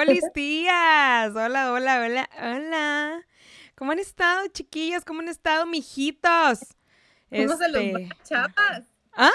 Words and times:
Hola, 0.00 0.14
tías. 0.32 1.36
Hola, 1.36 1.72
hola, 1.72 2.00
hola, 2.00 2.30
hola. 2.40 3.26
¿Cómo 3.74 3.92
han 3.92 3.98
estado, 3.98 4.48
chiquillas? 4.48 5.04
¿Cómo 5.04 5.20
han 5.20 5.28
estado, 5.28 5.66
mijitos? 5.66 6.60
¿Cómo 7.28 7.56
se 7.58 7.68
los 7.68 7.82
va, 7.82 8.00
este, 8.00 8.16
chapas? 8.24 8.84
¿Ah? 9.12 9.30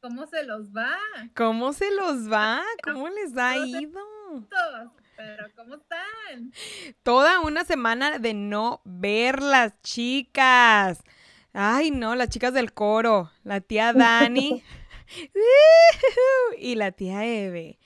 ¿Cómo 0.00 0.26
se 0.26 0.42
los 0.42 0.72
va? 0.76 0.98
¿Cómo 1.36 1.72
se 1.72 1.92
los 1.92 2.28
va? 2.28 2.60
¿Cómo 2.82 3.08
les 3.08 3.36
ha 3.36 3.56
ido? 3.56 4.00
Pero, 5.16 5.46
¿cómo 5.54 5.76
están? 5.76 6.52
Toda 7.04 7.38
una 7.38 7.64
semana 7.64 8.18
de 8.18 8.34
no 8.34 8.80
verlas, 8.84 9.80
chicas. 9.82 11.04
Ay, 11.52 11.92
no, 11.92 12.16
las 12.16 12.30
chicas 12.30 12.52
del 12.52 12.72
coro. 12.72 13.30
La 13.44 13.60
tía 13.60 13.92
Dani. 13.94 14.60
y 16.58 16.74
la 16.74 16.90
tía 16.90 17.24
Eve. 17.24 17.78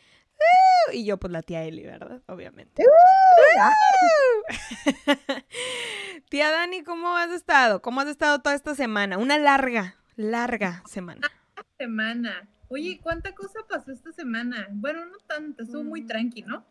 Y 0.92 1.04
yo, 1.04 1.18
pues 1.18 1.32
la 1.32 1.42
tía 1.42 1.64
Eli, 1.64 1.84
¿verdad? 1.84 2.22
Obviamente. 2.26 2.84
tía 6.28 6.50
Dani, 6.50 6.82
¿cómo 6.82 7.16
has 7.16 7.30
estado? 7.30 7.82
¿Cómo 7.82 8.00
has 8.00 8.08
estado 8.08 8.40
toda 8.40 8.54
esta 8.54 8.74
semana? 8.74 9.18
Una 9.18 9.38
larga, 9.38 9.96
larga 10.16 10.82
semana. 10.86 11.30
Semana. 11.78 12.48
Oye, 12.68 13.00
¿cuánta 13.02 13.34
cosa 13.34 13.60
pasó 13.68 13.92
esta 13.92 14.12
semana? 14.12 14.68
Bueno, 14.70 15.04
no 15.04 15.18
tanto, 15.26 15.62
estuvo 15.62 15.84
muy 15.84 16.02
mm. 16.02 16.06
tranqui, 16.06 16.42
¿no? 16.42 16.64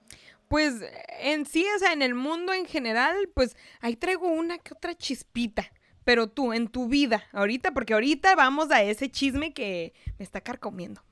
Pues 0.47 0.81
en 1.19 1.45
sí, 1.45 1.66
o 1.75 1.80
sea, 1.80 1.94
en 1.94 2.02
el 2.02 2.16
mundo 2.16 2.53
en 2.53 2.66
general, 2.66 3.16
pues 3.33 3.55
ahí 3.80 3.95
traigo 3.95 4.27
una 4.27 4.58
que 4.58 4.73
otra 4.73 4.95
chispita. 4.95 5.66
Pero 6.03 6.27
tú, 6.27 6.52
en 6.53 6.67
tu 6.67 6.88
vida, 6.88 7.23
ahorita, 7.31 7.72
porque 7.73 7.94
ahorita 7.94 8.35
vamos 8.35 8.72
a 8.72 8.81
ese 8.81 9.09
chisme 9.09 9.53
que 9.53 9.94
me 10.17 10.25
está 10.25 10.42
carcomiendo. 10.42 11.03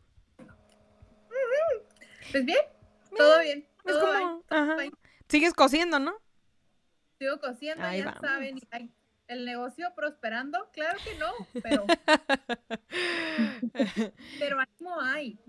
Pues 2.31 2.45
bien, 2.45 2.59
todo 3.16 3.39
bien. 3.39 3.67
es 3.85 3.97
como, 3.97 4.44
Sigues 5.27 5.53
cociendo, 5.53 5.99
¿no? 5.99 6.16
Sigo 7.19 7.39
cociendo, 7.39 7.83
ya 7.91 8.17
saben. 8.19 8.59
el 9.27 9.45
negocio 9.45 9.94
prosperando, 9.95 10.69
claro 10.71 10.97
que 11.03 11.16
no, 11.16 11.31
pero. 11.61 11.86
pero 14.39 14.59
ánimo 14.59 14.99
hay. 15.02 15.39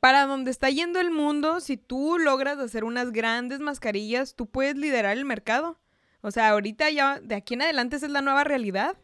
para 0.00 0.26
donde 0.26 0.50
está 0.50 0.70
yendo 0.70 1.00
el 1.00 1.10
mundo, 1.10 1.60
si 1.60 1.76
tú 1.76 2.18
logras 2.18 2.58
hacer 2.58 2.84
unas 2.84 3.12
grandes 3.12 3.60
mascarillas, 3.60 4.34
tú 4.34 4.46
puedes 4.46 4.76
liderar 4.76 5.16
el 5.16 5.24
mercado. 5.24 5.78
O 6.20 6.30
sea, 6.30 6.48
ahorita 6.48 6.90
ya, 6.90 7.20
de 7.20 7.36
aquí 7.36 7.54
en 7.54 7.62
adelante 7.62 7.96
esa 7.96 8.06
es 8.06 8.12
la 8.12 8.22
nueva 8.22 8.44
realidad. 8.44 8.96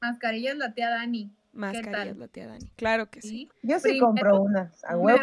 Mascarillas 0.00 0.56
la 0.56 0.74
tía 0.74 0.90
Dani. 0.90 1.30
Mascarillas 1.56 2.16
la 2.16 2.28
tía 2.28 2.46
Dani. 2.46 2.70
Claro 2.76 3.10
que 3.10 3.22
sí. 3.22 3.48
Yo 3.62 3.78
sí 3.80 3.98
compro 3.98 4.40
unas, 4.42 4.84
a 4.84 4.96
huevo. 4.96 5.22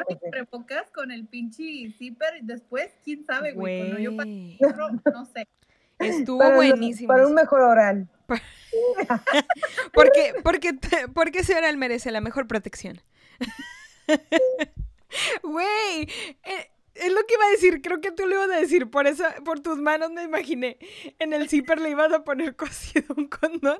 pocas 0.49 0.89
con 0.91 1.11
el 1.11 1.25
pinche 1.27 1.91
zipper 1.97 2.37
y 2.41 2.45
después, 2.45 2.91
quién 3.03 3.25
sabe, 3.25 3.53
güey. 3.53 3.79
Cuando 3.79 3.99
yo 3.99 4.11
no 5.11 5.25
sé. 5.33 5.47
Estuvo 5.99 6.51
buenísimo. 6.51 7.07
para 7.07 7.27
un 7.27 7.33
mejor 7.33 7.61
oral. 7.61 8.09
porque, 9.93 10.33
porque, 10.43 10.77
porque 11.13 11.39
ese 11.39 11.55
oral 11.55 11.77
merece 11.77 12.11
la 12.11 12.21
mejor 12.21 12.47
protección. 12.47 13.01
Güey, 15.43 16.09
eh, 16.43 16.71
es 16.95 17.11
lo 17.11 17.23
que 17.25 17.33
iba 17.35 17.45
a 17.45 17.51
decir, 17.51 17.81
creo 17.81 18.01
que 18.01 18.11
tú 18.11 18.25
lo 18.25 18.35
ibas 18.35 18.49
a 18.49 18.59
decir, 18.59 18.89
por 18.89 19.07
eso, 19.07 19.23
por 19.45 19.59
tus 19.59 19.77
manos 19.77 20.11
me 20.11 20.23
imaginé. 20.23 20.77
En 21.19 21.33
el 21.33 21.49
zipper 21.49 21.79
le 21.79 21.91
ibas 21.91 22.11
a 22.11 22.23
poner 22.23 22.55
cosido 22.55 23.13
un 23.15 23.27
condón. 23.27 23.79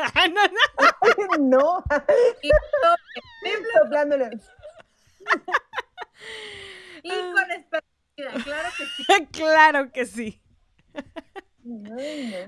no, 0.34 0.42
no. 1.38 1.84
no. 1.84 1.84
Soplándole. 3.82 4.30
Y 7.02 7.08
con 7.08 7.50
esperanza, 7.50 8.44
claro 8.44 8.68
que 8.76 8.84
sí. 8.84 9.26
claro 9.32 9.90
que 9.90 10.04
sí. 10.04 10.42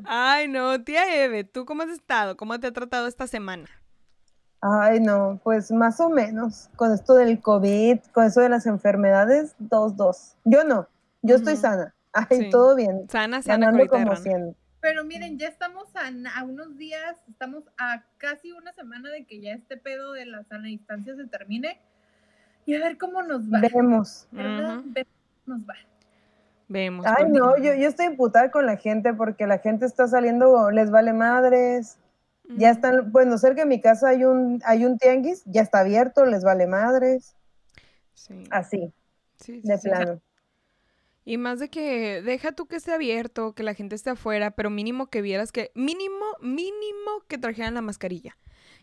Ay, 0.05 0.49
no, 0.49 0.85
tía 0.85 1.25
Eve, 1.25 1.45
¿tú 1.45 1.65
cómo 1.65 1.85
has 1.85 1.89
estado? 1.89 2.37
¿Cómo 2.37 2.61
te 2.61 2.67
ha 2.67 2.73
tratado 2.73 3.07
esta 3.07 3.27
semana? 3.27 3.67
Ay, 4.61 5.01
no, 5.01 5.41
pues 5.43 5.73
más 5.73 6.01
o 6.01 6.09
menos. 6.09 6.69
Con 6.77 6.93
esto 6.93 7.15
del 7.15 7.41
COVID, 7.41 7.99
con 8.13 8.25
eso 8.25 8.43
de 8.43 8.49
las 8.49 8.67
enfermedades, 8.67 9.55
dos, 9.59 9.97
dos. 9.97 10.37
Yo 10.45 10.65
no, 10.65 10.87
yo 11.23 11.37
estoy 11.37 11.57
sana. 11.57 11.95
Ay, 12.13 12.51
todo 12.51 12.77
bien. 12.77 13.09
Sana, 13.09 13.43
sana, 13.43 13.73
como 13.89 14.17
siendo. 14.17 14.55
Pero 14.83 15.05
miren, 15.05 15.39
ya 15.39 15.47
estamos 15.47 15.89
a, 15.95 16.43
unos 16.45 16.77
días, 16.77 17.17
estamos 17.29 17.63
a 17.79 18.03
casi 18.19 18.51
una 18.51 18.73
semana 18.73 19.11
de 19.11 19.25
que 19.25 19.41
ya 19.41 19.53
este 19.53 19.77
pedo 19.77 20.13
de 20.13 20.27
la 20.27 20.43
sana 20.43 20.67
distancia 20.67 21.15
se 21.15 21.25
termine. 21.27 21.81
Y 22.67 22.75
a 22.75 22.81
ver 22.81 22.99
cómo 22.99 23.23
nos 23.23 23.43
va. 23.45 23.61
Vemos. 23.61 24.27
¿Verdad? 24.33 24.81
Vemos 24.85 25.13
cómo 25.45 25.57
nos 25.57 25.69
va. 25.69 25.75
Vemos. 26.67 27.07
Ay, 27.07 27.27
no, 27.29 27.57
yo, 27.59 27.75
yo 27.75 27.89
estoy 27.89 28.07
imputada 28.07 28.51
con 28.51 28.67
la 28.67 28.77
gente 28.77 29.15
porque 29.15 29.47
la 29.47 29.59
gente 29.59 29.87
está 29.87 30.09
saliendo, 30.09 30.71
les 30.73 30.91
vale 30.91 31.13
madres, 31.13 31.99
ya 32.57 32.71
están, 32.71 33.13
bueno, 33.13 33.39
cerca 33.39 33.63
de 33.63 33.67
mi 33.67 33.81
casa 33.81 34.09
hay 34.09 34.25
un, 34.25 34.61
hay 34.65 34.85
un 34.85 34.99
tianguis, 34.99 35.43
ya 35.45 35.63
está 35.63 35.81
abierto, 35.81 36.25
les 36.27 36.43
vale 36.43 36.67
madres. 36.67 37.37
Sí. 38.15 38.45
Así, 38.51 38.93
de 39.47 39.79
plano. 39.79 40.21
Y 41.25 41.39
más 41.39 41.59
de 41.61 41.69
que 41.69 42.21
deja 42.23 42.53
tú 42.53 42.67
que 42.67 42.77
esté 42.77 42.93
abierto, 42.93 43.55
que 43.55 43.63
la 43.63 43.75
gente 43.75 43.95
esté 43.95 44.11
afuera, 44.11 44.51
pero 44.53 44.71
mínimo 44.71 45.07
que 45.07 45.23
vieras 45.23 45.53
que, 45.53 45.71
mínimo, 45.75 46.25
mínimo 46.41 47.23
que 47.29 47.39
trajeran 47.39 47.75
la 47.75 47.83
mascarilla. 47.83 48.37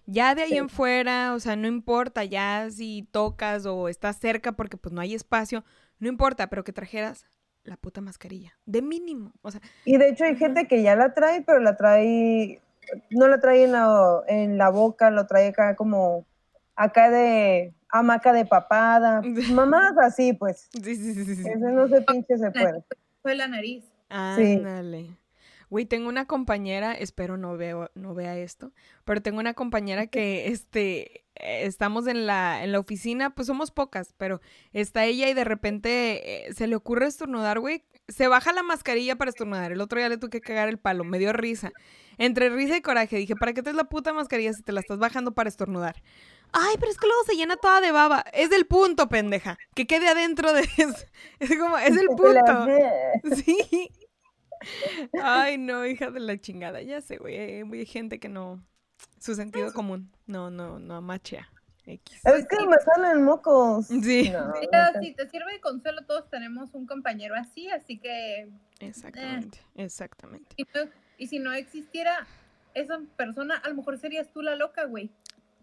Ya 0.05 0.33
de 0.35 0.44
ahí 0.44 0.53
en 0.57 0.69
fuera, 0.69 1.33
o 1.35 1.39
sea, 1.39 1.55
no 1.55 1.67
importa 1.67 2.23
ya 2.23 2.69
si 2.72 3.07
tocas 3.11 3.66
o 3.66 3.89
estás 3.89 4.17
cerca 4.17 4.53
porque 4.53 4.78
pues 4.78 4.94
no 4.94 5.01
hay 5.01 5.13
espacio, 5.13 5.66
no 5.99 6.07
importa, 6.07 6.49
pero 6.49 6.63
que 6.63 6.73
trajeras 6.73 7.25
la 7.63 7.78
puta 7.78 8.01
mascarilla, 8.01 8.57
de 8.66 8.81
mínimo, 8.81 9.33
o 9.41 9.51
sea. 9.51 9.61
Y 9.85 9.97
de 9.97 10.09
hecho 10.09 10.23
hay 10.23 10.35
gente 10.35 10.67
que 10.67 10.81
ya 10.81 10.95
la 10.95 11.13
trae, 11.13 11.41
pero 11.41 11.59
la 11.59 11.75
trae 11.75 12.61
no 13.09 13.28
lo 13.28 13.39
trae 13.39 13.63
en 13.63 13.72
la, 13.72 14.22
en 14.28 14.57
la 14.57 14.69
boca, 14.69 15.11
lo 15.11 15.28
trae 15.28 15.49
acá 15.49 15.75
como 15.75 16.25
acá 16.75 17.09
de 17.09 17.73
hamaca 17.89 18.33
de 18.33 18.45
papada, 18.45 19.22
mamás 19.53 19.97
así 19.97 20.33
pues. 20.33 20.69
Sí, 20.72 20.95
sí, 20.95 21.13
sí, 21.13 21.35
sí. 21.35 21.41
Ese 21.41 21.72
no 21.72 21.88
se 21.88 22.01
pinche 22.01 22.38
se 22.38 22.51
puede. 22.51 22.83
Fue 23.22 23.35
la 23.35 23.47
nariz. 23.47 23.83
Ándale. 24.09 25.17
Güey, 25.69 25.85
tengo 25.85 26.09
una 26.09 26.25
compañera, 26.25 26.94
espero 26.94 27.38
no 27.38 27.55
veo, 27.55 27.91
no 27.94 28.16
vea 28.16 28.35
esto, 28.38 28.72
pero 29.05 29.22
tengo 29.22 29.39
una 29.39 29.53
compañera 29.53 30.07
que 30.07 30.47
este 30.47 31.25
estamos 31.39 32.07
en 32.07 32.25
la, 32.25 32.63
en 32.63 32.72
la 32.72 32.79
oficina, 32.79 33.33
pues 33.33 33.47
somos 33.47 33.72
pocas, 33.72 34.13
pero 34.17 34.41
está 34.73 35.05
ella 35.05 35.29
y 35.29 35.33
de 35.33 35.44
repente 35.44 36.47
eh, 36.47 36.53
se 36.53 36.67
le 36.67 36.75
ocurre 36.75 37.07
estornudar, 37.07 37.59
güey. 37.59 37.83
Se 38.07 38.28
baja 38.28 38.51
la 38.51 38.63
mascarilla 38.63 39.16
para 39.16 39.29
estornudar. 39.29 39.72
El 39.72 39.81
otro 39.81 39.99
día 39.99 40.09
le 40.09 40.17
tuve 40.17 40.31
que 40.31 40.41
cagar 40.41 40.67
el 40.67 40.79
palo, 40.79 41.03
me 41.03 41.19
dio 41.19 41.31
risa. 41.31 41.72
Entre 42.17 42.49
risa 42.49 42.75
y 42.75 42.81
coraje 42.81 43.17
dije, 43.17 43.35
¿para 43.35 43.53
qué 43.53 43.61
te 43.61 43.69
es 43.69 43.75
la 43.75 43.85
puta 43.85 44.13
mascarilla 44.13 44.51
si 44.53 44.63
te 44.63 44.72
la 44.72 44.81
estás 44.81 44.97
bajando 44.97 45.33
para 45.33 45.49
estornudar? 45.49 46.01
Ay, 46.51 46.75
pero 46.79 46.91
es 46.91 46.97
que 46.97 47.07
luego 47.07 47.23
se 47.23 47.35
llena 47.35 47.57
toda 47.57 47.81
de 47.81 47.91
baba. 47.91 48.23
Es 48.33 48.49
del 48.49 48.65
punto, 48.65 49.07
pendeja. 49.09 49.57
Que 49.75 49.85
quede 49.87 50.07
adentro 50.07 50.53
de 50.53 50.61
eso. 50.77 51.05
Es 51.39 51.57
como, 51.57 51.77
es 51.77 51.95
el 51.95 52.07
punto. 52.17 52.65
Sí. 53.35 53.91
Ay, 55.21 55.57
no, 55.57 55.85
hija 55.85 56.11
de 56.11 56.19
la 56.19 56.39
chingada. 56.39 56.81
Ya 56.81 57.01
sé, 57.01 57.17
güey. 57.17 57.37
Hay 57.37 57.85
gente 57.85 58.19
que 58.19 58.29
no. 58.29 58.63
Su 59.19 59.35
sentido 59.35 59.73
común. 59.73 60.11
No, 60.25 60.49
no, 60.49 60.79
no 60.79 61.01
machea. 61.01 61.49
X. 61.85 62.21
Es 62.23 62.47
que 62.47 62.67
me 62.67 62.77
salen 62.77 63.23
mocos. 63.23 63.87
Sí. 63.87 64.31
si 65.01 65.13
te 65.13 65.29
sirve 65.29 65.53
de 65.53 65.59
consuelo, 65.59 66.05
todos 66.05 66.29
tenemos 66.29 66.73
un 66.73 66.85
compañero 66.85 67.35
así, 67.35 67.69
así 67.69 67.97
que. 67.97 68.49
Exactamente, 68.79 69.59
eh. 69.75 69.85
exactamente. 69.85 70.55
Y 71.17 71.27
si 71.27 71.39
no 71.39 71.51
existiera 71.51 72.27
esa 72.73 72.99
persona, 73.17 73.57
a 73.57 73.69
lo 73.69 73.75
mejor 73.75 73.97
serías 73.97 74.31
tú 74.31 74.41
la 74.41 74.55
loca, 74.55 74.85
güey. 74.85 75.11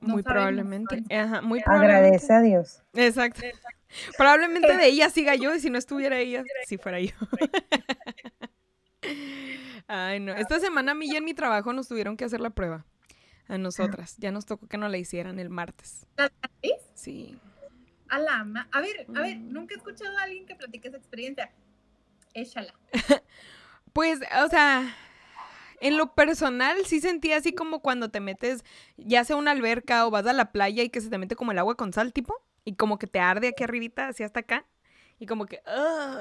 Muy 0.01 0.23
probablemente. 0.23 1.03
Ajá, 1.11 1.43
muy 1.43 1.61
probablemente. 1.61 1.97
Agradece 1.97 2.33
a 2.33 2.41
Dios. 2.41 2.83
Exacto. 2.95 3.43
Probablemente 4.17 4.77
de 4.77 4.87
ella 4.87 5.11
siga 5.11 5.35
yo 5.35 5.55
y 5.55 5.61
si 5.61 5.71
no 5.71 5.79
estuviera 5.79 6.19
ella, 6.19 6.43
si 6.67 6.77
fuera 6.77 7.01
yo. 7.01 7.15
Ay, 9.87 10.21
no. 10.21 10.35
Esta 10.35 10.59
semana 10.59 10.93
a 10.93 10.95
mí 10.95 11.07
y 11.07 11.17
en 11.17 11.25
mi 11.25 11.35
trabajo 11.35 11.73
nos 11.73 11.89
tuvieron 11.89 12.17
que 12.17 12.25
hacer 12.25 12.41
la 12.41 12.51
prueba. 12.51 12.85
A 13.49 13.59
nosotras. 13.59 14.17
Ya 14.19 14.33
nos 14.33 14.45
tocó 14.45 14.67
que 14.67 14.77
no 14.77 14.89
la 14.89 14.99
hicieran 14.99 15.39
el 15.39 15.51
martes. 15.51 16.05
¿La 16.17 16.33
Sí. 16.95 17.39
A 18.09 18.19
la 18.19 18.45
A 18.73 18.81
ver, 18.81 19.07
a 19.15 19.21
ver, 19.21 19.39
mm. 19.39 19.53
nunca 19.53 19.75
he 19.75 19.79
escuchado 19.79 20.17
a 20.19 20.23
alguien 20.23 20.47
que 20.47 20.57
platique 20.57 20.89
esa 20.89 20.97
experiencia. 20.97 21.53
Échala. 22.35 22.75
pues, 23.93 24.21
o 24.45 24.49
sea, 24.49 24.97
en 25.81 25.97
lo 25.97 26.15
personal 26.15 26.77
sí 26.87 27.01
sentí 27.01 27.33
así 27.33 27.53
como 27.53 27.81
cuando 27.81 28.11
te 28.11 28.21
metes, 28.21 28.65
ya 28.97 29.25
sea 29.25 29.37
una 29.37 29.51
alberca 29.51 30.07
o 30.07 30.11
vas 30.11 30.27
a 30.27 30.33
la 30.33 30.53
playa 30.53 30.83
y 30.83 30.91
que 30.91 31.01
se 31.01 31.11
te 31.11 31.19
mete 31.19 31.37
como 31.37 31.53
el 31.53 31.59
agua 31.59 31.77
con 31.77 31.93
sal, 31.93 32.13
tipo, 32.13 32.35
y 32.65 32.75
como 32.75 32.99
que 32.99 33.07
te 33.07 33.21
arde 33.21 33.49
aquí 33.49 33.65
arribita, 33.65 34.09
así 34.09 34.23
hasta 34.23 34.41
acá, 34.41 34.67
y 35.19 35.27
como 35.27 35.47
que, 35.47 35.63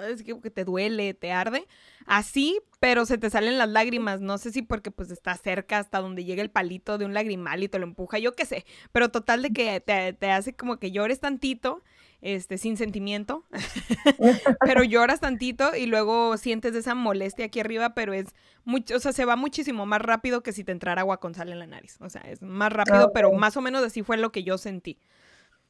es 0.10 0.24
como 0.24 0.42
que 0.42 0.52
te 0.52 0.64
duele, 0.64 1.14
te 1.14 1.32
arde, 1.32 1.68
así, 2.06 2.62
pero 2.80 3.06
se 3.06 3.18
te 3.18 3.30
salen 3.30 3.58
las 3.58 3.70
lágrimas, 3.70 4.22
no 4.22 4.38
sé 4.38 4.52
si 4.52 4.62
porque 4.62 4.92
pues 4.92 5.12
está 5.12 5.36
cerca 5.36 5.80
hasta 5.80 6.00
donde 6.00 6.24
llega 6.24 6.42
el 6.42 6.52
palito 6.52 6.98
de 6.98 7.06
un 7.06 7.14
lagrimal 7.14 7.64
y 7.64 7.68
te 7.68 7.80
lo 7.80 7.86
empuja, 7.86 8.20
yo 8.20 8.34
qué 8.36 8.46
sé, 8.46 8.66
pero 8.92 9.10
total 9.10 9.42
de 9.42 9.52
que 9.52 9.82
te, 9.82 10.14
te 10.14 10.32
hace 10.32 10.56
como 10.56 10.78
que 10.78 10.92
llores 10.92 11.20
tantito 11.20 11.84
este, 12.26 12.58
sin 12.58 12.76
sentimiento, 12.76 13.44
pero 14.66 14.84
lloras 14.84 15.20
tantito 15.20 15.76
y 15.76 15.86
luego 15.86 16.38
sientes 16.38 16.74
esa 16.76 16.96
molestia 16.96 17.46
aquí 17.46 17.60
arriba, 17.60 17.94
pero 17.94 18.14
es 18.14 18.34
mucho, 18.64 18.96
o 18.96 19.00
sea, 19.00 19.14
se 19.14 19.26
va 19.26 19.36
muchísimo 19.36 19.86
más 19.86 20.02
rápido 20.02 20.42
que 20.42 20.52
si 20.52 20.64
te 20.64 20.72
entrara 20.72 21.02
agua 21.02 21.20
con 21.20 21.36
sal 21.36 21.50
en 21.50 21.60
la 21.60 21.68
nariz. 21.68 21.98
O 22.02 22.10
sea, 22.10 22.22
es 22.22 22.42
más 22.42 22.74
rápido, 22.74 23.12
pero 23.14 23.32
más 23.32 23.56
o 23.58 23.62
menos 23.62 23.84
así 23.84 24.02
fue 24.02 24.18
lo 24.18 24.32
que 24.32 24.44
yo 24.44 24.58
sentí. 24.58 24.98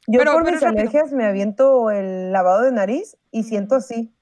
Yo 0.07 0.23
por 0.23 0.49
mis 0.49 0.63
alergias 0.63 1.11
me 1.11 1.25
aviento 1.25 1.91
el 1.91 2.31
lavado 2.31 2.61
de 2.61 2.71
nariz 2.71 3.17
y 3.31 3.43
siento 3.43 3.75
así, 3.75 4.13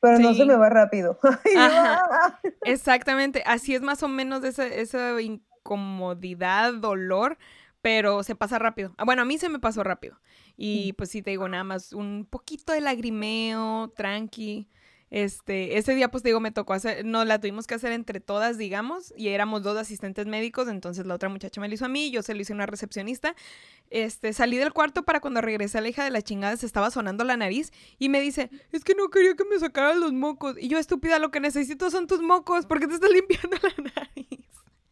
pero 0.00 0.18
no 0.18 0.34
se 0.34 0.44
me 0.44 0.56
va 0.56 0.68
rápido. 0.68 1.18
Exactamente, 2.62 3.42
así 3.46 3.74
es 3.74 3.80
más 3.80 4.02
o 4.02 4.08
menos 4.08 4.44
esa, 4.44 4.66
esa 4.66 5.18
incomodidad, 5.22 6.74
dolor, 6.74 7.38
pero 7.82 8.22
se 8.22 8.34
pasa 8.34 8.58
rápido. 8.58 8.94
Ah, 8.98 9.04
bueno, 9.04 9.22
a 9.22 9.24
mí 9.24 9.38
se 9.38 9.48
me 9.48 9.58
pasó 9.58 9.82
rápido. 9.82 10.20
Y 10.56 10.92
pues 10.94 11.10
sí, 11.10 11.22
te 11.22 11.30
digo, 11.30 11.48
nada 11.48 11.64
más 11.64 11.92
un 11.92 12.26
poquito 12.28 12.72
de 12.72 12.80
lagrimeo, 12.80 13.92
tranqui. 13.96 14.68
Este, 15.10 15.76
ese 15.76 15.96
día, 15.96 16.08
pues 16.08 16.22
te 16.22 16.28
digo, 16.28 16.38
me 16.38 16.52
tocó 16.52 16.72
hacer, 16.72 17.04
no, 17.04 17.24
la 17.24 17.40
tuvimos 17.40 17.66
que 17.66 17.74
hacer 17.74 17.90
entre 17.90 18.20
todas, 18.20 18.58
digamos, 18.58 19.12
y 19.16 19.28
éramos 19.28 19.64
dos 19.64 19.76
asistentes 19.76 20.26
médicos, 20.26 20.68
entonces 20.68 21.04
la 21.04 21.16
otra 21.16 21.28
muchacha 21.28 21.60
me 21.60 21.66
lo 21.66 21.74
hizo 21.74 21.86
a 21.86 21.88
mí, 21.88 22.12
yo 22.12 22.22
se 22.22 22.32
lo 22.32 22.40
hice 22.40 22.52
a 22.52 22.56
una 22.56 22.66
recepcionista. 22.66 23.34
Este, 23.90 24.32
salí 24.32 24.56
del 24.56 24.72
cuarto 24.72 25.04
para 25.04 25.18
cuando 25.18 25.40
regresé 25.40 25.80
la 25.80 25.88
hija 25.88 26.04
de 26.04 26.10
la 26.10 26.22
chingada 26.22 26.56
se 26.56 26.66
estaba 26.66 26.92
sonando 26.92 27.24
la 27.24 27.36
nariz 27.36 27.72
y 27.98 28.08
me 28.08 28.20
dice, 28.20 28.50
es 28.70 28.84
que 28.84 28.94
no 28.94 29.08
quería 29.08 29.34
que 29.34 29.44
me 29.44 29.58
sacaran 29.58 29.98
los 29.98 30.12
mocos. 30.12 30.56
Y 30.60 30.68
yo, 30.68 30.78
estúpida, 30.78 31.18
lo 31.18 31.32
que 31.32 31.40
necesito 31.40 31.90
son 31.90 32.06
tus 32.06 32.22
mocos, 32.22 32.66
porque 32.66 32.86
te 32.86 32.94
estás 32.94 33.10
limpiando 33.12 33.56
la 33.62 33.90
nariz. 33.96 34.40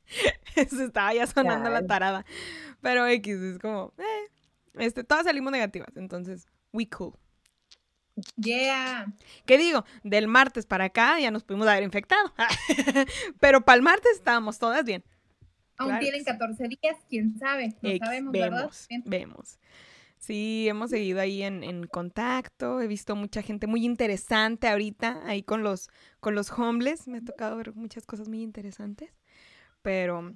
se 0.70 0.84
estaba 0.84 1.14
ya 1.14 1.26
sonando 1.26 1.70
la 1.70 1.86
tarada. 1.86 2.24
Pero 2.80 3.06
X, 3.06 3.36
es 3.36 3.58
como, 3.58 3.92
eh, 3.98 4.30
este, 4.74 5.04
todas 5.04 5.24
salimos 5.24 5.52
negativas, 5.52 5.96
entonces, 5.96 6.46
we 6.72 6.88
cool. 6.88 7.14
Yeah. 8.36 9.12
¿Qué 9.46 9.58
digo? 9.58 9.84
Del 10.02 10.26
martes 10.28 10.66
para 10.66 10.86
acá 10.86 11.18
ya 11.20 11.30
nos 11.30 11.44
pudimos 11.44 11.68
haber 11.68 11.82
infectado. 11.82 12.32
Pero 13.40 13.64
para 13.64 13.76
el 13.76 13.82
martes 13.82 14.12
estábamos 14.16 14.58
todas 14.58 14.84
bien. 14.84 15.04
Aún 15.76 15.98
tienen 16.00 16.24
14 16.24 16.68
días, 16.68 16.96
quién 17.08 17.38
sabe. 17.38 17.76
No 17.80 17.90
sabemos, 18.04 18.32
vemos, 18.32 18.88
Vemos. 19.04 19.58
Sí, 20.18 20.66
hemos 20.68 20.90
seguido 20.90 21.20
ahí 21.20 21.44
en, 21.44 21.62
en, 21.62 21.86
contacto. 21.86 22.80
He 22.80 22.88
visto 22.88 23.14
mucha 23.14 23.42
gente 23.42 23.68
muy 23.68 23.84
interesante 23.84 24.66
ahorita 24.66 25.22
ahí 25.24 25.44
con 25.44 25.62
los, 25.62 25.88
con 26.18 26.34
los 26.34 26.50
homeless. 26.50 27.06
Me 27.06 27.18
ha 27.18 27.24
tocado 27.24 27.56
ver 27.56 27.74
muchas 27.76 28.04
cosas 28.04 28.28
muy 28.28 28.42
interesantes. 28.42 29.12
Pero 29.82 30.34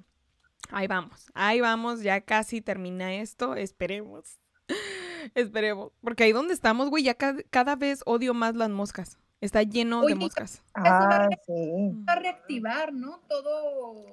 ahí 0.73 0.87
vamos, 0.87 1.31
ahí 1.33 1.61
vamos. 1.61 2.01
Ya 2.01 2.21
casi 2.21 2.61
termina 2.61 3.13
esto. 3.15 3.55
Esperemos. 3.55 4.39
Esperemos. 5.35 5.91
Porque 6.01 6.25
ahí 6.25 6.31
donde 6.31 6.53
estamos, 6.53 6.89
güey, 6.89 7.03
ya 7.03 7.15
cada, 7.15 7.75
vez 7.75 8.01
odio 8.05 8.33
más 8.33 8.55
las 8.55 8.69
moscas. 8.69 9.19
Está 9.41 9.63
lleno 9.63 10.03
de 10.05 10.15
moscas. 10.15 10.63
Ah, 10.73 11.27
sí. 11.45 11.91
Va 12.07 12.13
a 12.13 12.19
reactivar, 12.19 12.93
¿no? 12.93 13.19
Todo. 13.27 14.05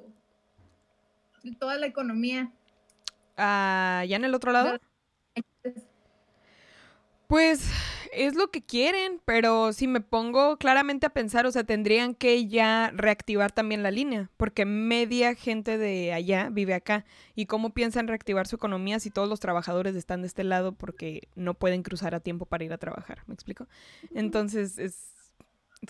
Toda 1.59 1.77
la 1.77 1.87
economía. 1.87 2.53
Ah, 3.37 4.05
¿ya 4.07 4.17
en 4.17 4.25
el 4.25 4.35
otro 4.35 4.53
lado? 4.53 4.79
Pues 7.31 7.71
es 8.13 8.35
lo 8.35 8.51
que 8.51 8.61
quieren, 8.61 9.21
pero 9.25 9.73
si 9.73 9.87
me 9.87 10.01
pongo 10.01 10.57
claramente 10.57 11.07
a 11.07 11.11
pensar, 11.11 11.47
o 11.47 11.53
sea, 11.53 11.63
tendrían 11.63 12.17
que 12.17 12.49
ya 12.49 12.91
reactivar 12.93 13.53
también 13.53 13.85
la 13.85 13.93
línea, 13.93 14.29
porque 14.37 14.65
media 14.65 15.37
gente 15.37 15.79
de 15.79 16.13
allá 16.13 16.49
vive 16.51 16.75
acá. 16.75 17.05
¿Y 17.37 17.47
cómo 17.47 17.71
piensan 17.71 18.09
reactivar 18.09 18.49
su 18.49 18.57
economía 18.57 18.99
si 18.99 19.11
todos 19.11 19.29
los 19.29 19.39
trabajadores 19.39 19.95
están 19.95 20.23
de 20.23 20.27
este 20.27 20.43
lado 20.43 20.73
porque 20.73 21.29
no 21.37 21.55
pueden 21.55 21.85
cruzar 21.85 22.17
a 22.17 22.21
tiempo 22.21 22.47
para 22.47 22.65
ir 22.65 22.73
a 22.73 22.79
trabajar? 22.79 23.23
¿Me 23.29 23.35
explico? 23.35 23.69
Entonces 24.13 24.77
es, 24.77 24.99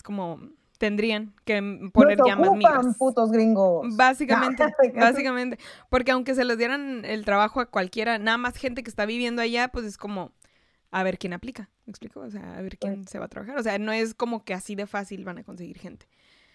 como 0.03 0.39
tendrían 0.77 1.33
que 1.43 1.89
poner 1.91 2.19
ya 2.23 2.35
más 2.35 2.51
migas. 2.51 2.97
putos 2.99 3.31
gringos. 3.31 3.87
Básicamente, 3.97 4.63
básicamente. 4.93 5.57
Porque 5.89 6.11
aunque 6.11 6.35
se 6.35 6.45
les 6.45 6.59
dieran 6.59 7.03
el 7.03 7.25
trabajo 7.25 7.61
a 7.61 7.65
cualquiera, 7.65 8.19
nada 8.19 8.37
más 8.37 8.57
gente 8.57 8.83
que 8.83 8.91
está 8.91 9.07
viviendo 9.07 9.41
allá, 9.41 9.69
pues 9.69 9.85
es 9.85 9.97
como 9.97 10.31
a 10.91 11.03
ver 11.03 11.17
quién 11.17 11.33
aplica, 11.33 11.69
¿me 11.85 11.91
explico? 11.91 12.19
O 12.19 12.29
sea, 12.29 12.57
a 12.57 12.61
ver 12.61 12.77
quién 12.77 13.07
se 13.07 13.17
va 13.17 13.25
a 13.25 13.29
trabajar. 13.29 13.57
O 13.57 13.63
sea, 13.63 13.79
no 13.79 13.91
es 13.93 14.13
como 14.13 14.43
que 14.43 14.53
así 14.53 14.75
de 14.75 14.85
fácil 14.85 15.23
van 15.23 15.39
a 15.39 15.43
conseguir 15.43 15.79
gente. 15.79 16.07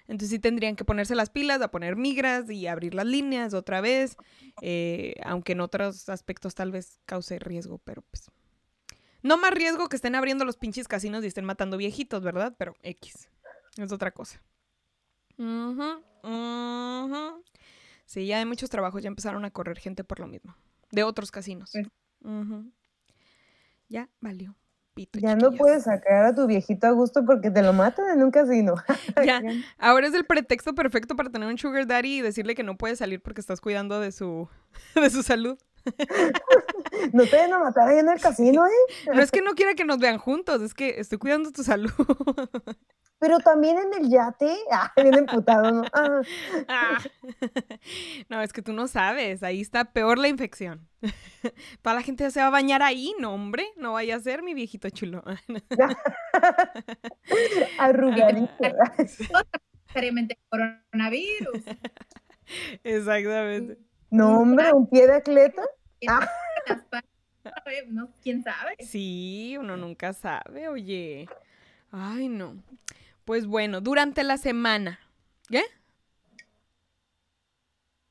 Entonces 0.08 0.30
sí 0.30 0.38
tendrían 0.38 0.76
que 0.76 0.84
ponerse 0.84 1.14
las 1.14 1.30
pilas, 1.30 1.60
a 1.62 1.70
poner 1.70 1.96
migras 1.96 2.48
y 2.50 2.66
abrir 2.66 2.94
las 2.94 3.06
líneas 3.06 3.54
otra 3.54 3.80
vez, 3.80 4.16
eh, 4.62 5.14
aunque 5.24 5.52
en 5.52 5.60
otros 5.60 6.08
aspectos 6.08 6.54
tal 6.54 6.70
vez 6.70 7.00
cause 7.06 7.38
riesgo, 7.38 7.78
pero 7.78 8.02
pues... 8.02 8.30
No 9.22 9.36
más 9.38 9.50
riesgo 9.50 9.88
que 9.88 9.96
estén 9.96 10.14
abriendo 10.14 10.44
los 10.44 10.56
pinches 10.56 10.86
casinos 10.86 11.24
y 11.24 11.26
estén 11.26 11.44
matando 11.44 11.76
viejitos, 11.76 12.22
¿verdad? 12.22 12.54
Pero 12.56 12.76
X. 12.82 13.28
Es 13.76 13.90
otra 13.90 14.12
cosa. 14.12 14.40
Sí, 18.04 18.26
ya 18.26 18.38
hay 18.38 18.44
muchos 18.44 18.70
trabajos, 18.70 19.02
ya 19.02 19.08
empezaron 19.08 19.44
a 19.44 19.50
correr 19.50 19.78
gente 19.78 20.04
por 20.04 20.20
lo 20.20 20.28
mismo. 20.28 20.54
De 20.92 21.02
otros 21.02 21.32
casinos. 21.32 21.72
Ya 23.88 24.08
valió. 24.20 24.56
Pito, 24.94 25.18
ya 25.18 25.36
no 25.36 25.52
puedes 25.52 25.84
sacar 25.84 26.24
a 26.24 26.34
tu 26.34 26.46
viejito 26.46 26.86
a 26.86 26.90
gusto 26.92 27.22
porque 27.26 27.50
te 27.50 27.62
lo 27.62 27.74
matan 27.74 28.16
en 28.16 28.22
un 28.22 28.30
casino. 28.30 28.76
ya, 29.26 29.42
ahora 29.78 30.06
es 30.06 30.14
el 30.14 30.24
pretexto 30.24 30.74
perfecto 30.74 31.16
para 31.16 31.28
tener 31.28 31.48
un 31.48 31.58
sugar 31.58 31.86
daddy 31.86 32.18
y 32.18 32.22
decirle 32.22 32.54
que 32.54 32.62
no 32.62 32.78
puedes 32.78 32.98
salir 32.98 33.20
porque 33.20 33.42
estás 33.42 33.60
cuidando 33.60 34.00
de 34.00 34.10
su, 34.10 34.48
de 34.94 35.10
su 35.10 35.22
salud. 35.22 35.58
No 37.12 37.24
te 37.26 37.36
van 37.36 37.52
a 37.52 37.58
matar 37.58 37.88
ahí 37.88 37.98
en 37.98 38.08
el 38.08 38.20
casino, 38.20 38.66
¿eh? 38.66 38.70
No 39.14 39.20
es 39.20 39.30
que 39.30 39.42
no 39.42 39.54
quiera 39.54 39.74
que 39.74 39.84
nos 39.84 39.98
vean 39.98 40.18
juntos, 40.18 40.62
es 40.62 40.74
que 40.74 41.00
estoy 41.00 41.18
cuidando 41.18 41.52
tu 41.52 41.62
salud. 41.62 41.90
Pero 43.18 43.38
también 43.38 43.78
en 43.78 44.04
el 44.04 44.10
yate, 44.10 44.54
ah, 44.70 44.92
bien 45.02 45.14
emputado, 45.14 45.70
¿no? 45.70 45.84
Ah. 45.92 46.20
Ah. 46.68 46.98
No, 48.28 48.42
es 48.42 48.52
que 48.52 48.60
tú 48.60 48.74
no 48.74 48.88
sabes, 48.88 49.42
ahí 49.42 49.62
está 49.62 49.86
peor 49.86 50.18
la 50.18 50.28
infección. 50.28 50.86
Toda 51.82 51.94
la 51.94 52.02
gente 52.02 52.30
se 52.30 52.40
va 52.40 52.48
a 52.48 52.50
bañar 52.50 52.82
ahí, 52.82 53.14
no, 53.18 53.32
hombre, 53.32 53.68
no 53.76 53.94
vaya 53.94 54.16
a 54.16 54.20
ser 54.20 54.42
mi 54.42 54.52
viejito 54.52 54.90
chulo. 54.90 55.22
Arrugadito. 57.78 58.52
Necesariamente 58.98 60.38
coronavirus. 60.50 61.64
Exactamente. 62.84 63.78
No, 64.10 64.40
hombre, 64.40 64.72
un 64.72 64.88
pie 64.88 65.06
de 65.06 65.14
atleta. 65.14 65.62
No, 67.88 68.08
¿Quién 68.22 68.42
sabe? 68.42 68.76
Sí, 68.80 69.56
uno 69.58 69.76
nunca 69.76 70.12
sabe, 70.12 70.68
oye. 70.68 71.28
Ay, 71.90 72.28
no. 72.28 72.56
Pues 73.24 73.46
bueno, 73.46 73.80
durante 73.80 74.22
la 74.24 74.36
semana. 74.36 75.00
¿Qué? 75.48 75.62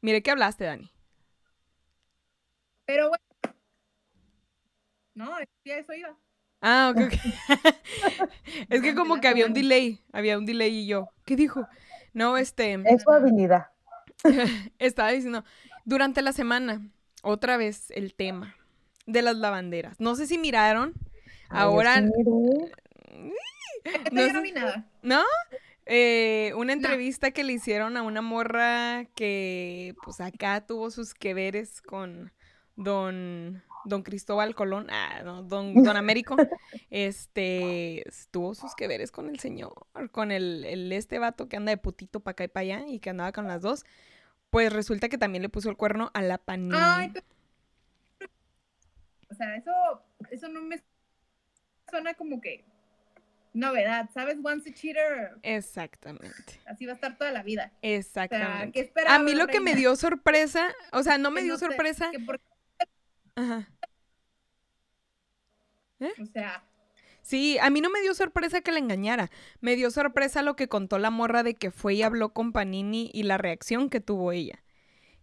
Mire 0.02 0.22
¿qué 0.22 0.32
hablaste, 0.32 0.66
Dani. 0.66 0.92
Pero 2.86 3.10
bueno. 3.10 3.24
No, 5.16 5.32
ya 5.64 5.78
eso 5.78 5.94
iba. 5.94 6.16
Ah, 6.62 6.92
ok, 6.94 7.02
es 8.70 8.82
que 8.82 8.96
como 8.96 9.20
que 9.22 9.28
había 9.28 9.46
un 9.46 9.54
delay, 9.54 10.04
había 10.12 10.38
un 10.38 10.46
delay 10.46 10.80
y 10.80 10.88
yo, 10.88 11.10
¿qué 11.26 11.36
dijo? 11.36 11.68
No, 12.14 12.38
este... 12.38 12.74
Es 12.86 13.04
su 13.04 13.12
habilidad. 13.12 13.68
Estaba 14.80 15.12
diciendo, 15.12 15.44
durante 15.84 16.22
la 16.22 16.34
semana, 16.34 16.82
otra 17.26 17.58
vez 17.58 17.92
el 17.92 18.14
tema 18.14 18.56
de 19.06 19.22
las 19.22 19.36
lavanderas. 19.36 20.00
No 20.00 20.16
sé 20.16 20.28
si 20.28 20.38
miraron, 20.38 20.94
ahora... 21.50 22.02
No, 24.12 24.34
no 24.34 24.42
vi 24.42 24.52
nada. 24.52 24.88
¿No? 25.04 25.22
Eh, 25.86 26.54
una 26.56 26.74
entrevista 26.74 27.30
que 27.30 27.44
le 27.44 27.54
hicieron 27.54 27.98
a 27.98 28.02
una 28.02 28.22
morra 28.24 29.06
que 29.16 29.94
pues 30.04 30.20
acá 30.22 30.66
tuvo 30.66 30.90
sus 30.90 31.14
que 31.14 31.36
veres 31.36 31.84
con 31.84 32.32
don 32.76 33.62
don 33.86 34.02
Cristóbal 34.02 34.56
Colón, 34.56 34.88
ah, 34.90 35.22
don, 35.44 35.84
don 35.84 35.96
Américo, 35.96 36.36
este, 36.90 38.04
tuvo 38.32 38.56
sus 38.56 38.76
que 38.76 38.88
veres 38.88 39.12
con 39.12 39.30
el 39.30 39.40
señor, 39.40 39.86
con 40.12 40.32
el, 40.32 40.66
el 40.66 40.92
este 40.92 41.20
vato 41.20 41.48
que 41.48 41.58
anda 41.58 41.70
de 41.70 41.78
putito 41.78 42.20
para 42.20 42.32
acá 42.32 42.44
y 42.44 42.48
para 42.48 42.62
allá 42.62 42.88
y 42.88 43.00
que 43.00 43.12
andaba 43.12 43.32
con 43.32 43.48
las 43.48 43.62
dos, 43.62 43.86
pues 44.56 44.72
resulta 44.72 45.10
que 45.10 45.18
también 45.18 45.42
le 45.42 45.50
puso 45.50 45.70
el 45.70 45.76
cuerno 45.76 46.12
a 46.14 46.22
la 46.22 46.38
panilla. 46.38 46.96
Ay, 46.96 47.12
O 49.30 49.36
sea, 49.36 49.54
eso, 49.58 49.74
eso 50.32 50.48
no 50.48 50.62
me 50.62 50.82
suena 51.90 52.14
como 52.14 52.40
que 52.40 52.64
novedad, 53.52 54.10
¿sabes? 54.14 54.38
Once 54.42 54.70
a 54.70 54.74
cheater. 54.74 55.32
Exactamente. 55.44 56.62
Así 56.66 56.86
va 56.86 56.94
a 56.94 56.96
estar 56.96 57.18
toda 57.18 57.34
la 57.34 57.44
vida. 57.44 57.74
Exactamente. 57.82 58.94
a 59.06 59.20
mí 59.20 59.34
lo 59.34 59.48
que 59.48 59.60
me 59.60 59.76
dio 59.76 59.94
sorpresa, 59.98 60.74
o 60.94 61.04
sea, 61.04 61.18
no 61.18 61.32
me 61.32 61.42
dio 61.42 61.58
sorpresa. 61.58 62.10
Ajá. 63.36 63.70
¿Eh? 66.00 66.14
O 66.18 66.26
sea. 66.28 66.64
Sí, 67.26 67.58
a 67.58 67.72
mí 67.72 67.82
no 67.82 67.90
me 67.90 68.02
dio 68.02 68.14
sorpresa 68.14 68.62
que 68.62 68.72
la 68.72 68.78
engañara. 68.78 69.32
Me 69.60 69.76
dio 69.76 69.90
sorpresa 69.90 70.44
lo 70.44 70.56
que 70.56 70.68
contó 70.68 71.00
la 71.00 71.10
morra 71.10 71.42
de 71.42 71.56
que 71.56 71.72
fue 71.72 71.96
y 71.96 72.04
habló 72.04 72.34
con 72.34 72.52
Panini 72.52 73.10
y 73.16 73.24
la 73.24 73.40
reacción 73.40 73.90
que 73.90 74.00
tuvo 74.00 74.32
ella. 74.32 74.64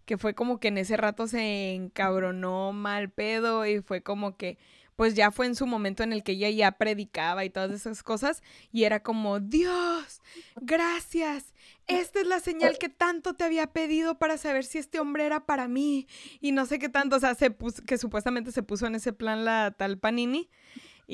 Que 0.04 0.18
fue 0.18 0.34
como 0.34 0.58
que 0.58 0.66
en 0.66 0.78
ese 0.78 0.96
rato 0.96 1.28
se 1.28 1.74
encabronó 1.74 2.72
mal 2.72 3.08
pedo 3.08 3.64
y 3.66 3.82
fue 3.82 4.02
como 4.02 4.36
que, 4.36 4.58
pues 4.96 5.14
ya 5.14 5.30
fue 5.30 5.46
en 5.46 5.54
su 5.54 5.64
momento 5.64 6.02
en 6.02 6.12
el 6.12 6.24
que 6.24 6.32
ella 6.32 6.50
ya 6.50 6.72
predicaba 6.72 7.44
y 7.44 7.50
todas 7.50 7.70
esas 7.70 8.02
cosas 8.02 8.42
y 8.72 8.82
era 8.82 9.04
como, 9.04 9.38
Dios, 9.38 10.20
gracias, 10.60 11.54
esta 11.86 12.20
es 12.20 12.26
la 12.26 12.40
señal 12.40 12.78
que 12.78 12.88
tanto 12.88 13.34
te 13.34 13.44
había 13.44 13.68
pedido 13.68 14.18
para 14.18 14.38
saber 14.38 14.64
si 14.64 14.78
este 14.78 14.98
hombre 14.98 15.24
era 15.24 15.46
para 15.46 15.68
mí 15.68 16.08
y 16.40 16.50
no 16.50 16.66
sé 16.66 16.80
qué 16.80 16.88
tanto, 16.88 17.14
o 17.14 17.20
sea, 17.20 17.36
se 17.36 17.54
que 17.86 17.96
supuestamente 17.96 18.50
se 18.50 18.64
puso 18.64 18.86
en 18.86 18.96
ese 18.96 19.12
plan 19.12 19.44
la 19.44 19.70
tal 19.70 19.98
Panini 19.98 20.50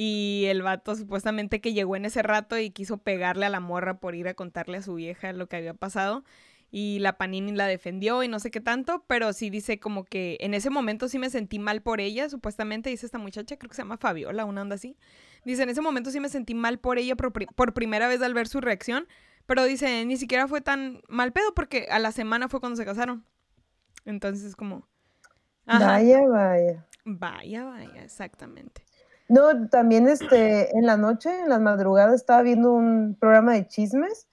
y 0.00 0.44
el 0.46 0.62
vato 0.62 0.94
supuestamente 0.94 1.60
que 1.60 1.72
llegó 1.72 1.96
en 1.96 2.04
ese 2.04 2.22
rato 2.22 2.56
y 2.56 2.70
quiso 2.70 2.98
pegarle 2.98 3.46
a 3.46 3.48
la 3.48 3.58
morra 3.58 3.98
por 3.98 4.14
ir 4.14 4.28
a 4.28 4.34
contarle 4.34 4.76
a 4.76 4.82
su 4.82 4.94
vieja 4.94 5.32
lo 5.32 5.48
que 5.48 5.56
había 5.56 5.74
pasado 5.74 6.22
y 6.70 7.00
la 7.00 7.18
Panini 7.18 7.50
la 7.50 7.66
defendió 7.66 8.22
y 8.22 8.28
no 8.28 8.38
sé 8.38 8.52
qué 8.52 8.60
tanto, 8.60 9.02
pero 9.08 9.32
sí 9.32 9.50
dice 9.50 9.80
como 9.80 10.04
que 10.04 10.36
en 10.38 10.54
ese 10.54 10.70
momento 10.70 11.08
sí 11.08 11.18
me 11.18 11.30
sentí 11.30 11.58
mal 11.58 11.82
por 11.82 12.00
ella, 12.00 12.28
supuestamente 12.28 12.90
dice 12.90 13.06
esta 13.06 13.18
muchacha, 13.18 13.56
creo 13.56 13.70
que 13.70 13.74
se 13.74 13.82
llama 13.82 13.96
Fabiola, 13.96 14.44
una 14.44 14.62
onda 14.62 14.76
así. 14.76 14.96
Dice, 15.44 15.64
en 15.64 15.70
ese 15.70 15.80
momento 15.80 16.12
sí 16.12 16.20
me 16.20 16.28
sentí 16.28 16.54
mal 16.54 16.78
por 16.78 16.98
ella 16.98 17.16
por, 17.16 17.32
por 17.32 17.74
primera 17.74 18.06
vez 18.06 18.22
al 18.22 18.34
ver 18.34 18.46
su 18.46 18.60
reacción, 18.60 19.08
pero 19.46 19.64
dice, 19.64 20.04
ni 20.06 20.16
siquiera 20.16 20.46
fue 20.46 20.60
tan 20.60 21.00
mal 21.08 21.32
pedo 21.32 21.54
porque 21.54 21.88
a 21.90 21.98
la 21.98 22.12
semana 22.12 22.48
fue 22.48 22.60
cuando 22.60 22.76
se 22.76 22.84
casaron. 22.84 23.24
Entonces 24.04 24.44
es 24.44 24.54
como... 24.54 24.86
Vaya, 25.66 26.20
vaya. 26.28 26.86
Vaya, 27.04 27.64
vaya, 27.64 28.04
exactamente. 28.04 28.87
No, 29.28 29.68
también 29.68 30.08
este, 30.08 30.76
en 30.76 30.86
la 30.86 30.96
noche, 30.96 31.30
en 31.40 31.50
las 31.50 31.60
madrugadas, 31.60 32.14
estaba 32.14 32.42
viendo 32.42 32.72
un 32.72 33.16
programa 33.18 33.52
de 33.52 33.66
chismes 33.66 34.26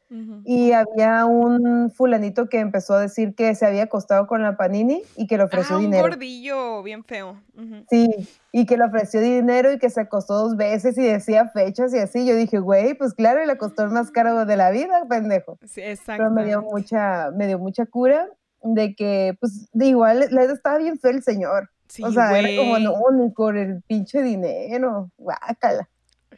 y 0.46 0.72
había 0.72 1.26
un 1.26 1.92
fulanito 1.92 2.48
que 2.48 2.60
empezó 2.60 2.94
a 2.94 3.02
decir 3.02 3.36
que 3.36 3.54
se 3.56 3.66
había 3.66 3.84
acostado 3.84 4.28
con 4.28 4.42
la 4.42 4.56
Panini 4.56 5.02
y 5.18 5.28
que 5.28 5.38
le 5.38 5.44
ofreció 5.44 5.76
ah, 5.76 5.80
dinero. 5.80 6.04
Un 6.06 6.10
gordillo 6.12 6.84
bien 6.84 7.04
feo. 7.04 7.42
Sí, 7.90 8.08
y 8.52 8.66
que 8.66 8.78
le 8.78 8.86
ofreció 8.86 9.20
dinero 9.20 9.74
y 9.74 9.80
que 9.80 9.90
se 9.90 10.02
acostó 10.02 10.36
dos 10.36 10.56
veces 10.56 10.98
y 10.98 11.04
decía 11.04 11.50
fechas 11.50 11.94
y 11.94 11.98
así. 11.98 12.26
Yo 12.26 12.36
dije, 12.36 12.60
güey, 12.60 12.94
pues 12.94 13.14
claro, 13.14 13.44
y 13.44 13.48
le 13.48 13.58
costó 13.58 13.84
el 13.84 13.90
más 13.90 14.12
caro 14.12 14.46
de 14.46 14.56
la 14.56 14.72
vida, 14.72 15.06
pendejo. 15.10 15.58
Sí, 15.66 15.82
exacto. 15.82 16.24
Pero 16.24 16.32
me 16.32 16.46
dio 16.46 16.62
mucha, 16.62 17.32
me 17.32 17.48
dio 17.48 17.60
mucha 17.60 17.86
cura 17.86 18.30
de 18.62 18.96
que, 18.96 19.36
pues, 19.40 19.70
de 19.74 19.88
igual, 19.88 20.28
la 20.32 20.44
estaba 20.44 20.78
bien 20.78 20.98
feo 20.98 21.12
el 21.12 21.24
señor. 21.24 21.70
Sí, 21.88 22.04
o 22.04 22.12
sea, 22.12 22.38
era 22.38 22.56
como, 22.58 22.80
no, 22.80 22.96
ni 23.12 23.30
por 23.30 23.58
el 23.58 23.82
pinche 23.84 24.22
dinero, 24.22 25.12
guácala. 25.18 25.88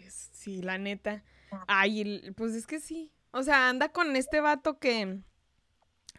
Sí, 0.10 0.62
la 0.62 0.78
neta. 0.78 1.24
Ay, 1.68 2.32
pues 2.36 2.54
es 2.54 2.68
que 2.68 2.80
sí. 2.80 3.12
O 3.32 3.44
sea, 3.44 3.70
anda 3.70 3.90
con 3.90 4.16
este 4.16 4.40
vato 4.40 4.80
que, 4.80 5.20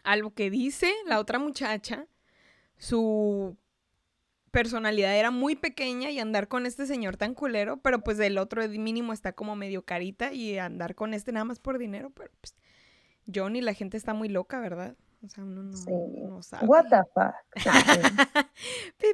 a 0.04 0.16
lo 0.16 0.35
que 0.35 0.50
dice 0.50 0.92
la 1.06 1.18
otra 1.18 1.38
muchacha, 1.38 2.06
su 2.76 3.56
personalidad 4.50 5.16
era 5.16 5.30
muy 5.30 5.56
pequeña 5.56 6.11
y 6.11 6.18
andar 6.18 6.49
con 6.49 6.66
este 6.66 6.87
señor 6.87 7.16
tan 7.16 7.35
culero, 7.35 7.78
pero 7.78 8.00
pues 8.00 8.18
el 8.18 8.38
otro 8.38 8.66
mínimo 8.68 9.12
está 9.12 9.32
como 9.32 9.56
medio 9.56 9.82
carita 9.82 10.32
y 10.32 10.58
andar 10.58 10.94
con 10.94 11.14
este 11.14 11.32
nada 11.32 11.44
más 11.44 11.58
por 11.58 11.78
dinero, 11.78 12.11
pero 12.11 12.30
pues 12.40 12.54
Johnny, 13.32 13.61
la 13.61 13.75
gente 13.75 13.97
está 13.97 14.14
muy 14.14 14.28
loca, 14.28 14.58
¿verdad? 14.58 14.97
O 15.25 15.28
sea, 15.28 15.44
uno 15.44 15.64
no, 15.64 16.42
sabe. 16.42 16.66
What 16.66 16.87
the 16.90 17.02
fuck. 17.12 17.34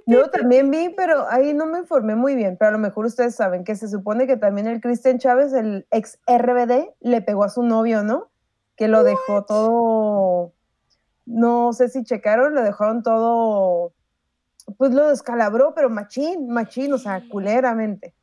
Yo 0.06 0.28
también 0.28 0.70
vi, 0.70 0.90
pero 0.90 1.26
ahí 1.30 1.54
no 1.54 1.64
me 1.66 1.78
informé 1.78 2.14
muy 2.14 2.34
bien, 2.34 2.56
pero 2.58 2.70
a 2.70 2.72
lo 2.72 2.78
mejor 2.78 3.06
ustedes 3.06 3.34
saben 3.34 3.64
que 3.64 3.74
se 3.74 3.88
supone 3.88 4.26
que 4.26 4.36
también 4.36 4.66
el 4.66 4.82
Cristian 4.82 5.18
Chávez, 5.18 5.54
el 5.54 5.86
ex 5.90 6.18
RBD, 6.26 6.94
le 7.00 7.22
pegó 7.22 7.44
a 7.44 7.48
su 7.48 7.62
novio, 7.62 8.02
¿no? 8.02 8.30
Que 8.76 8.86
lo 8.86 9.02
dejó 9.02 9.44
todo, 9.44 10.52
no 11.24 11.72
sé 11.72 11.88
si 11.88 12.04
checaron, 12.04 12.54
lo 12.54 12.62
dejaron 12.62 13.02
todo, 13.02 13.94
pues 14.76 14.92
lo 14.92 15.08
descalabró, 15.08 15.74
pero 15.74 15.88
machín, 15.88 16.48
machín, 16.48 16.92
o 16.92 16.98
sea, 16.98 17.22
culeramente. 17.30 18.14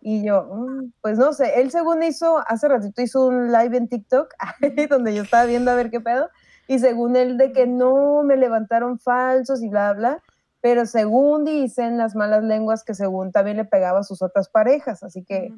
Y 0.00 0.24
yo, 0.24 0.44
mm, 0.44 0.92
pues 1.02 1.18
no 1.18 1.32
sé, 1.32 1.60
él 1.60 1.70
según 1.70 2.02
hizo, 2.02 2.38
hace 2.46 2.68
ratito 2.68 3.02
hizo 3.02 3.26
un 3.26 3.52
live 3.52 3.76
en 3.76 3.88
TikTok, 3.88 4.32
donde 4.88 5.14
yo 5.14 5.24
estaba 5.24 5.44
viendo 5.46 5.70
a 5.70 5.74
ver 5.74 5.90
qué 5.90 6.00
pedo, 6.00 6.30
y 6.70 6.78
según 6.78 7.16
él 7.16 7.36
de 7.36 7.50
que 7.50 7.66
no 7.66 8.22
me 8.22 8.36
levantaron 8.36 9.00
falsos 9.00 9.60
y 9.60 9.68
bla, 9.68 9.92
bla, 9.92 10.22
pero 10.60 10.86
según 10.86 11.44
dicen 11.44 11.98
las 11.98 12.14
malas 12.14 12.44
lenguas 12.44 12.84
que 12.84 12.94
según 12.94 13.32
también 13.32 13.56
le 13.56 13.64
pegaba 13.64 13.98
a 13.98 14.04
sus 14.04 14.22
otras 14.22 14.48
parejas, 14.48 15.02
así 15.02 15.24
que 15.24 15.52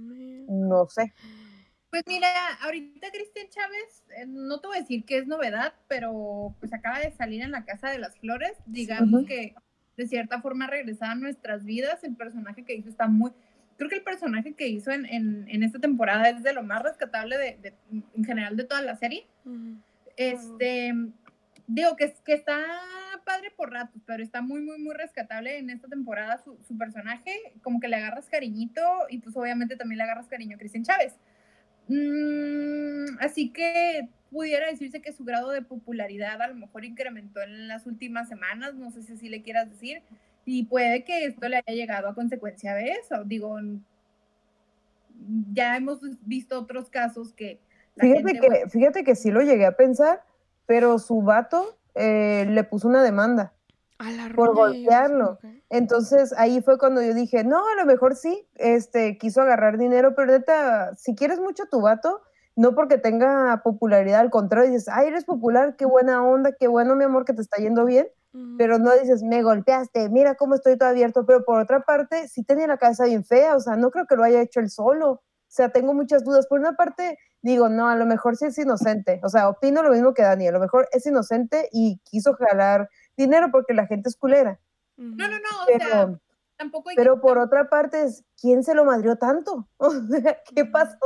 no 0.48 0.88
sé. 0.88 1.12
Pues 1.90 2.02
mira, 2.06 2.28
ahorita 2.62 3.08
Cristian 3.12 3.46
Chávez, 3.50 4.04
eh, 4.16 4.24
no 4.26 4.58
te 4.60 4.68
voy 4.68 4.78
a 4.78 4.80
decir 4.80 5.04
que 5.04 5.18
es 5.18 5.26
novedad, 5.26 5.74
pero 5.86 6.56
pues 6.60 6.72
acaba 6.72 7.00
de 7.00 7.10
salir 7.10 7.42
en 7.42 7.50
la 7.50 7.66
Casa 7.66 7.90
de 7.90 7.98
las 7.98 8.16
Flores, 8.16 8.52
digamos 8.64 9.26
que 9.26 9.54
de 9.98 10.06
cierta 10.06 10.40
forma 10.40 10.66
regresaba 10.66 11.12
a 11.12 11.16
nuestras 11.16 11.66
vidas, 11.66 12.02
el 12.04 12.16
personaje 12.16 12.64
que 12.64 12.74
hizo 12.74 12.88
está 12.88 13.06
muy, 13.06 13.32
creo 13.76 13.90
que 13.90 13.96
el 13.96 14.02
personaje 14.02 14.54
que 14.54 14.66
hizo 14.66 14.90
en, 14.90 15.04
en, 15.04 15.62
esta 15.62 15.78
temporada 15.78 16.30
es 16.30 16.42
de 16.42 16.54
lo 16.54 16.62
más 16.62 16.82
rescatable 16.82 17.36
de, 17.36 17.74
en 17.90 18.24
general 18.24 18.56
de 18.56 18.64
toda 18.64 18.80
la 18.80 18.96
serie. 18.96 19.26
Este, 20.16 20.92
digo 21.66 21.96
que, 21.96 22.14
que 22.24 22.34
está 22.34 22.58
padre 23.24 23.50
por 23.56 23.70
ratos, 23.70 24.02
pero 24.06 24.22
está 24.22 24.42
muy, 24.42 24.60
muy, 24.60 24.78
muy 24.78 24.94
rescatable 24.94 25.58
en 25.58 25.70
esta 25.70 25.88
temporada 25.88 26.38
su, 26.38 26.78
personaje, 26.78 27.32
como 27.62 27.80
que 27.80 27.88
le 27.88 27.96
agarras 27.96 28.28
cariñito 28.28 28.82
y 29.08 29.18
pues 29.18 29.36
obviamente 29.36 29.76
también 29.76 29.98
le 29.98 30.04
agarras 30.04 30.28
cariño 30.28 30.56
a 30.56 30.58
Cristian 30.58 30.84
Chávez. 30.84 31.14
Mm, 31.88 33.18
así 33.20 33.50
que 33.50 34.08
pudiera 34.30 34.68
decirse 34.68 35.02
que 35.02 35.12
su 35.12 35.24
grado 35.24 35.50
de 35.50 35.62
popularidad 35.62 36.40
a 36.40 36.48
lo 36.48 36.54
mejor 36.54 36.84
incrementó 36.84 37.42
en 37.42 37.68
las 37.68 37.86
últimas 37.86 38.28
semanas, 38.28 38.74
no 38.74 38.90
sé 38.90 39.02
si 39.02 39.12
así 39.12 39.28
le 39.28 39.42
quieras 39.42 39.70
decir, 39.70 40.02
y 40.44 40.64
puede 40.64 41.04
que 41.04 41.26
esto 41.26 41.48
le 41.48 41.56
haya 41.56 41.74
llegado 41.74 42.08
a 42.08 42.14
consecuencia 42.14 42.74
de 42.74 42.92
eso. 42.92 43.24
Digo, 43.24 43.58
ya 45.52 45.76
hemos 45.76 46.00
visto 46.26 46.58
otros 46.58 46.90
casos 46.90 47.32
que 47.32 47.60
Fíjate, 47.96 48.40
que, 48.40 48.68
fíjate 48.68 49.04
que 49.04 49.14
sí 49.14 49.30
lo 49.30 49.42
llegué 49.42 49.66
a 49.66 49.76
pensar, 49.76 50.22
pero 50.66 50.98
su 50.98 51.22
vato 51.22 51.76
eh, 51.94 52.46
le 52.48 52.64
puso 52.64 52.88
una 52.88 53.02
demanda 53.02 53.52
por 54.34 54.54
golpearlo. 54.54 55.38
Entonces 55.68 56.34
ahí 56.36 56.60
fue 56.62 56.78
cuando 56.78 57.02
yo 57.02 57.14
dije, 57.14 57.44
no, 57.44 57.58
a 57.68 57.76
lo 57.76 57.86
mejor 57.86 58.16
sí, 58.16 58.46
este, 58.56 59.18
quiso 59.18 59.42
agarrar 59.42 59.78
dinero, 59.78 60.14
pero 60.14 60.32
neta, 60.32 60.94
si 60.96 61.14
quieres 61.14 61.40
mucho 61.40 61.64
a 61.64 61.66
tu 61.66 61.80
vato, 61.80 62.22
no 62.56 62.74
porque 62.74 62.98
tenga 62.98 63.62
popularidad, 63.62 64.20
al 64.20 64.30
contrario, 64.30 64.70
dices, 64.70 64.88
ay, 64.88 65.08
eres 65.08 65.24
popular, 65.24 65.76
qué 65.76 65.86
buena 65.86 66.22
onda, 66.22 66.52
qué 66.52 66.68
bueno, 66.68 66.96
mi 66.96 67.04
amor, 67.04 67.24
que 67.24 67.32
te 67.32 67.40
está 67.40 67.62
yendo 67.62 67.84
bien, 67.84 68.08
pero 68.56 68.78
no 68.78 68.92
dices, 68.94 69.22
me 69.22 69.42
golpeaste, 69.42 70.08
mira 70.08 70.34
cómo 70.34 70.54
estoy 70.54 70.76
todo 70.78 70.88
abierto, 70.88 71.24
pero 71.26 71.44
por 71.44 71.60
otra 71.60 71.80
parte, 71.80 72.28
sí 72.28 72.42
tenía 72.42 72.66
la 72.66 72.78
cabeza 72.78 73.04
bien 73.04 73.24
fea, 73.24 73.56
o 73.56 73.60
sea, 73.60 73.76
no 73.76 73.90
creo 73.90 74.06
que 74.06 74.16
lo 74.16 74.24
haya 74.24 74.40
hecho 74.40 74.60
él 74.60 74.70
solo. 74.70 75.10
O 75.52 75.54
sea, 75.54 75.68
tengo 75.68 75.92
muchas 75.92 76.24
dudas. 76.24 76.46
Por 76.46 76.60
una 76.60 76.72
parte, 76.72 77.18
digo, 77.42 77.68
no, 77.68 77.88
a 77.88 77.96
lo 77.96 78.06
mejor 78.06 78.36
sí 78.36 78.46
es 78.46 78.58
inocente. 78.58 79.20
O 79.22 79.28
sea, 79.28 79.48
opino 79.48 79.82
lo 79.82 79.90
mismo 79.90 80.14
que 80.14 80.22
Dani. 80.22 80.48
A 80.48 80.52
lo 80.52 80.60
mejor 80.60 80.88
es 80.92 81.04
inocente 81.06 81.68
y 81.72 82.00
quiso 82.04 82.34
jalar 82.34 82.88
dinero 83.16 83.50
porque 83.50 83.74
la 83.74 83.86
gente 83.86 84.08
es 84.08 84.16
culera. 84.16 84.58
No, 84.96 85.28
no, 85.28 85.38
no. 85.38 85.48
Pero, 85.66 85.84
o 85.84 85.88
sea, 85.88 86.20
tampoco 86.56 86.90
hay 86.90 86.96
pero 86.96 87.20
por 87.20 87.38
otra 87.38 87.68
parte, 87.68 88.06
¿quién 88.40 88.62
se 88.62 88.74
lo 88.74 88.84
madrió 88.84 89.16
tanto? 89.16 89.68
O 89.78 89.90
sea, 89.90 90.38
¿qué 90.54 90.64
pasó? 90.64 90.98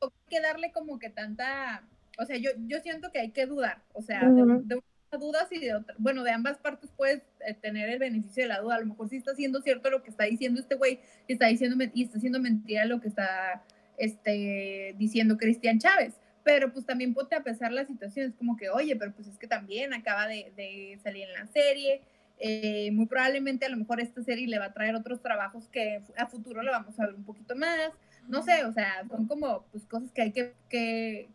Hay 0.00 0.08
que 0.28 0.40
darle 0.40 0.72
como 0.72 0.98
que 0.98 1.10
tanta. 1.10 1.86
O 2.18 2.24
sea, 2.24 2.36
yo, 2.36 2.50
yo 2.66 2.80
siento 2.80 3.10
que 3.12 3.20
hay 3.20 3.30
que 3.32 3.46
dudar. 3.46 3.82
O 3.92 4.02
sea, 4.02 4.20
de, 4.28 4.60
de 4.64 4.80
dudas 5.18 5.48
y 5.50 5.60
de 5.60 5.74
otra, 5.74 5.94
bueno, 5.98 6.22
de 6.22 6.30
ambas 6.30 6.58
partes 6.58 6.90
puedes 6.96 7.22
eh, 7.46 7.54
tener 7.54 7.88
el 7.90 7.98
beneficio 7.98 8.44
de 8.44 8.48
la 8.48 8.60
duda. 8.60 8.76
A 8.76 8.80
lo 8.80 8.86
mejor 8.86 9.08
sí 9.08 9.16
está 9.16 9.34
siendo 9.34 9.60
cierto 9.60 9.90
lo 9.90 10.02
que 10.02 10.10
está 10.10 10.24
diciendo 10.24 10.60
este 10.60 10.74
güey 10.74 11.00
y 11.28 11.34
está 11.34 11.46
diciendo 11.46 11.76
y 11.94 12.04
está 12.04 12.18
haciendo 12.18 12.40
mentira 12.40 12.84
lo 12.86 13.00
que 13.00 13.08
está 13.08 13.62
este, 14.02 14.96
diciendo 14.98 15.36
Cristian 15.38 15.78
Chávez. 15.78 16.14
Pero 16.42 16.72
pues 16.72 16.84
también 16.84 17.14
ponte 17.14 17.36
a 17.36 17.44
pesar 17.44 17.70
la 17.70 17.86
situación, 17.86 18.26
es 18.26 18.34
como 18.34 18.56
que, 18.56 18.68
oye, 18.68 18.96
pero 18.96 19.12
pues 19.12 19.28
es 19.28 19.38
que 19.38 19.46
también 19.46 19.94
acaba 19.94 20.26
de, 20.26 20.98
salir 21.00 21.28
en 21.28 21.34
la 21.34 21.46
serie, 21.46 22.00
eh, 22.40 22.90
muy 22.90 23.06
probablemente 23.06 23.64
a 23.64 23.68
lo 23.68 23.76
mejor 23.76 24.00
esta 24.00 24.24
serie 24.24 24.48
le 24.48 24.58
va 24.58 24.66
a 24.66 24.72
traer 24.72 24.96
otros 24.96 25.22
trabajos 25.22 25.68
que 25.68 26.02
a 26.16 26.26
futuro 26.26 26.64
lo 26.64 26.72
vamos 26.72 26.98
a 26.98 27.06
ver 27.06 27.14
un 27.14 27.22
poquito 27.22 27.54
más, 27.54 27.92
no 28.26 28.42
sé, 28.42 28.64
o 28.64 28.72
sea, 28.72 29.04
son 29.08 29.28
como 29.28 29.64
pues 29.70 29.84
cosas 29.86 30.10
que 30.10 30.22
hay 30.22 30.32
que, 30.32 31.28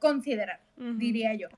considerar, 0.00 0.58
diría 0.76 1.34
yo. 1.34 1.48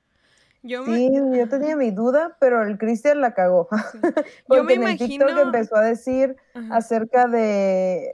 Yo 0.62 0.84
Sí, 0.84 1.10
yo 1.12 1.48
tenía 1.48 1.74
mi 1.74 1.90
duda, 1.90 2.36
pero 2.38 2.62
el 2.62 2.76
Cristian 2.76 3.20
la 3.20 3.32
cagó. 3.32 3.68
yo 4.48 4.64
me 4.64 4.74
imagino... 4.74 5.28
en 5.28 5.38
empezó 5.38 5.76
a 5.76 5.84
decir 5.84 6.36
acerca 6.70 7.26
de, 7.26 8.12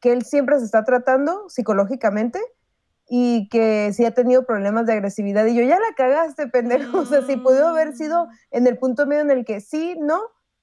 que 0.00 0.12
él 0.12 0.22
siempre 0.22 0.58
se 0.58 0.64
está 0.64 0.84
tratando 0.84 1.48
psicológicamente 1.48 2.40
y 3.08 3.48
que 3.50 3.92
sí 3.92 4.04
ha 4.04 4.12
tenido 4.12 4.46
problemas 4.46 4.86
de 4.86 4.94
agresividad. 4.94 5.46
Y 5.46 5.54
yo, 5.54 5.62
ya 5.62 5.78
la 5.78 5.94
cagaste, 5.96 6.48
pendejo. 6.48 6.98
O 7.00 7.06
sea, 7.06 7.22
si 7.22 7.36
pudo 7.36 7.68
haber 7.68 7.94
sido 7.94 8.26
mm. 8.26 8.30
en 8.52 8.66
el 8.66 8.78
punto 8.78 9.06
medio 9.06 9.22
en 9.22 9.30
el 9.30 9.44
que 9.44 9.60
sí, 9.60 9.96
no, 10.00 10.20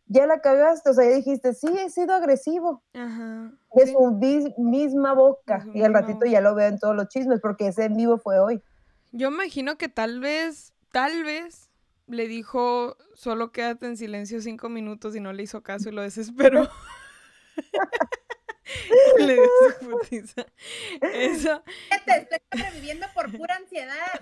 ya 0.08 0.26
la 0.26 0.40
cagaste. 0.42 0.90
O 0.90 0.94
sea, 0.94 1.06
ya 1.08 1.16
dijiste, 1.16 1.54
sí, 1.54 1.68
he 1.68 1.90
sido 1.90 2.16
agresivo. 2.16 2.84
Ajá. 2.94 3.52
Es 3.72 3.92
su 3.92 4.20
misma 4.58 5.14
boca. 5.14 5.66
y 5.74 5.84
al 5.84 5.94
ratito 5.94 6.26
ya 6.26 6.42
lo 6.42 6.56
veo 6.56 6.68
en 6.68 6.80
todos 6.80 6.96
los 6.96 7.08
chismes, 7.08 7.40
porque 7.40 7.68
ese 7.68 7.86
en 7.86 7.96
vivo 7.96 8.18
fue 8.18 8.40
hoy. 8.40 8.62
Yo 9.14 9.30
imagino 9.30 9.78
que 9.78 9.88
tal 9.88 10.20
vez, 10.20 10.74
tal 10.92 11.24
vez 11.24 11.70
le 12.08 12.28
dijo, 12.28 12.98
solo 13.14 13.52
quédate 13.52 13.86
en 13.86 13.96
silencio 13.96 14.42
cinco 14.42 14.68
minutos 14.70 15.16
y 15.16 15.20
no 15.20 15.32
le 15.32 15.44
hizo 15.44 15.64
caso 15.64 15.90
y 15.90 15.94
lo 15.94 16.02
desesperó. 16.02 16.68
Le 19.20 19.34
dio 19.34 19.44
su 19.80 19.90
putiza. 19.90 20.46
Eso. 21.02 21.64
Te 22.06 22.18
estoy 22.18 22.40
sobreviviendo 22.52 23.08
por 23.14 23.32
pura 23.36 23.56
ansiedad. 23.56 24.22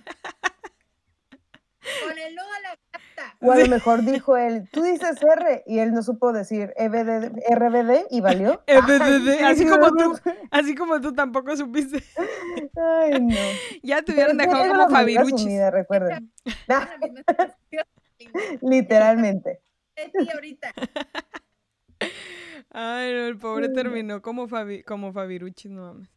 Con 2.07 2.17
el 2.17 2.35
nudo 2.35 2.45
a 2.45 2.59
la 2.61 2.69
gata. 2.91 3.35
O 3.41 3.51
a 3.51 3.57
lo 3.57 3.67
mejor 3.67 4.03
dijo 4.03 4.37
él, 4.37 4.69
tú 4.71 4.83
dices 4.83 5.17
R, 5.21 5.63
y 5.65 5.79
él 5.79 5.93
no 5.93 6.03
supo 6.03 6.31
decir 6.31 6.73
EBD, 6.77 7.31
RBD 7.49 8.05
y 8.11 8.21
valió. 8.21 8.61
EBDD, 8.67 9.43
así 9.43 9.65
como 9.67 9.91
tú, 9.91 10.19
así 10.51 10.75
como 10.75 11.01
tú 11.01 11.13
tampoco 11.13 11.57
supiste. 11.57 12.03
Ay, 12.75 13.19
no. 13.19 13.35
Ya 13.81 14.01
te 14.03 14.13
hubieran 14.13 14.37
dejado 14.37 14.67
como 14.67 14.89
Fabiruchis. 14.89 15.41
sumida, 15.41 15.71
recuerden. 15.71 16.31
Literalmente. 18.61 19.61
Ahorita. 20.33 20.73
Ay, 22.73 23.13
no, 23.13 23.27
el 23.27 23.37
pobre 23.37 23.69
terminó 23.69 24.21
como 24.21 24.47
Fabi, 24.47 24.83
como 24.83 25.11
Fabiruchis, 25.11 25.71
no 25.71 25.81
mames. 25.81 26.09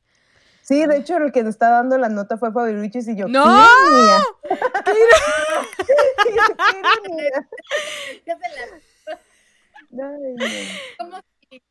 Sí, 0.66 0.86
de 0.86 0.96
hecho, 0.96 1.18
el 1.18 1.30
que 1.30 1.42
nos 1.42 1.50
está 1.56 1.68
dando 1.68 1.98
la 1.98 2.08
nota 2.08 2.38
fue 2.38 2.50
Fabiruchis 2.50 3.06
y 3.08 3.16
yo. 3.16 3.28
¡No! 3.28 3.44
¡Qué 3.44 4.92
ironía! 7.04 7.48
Como 10.98 11.18
si, 11.50 11.62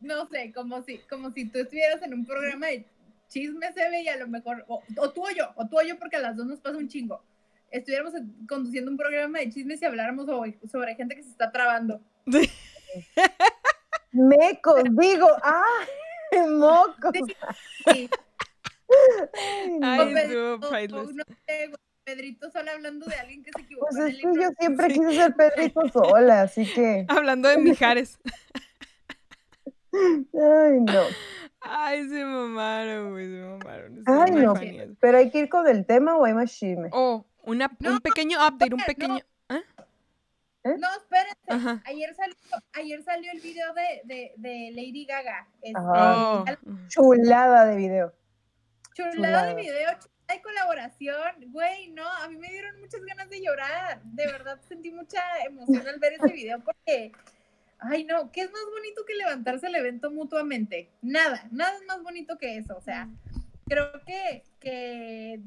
no 0.00 0.26
sé, 0.28 0.52
como 0.52 0.82
si, 0.82 0.98
como 1.08 1.30
si 1.30 1.48
tú 1.48 1.60
estuvieras 1.60 2.02
en 2.02 2.12
un 2.14 2.26
programa 2.26 2.66
de 2.66 2.84
chisme 3.28 3.72
se 3.72 3.88
ve 3.88 4.02
y 4.02 4.08
a 4.08 4.16
lo 4.16 4.26
mejor, 4.28 4.64
o, 4.68 4.82
o 4.96 5.10
tú 5.10 5.24
o 5.24 5.30
yo, 5.30 5.50
o 5.56 5.66
tú 5.68 5.78
o 5.78 5.82
yo 5.82 5.96
porque 5.98 6.16
a 6.16 6.20
las 6.20 6.36
dos 6.36 6.44
nos 6.46 6.60
pasa 6.60 6.76
un 6.76 6.88
chingo. 6.88 7.22
Estuviéramos 7.70 8.14
en- 8.14 8.46
conduciendo 8.46 8.90
un 8.90 8.96
programa 8.98 9.38
de 9.38 9.48
chismes 9.50 9.80
y 9.80 9.84
habláramos 9.86 10.26
sobre, 10.26 10.58
sobre 10.70 10.94
gente 10.96 11.14
que 11.16 11.22
se 11.22 11.30
está 11.30 11.50
trabando. 11.52 12.00
Mecos, 14.12 14.82
digo, 14.90 15.28
¡ah! 15.42 15.62
¡Mocos! 16.58 17.12
Sí, 17.92 18.10
Ay, 18.88 19.78
no. 19.78 19.86
Ay, 19.86 20.00
o 20.00 20.16
estuvo 20.18 20.60
Pedro- 20.60 20.60
priceless. 20.70 21.08
o 21.08 21.12
no 21.12 21.24
sé, 21.46 21.66
güey, 21.68 21.76
Pedrito 22.04 22.50
solo 22.50 22.70
hablando 22.72 23.06
de 23.06 23.14
alguien 23.14 23.42
que 23.44 23.50
se 23.54 23.62
equivocó 23.62 23.86
Pues 23.90 24.14
es 24.14 24.16
que 24.16 24.22
yo 24.22 24.50
siempre 24.58 24.86
Sí. 24.90 24.98
quise 24.98 25.12
ser 25.14 25.34
Pedrito 25.36 25.88
sola, 25.92 26.42
así 26.42 26.66
que. 26.66 27.06
Hablando 27.08 27.48
de 27.48 27.58
Mijares. 27.58 28.18
Ay, 29.92 30.80
no. 30.80 31.00
Ay, 31.60 32.08
se 32.08 32.24
mamaron, 32.24 33.10
güey, 33.12 33.26
se 33.26 33.40
mamaron. 33.42 34.02
Ay, 34.06 34.30
no. 34.32 34.54
Pero 35.00 35.18
hay 35.18 35.30
que 35.30 35.38
ir 35.40 35.48
con 35.48 35.68
el 35.68 35.86
tema 35.86 36.16
o 36.16 36.24
hay 36.24 36.34
más 36.34 36.50
chisme. 36.52 36.88
Oh, 36.92 37.24
una, 37.44 37.70
No, 37.78 37.92
un 37.92 38.00
pequeño 38.00 38.38
update, 38.46 38.74
un 38.74 38.80
no. 39.08 39.18
¿Ah? 40.64 40.74
No, 40.78 40.88
espérense. 40.96 41.82
Ayer 41.84 42.14
salió, 42.14 42.36
ayer 42.72 43.02
salió 43.02 43.32
el 43.32 43.40
video 43.40 43.72
de, 43.74 44.02
de, 44.04 44.32
de 44.36 44.70
Lady 44.72 45.04
Gaga. 45.06 45.48
Este, 45.60 45.78
Ajá. 45.78 46.42
Oh. 46.42 46.44
Chulada 46.88 47.66
de 47.66 47.76
video. 47.76 48.12
Chulada 48.94 49.12
Chulada. 49.14 49.46
de 49.46 49.54
video, 49.54 49.74
chulada 49.74 50.12
de 50.28 50.42
colaboración. 50.42 51.52
Güey, 51.52 51.90
no, 51.90 52.08
a 52.08 52.28
mí 52.28 52.36
me 52.36 52.48
dieron 52.48 52.80
muchas 52.80 53.02
ganas 53.02 53.28
de 53.28 53.42
llorar. 53.42 54.02
De 54.04 54.26
verdad 54.26 54.60
sentí 54.68 54.90
mucha 54.90 55.22
emoción 55.46 55.86
al 55.86 55.98
ver 55.98 56.14
ese 56.14 56.32
video 56.32 56.60
porque, 56.60 57.12
ay 57.80 58.04
no, 58.04 58.30
¿qué 58.32 58.42
es 58.42 58.52
más 58.52 58.64
bonito 58.70 59.04
que 59.06 59.14
levantarse 59.14 59.66
el 59.66 59.74
evento 59.74 60.10
mutuamente? 60.10 60.90
Nada, 61.02 61.46
nada 61.50 61.76
es 61.76 61.84
más 61.86 62.02
bonito 62.02 62.38
que 62.38 62.56
eso. 62.56 62.76
O 62.76 62.82
sea, 62.82 63.08
creo 63.66 63.92
que, 64.06 64.42
que, 64.60 65.40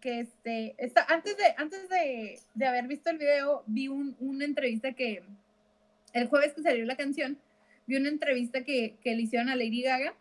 que 0.00 0.20
este, 0.20 0.74
esta- 0.78 1.04
antes, 1.08 1.36
de, 1.36 1.44
antes 1.56 1.88
de, 1.88 2.38
de 2.54 2.66
haber 2.66 2.86
visto 2.86 3.10
el 3.10 3.18
video, 3.18 3.62
vi 3.66 3.88
un- 3.88 4.16
una 4.20 4.44
entrevista 4.44 4.92
que, 4.92 5.22
el 6.12 6.26
jueves 6.28 6.52
que 6.54 6.62
salió 6.62 6.84
la 6.84 6.96
canción, 6.96 7.38
vi 7.86 7.96
una 7.96 8.08
entrevista 8.08 8.62
que, 8.64 8.96
que 9.02 9.14
le 9.14 9.22
hicieron 9.22 9.48
a 9.48 9.56
Lady 9.56 9.82
Gaga 9.82 10.14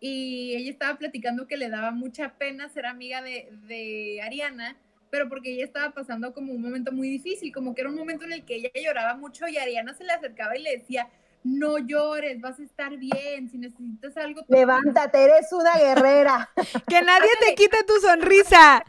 y 0.00 0.54
ella 0.56 0.70
estaba 0.70 0.98
platicando 0.98 1.46
que 1.46 1.56
le 1.56 1.68
daba 1.70 1.90
mucha 1.90 2.34
pena 2.38 2.68
ser 2.68 2.86
amiga 2.86 3.22
de, 3.22 3.48
de 3.66 4.20
Ariana, 4.22 4.76
pero 5.10 5.28
porque 5.28 5.52
ella 5.52 5.64
estaba 5.64 5.92
pasando 5.94 6.34
como 6.34 6.52
un 6.52 6.60
momento 6.62 6.92
muy 6.92 7.08
difícil, 7.08 7.52
como 7.52 7.74
que 7.74 7.80
era 7.82 7.90
un 7.90 7.96
momento 7.96 8.24
en 8.24 8.32
el 8.32 8.44
que 8.44 8.56
ella 8.56 8.70
lloraba 8.74 9.14
mucho 9.14 9.46
y 9.48 9.56
Ariana 9.56 9.94
se 9.94 10.04
le 10.04 10.12
acercaba 10.12 10.56
y 10.56 10.62
le 10.62 10.78
decía, 10.78 11.08
no 11.44 11.78
llores, 11.78 12.40
vas 12.40 12.58
a 12.58 12.64
estar 12.64 12.96
bien, 12.96 13.48
si 13.48 13.56
necesitas 13.58 14.16
algo... 14.16 14.42
Levántate, 14.48 15.22
eres 15.22 15.52
una 15.52 15.74
guerrera. 15.78 16.50
¡Que 16.88 17.02
nadie 17.02 17.30
te 17.46 17.54
quite 17.54 17.84
tu 17.86 17.94
sonrisa! 18.00 18.84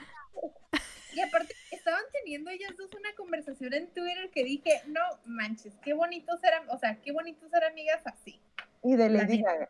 Y 1.13 1.19
aparte, 1.21 1.55
estaban 1.71 2.03
teniendo 2.13 2.51
ellas 2.51 2.71
dos 2.77 2.89
una 2.93 3.13
conversación 3.15 3.73
en 3.73 3.87
Twitter 3.87 4.29
que 4.31 4.43
dije, 4.43 4.81
no 4.87 5.01
manches, 5.25 5.73
qué 5.83 5.93
bonito 5.93 6.37
ser, 6.37 6.51
o 6.69 6.77
sea, 6.77 6.95
qué 7.01 7.11
bonito 7.11 7.47
ser 7.49 7.63
amigas 7.63 8.01
así. 8.05 8.39
Y 8.83 8.95
de 8.95 9.09
La 9.09 9.23
Lady. 9.23 9.41
Gaga. 9.41 9.69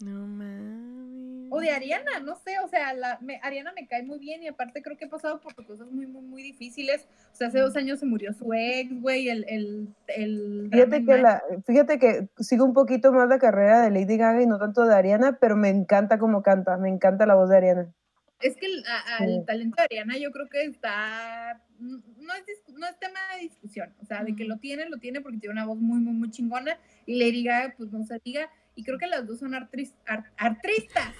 No 0.00 0.26
mames. 0.26 1.48
O 1.50 1.60
de 1.60 1.70
Ariana, 1.70 2.20
no 2.20 2.36
sé, 2.36 2.58
o 2.58 2.68
sea, 2.68 2.92
la, 2.92 3.18
me- 3.20 3.40
Ariana 3.42 3.72
me 3.72 3.86
cae 3.86 4.02
muy 4.02 4.18
bien 4.18 4.42
y 4.42 4.48
aparte 4.48 4.82
creo 4.82 4.96
que 4.96 5.04
he 5.04 5.08
pasado 5.08 5.40
por 5.40 5.54
cosas 5.54 5.88
muy, 5.90 6.06
muy, 6.06 6.22
muy 6.22 6.42
difíciles. 6.42 7.06
O 7.32 7.36
sea, 7.36 7.48
hace 7.48 7.60
dos 7.60 7.76
años 7.76 8.00
se 8.00 8.06
murió 8.06 8.32
su 8.32 8.52
ex, 8.52 9.00
güey, 9.00 9.28
el... 9.28 9.44
el, 9.48 9.94
el 10.08 10.68
Fíjate 10.72 11.04
que, 11.04 11.18
la, 11.18 11.42
fíjate 11.66 11.98
que 11.98 12.28
sigo 12.38 12.64
un 12.64 12.74
poquito 12.74 13.12
más 13.12 13.28
la 13.28 13.38
carrera 13.38 13.82
de 13.82 13.90
Lady 13.90 14.16
Gaga 14.16 14.42
y 14.42 14.46
no 14.46 14.58
tanto 14.58 14.84
de 14.84 14.94
Ariana, 14.94 15.38
pero 15.40 15.56
me 15.56 15.68
encanta 15.68 16.18
cómo 16.18 16.42
canta, 16.42 16.76
me 16.78 16.88
encanta 16.88 17.26
la 17.26 17.34
voz 17.34 17.48
de 17.48 17.56
Ariana. 17.56 17.94
Es 18.40 18.56
que 18.56 18.66
el, 18.66 18.84
a- 18.86 19.16
al 19.18 19.44
talento 19.46 19.76
de 19.78 19.84
Ariana 19.84 20.18
yo 20.18 20.30
creo 20.30 20.48
que 20.48 20.62
está... 20.64 21.62
No 21.78 22.34
es, 22.34 22.44
no 22.74 22.86
es 22.86 22.98
tema 22.98 23.18
de 23.34 23.42
discusión, 23.42 23.94
o 24.02 24.06
sea, 24.06 24.22
de 24.24 24.34
que 24.36 24.44
lo 24.44 24.58
tiene, 24.58 24.88
lo 24.88 24.98
tiene 24.98 25.20
porque 25.20 25.38
tiene 25.38 25.52
una 25.54 25.64
voz 25.66 25.78
muy, 25.78 25.98
muy, 26.00 26.12
muy 26.14 26.30
chingona 26.30 26.78
y 27.06 27.18
Lady 27.18 27.44
Gaga, 27.44 27.74
pues 27.76 27.90
no 27.92 28.04
se 28.04 28.18
diga. 28.24 28.50
Y 28.74 28.84
creo 28.84 28.98
que 28.98 29.06
las 29.06 29.26
dos 29.26 29.38
son 29.38 29.54
artris, 29.54 29.94
ar- 30.06 30.32
artistas. 30.36 31.14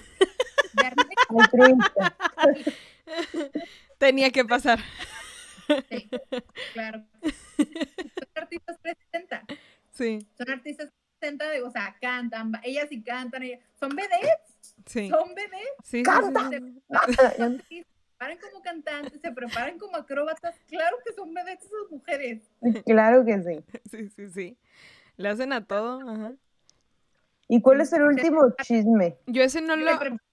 De 0.73 0.85
artistas, 0.85 1.77
Ay, 2.37 2.63
triste. 2.63 3.53
Tenía 3.97 4.29
que 4.31 4.45
pasar. 4.45 4.79
sí, 5.89 6.09
claro. 6.73 7.03
Son 7.57 7.67
artistas 8.35 8.77
360. 8.81 9.43
Sí, 9.91 10.27
son 10.37 10.49
artistas 10.51 10.89
60 11.19 11.49
de, 11.49 11.61
o 11.63 11.71
sea, 11.71 11.95
cantan, 11.99 12.51
ellas 12.63 12.87
sí 12.89 13.01
cantan, 13.01 13.41
ellas- 13.43 13.59
son 13.79 13.89
vedettes, 13.95 14.56
sí. 14.85 15.09
son 15.09 15.33
vedettes, 15.35 15.59
Sí, 15.83 15.97
sí, 15.99 16.03
¡Canta! 16.03 16.49
sí, 16.49 16.81
sí. 17.69 17.83
se 17.83 17.85
preparan 18.17 18.37
como 18.39 18.61
cantantes, 18.63 19.21
se 19.21 19.31
preparan 19.31 19.77
como 19.79 19.95
acróbatas, 19.97 20.55
claro 20.67 20.97
que 21.05 21.13
son 21.13 21.33
vedettes 21.33 21.65
esas 21.65 21.91
mujeres. 21.91 22.43
Claro 22.85 23.25
que 23.25 23.41
sí. 23.43 23.79
Sí, 23.89 24.09
sí, 24.09 24.29
sí. 24.29 24.57
Le 25.17 25.29
hacen 25.29 25.53
a 25.53 25.65
todo, 25.65 26.01
ajá. 26.09 26.33
¿Y 27.49 27.61
cuál 27.61 27.79
es 27.81 27.93
el 27.93 28.03
último 28.03 28.53
chisme? 28.61 29.17
Yo 29.25 29.41
ese 29.41 29.61
no 29.61 29.75
lo, 29.77 29.91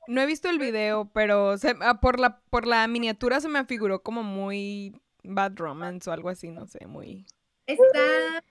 no 0.09 0.21
he 0.21 0.27
visto 0.27 0.51
el 0.51 0.59
video, 0.59 1.11
pero 1.13 1.57
se- 1.59 1.77
ah, 1.81 2.01
por 2.01 2.19
la 2.19 2.41
por 2.51 2.67
la 2.67 2.87
miniatura 2.89 3.41
se 3.41 3.49
me 3.49 3.61
afiguró 3.61 4.03
como 4.03 4.23
muy 4.25 5.01
bad 5.23 5.53
romance 5.57 6.11
o 6.11 6.13
algo 6.13 6.29
así, 6.29 6.51
no 6.51 6.67
sé, 6.67 6.87
muy. 6.87 7.25
Está, 7.67 8.43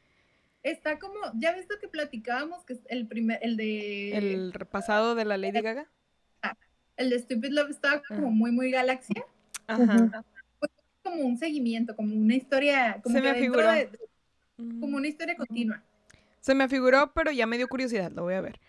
está 0.63 0.97
como, 0.99 1.15
ya 1.35 1.53
ves 1.53 1.67
lo 1.69 1.77
que 1.79 1.87
platicábamos, 1.87 2.63
que 2.65 2.73
es 2.73 2.79
el 2.87 3.07
primer, 3.07 3.39
el 3.41 3.57
de, 3.57 4.17
el, 4.17 4.51
El 4.55 4.65
pasado 4.67 5.15
de 5.15 5.25
la 5.25 5.37
Lady 5.37 5.61
Gaga. 5.61 5.87
de 6.97 7.19
Stupid 7.19 7.49
Love 7.51 7.69
estaba 7.71 8.01
como 8.07 8.27
Ajá. 8.27 8.29
muy, 8.29 8.51
muy 8.51 8.71
galaxia, 8.71 9.23
Ajá. 9.67 10.23
como 11.03 11.21
un 11.23 11.37
seguimiento, 11.37 11.95
como 11.95 12.15
una 12.15 12.35
historia, 12.35 12.99
como 13.03 13.15
Se 13.15 13.21
me 13.21 13.33
figuró. 13.35 13.71
de- 13.71 13.89
Mm. 14.57 14.79
como 14.81 14.97
una 14.97 15.07
historia 15.07 15.35
continua. 15.35 15.81
Se 16.39 16.53
me 16.53 16.63
afiguró, 16.65 17.11
pero 17.13 17.31
ya 17.31 17.47
me 17.47 17.57
dio 17.57 17.67
curiosidad, 17.67 18.11
lo 18.11 18.21
voy 18.23 18.35
a 18.35 18.41
ver. 18.41 18.59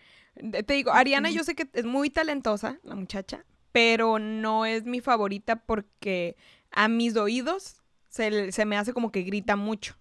Te 0.67 0.73
digo, 0.75 0.93
Ariana 0.93 1.31
yo 1.31 1.45
sé 1.45 1.55
que 1.55 1.69
es 1.75 1.85
muy 1.85 2.09
talentosa, 2.09 2.79
la 2.83 2.95
muchacha, 2.95 3.45
pero 3.71 4.19
no 4.19 4.65
es 4.65 4.85
mi 4.85 5.01
favorita 5.01 5.57
porque 5.57 6.37
a 6.71 6.89
mis 6.89 7.17
oídos 7.17 7.83
se, 8.09 8.51
se 8.51 8.65
me 8.65 8.79
hace 8.79 8.95
como 8.95 9.13
que 9.13 9.23
grita 9.23 9.57
mucho. 9.57 9.95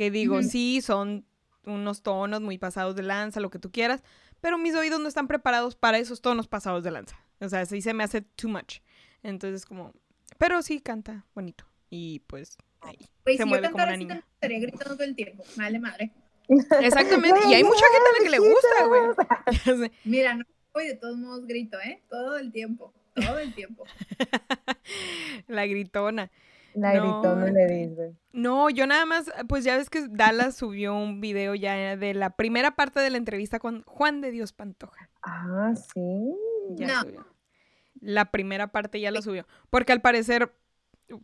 Que 0.00 0.10
digo, 0.10 0.42
sí, 0.42 0.80
son 0.80 1.26
unos 1.66 2.02
tonos 2.02 2.40
muy 2.40 2.56
pasados 2.56 2.96
de 2.96 3.02
lanza, 3.02 3.38
lo 3.38 3.50
que 3.50 3.58
tú 3.58 3.70
quieras, 3.70 4.02
pero 4.40 4.56
mis 4.56 4.74
oídos 4.74 4.98
no 4.98 5.06
están 5.06 5.28
preparados 5.28 5.76
para 5.76 5.98
esos 5.98 6.22
tonos 6.22 6.48
pasados 6.48 6.82
de 6.82 6.90
lanza. 6.90 7.20
O 7.38 7.50
sea, 7.50 7.66
sí 7.66 7.82
se 7.82 7.92
me 7.92 8.02
hace 8.02 8.22
too 8.22 8.48
much. 8.48 8.78
Entonces, 9.22 9.66
como, 9.66 9.92
pero 10.38 10.62
sí 10.62 10.80
canta 10.80 11.26
bonito. 11.34 11.66
Y 11.90 12.20
pues, 12.20 12.56
ahí. 12.80 12.96
Pues 13.24 13.36
Se 13.36 13.42
si 13.42 13.46
yo 13.46 13.46
mueve 13.46 13.66
como 13.66 13.76
cantara 13.76 13.90
una 13.90 13.96
así, 13.96 14.04
niña. 14.06 14.26
estaría 14.32 14.60
gritando 14.60 14.94
todo 14.94 15.04
el 15.04 15.14
tiempo, 15.14 15.44
vale 15.58 15.78
madre. 15.78 16.12
Exactamente. 16.48 17.40
Y 17.50 17.52
hay 17.52 17.62
mucha 17.62 17.84
gente 17.92 18.08
a 18.08 18.18
la 18.18 18.24
que 18.24 18.30
le 18.30 18.38
gusta, 18.38 18.86
güey. 19.76 19.90
Mira, 20.04 20.32
no, 20.34 20.46
hoy 20.72 20.86
de 20.86 20.94
todos 20.94 21.18
modos 21.18 21.46
grito, 21.46 21.78
¿eh? 21.78 22.02
Todo 22.08 22.38
el 22.38 22.52
tiempo, 22.52 22.94
todo 23.14 23.38
el 23.38 23.52
tiempo. 23.54 23.84
La 25.46 25.66
gritona. 25.66 26.30
La 26.74 26.94
No, 26.94 27.46
le 27.46 27.66
dice. 27.66 28.14
No, 28.32 28.70
yo 28.70 28.86
nada 28.86 29.04
más, 29.06 29.30
pues 29.48 29.64
ya 29.64 29.76
ves 29.76 29.90
que 29.90 30.06
Dallas 30.08 30.56
subió 30.56 30.94
un 30.94 31.20
video 31.20 31.54
ya 31.54 31.96
de 31.96 32.14
la 32.14 32.30
primera 32.30 32.76
parte 32.76 33.00
de 33.00 33.10
la 33.10 33.16
entrevista 33.16 33.58
con 33.58 33.82
Juan 33.82 34.20
de 34.20 34.30
Dios 34.30 34.52
Pantoja. 34.52 35.10
Ah, 35.22 35.74
sí. 35.74 36.32
Ya 36.76 36.86
No. 36.86 37.00
subió. 37.02 37.26
La 38.00 38.30
primera 38.30 38.68
parte 38.68 39.00
ya 39.00 39.10
la 39.10 39.20
subió. 39.20 39.46
Porque 39.68 39.92
al 39.92 40.00
parecer, 40.00 40.54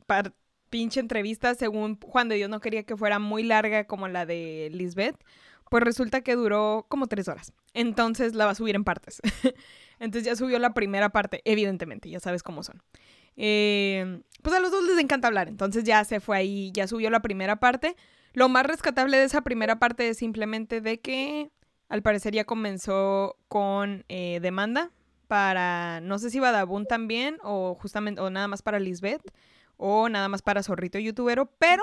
par- 0.07 0.35
pinche 0.69 0.99
entrevista, 1.01 1.55
según 1.55 1.99
Juan 2.01 2.29
de 2.29 2.35
Dios 2.35 2.51
no 2.51 2.61
quería 2.61 2.83
que 2.83 2.97
fuera 2.97 3.19
muy 3.19 3.45
larga 3.45 3.87
como 3.87 4.09
la 4.09 4.27
de 4.27 4.69
Lisbeth, 4.73 5.17
pues 5.71 5.83
resulta 5.85 6.21
que 6.23 6.35
duró 6.35 6.87
como 6.89 7.07
tres 7.07 7.29
horas. 7.29 7.53
Entonces 7.73 8.35
la 8.35 8.47
va 8.47 8.51
a 8.51 8.55
subir 8.57 8.75
en 8.75 8.85
partes. 8.85 9.21
Entonces 9.99 10.25
ya 10.27 10.37
subió 10.37 10.59
la 10.59 10.75
primera 10.75 11.09
parte, 11.11 11.41
evidentemente, 11.45 12.11
ya 12.11 12.21
sabes 12.21 12.43
cómo 12.43 12.63
son. 12.63 12.83
Eh, 13.37 14.23
pues 14.43 14.57
a 14.57 14.61
los 14.61 14.71
dos 14.71 14.85
les 14.85 14.99
encanta 14.99 15.29
hablar, 15.29 15.49
entonces 15.49 15.85
ya 15.85 16.05
se 16.05 16.21
fue 16.21 16.37
ahí, 16.37 16.73
ya 16.73 16.87
subió 16.87 17.11
la 17.11 17.21
primera 17.21 17.57
parte. 17.57 17.97
Lo 18.33 18.49
más 18.49 18.67
rescatable 18.67 19.17
de 19.17 19.25
esa 19.25 19.41
primera 19.41 19.79
parte 19.79 20.09
es 20.09 20.19
simplemente 20.19 20.81
de 20.81 21.01
que 21.01 21.51
al 21.89 22.03
parecer 22.03 22.35
ya 22.35 22.45
comenzó 22.45 23.37
con 23.49 24.05
eh, 24.09 24.41
demanda 24.41 24.91
para, 25.27 26.01
no 26.01 26.19
sé 26.19 26.31
si 26.31 26.39
Badabun 26.39 26.87
también, 26.87 27.39
o 27.43 27.75
justamente, 27.75 28.21
o 28.21 28.31
nada 28.31 28.49
más 28.49 28.63
para 28.63 28.79
Lisbeth, 28.79 29.23
o 29.77 30.09
nada 30.09 30.29
más 30.29 30.43
para 30.43 30.63
Zorrito 30.63 30.99
Youtubero, 30.99 31.51
pero 31.59 31.83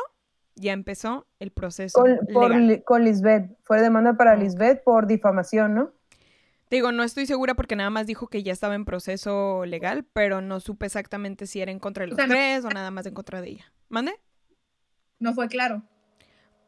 ya 0.56 0.74
empezó 0.74 1.28
el 1.39 1.52
proceso. 1.52 2.04
Con, 2.34 2.82
con 2.86 3.04
Lisbeth, 3.04 3.58
fue 3.63 3.82
demanda 3.82 4.16
para 4.16 4.36
Lisbeth 4.36 4.84
por 4.84 5.08
difamación, 5.08 5.76
¿no? 5.76 5.92
Digo, 6.69 6.91
no 6.91 7.04
estoy 7.04 7.26
segura 7.26 7.54
porque 7.54 7.76
nada 7.76 7.89
más 7.89 8.08
dijo 8.08 8.28
que 8.28 8.41
ya 8.43 8.52
estaba 8.52 8.76
en 8.76 8.86
proceso 8.86 9.65
legal, 9.65 10.06
pero 10.13 10.41
no 10.41 10.60
supe 10.60 10.86
exactamente 10.86 11.45
si 11.45 11.62
era 11.62 11.71
en 11.71 11.80
contra 11.80 12.06
de 12.06 12.12
los 12.12 12.17
tres 12.17 12.65
o 12.65 12.69
nada 12.69 12.89
más 12.91 13.06
en 13.06 13.13
contra 13.13 13.41
de 13.41 13.49
ella. 13.49 13.73
¿Mande? 13.89 14.13
No 15.19 15.34
fue 15.34 15.47
claro. 15.47 15.84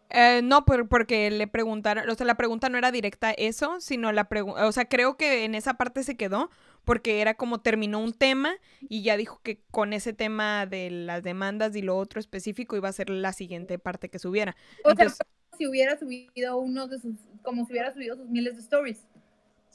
Eh, 0.10 0.42
no, 0.44 0.66
porque 0.66 1.32
le 1.32 1.48
preguntaron, 1.48 2.08
o 2.10 2.16
sea, 2.16 2.26
la 2.26 2.38
pregunta 2.38 2.70
no 2.70 2.78
era 2.78 2.92
directa 2.92 3.32
eso, 3.32 3.80
sino 3.82 4.12
la 4.12 4.30
pregunta, 4.30 4.68
o 4.68 4.72
sea, 4.72 4.86
creo 4.86 5.18
que 5.18 5.46
en 5.46 5.56
esa 5.56 5.74
parte 5.76 6.04
se 6.04 6.16
quedó 6.16 6.52
porque 6.84 7.22
era 7.22 7.34
como 7.34 7.62
terminó 7.62 8.00
un 8.00 8.14
tema 8.14 8.54
y 8.82 9.02
ya 9.02 9.18
dijo 9.18 9.42
que 9.44 9.62
con 9.72 9.94
ese 9.94 10.14
tema 10.14 10.68
de 10.68 10.92
las 10.92 11.24
demandas 11.24 11.76
y 11.76 11.82
lo 11.82 11.98
otro 11.98 12.20
específico 12.20 12.76
iba 12.76 12.88
a 12.88 12.94
ser 12.94 13.10
la 13.10 13.34
siguiente 13.34 13.80
parte 13.80 14.10
que 14.10 14.20
subiera. 14.20 14.56
O 14.84 14.96
sea, 14.96 15.10
si 15.58 15.68
hubiera 15.68 15.98
subido 15.98 16.58
uno 16.60 16.88
de 16.88 17.00
sus, 17.00 17.16
como 17.42 17.66
si 17.66 17.74
hubiera 17.74 17.92
subido 17.92 18.16
sus 18.16 18.30
miles 18.30 18.56
de 18.56 18.62
stories. 18.62 19.08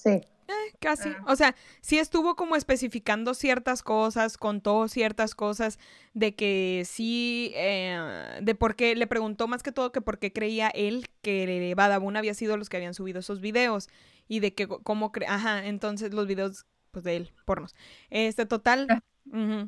Sí. 0.02 0.10
Eh, 0.10 0.74
casi. 0.80 1.10
Ah. 1.10 1.24
O 1.28 1.36
sea, 1.36 1.54
sí 1.80 1.98
estuvo 1.98 2.34
como 2.34 2.56
especificando 2.56 3.34
ciertas 3.34 3.82
cosas, 3.82 4.36
contó 4.36 4.88
ciertas 4.88 5.34
cosas 5.34 5.78
de 6.14 6.34
que 6.34 6.82
sí, 6.86 7.52
eh, 7.54 8.40
de 8.42 8.54
por 8.54 8.74
qué, 8.74 8.96
le 8.96 9.06
preguntó 9.06 9.46
más 9.46 9.62
que 9.62 9.72
todo 9.72 9.92
que 9.92 10.00
por 10.00 10.18
qué 10.18 10.32
creía 10.32 10.68
él 10.68 11.08
que 11.22 11.72
Badabun 11.76 12.16
había 12.16 12.34
sido 12.34 12.56
los 12.56 12.68
que 12.68 12.78
habían 12.78 12.94
subido 12.94 13.20
esos 13.20 13.40
videos 13.40 13.88
y 14.26 14.40
de 14.40 14.54
que 14.54 14.66
cómo, 14.66 15.12
cre 15.12 15.26
ajá, 15.26 15.66
entonces 15.66 16.12
los 16.14 16.26
videos, 16.26 16.66
pues 16.90 17.04
de 17.04 17.16
él, 17.16 17.32
pornos. 17.44 17.74
Este, 18.10 18.46
total, 18.46 18.86
ah. 18.90 19.66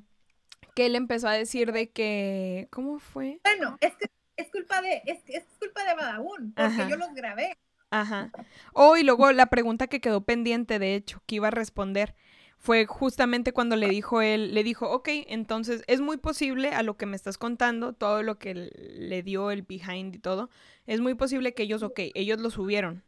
que 0.75 0.87
él 0.87 0.97
empezó 0.97 1.29
a 1.29 1.33
decir 1.33 1.73
de 1.73 1.91
que, 1.91 2.69
¿cómo 2.71 2.99
fue? 2.99 3.41
Bueno, 3.45 3.77
es 3.81 3.95
que 3.97 4.07
es 4.37 4.51
culpa 4.51 4.81
de, 4.83 5.03
es, 5.05 5.21
es 5.29 5.45
culpa 5.61 5.85
de 5.85 5.95
Badabun, 5.95 6.55
porque 6.55 6.89
yo 6.89 6.97
los 6.97 7.13
grabé. 7.15 7.57
Ajá. 7.93 8.33
Oh, 8.73 8.97
y 8.97 9.05
luego 9.05 9.31
la 9.33 9.47
pregunta 9.47 9.87
que 9.87 10.01
quedó 10.01 10.23
pendiente, 10.23 10.79
de 10.79 10.95
hecho, 10.95 11.23
que 11.27 11.37
iba 11.37 11.49
a 11.49 11.51
responder, 11.51 12.15
fue 12.57 12.87
justamente 12.87 13.53
cuando 13.53 13.77
le 13.77 13.89
dijo 13.89 14.23
él, 14.23 14.55
le 14.55 14.65
dijo, 14.65 14.91
ok, 14.91 15.09
entonces 15.27 15.85
es 15.89 16.01
muy 16.01 16.17
posible 16.17 16.71
a 16.71 16.83
lo 16.83 16.97
que 16.97 17.05
me 17.05 17.17
estás 17.17 17.37
contando, 17.37 17.93
todo 17.93 18.23
lo 18.23 18.39
que 18.39 18.55
le 18.55 19.23
dio 19.23 19.51
el 19.51 19.61
behind 19.63 20.15
y 20.15 20.19
todo, 20.19 20.49
es 20.87 21.01
muy 21.01 21.15
posible 21.15 21.53
que 21.53 21.65
ellos, 21.65 21.83
ok, 21.83 22.01
ellos 22.15 22.41
lo 22.41 22.51
subieron. 22.51 23.05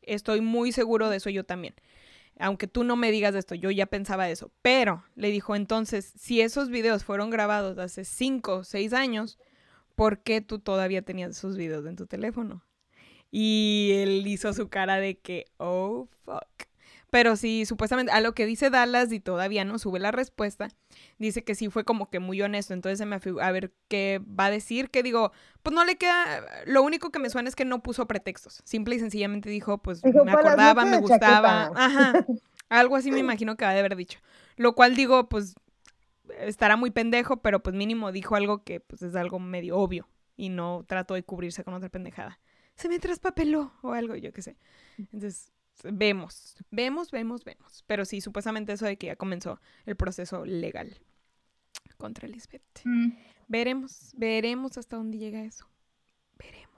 Estoy 0.00 0.40
muy 0.40 0.72
seguro 0.72 1.10
de 1.10 1.18
eso 1.18 1.28
yo 1.28 1.44
también. 1.44 1.74
Aunque 2.38 2.66
tú 2.66 2.82
no 2.82 2.96
me 2.96 3.10
digas 3.10 3.34
esto, 3.34 3.54
yo 3.54 3.70
ya 3.70 3.86
pensaba 3.86 4.30
eso. 4.30 4.50
Pero 4.62 5.04
le 5.16 5.30
dijo, 5.30 5.54
entonces, 5.54 6.12
si 6.16 6.40
esos 6.40 6.70
videos 6.70 7.04
fueron 7.04 7.28
grabados 7.30 7.76
hace 7.78 8.04
cinco 8.06 8.56
o 8.56 8.64
seis 8.64 8.94
años, 8.94 9.38
¿por 9.96 10.20
qué 10.22 10.40
tú 10.40 10.60
todavía 10.60 11.02
tenías 11.02 11.32
esos 11.32 11.56
videos 11.58 11.84
en 11.86 11.96
tu 11.96 12.06
teléfono? 12.06 12.62
Y 13.36 13.90
él 13.94 14.24
hizo 14.28 14.52
su 14.52 14.68
cara 14.68 15.00
de 15.00 15.18
que, 15.18 15.46
oh, 15.56 16.06
fuck. 16.24 16.68
Pero 17.10 17.34
sí, 17.34 17.66
supuestamente, 17.66 18.12
a 18.12 18.20
lo 18.20 18.32
que 18.32 18.46
dice 18.46 18.70
Dallas 18.70 19.10
y 19.10 19.18
todavía 19.18 19.64
no 19.64 19.80
sube 19.80 19.98
la 19.98 20.12
respuesta, 20.12 20.68
dice 21.18 21.42
que 21.42 21.56
sí 21.56 21.68
fue 21.68 21.82
como 21.82 22.08
que 22.10 22.20
muy 22.20 22.40
honesto. 22.42 22.74
Entonces 22.74 22.98
se 22.98 23.06
me 23.06 23.16
a 23.16 23.50
ver 23.50 23.72
qué 23.88 24.20
va 24.24 24.44
a 24.44 24.50
decir. 24.52 24.88
Que 24.88 25.02
digo, 25.02 25.32
pues 25.64 25.74
no 25.74 25.84
le 25.84 25.96
queda. 25.96 26.46
Lo 26.66 26.84
único 26.84 27.10
que 27.10 27.18
me 27.18 27.28
suena 27.28 27.48
es 27.48 27.56
que 27.56 27.64
no 27.64 27.82
puso 27.82 28.06
pretextos. 28.06 28.62
Simple 28.64 28.94
y 28.94 28.98
sencillamente 29.00 29.50
dijo, 29.50 29.78
pues 29.78 30.00
me 30.04 30.30
acordaba, 30.30 30.84
me 30.84 30.98
gustaba. 30.98 31.72
Ajá. 31.74 32.24
Algo 32.68 32.94
así 32.94 33.10
me 33.10 33.18
imagino 33.18 33.56
que 33.56 33.64
va 33.64 33.72
a 33.72 33.78
haber 33.78 33.96
dicho. 33.96 34.20
Lo 34.54 34.76
cual 34.76 34.94
digo, 34.94 35.28
pues 35.28 35.56
estará 36.38 36.76
muy 36.76 36.92
pendejo, 36.92 37.38
pero 37.38 37.64
pues 37.64 37.74
mínimo 37.74 38.12
dijo 38.12 38.36
algo 38.36 38.62
que 38.62 38.78
pues 38.78 39.02
es 39.02 39.16
algo 39.16 39.40
medio 39.40 39.76
obvio 39.76 40.08
y 40.36 40.50
no 40.50 40.84
trató 40.86 41.14
de 41.14 41.24
cubrirse 41.24 41.64
con 41.64 41.74
otra 41.74 41.88
pendejada 41.88 42.38
se 42.76 42.88
me 42.88 42.98
traspapeló 42.98 43.72
o 43.82 43.92
algo, 43.92 44.16
yo 44.16 44.32
qué 44.32 44.42
sé. 44.42 44.56
Entonces, 44.98 45.52
vemos, 45.82 46.56
vemos, 46.70 47.10
vemos, 47.10 47.44
vemos. 47.44 47.84
Pero 47.86 48.04
sí, 48.04 48.20
supuestamente 48.20 48.72
eso 48.72 48.86
de 48.86 48.96
que 48.96 49.08
ya 49.08 49.16
comenzó 49.16 49.60
el 49.86 49.96
proceso 49.96 50.44
legal 50.44 50.98
contra 51.96 52.28
Lisbeth. 52.28 52.62
Mm. 52.84 53.12
Veremos, 53.48 54.12
veremos 54.16 54.78
hasta 54.78 54.96
dónde 54.96 55.18
llega 55.18 55.42
eso. 55.44 55.68
Veremos. 56.38 56.70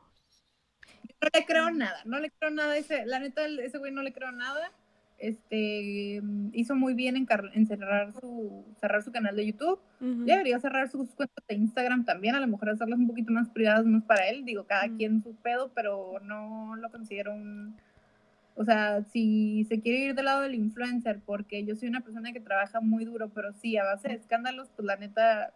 No 1.20 1.28
le 1.32 1.46
creo 1.46 1.70
nada, 1.70 2.02
no 2.04 2.20
le 2.20 2.30
creo 2.30 2.50
nada. 2.50 2.76
Ese, 2.76 3.06
la 3.06 3.18
neta, 3.18 3.46
ese 3.46 3.78
güey 3.78 3.92
no 3.92 4.02
le 4.02 4.12
creo 4.12 4.32
nada 4.32 4.72
este 5.18 6.22
hizo 6.52 6.74
muy 6.74 6.94
bien 6.94 7.16
en, 7.16 7.66
cerrar 7.66 8.12
su 8.20 8.64
cerrar 8.80 9.02
su 9.02 9.12
canal 9.12 9.36
de 9.36 9.46
YouTube. 9.46 9.80
Debería 10.00 10.58
cerrar 10.60 10.88
sus 10.88 11.14
cuentas 11.14 11.44
de 11.48 11.54
Instagram 11.54 12.04
también, 12.04 12.34
a 12.34 12.40
lo 12.40 12.46
mejor 12.46 12.70
hacerlas 12.70 12.98
un 12.98 13.06
poquito 13.06 13.32
más 13.32 13.48
privadas 13.48 13.86
más 13.86 14.02
para 14.04 14.28
él, 14.28 14.44
digo, 14.44 14.64
cada 14.64 14.88
quien 14.88 15.22
su 15.22 15.34
pedo, 15.36 15.70
pero 15.74 16.20
no 16.22 16.76
lo 16.76 16.90
considero 16.90 17.34
un 17.34 17.74
o 18.58 18.64
sea, 18.64 19.02
si 19.04 19.64
se 19.68 19.80
quiere 19.80 19.98
ir 19.98 20.14
del 20.14 20.24
lado 20.24 20.40
del 20.40 20.54
influencer, 20.54 21.20
porque 21.24 21.64
yo 21.64 21.76
soy 21.76 21.88
una 21.88 22.00
persona 22.00 22.32
que 22.32 22.40
trabaja 22.40 22.80
muy 22.80 23.04
duro, 23.04 23.28
pero 23.28 23.52
sí, 23.52 23.76
a 23.76 23.84
base 23.84 24.08
de 24.08 24.14
escándalos, 24.14 24.70
pues 24.74 24.86
la 24.86 24.96
neta 24.96 25.52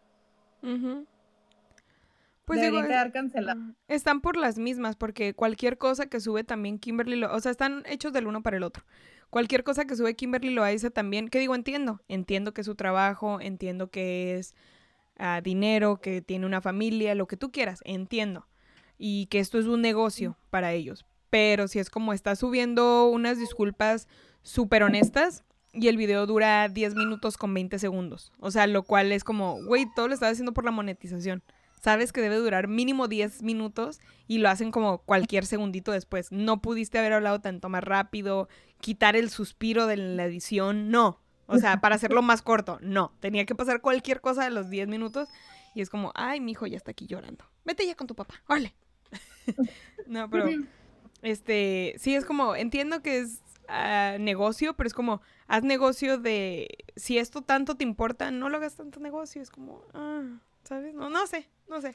pues 2.44 2.60
digo, 2.60 2.82
quedar 2.82 3.10
cancelado. 3.10 3.60
Están 3.88 4.20
por 4.20 4.36
las 4.36 4.58
mismas, 4.58 4.96
porque 4.96 5.32
cualquier 5.32 5.78
cosa 5.78 6.06
que 6.06 6.20
sube 6.20 6.44
también 6.44 6.78
Kimberly, 6.78 7.16
lo, 7.16 7.34
o 7.34 7.40
sea, 7.40 7.50
están 7.50 7.84
hechos 7.86 8.12
del 8.12 8.26
uno 8.26 8.42
para 8.42 8.58
el 8.58 8.64
otro 8.64 8.84
cualquier 9.30 9.64
cosa 9.64 9.84
que 9.84 9.96
sube 9.96 10.14
Kimberly 10.14 10.50
lo 10.50 10.64
dice 10.64 10.90
también, 10.90 11.28
que 11.28 11.38
digo, 11.38 11.54
entiendo, 11.54 12.00
entiendo 12.08 12.52
que 12.52 12.60
es 12.60 12.66
su 12.66 12.74
trabajo, 12.74 13.40
entiendo 13.40 13.90
que 13.90 14.36
es 14.36 14.54
ah, 15.18 15.40
dinero, 15.42 16.00
que 16.00 16.20
tiene 16.20 16.46
una 16.46 16.60
familia, 16.60 17.14
lo 17.14 17.26
que 17.26 17.36
tú 17.36 17.50
quieras, 17.50 17.80
entiendo. 17.84 18.46
Y 18.98 19.26
que 19.26 19.38
esto 19.38 19.58
es 19.58 19.66
un 19.66 19.80
negocio 19.80 20.36
para 20.50 20.72
ellos. 20.72 21.06
Pero 21.30 21.68
si 21.68 21.78
es 21.78 21.88
como 21.88 22.12
está 22.12 22.36
subiendo 22.36 23.08
unas 23.08 23.38
disculpas 23.38 24.08
súper 24.42 24.82
honestas 24.82 25.44
y 25.72 25.88
el 25.88 25.96
video 25.96 26.26
dura 26.26 26.68
10 26.68 26.96
minutos 26.96 27.36
con 27.36 27.54
20 27.54 27.78
segundos. 27.78 28.32
O 28.40 28.50
sea, 28.50 28.66
lo 28.66 28.82
cual 28.82 29.12
es 29.12 29.24
como, 29.24 29.62
güey, 29.64 29.86
todo 29.94 30.08
lo 30.08 30.14
estás 30.14 30.32
haciendo 30.32 30.52
por 30.52 30.64
la 30.64 30.72
monetización 30.72 31.42
sabes 31.80 32.12
que 32.12 32.20
debe 32.20 32.36
durar 32.36 32.68
mínimo 32.68 33.08
10 33.08 33.42
minutos 33.42 34.00
y 34.28 34.38
lo 34.38 34.48
hacen 34.48 34.70
como 34.70 34.98
cualquier 34.98 35.46
segundito 35.46 35.92
después. 35.92 36.30
No 36.30 36.60
pudiste 36.60 36.98
haber 36.98 37.14
hablado 37.14 37.40
tanto 37.40 37.68
más 37.68 37.82
rápido, 37.82 38.48
quitar 38.80 39.16
el 39.16 39.30
suspiro 39.30 39.86
de 39.86 39.96
la 39.96 40.24
edición, 40.24 40.90
no. 40.90 41.20
O 41.46 41.58
sea, 41.58 41.80
para 41.80 41.96
hacerlo 41.96 42.22
más 42.22 42.42
corto, 42.42 42.78
no. 42.80 43.12
Tenía 43.18 43.44
que 43.44 43.56
pasar 43.56 43.80
cualquier 43.80 44.20
cosa 44.20 44.44
de 44.44 44.50
los 44.50 44.70
10 44.70 44.86
minutos 44.86 45.28
y 45.74 45.80
es 45.80 45.90
como, 45.90 46.12
ay, 46.14 46.40
mi 46.40 46.52
hijo 46.52 46.66
ya 46.66 46.76
está 46.76 46.92
aquí 46.92 47.06
llorando. 47.06 47.44
Vete 47.64 47.86
ya 47.86 47.96
con 47.96 48.06
tu 48.06 48.14
papá, 48.14 48.34
órale. 48.46 48.74
no, 50.06 50.30
pero, 50.30 50.48
este, 51.22 51.94
sí, 51.98 52.14
es 52.14 52.24
como, 52.24 52.54
entiendo 52.54 53.02
que 53.02 53.18
es 53.18 53.40
ah, 53.68 54.16
negocio, 54.20 54.74
pero 54.74 54.86
es 54.86 54.94
como, 54.94 55.22
haz 55.48 55.64
negocio 55.64 56.18
de, 56.18 56.68
si 56.94 57.18
esto 57.18 57.42
tanto 57.42 57.76
te 57.76 57.84
importa, 57.84 58.30
no 58.30 58.48
lo 58.48 58.58
hagas 58.58 58.76
tanto 58.76 59.00
negocio, 59.00 59.42
es 59.42 59.50
como, 59.50 59.82
ah, 59.94 60.38
¿sabes? 60.64 60.94
No, 60.94 61.10
no 61.10 61.26
sé, 61.26 61.48
no 61.68 61.80
sé. 61.80 61.94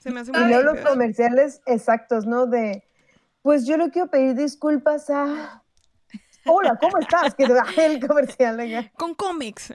Se 0.00 0.10
me 0.10 0.20
hace 0.20 0.32
muy 0.32 0.40
Y 0.40 0.44
luego 0.46 0.74
los 0.74 0.80
comerciales 0.80 1.62
exactos, 1.66 2.26
¿no? 2.26 2.46
De, 2.46 2.84
pues 3.42 3.66
yo 3.66 3.76
le 3.76 3.90
quiero 3.90 4.10
pedir 4.10 4.34
disculpas 4.34 5.10
a... 5.10 5.62
Hola, 6.44 6.76
¿cómo 6.80 6.98
estás? 6.98 7.34
Que 7.34 7.44
el 7.44 8.06
comercial. 8.06 8.90
Con 8.94 9.14
cómics. 9.14 9.72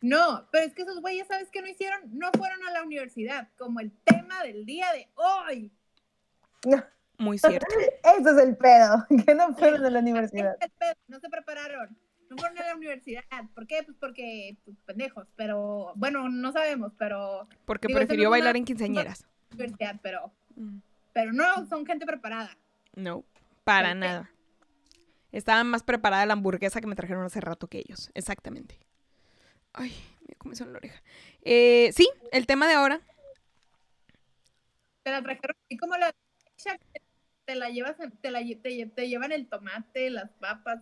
No, 0.00 0.48
pero 0.50 0.66
es 0.66 0.74
que 0.74 0.82
esos 0.82 1.00
güeyes, 1.00 1.28
¿sabes 1.28 1.48
qué 1.52 1.62
no 1.62 1.68
hicieron? 1.68 2.00
No 2.18 2.30
fueron 2.36 2.66
a 2.66 2.72
la 2.72 2.82
universidad, 2.82 3.48
como 3.56 3.78
el 3.78 3.92
tema 4.02 4.42
del 4.42 4.66
día 4.66 4.86
de 4.92 5.08
hoy. 5.14 5.72
Muy 7.18 7.38
cierto. 7.38 7.66
Eso 8.02 8.30
es 8.30 8.44
el 8.44 8.56
pedo, 8.56 9.06
que 9.26 9.34
no 9.34 9.54
fueron 9.54 9.84
a 9.84 9.90
la 9.90 10.00
universidad. 10.00 10.56
Es 10.58 10.66
el 10.66 10.72
pedo, 10.72 10.94
no 11.06 11.20
se 11.20 11.28
prepararon 11.28 11.96
no 12.32 12.38
fueron 12.38 12.58
a 12.58 12.66
la 12.66 12.76
universidad. 12.76 13.22
¿Por 13.54 13.66
qué? 13.66 13.82
Pues 13.84 13.96
porque 14.00 14.56
pues, 14.64 14.76
pendejos, 14.86 15.28
pero 15.36 15.92
bueno, 15.96 16.28
no 16.28 16.52
sabemos, 16.52 16.92
pero... 16.98 17.46
Porque 17.66 17.88
prefirió 17.88 18.30
bailar 18.30 18.56
en 18.56 18.64
quinceañeras. 18.64 19.26
Universidad, 19.52 20.00
pero, 20.02 20.32
mm. 20.56 20.78
pero 21.12 21.32
no 21.32 21.66
son 21.66 21.84
gente 21.84 22.06
preparada. 22.06 22.56
No, 22.94 23.24
para 23.64 23.94
nada. 23.94 24.30
Estaba 25.30 25.62
más 25.64 25.82
preparada 25.82 26.26
la 26.26 26.32
hamburguesa 26.32 26.80
que 26.80 26.86
me 26.86 26.96
trajeron 26.96 27.24
hace 27.24 27.40
rato 27.40 27.66
que 27.66 27.78
ellos, 27.78 28.10
exactamente. 28.14 28.78
Ay, 29.74 29.94
me 30.26 30.34
comenzó 30.36 30.64
en 30.64 30.72
la 30.72 30.78
oreja. 30.78 31.02
Eh, 31.42 31.90
sí, 31.94 32.08
el 32.32 32.46
tema 32.46 32.66
de 32.66 32.74
ahora. 32.74 33.00
Te 35.02 35.10
la 35.10 35.22
trajeron 35.22 35.56
así 35.66 35.76
como 35.76 35.96
la 35.96 36.14
te 37.44 37.56
la 37.56 37.70
llevas, 37.70 37.96
te, 38.20 38.30
la, 38.30 38.40
te, 38.40 38.86
te 38.86 39.08
llevan 39.08 39.32
el 39.32 39.48
tomate, 39.48 40.10
las 40.10 40.30
papas 40.34 40.80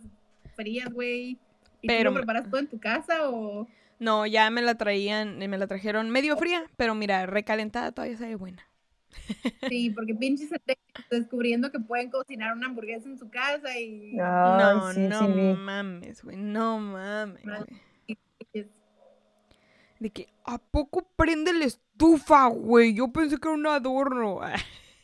frías, 0.61 0.91
güey. 0.93 1.37
¿Y 1.81 1.87
Pero- 1.87 2.09
tú 2.11 2.15
lo 2.15 2.21
preparas 2.21 2.49
todo 2.49 2.59
en 2.59 2.67
tu 2.67 2.79
casa 2.79 3.29
o...? 3.29 3.67
No, 3.99 4.25
ya 4.25 4.49
me 4.49 4.61
la 4.63 4.75
traían, 4.75 5.37
me 5.37 5.57
la 5.59 5.67
trajeron 5.67 6.09
medio 6.09 6.35
fría, 6.37 6.63
pero 6.75 6.95
mira, 6.95 7.25
recalentada 7.27 7.91
todavía 7.91 8.17
sabe 8.17 8.35
buena. 8.35 8.67
Sí, 9.69 9.89
porque 9.91 10.15
pinches 10.15 10.49
descubriendo 11.09 11.71
que 11.71 11.79
pueden 11.79 12.09
cocinar 12.09 12.53
una 12.55 12.67
hamburguesa 12.67 13.07
en 13.09 13.17
su 13.19 13.29
casa 13.29 13.77
y... 13.79 14.13
No, 14.13 14.91
sí, 14.93 15.01
no 15.01 15.19
sí 15.19 15.27
mames, 15.57 16.23
güey, 16.23 16.37
no 16.37 16.79
mames, 16.79 17.43
De 19.99 20.09
que, 20.09 20.29
¿a 20.45 20.57
poco 20.57 21.07
prende 21.15 21.53
la 21.53 21.65
estufa, 21.65 22.47
güey? 22.47 22.93
Yo 22.95 23.09
pensé 23.09 23.37
que 23.37 23.47
era 23.47 23.55
un 23.55 23.67
adorno. 23.67 24.39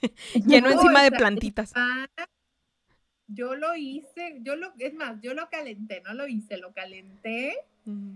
Lleno 0.47 0.69
No, 0.69 0.73
encima 0.73 1.01
de 1.01 1.07
está- 1.07 1.17
plantitas. 1.19 1.71
Ah, 1.75 2.07
yo 3.27 3.55
lo 3.55 3.75
hice, 3.75 4.39
yo 4.41 4.55
lo, 4.55 4.73
es 4.79 4.93
más, 4.93 5.19
yo 5.21 5.33
lo 5.33 5.49
calenté, 5.49 6.01
no 6.01 6.13
lo 6.13 6.27
hice, 6.27 6.57
lo 6.57 6.73
calenté 6.73 7.55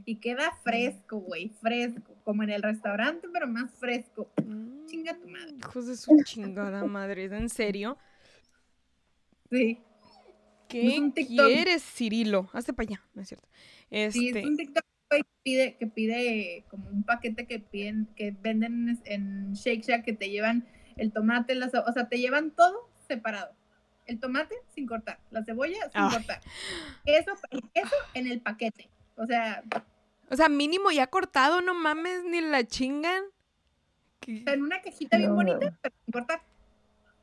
y 0.04 0.16
queda 0.18 0.52
fresco, 0.64 1.20
güey, 1.20 1.50
fresco, 1.62 2.14
como 2.26 2.44
en 2.44 2.50
el 2.50 2.62
restaurante, 2.62 3.28
pero 3.32 3.48
más 3.48 3.72
fresco. 3.76 4.30
Mm, 4.46 4.86
Chinga 4.86 5.18
tu 5.18 5.30
madre. 5.30 5.56
Hijos 5.58 5.88
de 5.88 5.96
su 5.96 6.22
chingada 6.26 6.84
madre, 6.86 7.26
¿es 7.26 7.32
en 7.32 7.48
serio? 7.48 7.98
Sí, 9.50 9.80
¿Qué 10.72 11.26
quieres, 11.28 11.84
Cirilo? 11.84 12.50
Hazte 12.54 12.74
para 12.74 12.90
allá, 12.90 13.04
no 13.14 13.22
es 13.22 13.28
cierto. 13.28 13.48
sí, 13.90 14.30
Este, 14.30 14.40
es 14.40 14.46
un 14.46 14.58
TikTok 14.58 14.84
que 15.10 15.22
pide, 15.44 15.76
que 15.78 15.88
pide 15.88 16.64
como 16.70 16.90
un 16.90 17.04
paquete 17.04 17.46
que 17.46 17.60
piden, 17.60 18.08
que 18.16 18.32
venden 18.32 19.00
en 19.06 19.54
Shake 19.54 19.84
Shack, 19.84 20.06
que 20.06 20.14
te 20.14 20.30
llevan 20.30 20.66
el 20.96 21.12
tomate, 21.12 21.56
las, 21.56 21.74
o 21.74 21.92
sea, 21.92 22.08
te 22.08 22.20
llevan 22.20 22.52
todo 22.52 22.90
separado. 23.08 23.54
El 24.12 24.20
tomate 24.20 24.56
sin 24.76 24.86
cortar, 24.88 25.20
la 25.32 25.42
cebolla 25.46 25.90
sin 25.90 26.02
Ay. 26.02 26.10
cortar. 26.12 26.42
Eso, 27.06 27.32
queso 27.74 27.96
en 28.14 28.28
el 28.28 28.42
paquete. 28.42 28.90
O 29.16 29.26
sea, 29.26 29.64
o 30.30 30.36
sea, 30.36 30.50
mínimo 30.50 30.92
ya 30.92 31.08
cortado, 31.08 31.62
no 31.62 31.74
mames, 31.74 32.24
ni 32.26 32.42
la 32.42 32.66
chingan. 32.66 33.24
¿Qué? 34.20 34.44
en 34.46 34.62
una 34.64 34.82
cajita 34.82 35.16
bien 35.18 35.30
No, 35.30 35.36
bonita, 35.36 35.66
no. 35.72 35.78
pero 35.82 35.96
sin 36.06 36.12
cortar. 36.12 36.42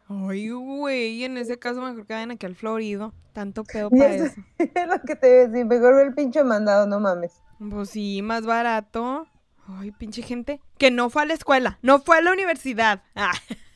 Ay, 0.09 0.49
güey, 0.51 1.25
en 1.25 1.37
ese 1.37 1.59
caso 1.59 1.83
mejor 1.83 2.07
que 2.07 2.15
vayan 2.15 2.31
aquí 2.31 2.47
al 2.47 2.57
Florido. 2.57 3.13
Tanto 3.35 3.65
pedo 3.65 3.91
para 3.91 4.15
eso- 4.15 4.25
eso. 4.25 4.41
Es 4.75 4.87
lo 4.89 5.01
que 5.03 5.15
te 5.15 5.29
iba 5.31 5.45
a 5.45 5.47
decir, 5.49 5.67
mejor 5.67 6.01
el 6.01 6.15
pinche 6.15 6.43
mandado, 6.43 6.87
no 6.87 6.99
mames. 7.01 7.35
Pues 7.71 7.91
sí, 7.91 8.23
más 8.23 8.47
barato. 8.47 9.27
Ay, 9.67 9.91
pinche 9.91 10.23
gente. 10.23 10.63
Que 10.79 10.91
no 10.91 11.11
fue 11.11 11.23
a 11.23 11.27
la 11.27 11.35
escuela, 11.35 11.79
no 11.83 12.01
fue 12.01 12.17
a 12.17 12.23
la 12.23 12.33
universidad. 12.33 13.03
Ah. 13.15 13.33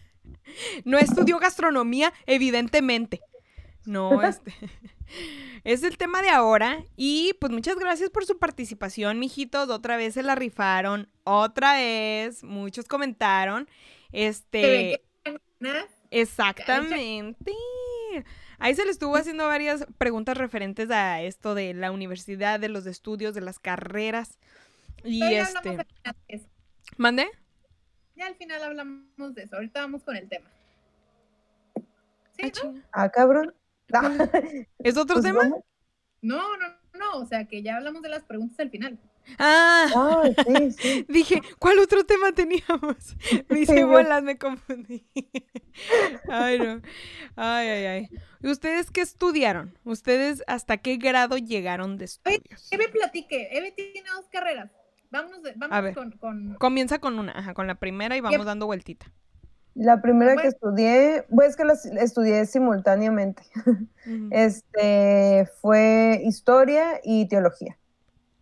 No 0.85 0.99
estudió 0.99 1.39
gastronomía, 1.39 2.13
evidentemente. 2.27 3.21
No, 3.85 4.23
este. 4.23 4.55
Es 5.65 5.83
el 5.83 5.97
tema 5.97 6.23
de 6.23 6.31
ahora. 6.31 6.85
Y 6.97 7.35
pues 7.41 7.53
muchas 7.53 7.77
gracias 7.77 8.11
por 8.11 8.25
su 8.25 8.39
participación, 8.39 9.19
mijitos. 9.19 9.69
Otra 9.69 9.97
vez 9.97 10.15
se 10.15 10.23
la 10.23 10.35
rifaron. 10.35 11.09
Otra 11.25 11.75
vez. 11.75 12.43
Muchos 12.43 12.87
comentaron. 12.87 13.69
Este. 14.13 15.03
Exactamente. 16.11 17.53
Ahí 18.59 18.75
se 18.75 18.85
le 18.85 18.91
estuvo 18.91 19.17
haciendo 19.17 19.47
varias 19.47 19.87
preguntas 19.99 20.37
referentes 20.37 20.91
a 20.91 21.23
esto 21.23 21.55
de 21.55 21.75
la 21.75 21.91
universidad, 21.91 22.61
de 22.61 22.69
los 22.69 22.87
estudios, 22.87 23.35
de 23.35 23.41
las 23.41 23.59
carreras. 23.59 24.39
Y 25.05 25.23
este. 25.35 25.87
¿Mande? 26.97 27.29
Ya 28.23 28.29
al 28.29 28.37
final 28.37 28.63
hablamos 28.63 29.35
de 29.35 29.43
eso. 29.43 29.57
Ahorita 29.57 29.81
vamos 29.81 30.05
con 30.05 30.15
el 30.17 30.29
tema. 30.29 30.49
Sí, 32.37 32.53
Ah, 32.63 32.65
¿no? 32.65 32.83
Ah, 32.93 33.09
cabrón. 33.09 33.53
¿Es 34.79 34.97
otro 34.97 35.17
Pues, 35.17 35.25
tema? 35.25 35.43
No, 36.21 36.57
no, 36.57 36.69
no. 36.95 37.17
O 37.19 37.27
sea, 37.27 37.47
que 37.47 37.63
ya 37.63 37.79
hablamos 37.79 38.01
de 38.01 38.11
las 38.11 38.23
preguntas 38.23 38.61
al 38.61 38.71
final. 38.71 38.97
Ah, 39.41 40.23
Ay, 40.23 40.37
sí, 40.47 40.73
sí. 40.73 41.07
dije, 41.09 41.41
¿cuál 41.59 41.81
otro 41.81 42.05
tema 42.05 42.31
teníamos? 42.31 43.17
Me 43.49 43.59
hice 43.61 43.79
Sí, 43.79 43.83
bolas, 43.83 44.23
me 44.23 44.39
confundí. 44.39 45.05
Ay, 46.29 46.61
no. 46.61 46.81
Ay, 47.35 47.69
ay, 47.69 47.87
ay. 47.87 48.09
¿Y 48.41 48.51
ustedes 48.51 48.93
qué 48.93 49.01
estudiaron? 49.01 49.77
¿Ustedes 49.85 50.45
hasta 50.47 50.77
qué 50.77 50.97
grado 50.97 51.39
llegaron 51.39 51.99
de 51.99 52.05
estudios? 52.05 52.69
Eve 52.71 52.89
platique. 52.89 53.49
Eve 53.57 53.73
tiene 53.73 54.09
dos 54.15 54.29
carreras. 54.29 54.71
Vámonos, 55.13 55.43
de- 55.43 55.53
vámonos 55.57 55.85
ver. 55.85 55.95
con, 55.95 56.11
con- 56.13 56.55
Comienza 56.55 56.99
con 56.99 57.19
una, 57.19 57.33
ajá, 57.33 57.55
con 57.55 57.67
la 57.67 57.75
primera 57.77 58.17
y 58.17 58.21
vamos 58.21 58.45
dando 58.47 58.67
vueltita. 58.67 59.07
La 59.75 60.03
primera 60.03 60.33
que 60.33 60.37
Bueno. 60.37 60.49
estudié, 60.51 61.25
pues 61.35 61.57
que 61.57 61.65
las 61.65 61.85
estudié 61.87 62.45
simultáneamente. 62.47 63.43
Este 64.31 65.49
fue 65.61 66.21
historia 66.25 67.01
y 67.05 67.27
teología. 67.29 67.79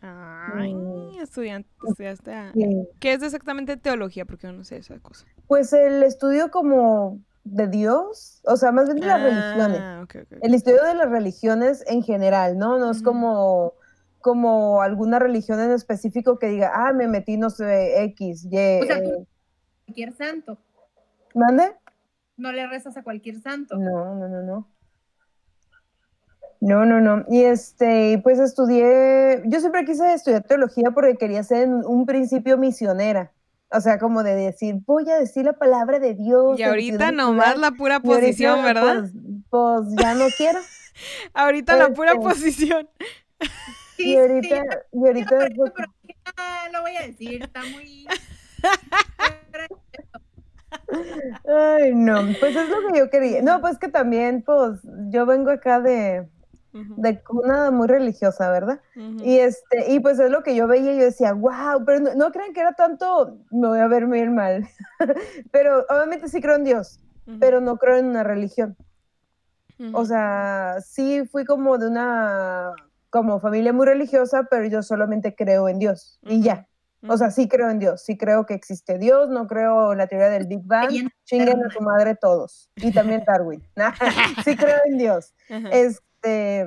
Ay, 0.00 0.74
Mm. 0.74 1.20
estudiante, 1.20 1.68
estudiaste. 1.88 2.32
a- 2.32 2.52
Sí. 2.54 2.88
¿Qué 3.00 3.12
es 3.12 3.22
exactamente 3.22 3.76
teología? 3.76 4.24
Porque 4.24 4.46
yo 4.46 4.52
no 4.52 4.64
sé 4.64 4.78
esa 4.78 4.98
cosa. 5.00 5.26
Pues 5.46 5.72
el 5.72 6.02
estudio 6.02 6.50
como 6.50 7.20
de 7.44 7.68
Dios, 7.68 8.40
o 8.44 8.56
sea, 8.56 8.72
más 8.72 8.86
bien 8.86 9.00
de 9.00 9.06
las 9.06 9.20
religiones. 9.22 9.78
Ah, 9.80 10.00
ok, 10.02 10.14
ok, 10.22 10.32
ok. 10.36 10.38
El 10.42 10.54
estudio 10.54 10.82
de 10.84 10.94
las 10.94 11.10
religiones 11.10 11.84
en 11.86 12.02
general, 12.02 12.56
¿no? 12.58 12.78
No 12.78 12.90
es 12.90 13.02
como, 13.02 13.74
como 14.20 14.82
alguna 14.82 15.18
religión 15.18 15.60
en 15.60 15.70
específico 15.72 16.38
que 16.38 16.48
diga, 16.48 16.72
ah, 16.74 16.92
me 16.92 17.08
metí, 17.08 17.36
no 17.36 17.50
sé, 17.50 18.02
X, 18.04 18.46
Y. 18.50 18.80
O 18.82 18.84
sea, 18.86 19.02
tú- 19.02 19.10
eh, 19.10 19.26
cualquier 19.86 20.12
santo. 20.12 20.58
¿Mande? 21.34 21.72
No 22.36 22.52
le 22.52 22.66
rezas 22.66 22.96
a 22.96 23.02
cualquier 23.02 23.40
santo. 23.40 23.76
No, 23.76 24.14
no, 24.14 24.28
no, 24.28 24.42
no. 24.42 24.68
No, 26.60 26.84
no, 26.84 27.00
no. 27.00 27.24
Y 27.28 27.42
este, 27.42 28.20
pues 28.22 28.38
estudié, 28.38 29.42
yo 29.46 29.60
siempre 29.60 29.84
quise 29.86 30.12
estudiar 30.12 30.42
teología 30.42 30.90
porque 30.90 31.16
quería 31.16 31.42
ser 31.42 31.62
en 31.62 31.72
un 31.86 32.04
principio 32.04 32.58
misionera. 32.58 33.32
O 33.72 33.80
sea, 33.80 33.98
como 33.98 34.22
de 34.22 34.34
decir, 34.34 34.76
voy 34.84 35.08
a 35.08 35.16
decir 35.18 35.44
la 35.44 35.54
palabra 35.54 35.98
de 36.00 36.14
Dios. 36.14 36.58
Y 36.58 36.62
ahorita 36.62 37.12
nomás 37.12 37.52
ciudad". 37.54 37.70
la 37.70 37.76
pura 37.76 38.00
posición, 38.00 38.62
¿verdad? 38.62 39.00
Pues, 39.00 39.12
pues 39.48 39.94
ya 39.96 40.14
no 40.14 40.26
quiero. 40.36 40.58
ahorita 41.34 41.76
la 41.76 41.90
pura 41.94 42.12
este- 42.12 42.22
posición. 42.22 42.88
Sí, 44.02 44.12
Y 44.12 44.16
ahorita, 44.16 44.60
sí, 44.60 44.66
y 44.92 45.06
ahorita, 45.06 45.38
pero, 45.38 45.72
pero 45.74 45.86
dije, 46.02 46.18
"Ah, 46.36 46.68
lo 46.72 46.80
voy 46.82 46.96
a 46.96 47.06
decir, 47.06 47.42
está 47.42 47.64
muy... 47.66 48.06
ay, 51.46 51.94
no, 51.94 52.34
pues 52.38 52.56
es 52.56 52.68
lo 52.68 52.92
que 52.92 52.98
yo 52.98 53.10
quería. 53.10 53.42
No, 53.42 53.60
pues 53.60 53.78
que 53.78 53.88
también, 53.88 54.42
pues, 54.42 54.80
yo 55.10 55.26
vengo 55.26 55.50
acá 55.50 55.80
de, 55.80 56.28
Ujú, 56.72 57.02
de 57.02 57.22
cuna 57.22 57.70
muy 57.70 57.88
religiosa, 57.88 58.50
¿verdad? 58.50 58.80
Y 59.22 59.38
este, 59.38 59.92
y 59.92 60.00
pues 60.00 60.18
es 60.18 60.30
lo 60.30 60.42
que 60.42 60.54
yo 60.56 60.66
veía, 60.66 60.94
y 60.94 60.98
yo 60.98 61.04
decía, 61.04 61.34
wow, 61.34 61.84
pero 61.84 62.00
no, 62.00 62.14
no 62.14 62.32
crean 62.32 62.54
que 62.54 62.60
era 62.60 62.72
tanto, 62.72 63.36
me 63.50 63.68
voy 63.68 63.78
a 63.80 63.86
ver 63.88 64.06
bien 64.06 64.34
mal. 64.34 64.66
pero 65.52 65.84
obviamente 65.90 66.28
sí 66.28 66.40
creo 66.40 66.56
en 66.56 66.64
Dios, 66.64 67.00
pero 67.38 67.60
no 67.60 67.76
creo 67.76 67.96
en 67.98 68.06
una 68.06 68.24
religión. 68.24 68.76
O 69.92 70.04
sea, 70.04 70.76
sí 70.84 71.26
fui 71.26 71.44
como 71.44 71.78
de 71.78 71.88
una, 71.88 72.72
como 73.10 73.40
familia 73.40 73.72
muy 73.72 73.86
religiosa, 73.86 74.46
pero 74.50 74.66
yo 74.66 74.82
solamente 74.82 75.34
creo 75.34 75.68
en 75.68 75.78
Dios 75.78 76.18
y 76.22 76.42
ya. 76.42 76.66
O 77.08 77.16
sea, 77.16 77.30
sí 77.30 77.48
creo 77.48 77.70
en 77.70 77.78
Dios, 77.78 78.02
sí 78.02 78.18
creo 78.18 78.44
que 78.44 78.52
existe 78.52 78.98
Dios, 78.98 79.30
no 79.30 79.46
creo 79.46 79.92
en 79.92 79.98
la 79.98 80.06
teoría 80.06 80.28
del 80.28 80.46
Big 80.46 80.60
Bang, 80.64 80.90
chinguen 81.24 81.64
a 81.64 81.68
tu 81.68 81.80
madre 81.80 82.14
todos. 82.14 82.68
Y 82.76 82.92
también 82.92 83.24
Darwin. 83.26 83.62
sí 84.44 84.54
creo 84.54 84.78
en 84.84 84.98
Dios. 84.98 85.34
Este, 85.72 86.66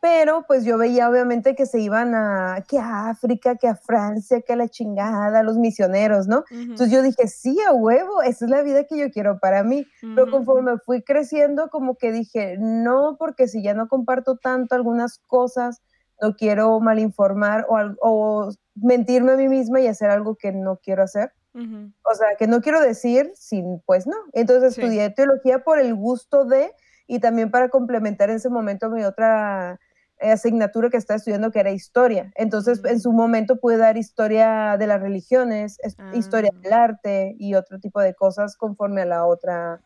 pero 0.00 0.44
pues 0.46 0.64
yo 0.64 0.78
veía 0.78 1.08
obviamente 1.10 1.54
que 1.54 1.66
se 1.66 1.80
iban 1.80 2.14
a, 2.14 2.64
que 2.68 2.78
a 2.78 3.08
África, 3.10 3.56
que 3.56 3.68
a 3.68 3.76
Francia, 3.76 4.40
que 4.42 4.52
a 4.54 4.56
la 4.56 4.68
chingada, 4.68 5.42
los 5.42 5.58
misioneros, 5.58 6.26
¿no? 6.26 6.44
Ujú, 6.50 6.60
Entonces 6.68 6.90
yo 6.90 7.02
dije, 7.02 7.28
sí, 7.28 7.58
a 7.66 7.72
huevo, 7.72 8.22
esa 8.22 8.44
es 8.46 8.50
la 8.50 8.62
vida 8.62 8.84
que 8.84 8.96
yo 8.98 9.10
quiero 9.10 9.38
para 9.40 9.62
mí. 9.62 9.86
Pero 10.14 10.28
ujú, 10.28 10.30
conforme 10.30 10.78
fui 10.84 11.02
creciendo, 11.02 11.68
como 11.70 11.96
que 11.96 12.12
dije, 12.12 12.56
no, 12.58 13.16
porque 13.18 13.46
si 13.48 13.62
ya 13.62 13.74
no 13.74 13.88
comparto 13.88 14.36
tanto 14.38 14.74
algunas 14.74 15.18
cosas, 15.26 15.82
no 16.20 16.34
quiero 16.34 16.80
malinformar 16.80 17.66
o, 17.68 17.78
o 18.00 18.50
mentirme 18.74 19.32
a 19.32 19.36
mí 19.36 19.48
misma 19.48 19.80
y 19.80 19.86
hacer 19.86 20.10
algo 20.10 20.36
que 20.36 20.52
no 20.52 20.78
quiero 20.82 21.02
hacer. 21.02 21.32
ujú. 21.54 21.92
O 22.10 22.14
sea, 22.14 22.28
que 22.38 22.46
no 22.46 22.60
quiero 22.60 22.80
decir 22.80 23.30
sin, 23.34 23.80
pues 23.86 24.06
no. 24.06 24.16
Entonces 24.32 24.74
Sí. 24.74 24.80
estudié 24.82 25.10
teología 25.10 25.62
por 25.64 25.78
el 25.78 25.94
gusto 25.94 26.44
de 26.44 26.72
y 27.06 27.20
también 27.20 27.50
para 27.50 27.68
complementar 27.68 28.30
en 28.30 28.36
ese 28.36 28.48
momento 28.48 28.90
mi 28.90 29.04
otra 29.04 29.78
asignatura 30.20 30.90
que 30.90 30.96
estaba 30.96 31.16
estudiando 31.16 31.50
que 31.50 31.60
era 31.60 31.70
historia. 31.70 32.32
Entonces 32.36 32.82
Mm. 32.82 32.86
en 32.88 33.00
su 33.00 33.12
momento 33.12 33.56
pude 33.60 33.76
dar 33.76 33.96
historia 33.96 34.76
de 34.78 34.86
las 34.86 35.00
religiones, 35.00 35.78
es- 35.82 35.96
historia 36.14 36.50
Ah. 36.54 36.58
del 36.62 36.72
arte 36.72 37.36
y 37.38 37.54
otro 37.54 37.78
tipo 37.80 38.00
de 38.00 38.14
cosas 38.14 38.56
conforme 38.56 39.02
a 39.02 39.06
la 39.06 39.24
otra, 39.26 39.80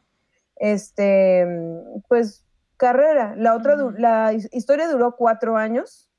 este, 0.56 1.44
mm, 1.46 2.00
pues 2.08 2.44
carrera. 2.76 3.34
La 3.36 3.54
otra, 3.54 3.76
Ujú. 3.76 3.90
la 3.98 4.32
his- 4.32 4.48
historia 4.52 4.88
duró 4.88 5.16
cuatro 5.16 5.56
años 5.56 6.10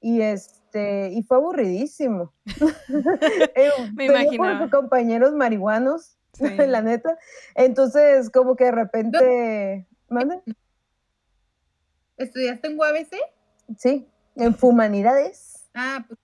y 0.00 0.20
este, 0.22 1.10
y 1.10 1.22
fue 1.22 1.36
aburridísimo. 1.38 2.32
Eh, 3.56 3.70
Me 3.96 4.06
imaginaba. 4.06 4.68
compañeros 4.70 5.32
marihuanos 5.32 6.16
la 6.78 6.82
neta. 6.82 7.16
Entonces, 7.54 8.30
como 8.30 8.56
que 8.56 8.64
de 8.66 8.72
repente... 8.72 9.86
¿Mande? 10.08 10.40
¿Estudiaste 12.20 12.68
en 12.68 12.78
UABC? 12.78 13.16
Sí, 13.78 14.08
en 14.36 14.56
Humanidades. 14.60 15.68
Ah, 15.74 16.04
pues 16.06 16.18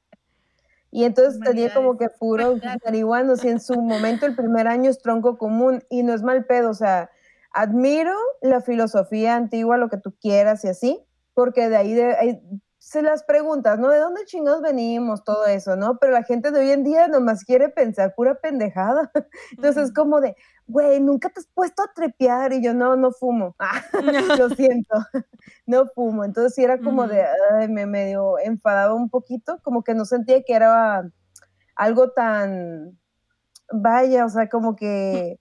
y 0.96 1.04
entonces 1.04 1.40
tenía 1.40 1.74
como 1.74 1.98
que 1.98 2.08
puro 2.08 2.56
marihuanos 2.84 3.44
y 3.44 3.48
en 3.48 3.60
su 3.60 3.74
momento 3.82 4.24
el 4.24 4.34
primer 4.34 4.66
año 4.66 4.88
es 4.88 4.98
tronco 4.98 5.36
común 5.36 5.84
y 5.90 6.02
no 6.02 6.14
es 6.14 6.22
mal 6.22 6.46
pedo, 6.46 6.70
o 6.70 6.74
sea, 6.74 7.10
admiro 7.52 8.14
la 8.40 8.62
filosofía 8.62 9.36
antigua, 9.36 9.76
lo 9.76 9.90
que 9.90 9.98
tú 9.98 10.14
quieras 10.18 10.64
y 10.64 10.68
así, 10.68 11.04
porque 11.34 11.68
de 11.68 11.76
ahí, 11.76 11.92
de, 11.92 12.40
se 12.86 13.02
las 13.02 13.24
preguntas, 13.24 13.80
¿no? 13.80 13.88
¿De 13.88 13.98
dónde 13.98 14.24
chingados 14.26 14.62
venimos? 14.62 15.24
Todo 15.24 15.44
eso, 15.46 15.74
¿no? 15.74 15.98
Pero 15.98 16.12
la 16.12 16.22
gente 16.22 16.52
de 16.52 16.60
hoy 16.60 16.70
en 16.70 16.84
día 16.84 17.08
nomás 17.08 17.42
quiere 17.42 17.68
pensar 17.68 18.14
pura 18.14 18.36
pendejada. 18.36 19.10
Entonces 19.50 19.86
es 19.88 19.92
como 19.92 20.20
de, 20.20 20.36
güey, 20.68 21.00
nunca 21.00 21.28
te 21.28 21.40
has 21.40 21.48
puesto 21.48 21.82
a 21.82 21.92
trepear 21.92 22.52
y 22.52 22.62
yo 22.62 22.74
no, 22.74 22.94
no 22.94 23.10
fumo. 23.10 23.56
lo 24.38 24.50
siento, 24.54 24.98
no 25.66 25.88
fumo. 25.96 26.24
Entonces 26.24 26.54
sí 26.54 26.62
era 26.62 26.78
como 26.78 27.08
de, 27.08 27.24
ay, 27.54 27.66
me 27.66 27.86
medio 27.86 28.38
enfadaba 28.38 28.94
un 28.94 29.10
poquito, 29.10 29.58
como 29.64 29.82
que 29.82 29.92
no 29.94 30.04
sentía 30.04 30.44
que 30.44 30.54
era 30.54 31.10
algo 31.74 32.12
tan, 32.12 32.96
vaya, 33.72 34.24
o 34.24 34.28
sea, 34.28 34.48
como 34.48 34.76
que... 34.76 35.40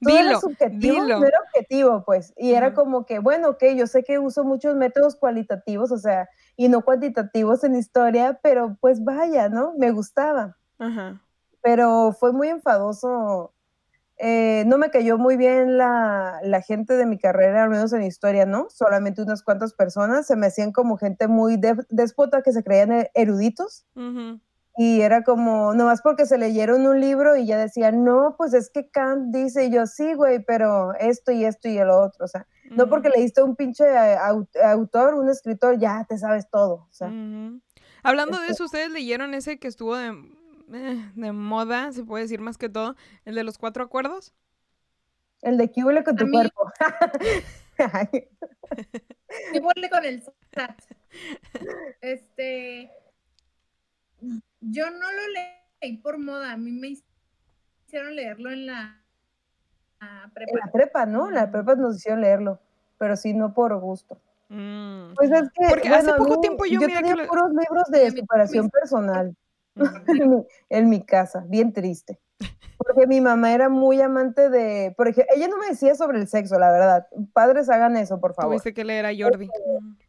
Todo 0.00 0.14
dilo, 0.14 0.30
era 0.30 0.40
subjetivo, 0.40 1.04
No 1.04 1.24
era 1.24 1.38
objetivo, 1.40 2.04
pues. 2.04 2.32
Y 2.36 2.52
era 2.52 2.74
como 2.74 3.06
que, 3.06 3.18
bueno, 3.18 3.50
ok, 3.50 3.64
yo 3.76 3.86
sé 3.86 4.04
que 4.04 4.18
uso 4.18 4.44
muchos 4.44 4.76
métodos 4.76 5.16
cualitativos, 5.16 5.90
o 5.90 5.98
sea, 5.98 6.28
y 6.56 6.68
no 6.68 6.82
cuantitativos 6.82 7.64
en 7.64 7.76
historia, 7.76 8.38
pero 8.42 8.76
pues 8.80 9.02
vaya, 9.02 9.48
¿no? 9.48 9.74
Me 9.78 9.90
gustaba. 9.90 10.56
Pero 11.62 12.14
fue 12.18 12.32
muy 12.32 12.48
enfadoso 12.48 13.54
eh, 14.18 14.64
no 14.66 14.78
me 14.78 14.90
cayó 14.90 15.18
muy 15.18 15.36
bien 15.36 15.76
la, 15.76 16.40
gente 16.66 16.94
de 16.94 17.04
mi 17.04 17.18
carrera, 17.18 17.64
al 17.64 17.70
menos 17.70 17.92
en 17.92 18.02
historia, 18.02 18.46
¿no? 18.46 18.68
Solamente 18.70 19.22
unas 19.22 19.42
cuantas 19.42 19.74
personas. 19.74 20.26
Se 20.26 20.36
me 20.36 20.46
hacían 20.46 20.72
como 20.72 20.96
gente 20.96 21.28
muy 21.28 21.60
déspota 21.90 22.42
que 22.42 22.52
se 22.52 22.62
creían 22.62 22.92
e-, 22.92 23.10
eruditos. 23.14 23.84
Y 24.78 25.00
era 25.00 25.24
como, 25.24 25.72
nomás 25.74 26.02
porque 26.02 26.26
se 26.26 26.36
leyeron 26.36 26.86
un 26.86 27.00
libro 27.00 27.36
y 27.36 27.46
ya 27.46 27.58
decían, 27.58 28.04
no, 28.04 28.34
pues 28.36 28.52
es 28.52 28.70
que 28.70 28.90
Kant 28.90 29.34
dice, 29.34 29.64
y 29.66 29.70
yo 29.70 29.86
sí, 29.86 30.14
güey, 30.14 30.44
pero 30.44 30.94
esto 30.94 31.32
y 31.32 31.44
esto 31.44 31.68
y 31.68 31.78
el 31.78 31.88
otro. 31.88 32.26
O 32.26 32.28
sea, 32.28 32.46
no 32.70 32.88
porque 32.88 33.08
leíste 33.08 33.42
un 33.42 33.56
pinche 33.56 33.84
eh, 33.84 34.16
autor, 34.64 35.14
un 35.14 35.30
escritor, 35.30 35.78
ya 35.78 36.04
te 36.08 36.18
sabes 36.18 36.48
todo. 36.50 36.86
O 36.90 36.92
sea, 36.92 37.08
Hablando 38.02 38.36
de 38.36 38.44
este 38.44 38.52
eso, 38.52 38.64
¿ustedes 38.64 38.90
leyeron 38.90 39.34
ese 39.34 39.58
que 39.58 39.68
estuvo 39.68 39.96
de 39.96 40.12
eh, 40.72 41.12
de 41.14 41.32
moda, 41.32 41.92
se 41.92 42.04
puede 42.04 42.24
decir 42.24 42.40
más 42.40 42.58
que 42.58 42.68
todo, 42.68 42.96
el 43.24 43.34
de 43.34 43.44
los 43.44 43.58
cuatro 43.58 43.84
acuerdos. 43.84 44.34
El 45.42 45.58
de 45.58 45.70
que 45.70 45.84
huele 45.84 46.02
con 46.02 46.16
tu 46.16 46.28
cuerpo. 46.28 46.72
¿Qué 49.52 49.60
huele 49.60 49.90
con 49.90 50.04
el 50.04 50.22
SAT? 50.22 50.82
Este, 52.00 52.90
yo 54.60 54.90
no 54.90 55.12
lo 55.12 55.22
leí 55.28 55.96
por 55.98 56.18
moda, 56.18 56.52
a 56.52 56.56
mí 56.56 56.72
me 56.72 56.94
hicieron 57.86 58.16
leerlo 58.16 58.50
en 58.50 58.66
la, 58.66 59.02
prepa. 60.34 60.52
En 60.52 60.58
la 60.58 60.72
prepa, 60.72 61.06
¿no? 61.06 61.28
En 61.28 61.34
la 61.34 61.50
prepa 61.50 61.74
nos 61.74 61.96
hicieron 61.96 62.20
leerlo, 62.20 62.60
pero 62.98 63.16
sí, 63.16 63.34
no 63.34 63.54
por 63.54 63.78
gusto. 63.78 64.18
Mm. 64.48 65.14
Pues 65.14 65.30
es 65.30 65.50
que, 65.52 65.66
Porque 65.68 65.88
hace 65.88 66.12
poco 66.14 66.40
tiempo 66.40 66.64
yo, 66.66 66.80
yo 66.80 66.86
tenía 66.86 67.16
puros 67.26 67.50
libros 67.50 67.84
de 67.90 68.10
superación 68.12 68.70
personal 68.70 69.36
en 70.68 70.88
mi 70.88 71.02
casa, 71.04 71.44
bien 71.48 71.72
triste. 71.72 72.18
Porque 72.78 73.06
mi 73.06 73.20
mamá 73.20 73.52
era 73.52 73.68
muy 73.68 74.00
amante 74.00 74.50
de, 74.50 74.94
por 74.96 75.08
ejemplo, 75.08 75.34
ella 75.34 75.48
no 75.48 75.56
me 75.56 75.68
decía 75.68 75.94
sobre 75.94 76.18
el 76.18 76.28
sexo, 76.28 76.58
la 76.58 76.70
verdad. 76.70 77.06
Padres 77.32 77.70
hagan 77.70 77.96
eso, 77.96 78.20
por 78.20 78.34
favor. 78.34 78.52
Tuviste 78.52 78.74
que 78.74 78.84
leer 78.84 79.06
a 79.06 79.10
Jordi. 79.16 79.48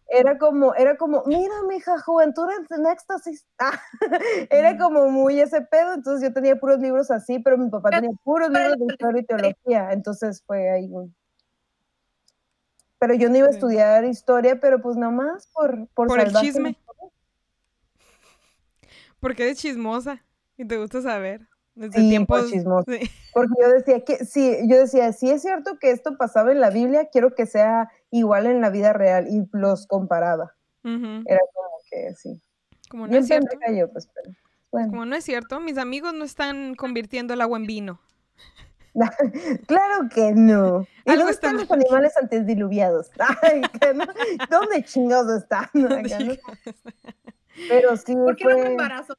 Era 0.09 0.37
como, 0.37 0.73
era 0.75 0.97
como, 0.97 1.23
mira, 1.25 1.53
mija, 1.67 1.99
juventud 1.99 2.47
en 2.69 2.85
éxtasis. 2.85 3.45
era 4.49 4.77
como 4.77 5.09
muy 5.09 5.39
ese 5.39 5.61
pedo, 5.61 5.95
entonces 5.95 6.27
yo 6.27 6.33
tenía 6.33 6.55
puros 6.55 6.79
libros 6.79 7.11
así, 7.11 7.39
pero 7.39 7.57
mi 7.57 7.69
papá 7.69 7.89
tenía 7.89 8.11
puros 8.23 8.49
libros 8.49 8.77
de 8.77 8.85
historia 8.85 9.21
y 9.21 9.25
teología, 9.25 9.91
entonces 9.91 10.43
fue 10.45 10.69
ahí 10.69 10.89
Pero 12.99 13.13
yo 13.15 13.29
no 13.29 13.37
iba 13.37 13.47
a 13.47 13.51
estudiar 13.51 14.05
historia, 14.05 14.59
pero 14.59 14.81
pues 14.81 14.95
nomás 14.95 15.47
por, 15.47 15.87
por, 15.89 16.07
por 16.07 16.19
el 16.19 16.33
chisme. 16.33 16.77
Porque 19.19 19.43
eres 19.43 19.57
chismosa 19.57 20.23
y 20.57 20.65
te 20.65 20.77
gusta 20.77 21.01
saber. 21.01 21.47
Desde 21.77 21.99
sí, 21.99 22.25
chismosa. 22.49 22.91
Porque 23.33 23.53
yo 23.61 23.69
decía 23.69 24.03
que 24.03 24.25
sí, 24.25 24.57
yo 24.67 24.79
decía, 24.79 25.13
si 25.13 25.29
es 25.29 25.43
cierto 25.43 25.77
que 25.77 25.91
esto 25.91 26.17
pasaba 26.17 26.51
en 26.51 26.59
la 26.59 26.71
Biblia, 26.71 27.09
quiero 27.11 27.35
que 27.35 27.45
sea 27.45 27.91
igual 28.09 28.47
en 28.47 28.61
la 28.61 28.71
vida 28.71 28.93
real 28.93 29.27
y 29.29 29.47
los 29.53 29.85
comparaba. 29.85 30.55
Era 30.83 31.39
como 31.53 31.77
que 31.91 32.15
sí. 32.15 32.41
Como 32.89 33.07
no 33.07 33.17
es 33.17 33.27
cierto. 33.27 33.55
Pues, 34.71 34.87
como 34.87 35.05
no 35.05 35.15
es 35.15 35.23
cierto, 35.23 35.59
mis 35.59 35.77
amigos 35.77 36.15
no 36.15 36.25
están 36.25 36.73
convirtiendo 36.73 37.35
el 37.35 37.41
agua 37.41 37.59
en 37.59 37.67
vino. 37.67 38.01
claro 39.67 40.09
que 40.11 40.33
no. 40.33 40.87
¿Y 41.05 41.15
dónde 41.15 41.31
están 41.31 41.57
los 41.57 41.69
animales 41.69 42.17
antediluviados? 42.17 43.11
Ay, 43.43 43.61
¿Dónde 44.49 44.83
chingados 44.83 45.43
están? 45.43 45.69
Pero 47.69 47.97
sí. 47.97 48.15
¿Por 48.15 48.35
qué 48.35 48.45
no 48.45 48.57
me 48.57 48.65
embarazo? 48.71 49.15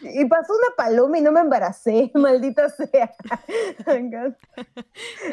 Y 0.00 0.24
pasó 0.26 0.52
una 0.52 0.76
paloma 0.76 1.18
y 1.18 1.22
no 1.22 1.32
me 1.32 1.40
embaracé, 1.40 2.10
maldita 2.14 2.68
sea. 2.68 3.14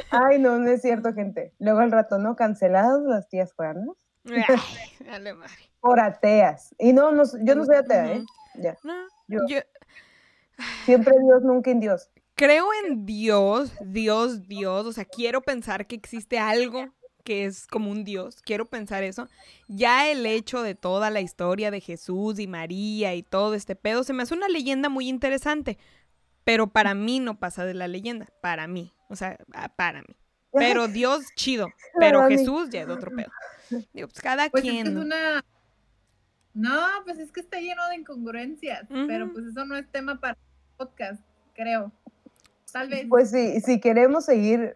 Ay, 0.09 0.39
no, 0.39 0.57
no 0.57 0.69
es 0.69 0.81
cierto, 0.81 1.13
gente. 1.13 1.53
Luego 1.59 1.79
al 1.79 1.91
rato, 1.91 2.17
¿no? 2.17 2.35
Cancelados 2.35 3.03
las 3.03 3.27
tías 3.29 3.53
cuernos. 3.53 3.97
Dale, 4.23 5.35
Por 5.79 5.99
ateas. 5.99 6.75
Y 6.77 6.93
no, 6.93 7.11
no 7.11 7.23
yo 7.43 7.55
no 7.55 7.65
soy 7.65 7.75
atea, 7.75 8.13
¿eh? 8.13 8.25
Ya. 8.55 8.77
yo... 9.27 9.39
Siempre 10.85 11.13
Dios, 11.23 11.41
nunca 11.43 11.71
en 11.71 11.79
Dios. 11.79 12.11
Creo 12.35 12.67
en 12.85 13.05
Dios, 13.05 13.73
Dios, 13.81 14.47
Dios. 14.47 14.85
O 14.85 14.93
sea, 14.93 15.05
quiero 15.05 15.41
pensar 15.41 15.87
que 15.87 15.95
existe 15.95 16.37
algo 16.39 16.87
que 17.21 17.45
es 17.45 17.67
como 17.67 17.91
un 17.91 18.03
dios, 18.03 18.41
quiero 18.41 18.65
pensar 18.65 19.03
eso. 19.03 19.27
Ya 19.67 20.09
el 20.09 20.25
hecho 20.25 20.61
de 20.61 20.75
toda 20.75 21.09
la 21.09 21.21
historia 21.21 21.71
de 21.71 21.81
Jesús 21.81 22.39
y 22.39 22.47
María 22.47 23.15
y 23.15 23.23
todo 23.23 23.53
este 23.53 23.75
pedo 23.75 24.03
se 24.03 24.13
me 24.13 24.23
hace 24.23 24.33
una 24.33 24.47
leyenda 24.47 24.89
muy 24.89 25.07
interesante, 25.07 25.77
pero 26.43 26.67
para 26.67 26.93
mí 26.93 27.19
no 27.19 27.39
pasa 27.39 27.65
de 27.65 27.73
la 27.73 27.87
leyenda, 27.87 28.27
para 28.41 28.67
mí, 28.67 28.93
o 29.09 29.15
sea, 29.15 29.37
ah, 29.53 29.69
para 29.75 30.01
mí. 30.01 30.15
Pero 30.53 30.89
Dios 30.89 31.23
chido, 31.37 31.69
pero 31.97 32.27
Jesús 32.27 32.69
ya 32.69 32.81
es 32.81 32.89
otro 32.89 33.09
pedo. 33.15 33.31
Digo, 33.93 34.09
pues 34.09 34.19
cada 34.21 34.49
pues 34.49 34.63
quien. 34.63 34.85
Es 34.85 34.93
una... 34.93 35.45
No, 36.53 36.87
pues 37.05 37.19
es 37.19 37.31
que 37.31 37.39
está 37.39 37.57
lleno 37.61 37.87
de 37.87 37.95
incongruencias, 37.95 38.85
pero 39.07 39.31
pues 39.31 39.45
eso 39.45 39.63
no 39.63 39.77
es 39.77 39.89
tema 39.89 40.19
para 40.19 40.37
podcast, 40.75 41.23
creo. 41.53 41.93
Tal 42.71 42.89
vez. 42.89 43.05
Pues 43.09 43.31
sí, 43.31 43.59
si 43.61 43.79
queremos 43.79 44.25
seguir 44.25 44.75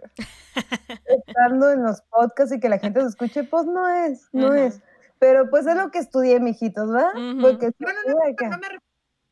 estando 1.06 1.72
en 1.72 1.84
los 1.84 2.02
podcasts 2.02 2.56
y 2.56 2.60
que 2.60 2.70
la 2.70 2.80
gente 2.80 3.02
se 3.02 3.08
escuche, 3.08 3.44
pues 3.44 3.66
no 3.66 3.88
es, 3.88 4.30
no 4.32 4.54
es. 4.54 4.82
Pero 5.20 5.50
pues 5.50 5.66
es 5.66 5.76
lo 5.76 5.92
que 5.92 6.00
estudié, 6.00 6.40
mijitos, 6.40 6.92
¿verdad? 6.92 7.14
Porque 7.42 7.72
no, 7.80 7.88
no, 7.88 8.50
no, 8.50 8.58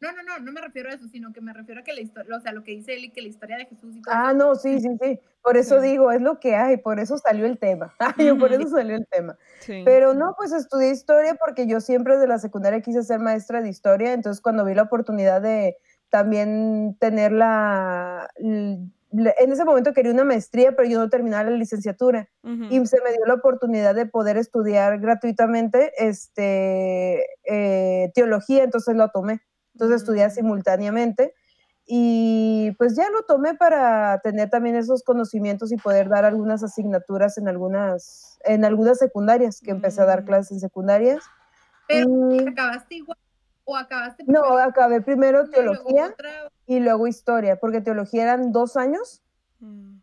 no, 0.04 0.12
no, 0.12 0.24
no, 0.24 0.40
no, 0.40 0.52
me 0.52 0.60
refiero 0.60 0.90
a 0.90 0.94
eso, 0.94 1.08
sino 1.08 1.32
que 1.32 1.40
me 1.40 1.54
refiero 1.54 1.80
a 1.80 1.84
que 1.84 1.94
la 1.94 2.02
historia, 2.02 2.36
o 2.36 2.40
sea, 2.42 2.52
lo 2.52 2.64
que 2.64 2.72
dice 2.72 2.94
él 2.94 3.06
y 3.06 3.12
que 3.12 3.22
la 3.22 3.30
historia 3.30 3.58
de 3.58 3.66
Jesús 3.66 3.96
y 3.96 4.02
todo 4.02 4.14
Ah, 4.14 4.34
no, 4.34 4.56
sí, 4.56 4.82
sí, 4.82 4.90
sí. 5.02 5.20
Por 5.42 5.56
eso 5.56 5.80
digo, 5.80 6.12
es 6.12 6.22
lo 6.22 6.40
que 6.40 6.56
hay, 6.56 6.78
por 6.78 7.00
eso 7.00 7.18
salió 7.18 7.46
el 7.46 7.58
tema. 7.58 7.96
por 8.40 8.52
eso 8.52 8.68
salió 8.68 8.96
el 8.96 9.08
tema. 9.08 9.38
Pero 9.86 10.14
no, 10.14 10.36
pues 10.38 10.52
estudié 10.52 10.92
historia 10.92 11.36
porque 11.36 11.68
yo 11.68 11.80
siempre 11.80 12.16
desde 12.16 12.28
la 12.28 12.40
secundaria 12.40 12.82
quise 12.82 13.04
ser 13.04 13.20
maestra 13.20 13.62
de 13.62 13.70
historia, 13.70 14.14
entonces 14.14 14.42
cuando 14.42 14.66
vi 14.66 14.74
la 14.74 14.84
oportunidad 14.84 15.42
de 15.42 15.78
también 16.14 16.96
tener 17.00 17.32
la, 17.32 18.30
en 18.38 18.94
ese 19.52 19.66
momento 19.66 19.94
quería 19.94 20.12
una 20.12 20.24
maestría, 20.24 20.76
pero 20.76 20.88
yo 20.88 21.00
no 21.00 21.10
terminaba 21.10 21.50
la 21.50 21.58
licenciatura 21.58 22.30
y 22.44 22.86
se 22.86 23.02
me 23.02 23.14
dio 23.14 23.26
la 23.26 23.34
oportunidad 23.34 23.96
de 23.96 24.06
poder 24.06 24.38
estudiar 24.38 25.00
gratuitamente 25.00 25.92
este, 25.98 27.26
eh, 27.46 28.12
teología, 28.14 28.64
entonces 28.64 28.96
lo 28.96 29.10
tomé. 29.10 29.42
Entonces 29.74 30.02
estudié 30.02 30.28
mm. 30.28 30.32
simultáneamente 30.32 31.34
y 31.88 32.76
pues 32.78 32.96
ya 32.96 33.10
lo 33.10 33.24
tomé 33.24 33.56
para 33.56 34.20
tener 34.20 34.52
también 34.52 34.76
esos 34.76 35.02
conocimientos 35.02 35.72
y 35.72 35.78
poder 35.78 36.10
dar 36.10 36.26
algunas 36.26 36.64
asignaturas 36.64 37.40
en 37.40 37.48
algunas, 37.48 38.38
en 38.46 38.66
algunas 38.66 39.00
secundarias, 39.00 39.62
que 39.62 39.72
empecé 39.72 40.00
a 40.04 40.06
dar 40.06 40.22
mm. 40.22 40.26
clases 40.26 40.52
en 40.52 40.60
secundarias. 40.60 41.24
Pero 41.88 42.08
acabaste 42.52 42.98
igual 42.98 43.18
¿O 43.66 43.78
acabaste 43.78 44.24
No, 44.28 44.58
acabé 44.58 45.02
primero 45.02 45.50
teología 45.50 46.16
y 46.66 46.80
luego 46.80 47.08
historia, 47.08 47.60
porque 47.60 47.82
teología 47.82 48.24
eran 48.24 48.52
dos 48.52 48.78
años. 48.78 49.24
Mm. 49.60 49.98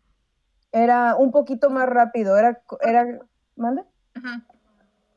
Era 0.71 1.15
un 1.15 1.31
poquito 1.31 1.69
más 1.69 1.87
rápido, 1.87 2.37
era, 2.37 2.61
era, 2.81 3.19
¿mande? 3.55 3.83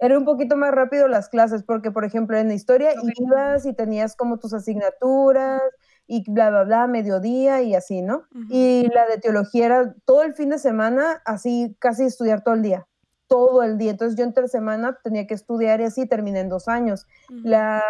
Era 0.01 0.19
un 0.19 0.25
poquito 0.25 0.57
más 0.57 0.73
rápido 0.73 1.09
las 1.09 1.29
clases, 1.29 1.63
porque 1.63 1.91
por 1.91 2.05
ejemplo 2.05 2.37
en 2.37 2.51
historia 2.51 2.93
ibas 3.19 3.65
y 3.65 3.73
tenías 3.73 4.17
como 4.17 4.39
tus 4.39 4.53
asignaturas 4.53 5.63
y 6.07 6.29
bla, 6.31 6.51
bla, 6.51 6.65
bla, 6.65 6.87
mediodía 6.87 7.63
y 7.63 7.75
así, 7.75 8.03
¿no? 8.03 8.25
Y 8.51 8.89
la 8.93 9.07
de 9.07 9.19
teología 9.19 9.67
era 9.67 9.95
todo 10.05 10.23
el 10.23 10.35
fin 10.35 10.51
de 10.51 10.59
semana, 10.59 11.23
así 11.25 11.77
casi 11.79 12.05
estudiar 12.05 12.43
todo 12.43 12.55
el 12.55 12.63
día, 12.63 12.87
todo 13.27 13.63
el 13.63 13.79
día. 13.79 13.91
Entonces 13.91 14.19
yo 14.19 14.25
entre 14.25 14.49
semana 14.49 14.99
tenía 15.03 15.27
que 15.27 15.35
estudiar 15.35 15.81
y 15.81 15.85
así 15.85 16.07
terminé 16.07 16.41
en 16.41 16.49
dos 16.49 16.69
años. 16.69 17.07
La 17.29 17.83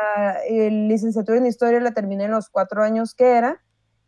licenciatura 0.48 1.38
en 1.38 1.46
historia 1.46 1.80
la 1.80 1.92
terminé 1.92 2.24
en 2.24 2.30
los 2.30 2.48
cuatro 2.48 2.82
años 2.82 3.14
que 3.14 3.32
era. 3.32 3.60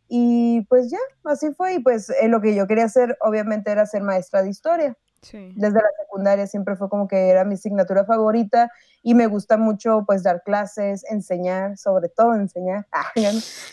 Y 0.09 0.61
pues 0.69 0.89
ya, 0.89 0.99
así 1.25 1.53
fue. 1.53 1.75
Y 1.75 1.79
pues 1.79 2.09
eh, 2.09 2.27
lo 2.27 2.41
que 2.41 2.55
yo 2.55 2.65
quería 2.67 2.85
hacer, 2.85 3.17
obviamente, 3.21 3.71
era 3.71 3.85
ser 3.85 4.03
maestra 4.03 4.41
de 4.41 4.49
historia. 4.49 4.97
Desde 5.31 5.73
la 5.73 5.89
secundaria 5.99 6.47
siempre 6.47 6.75
fue 6.75 6.89
como 6.89 7.07
que 7.07 7.29
era 7.29 7.43
mi 7.43 7.55
asignatura 7.55 8.05
favorita 8.05 8.71
y 9.03 9.13
me 9.13 9.27
gusta 9.27 9.57
mucho 9.57 10.03
pues 10.05 10.23
dar 10.23 10.43
clases, 10.43 11.03
enseñar, 11.09 11.77
sobre 11.77 12.09
todo 12.09 12.35
enseñar. 12.35 12.87
Ah, 12.93 13.11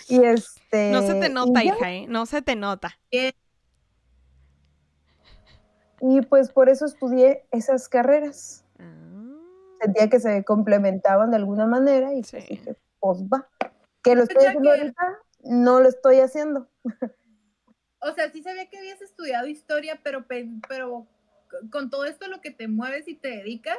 y 0.09 0.25
este 0.25 0.91
No 0.91 1.03
se 1.03 1.15
te 1.15 1.29
nota, 1.29 1.63
hija, 1.63 1.93
¿eh? 1.93 2.07
No 2.09 2.27
se 2.27 2.43
te 2.43 2.57
nota. 2.57 2.99
Y 6.07 6.21
pues 6.21 6.53
por 6.53 6.69
eso 6.69 6.85
estudié 6.85 7.47
esas 7.51 7.89
carreras. 7.89 8.63
Ah. 8.79 9.39
Sentía 9.81 10.11
que 10.11 10.21
se 10.21 10.45
complementaban 10.45 11.31
de 11.31 11.37
alguna 11.39 11.67
manera 11.67 12.13
y 12.13 12.21
pues 12.21 12.47
dije, 12.47 12.77
pues 13.01 13.23
va. 13.23 13.49
Que 14.03 14.15
lo 14.15 14.25
estoy 14.25 14.45
haciendo 14.45 14.71
ahorita, 14.71 15.19
no 15.45 15.81
lo 15.81 15.89
estoy 15.89 16.21
haciendo. 16.21 16.69
O 18.01 18.13
sea, 18.13 18.31
sí 18.31 18.43
sabía 18.43 18.69
que 18.69 18.77
habías 18.77 19.01
estudiado 19.01 19.47
historia, 19.47 19.99
pero, 20.05 20.27
pero 20.69 21.07
con 21.71 21.89
todo 21.89 22.05
esto 22.05 22.29
lo 22.29 22.43
que 22.43 22.51
te 22.51 22.69
mueves 22.69 23.09
y 23.09 23.15
te 23.15 23.29
dedicas, 23.29 23.79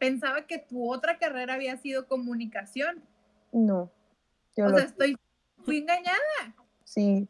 pensaba 0.00 0.48
que 0.48 0.58
tu 0.58 0.92
otra 0.92 1.18
carrera 1.18 1.54
había 1.54 1.76
sido 1.76 2.08
comunicación. 2.08 3.00
No. 3.52 3.92
o 4.56 4.70
sea, 4.70 4.86
estoy, 4.86 5.16
fui 5.64 5.78
engañada. 5.78 6.18
Sí. 6.82 7.28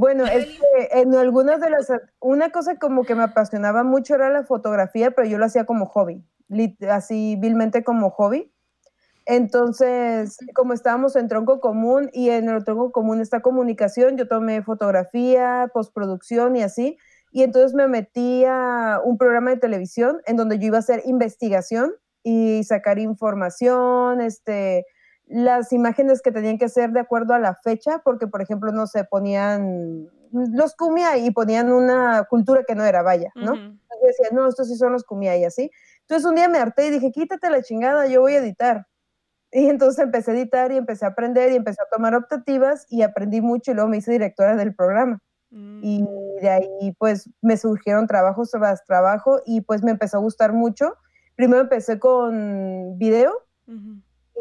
Bueno, 0.00 0.24
es 0.24 0.46
que 0.46 0.88
en 0.92 1.14
algunas 1.14 1.60
de 1.60 1.68
las, 1.68 1.92
una 2.20 2.48
cosa 2.48 2.76
como 2.76 3.04
que 3.04 3.14
me 3.14 3.22
apasionaba 3.22 3.84
mucho 3.84 4.14
era 4.14 4.30
la 4.30 4.44
fotografía, 4.44 5.10
pero 5.10 5.28
yo 5.28 5.36
lo 5.36 5.44
hacía 5.44 5.66
como 5.66 5.84
hobby, 5.84 6.24
así 6.88 7.36
vilmente 7.38 7.84
como 7.84 8.08
hobby. 8.08 8.50
Entonces, 9.26 10.38
como 10.54 10.72
estábamos 10.72 11.16
en 11.16 11.28
tronco 11.28 11.60
común 11.60 12.08
y 12.14 12.30
en 12.30 12.48
el 12.48 12.64
tronco 12.64 12.92
común 12.92 13.20
está 13.20 13.42
comunicación, 13.42 14.16
yo 14.16 14.26
tomé 14.26 14.62
fotografía, 14.62 15.70
postproducción 15.74 16.56
y 16.56 16.62
así. 16.62 16.96
Y 17.30 17.42
entonces 17.42 17.74
me 17.74 17.86
metí 17.86 18.46
a 18.46 19.02
un 19.04 19.18
programa 19.18 19.50
de 19.50 19.58
televisión 19.58 20.22
en 20.24 20.38
donde 20.38 20.58
yo 20.58 20.68
iba 20.68 20.78
a 20.78 20.80
hacer 20.80 21.02
investigación 21.04 21.92
y 22.22 22.64
sacar 22.64 22.98
información, 22.98 24.22
este, 24.22 24.86
las 25.30 25.72
imágenes 25.72 26.22
que 26.22 26.32
tenían 26.32 26.58
que 26.58 26.68
ser 26.68 26.90
de 26.90 27.00
acuerdo 27.00 27.34
a 27.34 27.38
la 27.38 27.54
fecha, 27.54 28.00
porque 28.04 28.26
por 28.26 28.42
ejemplo, 28.42 28.72
no 28.72 28.86
se 28.86 29.04
ponían 29.04 30.10
los 30.32 30.74
cumia 30.74 31.16
y 31.18 31.30
ponían 31.30 31.72
una 31.72 32.24
cultura 32.24 32.64
que 32.66 32.74
no 32.74 32.84
era, 32.84 33.02
vaya, 33.02 33.30
¿no? 33.34 33.54
Entonces 33.54 34.00
decía, 34.02 34.28
no, 34.32 34.48
estos 34.48 34.68
sí 34.68 34.76
son 34.76 34.92
los 34.92 35.04
cumia 35.04 35.36
y 35.36 35.44
así. 35.44 35.70
Entonces 36.02 36.28
un 36.28 36.36
día 36.36 36.48
me 36.48 36.58
harté 36.58 36.86
y 36.86 36.90
dije, 36.90 37.10
quítate 37.12 37.50
la 37.50 37.62
chingada, 37.62 38.06
yo 38.06 38.20
voy 38.20 38.34
a 38.34 38.38
editar. 38.38 38.86
Y 39.52 39.66
entonces 39.66 40.02
empecé 40.02 40.30
a 40.30 40.34
editar 40.34 40.72
y 40.72 40.76
empecé 40.76 41.04
a 41.04 41.08
aprender 41.08 41.50
y 41.52 41.56
empecé 41.56 41.82
a 41.82 41.88
tomar 41.94 42.14
optativas 42.14 42.86
y 42.88 43.02
aprendí 43.02 43.40
mucho 43.40 43.70
y 43.70 43.74
luego 43.74 43.88
me 43.88 43.96
hice 43.96 44.12
directora 44.12 44.56
del 44.56 44.74
programa. 44.74 45.20
Y 45.50 46.02
mm. 46.02 46.40
de 46.42 46.48
ahí 46.48 46.96
pues 46.98 47.28
me 47.42 47.56
surgieron 47.56 48.06
trabajos 48.06 48.50
tras 48.52 48.84
trabajo 48.84 49.40
y 49.44 49.62
pues 49.62 49.82
me 49.82 49.90
empezó 49.90 50.18
a 50.18 50.20
gustar 50.20 50.52
mucho. 50.52 50.94
Primero 51.34 51.62
empecé 51.62 51.98
con 51.98 52.98
video 52.98 53.32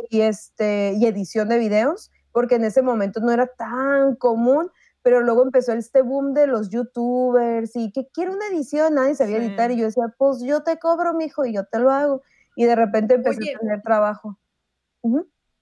y, 0.10 0.22
este, 0.22 0.94
y 0.98 1.06
edición 1.06 1.50
de 1.50 1.58
videos, 1.58 2.12
porque 2.32 2.56
en 2.56 2.64
ese 2.64 2.82
momento 2.82 3.20
no 3.20 3.32
era 3.32 3.48
tan 3.48 4.16
común, 4.16 4.72
pero 5.02 5.22
luego 5.22 5.44
empezó 5.44 5.74
este 5.74 6.02
boom 6.02 6.34
de 6.34 6.48
los 6.48 6.70
youtubers 6.70 7.76
y 7.76 7.92
que 7.92 8.08
quiero 8.14 8.34
una 8.34 8.48
edición, 8.48 8.96
nadie 8.96 9.16
sabía 9.16 9.38
editar 9.38 9.72
y 9.72 9.78
yo 9.78 9.86
decía, 9.86 10.14
pues 10.18 10.42
yo 10.42 10.64
te 10.64 10.78
cobro, 10.78 11.14
mijo, 11.14 11.46
y 11.46 11.54
yo 11.54 11.66
te 11.66 11.80
lo 11.80 11.92
hago. 11.92 12.22
Y 12.56 12.66
de 12.66 12.76
repente 12.76 13.16
empecé 13.16 13.56
a 13.56 13.60
tener 13.60 13.82
trabajo. 13.82 14.38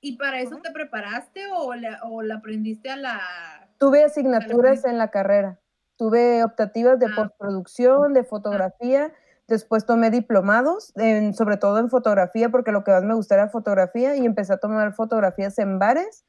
¿Y 0.01 0.17
para 0.17 0.41
eso 0.41 0.57
te 0.57 0.71
preparaste 0.71 1.41
o 1.55 1.73
la, 1.75 1.99
o 2.03 2.21
la 2.23 2.35
aprendiste 2.35 2.89
a 2.89 2.97
la 2.97 3.21
Tuve 3.77 4.03
asignaturas 4.03 4.85
en 4.85 4.97
la 4.97 5.11
carrera. 5.11 5.59
Tuve 5.97 6.43
optativas 6.43 6.99
de 6.99 7.07
ah. 7.07 7.13
postproducción, 7.15 8.13
de 8.13 8.23
fotografía. 8.23 9.13
Después 9.47 9.85
tomé 9.85 10.11
diplomados, 10.11 10.91
en, 10.95 11.33
sobre 11.33 11.57
todo 11.57 11.79
en 11.79 11.89
fotografía, 11.89 12.49
porque 12.49 12.71
lo 12.71 12.83
que 12.83 12.91
más 12.91 13.03
me 13.03 13.13
gustaba 13.13 13.43
era 13.43 13.51
fotografía 13.51 14.15
y 14.15 14.25
empecé 14.25 14.53
a 14.53 14.57
tomar 14.57 14.93
fotografías 14.93 15.57
en 15.59 15.79
bares. 15.79 16.25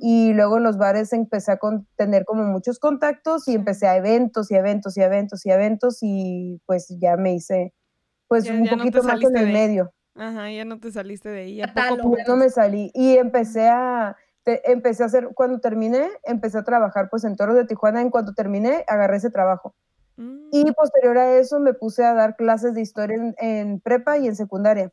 Y 0.00 0.34
luego 0.34 0.58
en 0.58 0.64
los 0.64 0.76
bares 0.76 1.14
empecé 1.14 1.52
a 1.52 1.58
tener 1.96 2.26
como 2.26 2.44
muchos 2.44 2.78
contactos 2.78 3.48
y 3.48 3.54
empecé 3.54 3.86
a 3.86 3.96
eventos 3.96 4.50
y 4.50 4.54
eventos 4.54 4.98
y 4.98 5.00
eventos 5.00 5.46
y 5.46 5.50
eventos 5.50 5.98
y 6.02 6.60
pues 6.66 6.94
ya 7.00 7.16
me 7.16 7.32
hice 7.32 7.72
pues 8.26 8.50
un 8.50 8.68
poquito 8.68 9.02
más 9.02 9.22
en 9.22 9.36
el 9.38 9.50
medio. 9.50 9.90
Ajá, 10.14 10.50
ya 10.50 10.66
no 10.66 10.78
te 10.78 10.92
saliste 10.92 11.30
de 11.30 11.40
ahí. 11.40 11.62
no 12.26 12.36
me 12.36 12.50
salí 12.50 12.90
y 12.92 13.16
empecé 13.16 13.66
a 13.66 14.14
empecé 14.64 15.02
a 15.02 15.06
hacer, 15.06 15.28
cuando 15.34 15.60
terminé, 15.60 16.08
empecé 16.24 16.58
a 16.58 16.64
trabajar 16.64 17.08
pues 17.10 17.24
en 17.24 17.36
Toros 17.36 17.56
de 17.56 17.64
Tijuana. 17.64 18.00
En 18.00 18.10
cuanto 18.10 18.34
terminé, 18.34 18.84
agarré 18.86 19.16
ese 19.16 19.30
trabajo. 19.30 19.74
Y 20.50 20.64
mm. 20.64 20.74
posterior 20.74 21.16
a 21.16 21.36
eso 21.36 21.60
me 21.60 21.74
puse 21.74 22.04
a 22.04 22.12
dar 22.12 22.34
clases 22.36 22.74
de 22.74 22.80
historia 22.80 23.34
en, 23.38 23.80
prepa 23.80 24.18
y 24.18 24.26
en 24.26 24.34
secundaria. 24.34 24.92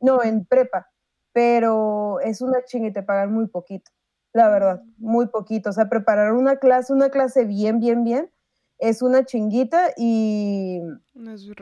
No, 0.00 0.22
en 0.22 0.44
prepa. 0.44 0.88
Pero 1.32 2.20
es 2.20 2.40
una 2.40 2.64
chinga 2.64 2.88
y 2.88 2.92
te 2.92 3.02
pagan 3.02 3.32
muy 3.32 3.46
poquito, 3.46 3.90
la 4.32 4.48
verdad, 4.48 4.82
mm. 4.82 5.10
muy 5.10 5.26
poquito. 5.28 5.70
O 5.70 5.72
sea, 5.72 5.88
preparar 5.88 6.32
una 6.32 6.56
clase, 6.56 6.92
una 6.92 7.10
clase 7.10 7.44
bien, 7.44 7.80
bien, 7.80 8.04
bien, 8.04 8.30
es 8.78 9.00
una 9.00 9.24
chinguita 9.24 9.92
y... 9.96 10.80
No 11.14 11.32
es 11.32 11.46
los, 11.46 11.56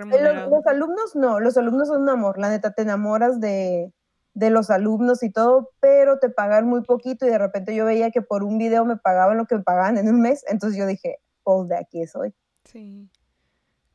los, 0.49 0.67
alumnos 0.67 1.15
no, 1.15 1.39
los 1.39 1.57
alumnos 1.57 1.89
son 1.89 2.03
un 2.03 2.09
amor, 2.09 2.39
la 2.39 2.49
neta, 2.49 2.73
te 2.73 2.83
enamoras 2.83 3.41
de, 3.41 3.93
de 4.35 4.51
los 4.51 4.71
alumnos 4.71 5.23
y 5.23 5.31
todo, 5.31 5.71
pero 5.81 6.19
te 6.19 6.31
pagan 6.31 6.67
muy 6.67 6.83
poquito 6.83 7.27
y 7.27 7.31
de 7.31 7.39
repente 7.39 7.75
yo 7.75 7.85
veía 7.85 8.11
que 8.11 8.23
por 8.23 8.43
un 8.43 8.59
video 8.59 8.85
me 8.85 8.97
pagaban 8.97 9.37
lo 9.37 9.47
que 9.47 9.57
me 9.57 9.63
pagaban 9.63 9.99
en 9.99 10.09
un 10.09 10.21
mes, 10.21 10.45
entonces 10.49 10.79
yo 10.79 10.87
dije, 10.87 11.19
pues 11.43 11.69
de 11.69 11.77
aquí 11.77 12.07
soy. 12.07 12.35
Sí, 12.71 13.11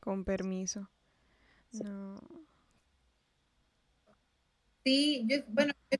con 0.00 0.24
permiso. 0.24 0.90
Sí. 1.70 1.82
No. 1.82 2.20
Sí, 4.84 5.24
yo, 5.26 5.38
bueno, 5.48 5.72
he 5.90 5.98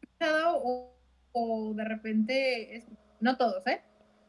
escuchado 0.00 0.60
o, 0.62 0.96
o, 1.32 1.74
de 1.74 1.84
repente, 1.84 2.84
no 3.20 3.36
todos, 3.36 3.66
¿eh? 3.66 3.82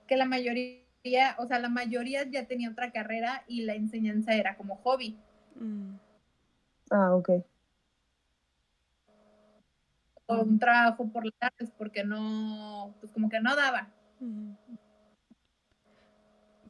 Que 0.07 0.17
la 0.17 0.25
mayoría, 0.25 1.35
o 1.37 1.45
sea, 1.45 1.59
la 1.59 1.69
mayoría 1.69 2.29
ya 2.29 2.47
tenía 2.47 2.71
otra 2.71 2.91
carrera 2.91 3.43
y 3.47 3.61
la 3.61 3.75
enseñanza 3.75 4.33
era 4.33 4.57
como 4.57 4.75
hobby. 4.77 5.17
Mm. 5.55 5.95
Ah, 6.89 7.15
ok 7.15 7.29
un 10.27 10.59
trabajo 10.59 11.07
por 11.09 11.25
las 11.25 11.33
tardes 11.35 11.71
porque 11.77 12.03
no, 12.03 12.93
pues 12.99 13.11
como 13.11 13.29
que 13.29 13.39
no 13.39 13.55
daba. 13.55 13.89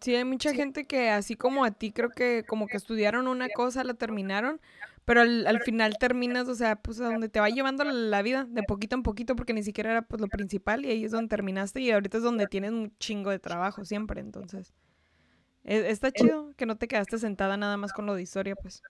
Sí, 0.01 0.15
hay 0.15 0.25
mucha 0.25 0.53
gente 0.53 0.85
que 0.85 1.09
así 1.09 1.35
como 1.35 1.63
a 1.63 1.71
ti 1.71 1.91
creo 1.91 2.09
que 2.09 2.43
como 2.47 2.67
que 2.67 2.77
estudiaron 2.77 3.27
una 3.27 3.49
cosa, 3.49 3.83
la 3.83 3.93
terminaron, 3.93 4.59
pero 5.05 5.21
al, 5.21 5.61
final 5.61 5.97
terminas, 5.97 6.47
o 6.49 6.55
sea, 6.55 6.75
pues 6.75 6.99
a 6.99 7.05
donde 7.05 7.29
te 7.29 7.39
va 7.39 7.49
llevando 7.49 7.83
la, 7.83 8.21
vida, 8.21 8.45
de 8.49 8.63
poquito 8.63 8.95
en 8.95 9.03
poquito, 9.03 9.35
porque 9.35 9.53
ni 9.53 9.63
siquiera 9.63 9.91
era 9.91 10.01
pues 10.01 10.21
lo 10.21 10.27
principal 10.27 10.85
y 10.85 10.91
ahí 10.91 11.05
es 11.05 11.11
donde 11.11 11.29
terminaste 11.29 11.81
y 11.81 11.91
ahorita 11.91 12.17
es 12.17 12.23
donde 12.23 12.47
tienes 12.47 12.71
un 12.71 12.93
chingo 12.99 13.29
de 13.31 13.39
trabajo 13.39 13.85
siempre, 13.85 14.19
entonces. 14.21 14.73
E, 15.63 15.89
está 15.89 16.11
chido 16.11 16.53
que 16.57 16.65
no 16.65 16.77
te 16.77 16.87
quedaste 16.87 17.17
sentada 17.19 17.57
nada 17.57 17.77
más 17.77 17.93
con 17.93 18.05
lo 18.05 18.15
de 18.15 18.21
historia, 18.21 18.55
pues. 18.55 18.81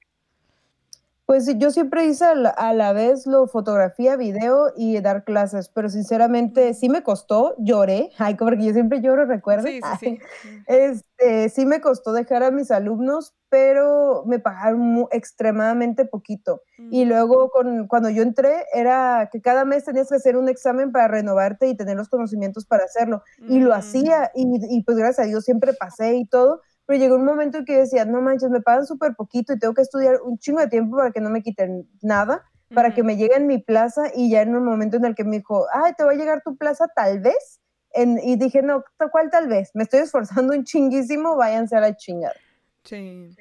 Pues 1.28 1.46
yo 1.58 1.72
siempre 1.72 2.06
hice 2.06 2.24
a 2.24 2.74
la, 2.74 2.94
vez 2.94 3.28
lo 3.28 3.50
fotografía, 3.50 4.16
video 4.16 4.72
y 4.78 4.98
dar 5.02 5.26
clases, 5.26 5.68
pero 5.68 5.90
sinceramente 5.90 6.74
sí 6.74 6.88
me 6.88 7.04
costó, 7.04 7.54
lloré, 7.58 8.12
ay, 8.18 8.36
porque 8.36 8.64
yo 8.64 8.72
siempre 8.72 9.02
lloro, 9.02 9.26
recuerdo. 9.26 9.68
Sí, 9.68 9.82
sí, 10.00 10.20
Este, 10.68 11.50
sí 11.50 11.66
me 11.66 11.82
costó 11.82 12.14
dejar 12.14 12.44
a 12.44 12.52
mis 12.52 12.72
alumnos, 12.72 13.36
pero 13.50 14.24
me 14.26 14.40
pagaron 14.40 15.06
extremadamente 15.12 16.06
poquito. 16.06 16.62
Y 16.78 17.04
mm. 17.04 17.10
luego 17.10 17.50
con, 17.50 17.88
cuando 17.88 18.10
yo 18.10 18.24
entré 18.24 18.64
era 18.74 19.28
que 19.30 19.42
cada 19.42 19.66
mes 19.66 19.84
tenías 19.84 20.08
que 20.08 20.16
hacer 20.16 20.38
un 20.38 20.48
examen 20.48 20.94
para 20.94 21.10
renovarte 21.10 21.68
y 21.68 21.76
tener 21.76 21.98
los 21.98 22.08
conocimientos 22.08 22.66
para 22.66 22.86
hacerlo. 22.86 23.22
Y 23.50 23.60
lo 23.60 23.72
mm. 23.72 23.74
hacía 23.74 24.32
y, 24.34 24.46
y 24.70 24.82
pues 24.84 24.96
gracias 24.96 25.26
a 25.26 25.28
Dios 25.28 25.44
siempre 25.44 25.74
pasé 25.74 26.16
y 26.16 26.26
todo, 26.26 26.62
pero 26.88 27.00
llegó 27.00 27.16
un 27.18 27.26
momento 27.26 27.60
en 27.60 27.66
que 27.66 27.78
decía, 27.78 28.06
no 28.06 28.22
manches, 28.22 28.50
me 28.50 28.62
pagan 28.62 28.86
súper 28.86 29.14
poquito 29.14 29.54
y 29.54 29.60
tengo 29.60 29.74
que 29.74 29.82
estudiar 29.82 30.22
un 30.24 30.40
chingo 30.40 30.62
de 30.62 30.70
tiempo 30.70 30.96
para 30.96 31.12
que 31.12 31.20
no 31.20 31.30
me 31.30 31.44
quiten 31.44 31.88
nada, 32.02 32.46
para 32.74 32.94
que 32.94 33.04
me 33.04 33.18
llegue 33.18 33.36
en 33.36 33.46
mi 33.46 33.58
plaza 33.60 34.04
y 34.16 34.32
ya 34.32 34.42
en 34.42 34.56
un 34.56 34.64
momento 34.64 34.96
en 34.96 35.04
el 35.04 35.14
que 35.14 35.26
me 35.26 35.38
dijo, 35.38 35.68
ay, 35.74 35.94
te 35.98 36.06
va 36.06 36.12
a 36.12 36.16
llegar 36.16 36.42
tu 36.44 36.56
plaza 36.56 36.88
tal 36.96 37.20
vez, 37.20 37.60
en, 37.92 38.18
y 38.24 38.38
dije, 38.38 38.62
no, 38.62 38.86
¿cuál 39.12 39.30
tal 39.30 39.50
vez? 39.50 39.72
Me 39.74 39.84
estoy 39.84 40.00
esforzando 40.00 40.54
un 40.54 40.64
chinguísimo, 40.64 41.36
váyanse 41.36 41.76
a 41.76 41.82
la 41.82 41.96
chingada. 41.96 42.36
Sí. 42.84 43.36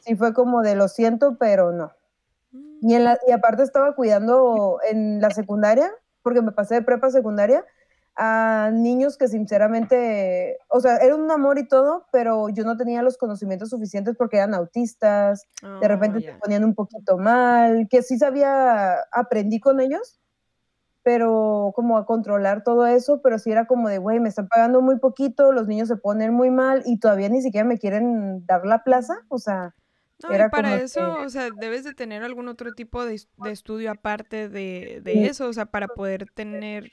Sí, 0.00 0.16
fue 0.16 0.32
como 0.32 0.62
de 0.62 0.74
lo 0.74 0.88
siento, 0.88 1.36
pero 1.38 1.72
no. 1.72 1.92
Y, 2.80 2.94
en 2.94 3.04
la, 3.04 3.18
y 3.28 3.32
aparte 3.32 3.62
estaba 3.62 3.94
cuidando 3.94 4.78
en 4.90 5.20
la 5.20 5.30
secundaria, 5.30 5.92
porque 6.22 6.40
me 6.40 6.52
pasé 6.52 6.76
de 6.76 6.82
prepa 6.82 7.10
secundaria, 7.10 7.62
a 8.16 8.70
niños 8.72 9.18
que 9.18 9.28
sinceramente, 9.28 10.58
o 10.68 10.80
sea, 10.80 10.96
era 10.96 11.14
un 11.14 11.30
amor 11.30 11.58
y 11.58 11.68
todo, 11.68 12.06
pero 12.10 12.48
yo 12.48 12.64
no 12.64 12.76
tenía 12.78 13.02
los 13.02 13.18
conocimientos 13.18 13.68
suficientes 13.68 14.16
porque 14.16 14.38
eran 14.38 14.54
autistas, 14.54 15.46
de 15.80 15.86
repente 15.86 16.20
se 16.22 16.32
ponían 16.32 16.64
un 16.64 16.74
poquito 16.74 17.18
mal, 17.18 17.88
que 17.90 18.02
sí 18.02 18.16
sabía, 18.16 19.00
aprendí 19.12 19.60
con 19.60 19.80
ellos, 19.80 20.18
pero 21.02 21.72
como 21.76 21.98
a 21.98 22.06
controlar 22.06 22.64
todo 22.64 22.86
eso, 22.86 23.20
pero 23.22 23.38
sí 23.38 23.50
era 23.50 23.66
como 23.66 23.90
de, 23.90 23.98
güey, 23.98 24.18
me 24.18 24.30
están 24.30 24.48
pagando 24.48 24.80
muy 24.80 24.98
poquito, 24.98 25.52
los 25.52 25.68
niños 25.68 25.88
se 25.88 25.96
ponen 25.96 26.32
muy 26.32 26.50
mal 26.50 26.82
y 26.86 26.98
todavía 26.98 27.28
ni 27.28 27.42
siquiera 27.42 27.66
me 27.66 27.78
quieren 27.78 28.46
dar 28.46 28.64
la 28.66 28.82
plaza, 28.82 29.18
o 29.28 29.38
sea... 29.38 29.74
No, 30.22 30.34
y 30.34 30.48
para 30.48 30.76
eso, 30.76 31.18
o 31.20 31.28
sea, 31.28 31.50
debes 31.60 31.84
de 31.84 31.92
tener 31.92 32.22
algún 32.22 32.48
otro 32.48 32.72
tipo 32.72 33.04
de, 33.04 33.20
estudio 33.50 33.90
aparte 33.90 34.48
de, 34.48 35.02
de 35.04 35.26
eso, 35.26 35.46
o 35.46 35.52
sea, 35.52 35.66
para 35.66 35.88
poder 35.88 36.24
tener 36.32 36.90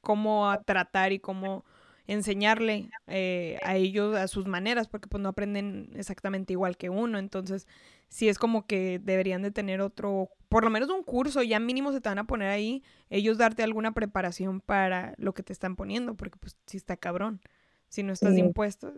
cómo 0.00 0.52
tratar 0.64 1.12
y 1.12 1.18
cómo 1.18 1.64
enseñarle 2.06 2.90
eh, 3.06 3.58
a 3.62 3.76
ellos 3.76 4.16
a 4.16 4.26
sus 4.26 4.46
maneras, 4.46 4.88
porque 4.88 5.08
pues 5.08 5.22
no 5.22 5.28
aprenden 5.28 5.90
exactamente 5.94 6.52
igual 6.52 6.76
que 6.76 6.90
uno. 6.90 7.18
Entonces, 7.18 7.68
sí 8.08 8.28
es 8.28 8.38
como 8.38 8.66
que 8.66 9.00
deberían 9.02 9.42
de 9.42 9.52
tener 9.52 9.80
otro, 9.80 10.28
por 10.48 10.64
lo 10.64 10.70
menos 10.70 10.90
un 10.90 11.04
curso, 11.04 11.42
ya 11.42 11.60
mínimo 11.60 11.92
se 11.92 12.00
te 12.00 12.08
van 12.08 12.18
a 12.18 12.24
poner 12.24 12.48
ahí, 12.48 12.82
ellos 13.08 13.38
darte 13.38 13.62
alguna 13.62 13.92
preparación 13.92 14.60
para 14.60 15.14
lo 15.18 15.32
que 15.34 15.44
te 15.44 15.52
están 15.52 15.76
poniendo, 15.76 16.14
porque 16.14 16.38
pues 16.38 16.56
sí 16.66 16.76
está 16.76 16.96
cabrón. 16.96 17.40
Si 17.88 18.04
no 18.04 18.12
estás 18.12 18.36
impuesto, 18.36 18.92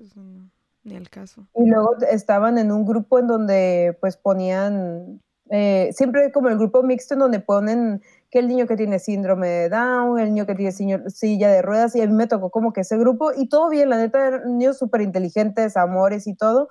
ni 0.85 0.97
al 0.97 1.09
caso. 1.09 1.47
Y 1.55 1.67
luego 1.67 1.97
estaban 2.11 2.59
en 2.59 2.71
un 2.71 2.85
grupo 2.85 3.19
en 3.19 3.27
donde 3.27 3.97
pues 4.01 4.19
ponían, 4.19 5.23
eh, 5.49 5.91
siempre 5.93 6.31
como 6.31 6.49
el 6.49 6.59
grupo 6.59 6.83
mixto 6.83 7.15
en 7.15 7.21
donde 7.21 7.41
ponen 7.41 8.03
que 8.33 8.39
el 8.39 8.49
niño 8.49 8.67
que 8.67 8.79
tiene 8.79 8.99
síndrome 8.99 9.47
de 9.47 9.69
Down, 9.69 10.19
el 10.19 10.31
niño 10.31 10.47
que 10.47 10.55
tiene 10.55 10.73
silla 10.73 11.51
de 11.51 11.61
ruedas, 11.61 11.95
y 11.95 12.01
a 12.01 12.07
mí 12.07 12.15
me 12.15 12.27
tocó 12.27 12.51
como 12.51 12.73
que 12.73 12.81
ese 12.81 12.97
grupo, 12.97 13.31
y 13.37 13.47
todo 13.47 13.69
bien, 13.69 13.91
la 13.91 13.99
neta, 13.99 14.27
eran 14.27 14.57
niños 14.57 14.79
súper 14.79 15.03
inteligentes, 15.03 15.77
amores 15.77 16.27
y 16.27 16.35
todo, 16.35 16.71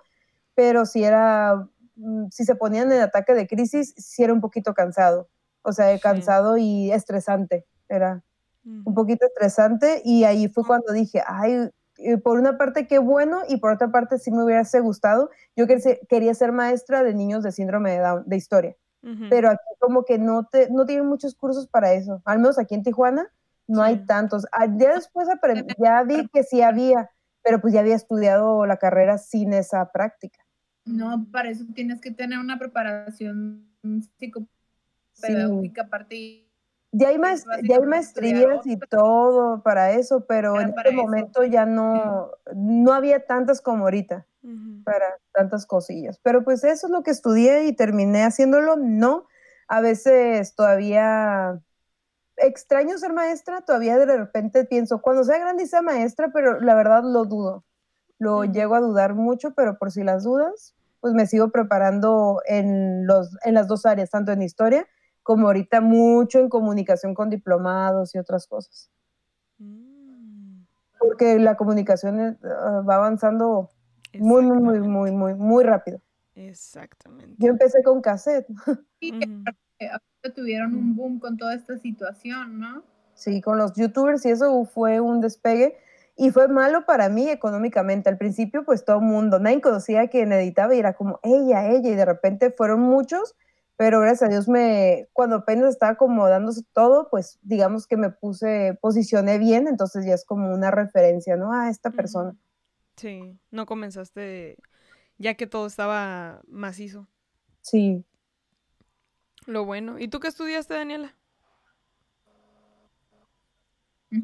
pero 0.55 0.87
si 0.87 1.03
era, 1.03 1.67
mm, 1.95 2.29
si 2.31 2.45
se 2.45 2.55
ponían 2.55 2.91
en 2.91 3.01
ataque 3.01 3.35
de 3.35 3.45
crisis, 3.45 3.93
sí 3.95 4.23
era 4.23 4.33
un 4.33 4.41
poquito 4.41 4.73
cansado, 4.73 5.29
o 5.61 5.71
sea, 5.71 5.97
cansado 5.99 6.57
y 6.57 6.91
estresante, 6.91 7.67
era 7.87 8.23
un 8.65 8.95
poquito 8.95 9.27
estresante, 9.27 10.01
y 10.03 10.23
ahí 10.23 10.47
fue 10.47 10.65
cuando 10.65 10.91
dije, 10.91 11.21
ay, 11.27 11.69
eh, 11.97 12.17
por 12.17 12.39
una 12.39 12.57
parte 12.57 12.87
qué 12.87 12.97
bueno, 12.97 13.41
y 13.47 13.57
por 13.57 13.71
otra 13.71 13.91
parte 13.91 14.17
sí 14.17 14.31
me 14.31 14.43
hubiese 14.43 14.79
gustado, 14.79 15.29
yo 15.55 15.67
quería 16.09 16.33
ser 16.33 16.53
maestra 16.53 17.03
de 17.03 17.13
niños 17.13 17.43
de 17.43 17.51
síndrome 17.51 17.91
de 17.91 17.99
Down, 17.99 18.23
de 18.25 18.35
historia 18.35 18.75
pero 19.29 19.49
aquí 19.49 19.63
como 19.79 20.05
que 20.05 20.19
no, 20.19 20.47
te, 20.51 20.69
no 20.69 20.85
tienen 20.85 21.07
muchos 21.07 21.35
cursos 21.35 21.67
para 21.67 21.93
eso, 21.93 22.21
al 22.25 22.39
menos 22.39 22.59
aquí 22.59 22.75
en 22.75 22.83
Tijuana 22.83 23.31
no 23.67 23.81
hay 23.81 24.05
tantos. 24.05 24.45
Ah, 24.51 24.67
ya 24.67 24.95
después 24.95 25.27
ya 25.77 26.03
vi 26.03 26.27
que 26.27 26.43
sí 26.43 26.61
había, 26.61 27.09
pero 27.43 27.61
pues 27.61 27.73
ya 27.73 27.79
había 27.79 27.95
estudiado 27.95 28.65
la 28.65 28.77
carrera 28.77 29.17
sin 29.17 29.53
esa 29.53 29.91
práctica. 29.91 30.43
No, 30.85 31.27
para 31.31 31.49
eso 31.49 31.65
tienes 31.73 32.01
que 32.01 32.11
tener 32.11 32.39
una 32.39 32.59
preparación 32.59 33.67
psicopedagógica 34.17 35.83
aparte. 35.83 36.47
Ya 36.93 37.07
hay, 37.07 37.17
ya 37.63 37.77
hay 37.77 37.85
maestrías 37.85 38.65
y 38.65 38.77
todo 38.77 39.63
para 39.63 39.91
eso, 39.91 40.25
pero, 40.27 40.59
en 40.59 40.69
este 40.69 40.91
momento 40.91 41.45
ya 41.45 41.65
no, 41.65 42.31
no 42.53 42.93
había 42.93 43.25
tantas 43.25 43.61
como 43.61 43.85
ahorita 43.85 44.25
para 44.83 45.17
tantas 45.33 45.65
cosillas. 45.65 46.19
Pero 46.21 46.43
pues 46.43 46.63
eso 46.63 46.87
es 46.87 46.91
lo 46.91 47.03
que 47.03 47.11
estudié 47.11 47.65
y 47.65 47.73
terminé 47.73 48.23
haciéndolo. 48.23 48.75
No, 48.75 49.25
a 49.67 49.79
veces 49.79 50.53
todavía 50.55 51.61
extraño 52.37 52.97
ser 52.97 53.13
maestra, 53.13 53.61
todavía 53.61 53.97
de 53.97 54.17
repente 54.17 54.65
pienso, 54.65 55.01
cuando 55.01 55.23
sea 55.23 55.37
grande 55.37 55.63
y 55.63 55.67
sea 55.67 55.81
maestra, 55.81 56.31
pero 56.33 56.59
la 56.59 56.75
verdad 56.75 57.03
lo 57.03 57.25
dudo. 57.25 57.63
Lo 58.17 58.43
llego 58.43 58.75
a 58.75 58.81
dudar 58.81 59.13
mucho, 59.13 59.53
pero 59.53 59.77
por 59.77 59.91
si 59.91 60.03
las 60.03 60.23
dudas, 60.23 60.75
pues 60.99 61.13
me 61.13 61.25
sigo 61.25 61.51
preparando 61.51 62.41
en, 62.45 63.07
los, 63.07 63.37
en 63.43 63.53
las 63.53 63.67
dos 63.67 63.85
áreas, 63.85 64.09
tanto 64.09 64.31
en 64.31 64.41
historia 64.41 64.87
como 65.23 65.47
ahorita 65.47 65.81
mucho 65.81 66.39
en 66.39 66.49
comunicación 66.49 67.13
con 67.13 67.29
diplomados 67.29 68.15
y 68.15 68.17
otras 68.17 68.47
cosas. 68.47 68.89
Mm. 69.57 70.63
Porque 70.99 71.39
la 71.39 71.55
comunicación 71.57 72.19
eh, 72.19 72.37
va 72.43 72.95
avanzando 72.95 73.69
muy, 74.13 74.43
muy, 74.43 74.79
muy, 74.79 75.11
muy, 75.11 75.33
muy, 75.33 75.63
rápido. 75.63 75.99
Exactamente. 76.35 77.35
Yo 77.37 77.49
empecé 77.49 77.83
con 77.83 78.01
cassette. 78.01 78.47
Sí, 78.99 79.11
tuvieron 80.35 80.75
un 80.75 80.95
boom 80.95 81.19
con 81.19 81.37
toda 81.37 81.55
esta 81.55 81.77
situación, 81.77 82.59
¿no? 82.59 82.83
Sí, 83.15 83.41
con 83.41 83.57
los 83.57 83.73
youtubers 83.73 84.25
y 84.25 84.29
eso 84.29 84.63
fue 84.65 84.99
un 84.99 85.21
despegue. 85.21 85.77
Y 86.15 86.29
fue 86.29 86.47
malo 86.47 86.85
para 86.85 87.09
mí 87.09 87.29
económicamente. 87.29 88.09
Al 88.09 88.17
principio, 88.17 88.63
pues 88.63 88.85
todo 88.85 88.97
el 88.97 89.05
mundo, 89.05 89.39
nadie 89.39 89.61
conocía 89.61 90.01
a 90.01 90.07
quien 90.07 90.31
editaba 90.31 90.75
y 90.75 90.79
era 90.79 90.93
como 90.93 91.19
ella, 91.23 91.67
ella, 91.69 91.89
y 91.89 91.95
de 91.95 92.05
repente 92.05 92.51
fueron 92.51 92.81
muchos, 92.81 93.35
pero 93.77 93.99
gracias 93.99 94.29
a 94.29 94.31
Dios 94.31 94.47
me, 94.47 95.07
cuando 95.13 95.37
apenas 95.37 95.69
estaba 95.69 95.93
acomodándose 95.93 96.61
todo, 96.73 97.09
pues 97.09 97.39
digamos 97.41 97.87
que 97.87 97.97
me 97.97 98.11
puse, 98.11 98.77
posicioné 98.81 99.37
bien, 99.37 99.67
entonces 99.67 100.05
ya 100.05 100.13
es 100.13 100.25
como 100.25 100.53
una 100.53 100.71
referencia, 100.71 101.35
¿no? 101.35 101.53
A 101.53 101.69
esta 101.69 101.91
persona. 101.91 102.35
Sí, 102.95 103.39
no 103.49 103.65
comenzaste 103.65 104.57
ya 105.17 105.35
que 105.35 105.47
todo 105.47 105.67
estaba 105.67 106.41
macizo. 106.47 107.07
Sí. 107.61 108.03
Lo 109.45 109.65
bueno. 109.65 109.99
¿Y 109.99 110.07
tú 110.07 110.19
qué 110.19 110.27
estudiaste, 110.27 110.73
Daniela? 110.73 111.15
Yo 114.11 114.19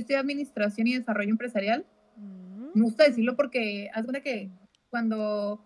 estudié 0.00 0.18
Administración 0.18 0.88
y 0.88 0.98
Desarrollo 0.98 1.30
Empresarial. 1.30 1.86
Mm. 2.16 2.68
Me 2.74 2.82
gusta 2.82 3.04
decirlo 3.04 3.34
porque 3.34 3.88
haz 3.94 4.04
cuenta 4.04 4.20
que 4.20 4.50
cuando 4.90 5.64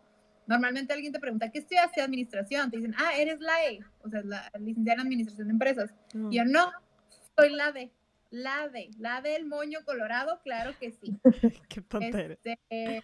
normalmente 0.50 0.92
alguien 0.92 1.12
te 1.12 1.20
pregunta, 1.20 1.48
¿qué 1.50 1.60
estudiaste 1.60 2.00
Administración? 2.00 2.72
Te 2.72 2.78
dicen, 2.78 2.94
ah, 2.98 3.12
eres 3.16 3.40
la 3.40 3.64
E, 3.66 3.78
o 4.02 4.10
sea, 4.10 4.20
la 4.22 4.50
licenciada 4.58 5.00
en 5.00 5.06
Administración 5.06 5.46
de 5.46 5.52
Empresas. 5.52 5.94
Y 6.12 6.36
yo, 6.36 6.44
no, 6.44 6.72
soy 7.38 7.50
la 7.50 7.70
D. 7.70 7.92
La 8.30 8.68
de, 8.68 8.90
la 8.98 9.22
del 9.22 9.46
moño 9.46 9.80
colorado, 9.84 10.40
claro 10.42 10.72
que 10.78 10.92
sí. 10.92 11.18
Qué 11.68 11.80
tontería. 11.80 12.36
Este, 12.44 13.02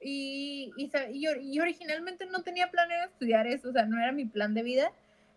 y, 0.00 0.72
y, 0.76 1.60
originalmente 1.60 2.26
no 2.26 2.42
tenía 2.42 2.70
planeado 2.70 3.08
estudiar 3.08 3.46
eso, 3.46 3.70
o 3.70 3.72
sea, 3.72 3.86
no 3.86 3.98
era 4.00 4.12
mi 4.12 4.24
plan 4.24 4.54
de 4.54 4.62
vida, 4.62 4.92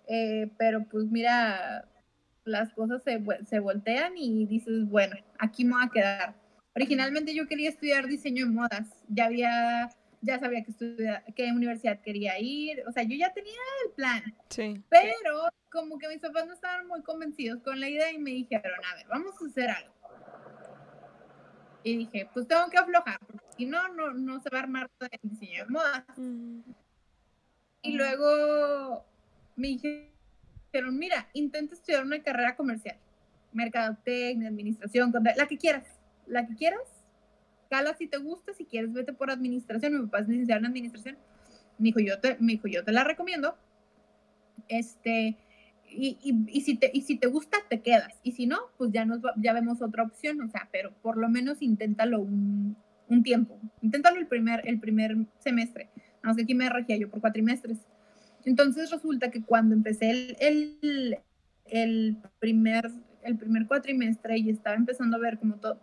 eh, 0.08 0.52
pero 0.58 0.86
pues 0.86 1.06
mira, 1.06 1.88
las 2.44 2.72
cosas 2.74 3.04
se, 3.04 3.24
se, 3.48 3.60
voltean 3.60 4.14
y 4.18 4.46
dices, 4.46 4.88
bueno, 4.90 5.16
aquí 5.40 5.66
me 5.66 5.74
voy 5.74 5.86
a 5.86 5.92
quedar. 5.92 6.36
Originalmente 6.76 7.34
yo 7.34 7.48
quería 7.48 7.70
estudiar 7.70 8.08
diseño 8.08 8.46
de 8.46 8.52
modas, 8.52 9.04
ya 9.08 9.26
había, 9.26 9.90
ya 10.22 10.40
sabía 10.40 10.64
que 10.64 10.72
estudiar, 10.72 11.24
qué 11.36 11.52
universidad 11.52 12.02
quería 12.02 12.40
ir, 12.40 12.84
o 12.88 12.92
sea, 12.92 13.04
yo 13.04 13.16
ya 13.16 13.34
tenía 13.34 13.54
el 13.86 13.92
plan. 13.94 14.24
Sí. 14.50 14.84
Pero 14.90 15.50
como 15.72 15.98
que 15.98 16.08
mis 16.08 16.20
papás 16.20 16.48
no 16.48 16.54
estaban 16.54 16.88
muy 16.88 17.02
convencidos 17.04 17.62
con 17.62 17.80
la 17.80 17.90
idea 17.90 18.12
y 18.12 18.18
me 18.18 18.32
dijeron, 18.32 18.80
a 18.92 18.96
ver, 18.96 19.08
vamos 19.08 19.36
a 19.42 19.46
hacer 19.46 19.70
algo. 19.70 19.94
Y 21.84 21.98
dije, 21.98 22.30
pues 22.34 22.48
tengo 22.48 22.70
que 22.70 22.78
aflojar, 22.78 23.20
porque 23.20 23.46
si 23.56 23.66
no, 23.66 23.88
no, 23.90 24.12
no 24.14 24.40
se 24.42 24.50
va 24.50 24.60
a 24.60 24.64
armar 24.64 24.90
todo 24.98 25.10
el 25.12 25.30
diseño 25.30 25.66
de 25.66 25.70
modas. 25.70 26.04
Y 27.82 27.94
luego 27.94 29.06
me 29.56 29.68
dijeron, 29.70 30.98
mira, 30.98 31.30
intenta 31.34 31.76
estudiar 31.76 32.04
una 32.04 32.22
carrera 32.22 32.56
comercial, 32.56 32.98
mercadotecnia, 33.54 34.50
administración, 34.50 35.14
la 35.36 35.48
que 35.48 35.58
quieras, 35.58 35.86
la 36.26 36.46
que 36.46 36.56
quieras, 36.56 36.97
cala 37.68 37.96
si 37.96 38.08
te 38.08 38.18
gusta, 38.18 38.54
si 38.54 38.66
quieres 38.66 38.94
vete 38.94 39.14
por 39.14 39.32
administración, 39.32 39.94
mi 39.94 40.06
papá 40.06 40.20
es 40.20 40.28
licenciado 40.28 40.60
en 40.60 40.66
administración. 40.66 41.18
Me 41.78 41.86
dijo, 41.86 42.00
yo 42.00 42.20
te, 42.20 42.38
me 42.40 42.54
dijo, 42.54 42.68
yo 42.68 42.84
te 42.84 42.92
la 42.92 43.04
recomiendo. 43.04 43.56
Este, 44.68 45.38
y, 45.90 46.18
y, 46.50 46.62
si 46.62 46.76
te, 46.76 46.92
y 46.94 47.02
si 47.02 47.18
te 47.18 47.28
gusta, 47.28 47.58
te 47.70 47.82
quedas. 47.82 48.20
Y 48.24 48.34
si 48.34 48.46
no, 48.46 48.58
pues 48.78 48.92
ya, 48.92 49.06
nos, 49.06 49.22
ya 49.38 49.54
vemos 49.54 49.82
otra 49.82 50.04
opción, 50.04 50.42
o 50.42 50.50
sea, 50.50 50.70
pero 50.72 50.92
por 51.02 51.18
lo 51.18 51.30
menos 51.30 51.62
inténtalo 51.62 52.20
un, 52.20 52.76
un 53.10 53.24
tiempo. 53.24 53.60
Inténtalo 53.82 54.20
el 54.20 54.28
primer, 54.28 54.62
el 54.66 54.80
primer 54.80 55.16
semestre. 55.40 55.90
No 56.24 56.34
sé, 56.34 56.44
aquí 56.44 56.56
me 56.56 56.70
regía 56.70 56.98
yo 56.98 57.10
por 57.10 57.22
cuatrimestres. 57.22 57.80
Entonces 58.46 58.92
resulta 58.92 59.32
que 59.32 59.42
cuando 59.44 59.76
empecé 59.76 60.10
el, 60.10 60.38
el, 60.40 61.18
el, 61.66 62.18
primer, 62.40 62.92
el 63.28 63.38
primer 63.38 63.68
cuatrimestre 63.68 64.38
y 64.38 64.50
estaba 64.50 64.76
empezando 64.76 65.18
a 65.18 65.20
ver 65.20 65.38
como 65.38 65.56
todo, 65.58 65.78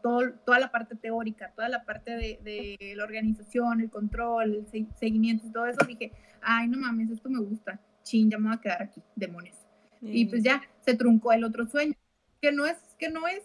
toda 0.45 0.59
la 0.59 0.71
parte 0.71 0.97
teórica, 0.97 1.53
toda 1.55 1.69
la 1.69 1.85
parte 1.85 2.13
de, 2.13 2.41
de 2.43 2.95
la 2.97 3.05
organización, 3.05 3.81
el 3.81 3.91
control, 3.91 4.67
el 4.73 4.89
seguimiento 4.99 5.47
y 5.47 5.53
todo 5.53 5.67
eso, 5.67 5.85
dije, 5.87 6.13
ay, 6.41 6.69
no 6.69 6.79
mames, 6.79 7.11
esto 7.11 7.29
me 7.29 7.41
gusta. 7.41 7.81
Chin, 8.03 8.31
ya 8.31 8.39
me 8.39 8.49
voy 8.49 8.57
a 8.57 8.61
quedar 8.61 8.83
aquí, 8.83 9.03
demonios. 9.15 9.57
Y 10.03 10.27
pues 10.27 10.43
ya 10.43 10.63
se 10.81 10.95
truncó 10.95 11.33
el 11.33 11.45
otro 11.45 11.67
sueño, 11.67 11.95
que 12.43 12.53
no 12.53 12.67
es, 12.67 12.77
que 12.99 13.09
no 13.09 13.27
es 13.27 13.43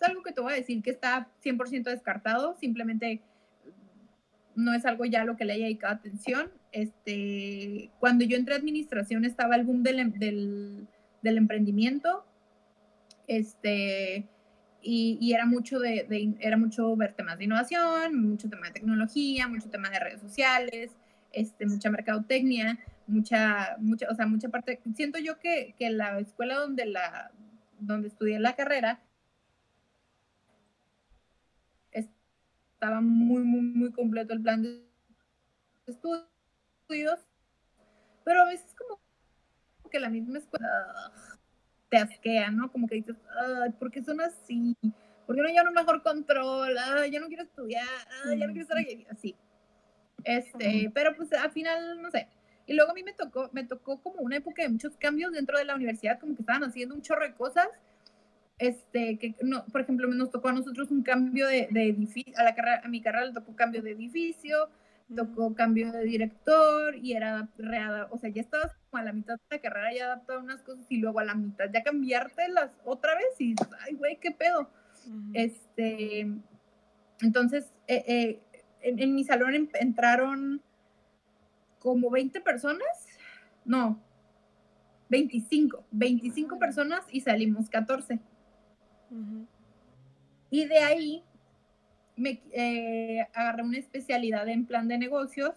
algo 0.00 0.22
que 0.22 0.32
te 0.32 0.40
voy 0.40 0.52
a 0.52 0.56
decir 0.56 0.82
que 0.82 0.90
está 0.90 1.28
100% 1.42 1.84
descartado, 1.84 2.56
simplemente 2.60 3.22
no 4.54 4.72
es 4.72 4.86
algo 4.86 5.04
ya 5.04 5.24
lo 5.24 5.36
que 5.36 5.44
le 5.44 5.54
haya 5.54 5.64
dedicado 5.64 5.94
atención. 5.94 6.50
Este, 6.72 7.90
cuando 7.98 8.24
yo 8.24 8.36
entré 8.36 8.54
a 8.54 8.58
administración 8.58 9.24
estaba 9.24 9.56
el 9.56 9.64
boom 9.64 9.82
del, 9.82 10.12
del, 10.18 10.86
del 11.22 11.36
emprendimiento. 11.36 12.24
Este, 13.26 14.28
y, 14.82 15.32
era 15.32 15.46
mucho 15.46 15.78
de, 15.80 16.36
era 16.40 16.56
mucho 16.56 16.94
ver 16.96 17.14
temas 17.14 17.38
de 17.38 17.44
innovación, 17.44 18.20
mucho 18.20 18.48
tema 18.48 18.68
de 18.68 18.74
tecnología, 18.74 19.48
mucho 19.48 19.68
tema 19.68 19.90
de 19.90 19.98
redes 19.98 20.20
sociales, 20.20 20.96
este, 21.32 21.66
mucha 21.66 21.90
mercadotecnia, 21.90 22.78
mucha, 23.06 23.76
mucha, 23.78 24.06
o 24.10 24.14
sea, 24.14 24.26
mucha 24.26 24.48
parte. 24.48 24.80
Siento 24.94 25.18
yo 25.18 25.38
que, 25.38 25.74
que 25.78 25.90
la 25.90 26.18
escuela 26.20 26.56
donde 26.56 26.86
la, 26.86 27.32
donde 27.80 28.08
estudié 28.08 28.38
la 28.38 28.54
carrera 28.54 29.00
estaba 32.76 33.00
muy, 33.00 33.42
muy, 33.42 33.62
muy 33.62 33.90
completo 33.90 34.34
el 34.34 34.42
plan 34.42 34.62
de 34.62 34.86
estudios, 35.86 37.26
pero 38.24 38.42
a 38.42 38.44
veces 38.44 38.74
como 38.74 39.00
que 39.90 39.98
la 39.98 40.10
misma 40.10 40.38
escuela 40.38 41.12
te 41.88 41.98
asquea, 41.98 42.50
¿no? 42.50 42.70
Como 42.70 42.88
que 42.88 42.96
dices, 42.96 43.16
ay, 43.40 43.70
¿por 43.78 43.90
qué 43.90 44.02
son 44.02 44.20
así? 44.20 44.76
¿Por 45.26 45.36
qué 45.36 45.42
no 45.42 45.48
llevan 45.48 45.68
un 45.68 45.74
mejor 45.74 46.02
control? 46.02 46.76
Ay, 46.78 47.10
ya 47.10 47.20
no 47.20 47.28
quiero 47.28 47.42
estudiar, 47.42 47.86
ay, 48.24 48.38
ya 48.38 48.46
no 48.46 48.52
quiero 48.52 48.62
estar 48.62 48.78
aquí, 48.78 49.06
así. 49.10 49.34
Este, 50.24 50.90
pero 50.94 51.14
pues 51.16 51.32
al 51.32 51.50
final, 51.50 52.00
no 52.02 52.10
sé. 52.10 52.28
Y 52.66 52.74
luego 52.74 52.90
a 52.90 52.94
mí 52.94 53.04
me 53.04 53.12
tocó, 53.12 53.48
me 53.52 53.64
tocó 53.64 54.00
como 54.02 54.20
una 54.20 54.36
época 54.36 54.62
de 54.62 54.68
muchos 54.68 54.96
cambios 54.96 55.32
dentro 55.32 55.58
de 55.58 55.64
la 55.64 55.76
universidad, 55.76 56.18
como 56.18 56.34
que 56.34 56.42
estaban 56.42 56.64
haciendo 56.64 56.94
un 56.94 57.02
chorro 57.02 57.24
de 57.24 57.34
cosas. 57.34 57.68
Este, 58.58 59.18
que 59.18 59.36
no, 59.42 59.66
por 59.66 59.82
ejemplo, 59.82 60.08
nos 60.08 60.30
tocó 60.30 60.48
a 60.48 60.52
nosotros 60.52 60.90
un 60.90 61.02
cambio 61.02 61.46
de, 61.46 61.68
de 61.70 61.88
edificio, 61.90 62.32
a 62.38 62.42
la 62.42 62.54
carrera, 62.54 62.80
a 62.82 62.88
mi 62.88 63.02
carrera 63.02 63.26
le 63.26 63.34
tocó 63.34 63.54
cambio 63.54 63.82
de 63.82 63.92
edificio, 63.92 64.70
tocó 65.14 65.54
cambio 65.54 65.92
de 65.92 66.04
director 66.04 66.96
y 66.96 67.12
era 67.12 67.48
reada, 67.58 68.08
o 68.10 68.18
sea, 68.18 68.30
ya 68.30 68.40
estabas 68.40 68.72
como 68.90 69.00
a 69.00 69.04
la 69.04 69.12
mitad 69.12 69.34
de 69.34 69.56
la 69.56 69.62
carrera 69.62 69.94
ya 69.94 70.04
adaptado 70.06 70.40
a 70.40 70.42
unas 70.42 70.62
cosas 70.62 70.84
y 70.88 70.98
luego 70.98 71.20
a 71.20 71.24
la 71.24 71.34
mitad 71.34 71.70
ya 71.72 71.82
cambiártelas 71.82 72.72
otra 72.84 73.14
vez 73.14 73.40
y 73.40 73.54
ay, 73.80 73.94
güey, 73.94 74.18
qué 74.18 74.32
pedo. 74.32 74.68
Este, 75.34 76.28
entonces, 77.20 77.72
eh, 77.86 78.04
eh, 78.08 78.40
en, 78.80 79.14
mi 79.14 79.22
salón 79.22 79.70
entraron 79.74 80.60
como 81.78 82.10
20 82.10 82.40
personas, 82.40 83.06
no, 83.64 84.00
25, 85.08 85.84
25 85.92 86.58
personas 86.58 87.04
y 87.12 87.20
salimos 87.20 87.70
14. 87.70 88.18
Y 90.50 90.64
de 90.66 90.78
ahí 90.78 91.24
me 92.16 92.40
eh, 92.52 93.26
agarré 93.34 93.62
una 93.62 93.78
especialidad 93.78 94.48
en 94.48 94.66
plan 94.66 94.88
de 94.88 94.98
negocios 94.98 95.54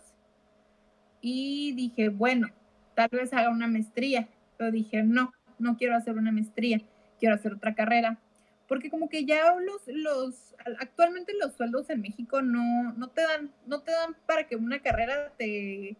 y 1.22 1.74
dije, 1.74 2.10
bueno, 2.10 2.50
tal 2.96 3.10
vez 3.12 3.34
haga 3.34 3.50
una 3.50 3.68
maestría, 3.68 4.28
pero 4.58 4.72
dije, 4.72 5.04
no, 5.04 5.34
no 5.58 5.78
quiero 5.78 5.96
hacer 5.96 6.18
una 6.18 6.32
maestría, 6.32 6.82
quiero 7.20 7.36
hacer 7.36 7.54
otra 7.54 7.76
carrera, 7.76 8.20
porque 8.68 8.90
como 8.90 9.10
que 9.10 9.26
ya 9.26 9.56
los, 9.56 9.82
los 9.88 10.56
actualmente 10.80 11.34
los 11.42 11.54
sueldos 11.54 11.90
en 11.90 12.02
México 12.02 12.42
no, 12.42 12.94
no 12.94 13.08
te 13.10 13.22
dan, 13.24 13.52
no 13.66 13.82
te 13.82 13.92
dan 13.92 14.16
para 14.26 14.48
que 14.48 14.56
una 14.56 14.80
carrera 14.80 15.32
te, 15.38 15.98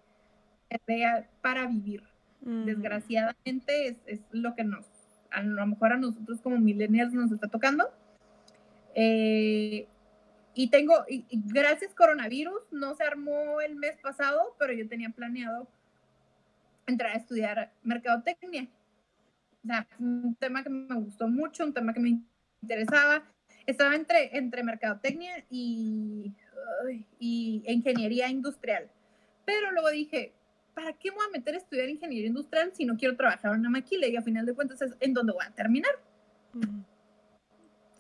dé 0.86 1.26
para 1.42 1.66
vivir. 1.68 2.04
Mm. 2.42 2.66
Desgraciadamente 2.66 3.88
es, 3.88 3.96
es, 4.06 4.20
lo 4.32 4.56
que 4.56 4.64
nos, 4.64 4.86
a 5.32 5.42
lo 5.42 5.66
mejor 5.66 5.94
a 5.94 5.98
nosotros 5.98 6.42
como 6.42 6.58
millennials 6.58 7.14
nos 7.14 7.32
está 7.32 7.48
tocando. 7.48 7.90
Eh, 8.94 9.88
y 10.60 10.68
tengo, 10.68 11.06
y, 11.08 11.24
gracias 11.32 11.96
coronavirus, 11.96 12.60
no 12.72 12.94
se 12.94 13.06
armó 13.06 13.62
el 13.62 13.78
mes 13.78 13.96
pasado, 14.02 14.58
pero 14.60 14.74
yo 14.74 14.90
tenía 14.90 15.10
planeado 15.10 15.70
entrar 16.86 17.12
a 17.12 17.18
estudiar 17.18 17.72
mercadotecnia. 17.82 18.68
O 19.64 19.68
sea, 19.68 19.88
un 20.00 20.36
tema 20.36 20.62
que 20.62 20.70
me 20.70 20.96
gustó 20.96 21.30
mucho, 21.30 21.64
un 21.64 21.74
tema 21.74 21.94
que 21.94 22.02
me 22.02 22.20
interesaba. 22.62 23.24
Estaba 23.66 23.96
entre, 23.96 24.36
entre 24.38 24.62
mercadotecnia 24.62 25.46
y, 25.50 26.34
y 27.20 27.64
ingeniería 27.66 28.28
industrial. 28.28 28.92
Pero 29.46 29.72
luego 29.72 29.90
dije, 29.92 30.34
¿para 30.74 30.92
qué 30.92 31.10
me 31.10 31.16
voy 31.16 31.26
a 31.26 31.38
meter 31.38 31.56
a 31.56 31.60
estudiar 31.60 31.88
ingeniería 31.88 32.28
industrial 32.28 32.74
si 32.74 32.84
no 32.84 32.98
quiero 32.98 33.16
trabajar 33.16 33.54
en 33.54 33.62
una 33.62 33.70
maquila? 33.70 34.08
Y 34.08 34.18
a 34.18 34.22
final 34.22 34.46
de 34.46 34.54
cuentas 34.54 34.82
es 34.82 34.94
en 35.00 35.14
donde 35.14 35.32
voy 35.32 35.46
a 35.46 35.52
terminar 35.52 35.92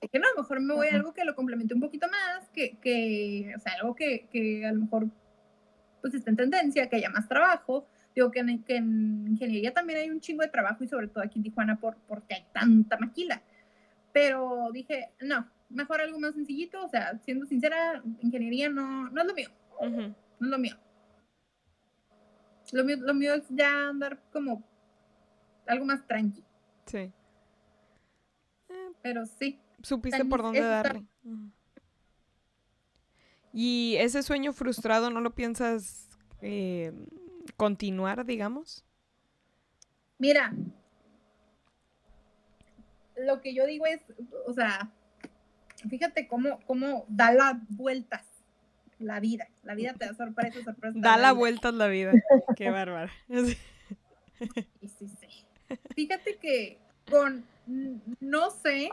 que 0.08 0.20
no, 0.20 0.28
a 0.28 0.32
lo 0.36 0.41
mejor 0.41 0.62
me 0.62 0.74
voy 0.74 0.88
a 0.88 0.95
algo 0.95 1.14
que 1.14 1.26
lo 1.26 1.36
complemente 1.36 1.74
un 1.74 1.82
poquito 1.82 2.08
más, 2.10 2.47
que, 2.50 2.78
que 2.78 3.54
o 3.56 3.60
sea, 3.60 3.74
algo 3.82 3.95
que, 3.95 4.28
que, 4.32 4.66
a 4.66 4.72
lo 4.72 4.82
mejor 4.82 5.08
pues 6.02 6.14
está 6.14 6.30
en 6.30 6.38
tendencia, 6.38 6.89
que 6.89 6.95
haya 6.95 7.10
más 7.10 7.28
trabajo. 7.28 7.88
Digo 8.16 8.32
que 8.32 8.39
en, 8.39 8.64
que 8.64 8.78
en 8.78 9.28
ingeniería 9.28 9.74
también 9.74 10.00
hay 10.00 10.10
un 10.10 10.20
chingo 10.20 10.41
de 10.41 10.50
trabajo 10.50 10.84
y 10.84 10.88
sobre 10.88 11.08
todo 11.08 11.24
aquí 11.24 11.39
en 11.39 11.43
Tijuana 11.43 11.80
por, 11.80 11.97
porque 12.08 12.36
hay 12.36 12.45
tanta 12.54 12.97
maquila. 12.97 13.41
Pero 14.14 14.70
dije, 14.72 15.10
no, 15.22 15.47
mejor 15.70 16.02
algo 16.02 16.20
más 16.20 16.34
sencillito, 16.34 16.84
o 16.84 16.89
sea, 16.89 17.18
siendo 17.20 17.45
sincera, 17.45 18.02
ingeniería 18.22 18.70
no, 18.70 19.10
no 19.10 19.22
es 19.22 19.28
lo 19.28 19.34
mío, 19.34 19.50
no 19.82 20.47
es 20.47 20.52
lo 20.52 20.58
mío. 20.58 20.76
Lo 22.72 22.84
mío, 22.84 22.97
lo 23.00 23.14
mío 23.14 23.34
es 23.34 23.43
ya 23.50 23.89
andar 23.89 24.20
como 24.32 24.64
algo 25.68 25.86
más 25.86 26.06
tranqui. 26.06 26.43
Sí. 26.86 27.12
Pero 29.02 29.26
sí, 29.26 29.60
supiste 29.84 30.25
por 30.25 30.41
dónde 30.41 30.61
darle. 30.61 31.05
¿Y 33.53 33.95
ese 33.97 34.23
sueño 34.23 34.53
frustrado 34.53 35.09
no 35.09 35.21
lo 35.21 35.34
piensas 35.34 36.07
eh, 36.41 36.93
continuar, 37.57 38.25
digamos? 38.25 38.86
Mira, 40.17 40.53
lo 43.17 43.41
que 43.41 43.53
yo 43.53 43.65
digo 43.65 43.86
es, 43.86 44.01
o 44.45 44.53
sea, 44.53 44.91
fíjate 45.89 46.27
cómo, 46.27 46.59
cómo 46.65 47.05
da 47.07 47.32
las 47.32 47.55
vueltas 47.69 48.25
la 48.99 49.19
vida. 49.19 49.47
La 49.63 49.75
vida 49.75 49.93
te 49.93 50.05
da 50.05 50.13
sorpresas, 50.13 50.63
sorpresas. 50.63 51.01
Da 51.01 51.17
la 51.17 51.32
vueltas 51.32 51.73
la 51.73 51.88
vida. 51.88 52.11
Qué 52.55 52.69
bárbaro. 52.69 53.11
Sí, 53.27 53.57
sí, 54.88 55.07
sí. 55.07 55.45
Fíjate 55.95 56.38
que 56.38 56.77
con, 57.09 57.45
no 58.19 58.51
sé, 58.51 58.89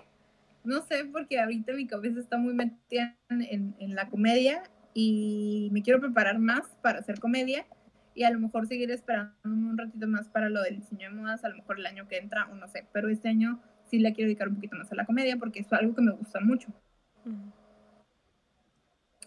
no 0.66 0.82
sé, 0.82 1.04
porque 1.12 1.38
ahorita 1.38 1.72
mi 1.72 1.86
cabeza 1.86 2.20
está 2.20 2.36
muy 2.36 2.52
metida 2.52 3.16
en, 3.30 3.94
la 3.94 4.08
comedia 4.08 4.62
y 4.94 5.68
me 5.72 5.82
quiero 5.82 6.00
preparar 6.00 6.38
más 6.38 6.66
para 6.82 6.98
hacer 6.98 7.20
comedia 7.20 7.66
y 8.14 8.24
a 8.24 8.30
lo 8.30 8.40
mejor 8.40 8.66
seguir 8.66 8.90
esperando 8.90 9.32
un 9.44 9.78
ratito 9.78 10.08
más 10.08 10.28
para 10.28 10.48
lo 10.48 10.62
del 10.62 10.80
diseño 10.80 11.10
de 11.10 11.16
modas, 11.16 11.44
a 11.44 11.48
lo 11.48 11.56
mejor 11.56 11.78
el 11.78 11.86
año 11.86 12.08
que 12.08 12.18
entra 12.18 12.48
o 12.50 12.54
no 12.54 12.66
sé, 12.68 12.84
pero 12.92 13.08
este 13.08 13.28
año 13.28 13.60
sí 13.84 13.98
le 13.98 14.12
quiero 14.12 14.28
dedicar 14.28 14.48
un 14.48 14.56
poquito 14.56 14.76
más 14.76 14.90
a 14.90 14.96
la 14.96 15.06
comedia 15.06 15.36
porque 15.36 15.60
es 15.60 15.72
algo 15.72 15.94
que 15.94 16.02
me 16.02 16.12
gusta 16.12 16.40
mucho. 16.40 16.68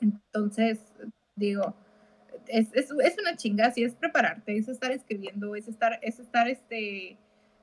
Entonces, 0.01 0.79
digo, 1.35 1.75
es, 2.47 2.73
es, 2.73 2.91
es, 2.91 3.17
una 3.17 3.35
chinga, 3.35 3.71
sí 3.71 3.83
es 3.83 3.95
prepararte, 3.95 4.57
es 4.57 4.67
estar 4.67 4.91
escribiendo, 4.91 5.55
es 5.55 5.67
estar, 5.67 5.99
es 6.01 6.19
estar 6.19 6.47
este, 6.47 7.17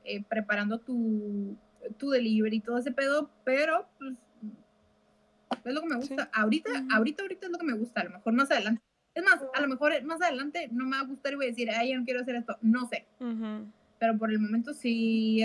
eh, 0.05 0.25
preparando 0.29 0.79
tu, 0.79 1.59
tu 1.97 2.11
delivery 2.11 2.57
y 2.57 2.61
todo 2.61 2.79
ese 2.79 2.93
pedo, 2.93 3.31
pero 3.45 3.89
pues 3.99 4.17
es 5.65 5.75
lo 5.75 5.81
que 5.81 5.89
me 5.89 5.97
gusta. 5.97 6.31
Ahorita, 6.33 6.71
ahorita, 6.91 7.23
ahorita 7.23 7.47
es 7.47 7.53
lo 7.53 7.59
que 7.59 7.67
me 7.67 7.75
gusta, 7.75 8.01
a 8.01 8.05
lo 8.05 8.11
mejor 8.11 8.33
más 8.33 8.51
adelante. 8.51 8.83
Es 9.15 9.25
más, 9.25 9.43
a 9.55 9.61
lo 9.61 9.69
mejor 9.69 10.03
más 10.05 10.21
adelante 10.21 10.69
no 10.71 10.85
me 10.85 10.97
va 10.97 11.03
a 11.03 11.07
gustar 11.07 11.33
y 11.33 11.37
voy 11.37 11.47
a 11.47 11.49
decir, 11.49 11.71
ay, 11.71 11.93
yo 11.93 11.99
no 11.99 12.05
quiero 12.05 12.21
hacer 12.21 12.37
esto. 12.37 12.59
No 12.61 12.87
sé. 12.87 13.07
Pero 13.99 14.19
por 14.19 14.31
el 14.31 14.39
momento 14.39 14.75
sí 14.75 15.43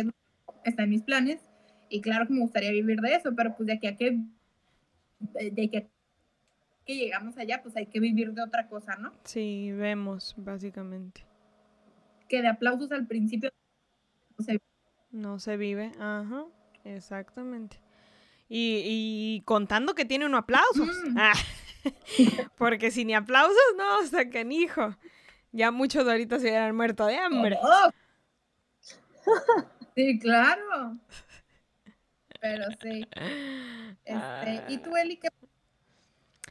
está 0.65 0.83
en 0.83 0.89
mis 0.89 1.03
planes. 1.03 1.41
Y 1.89 2.01
claro 2.01 2.27
que 2.27 2.33
me 2.33 2.41
gustaría 2.41 2.71
vivir 2.71 2.99
de 2.99 3.15
eso, 3.15 3.33
pero 3.35 3.55
pues 3.55 3.67
de 3.67 3.73
aquí 3.73 3.87
a 3.87 3.95
que, 3.97 4.19
de 5.19 5.69
que, 5.69 5.89
que 6.85 6.95
llegamos 6.95 7.37
allá, 7.37 7.61
pues 7.61 7.75
hay 7.75 7.85
que 7.85 7.99
vivir 7.99 8.33
de 8.33 8.41
otra 8.41 8.67
cosa, 8.67 8.95
¿no? 8.95 9.13
Sí, 9.23 9.71
vemos, 9.71 10.35
básicamente. 10.37 11.25
Que 12.27 12.41
de 12.41 12.47
aplausos 12.47 12.91
al 12.91 13.07
principio 13.07 13.51
no 15.11 15.39
se 15.39 15.57
vive, 15.57 15.91
ajá, 15.99 16.45
exactamente. 16.83 17.79
Y, 18.53 19.41
contando 19.45 19.95
que 19.95 20.03
tiene 20.03 20.25
unos 20.25 20.39
aplausos. 20.39 20.89
Mm. 21.05 21.17
Ah, 21.17 21.33
porque 22.57 22.91
si 22.91 23.05
ni 23.05 23.13
aplausos, 23.13 23.57
no, 23.77 23.99
o 23.99 24.03
sea, 24.03 24.23
hijo. 24.49 24.95
Ya 25.53 25.71
muchos 25.71 26.05
de 26.05 26.11
ahorita 26.11 26.37
se 26.39 26.47
hubieran 26.47 26.75
muerto 26.75 27.05
de 27.05 27.17
hambre. 27.17 27.57
Oh. 27.61 27.89
Sí, 29.93 30.17
claro. 30.19 30.97
Pero 32.39 32.63
sí. 32.81 33.05
Este, 34.05 34.63
¿Y 34.69 34.77
tú, 34.77 34.95
Eli, 34.95 35.19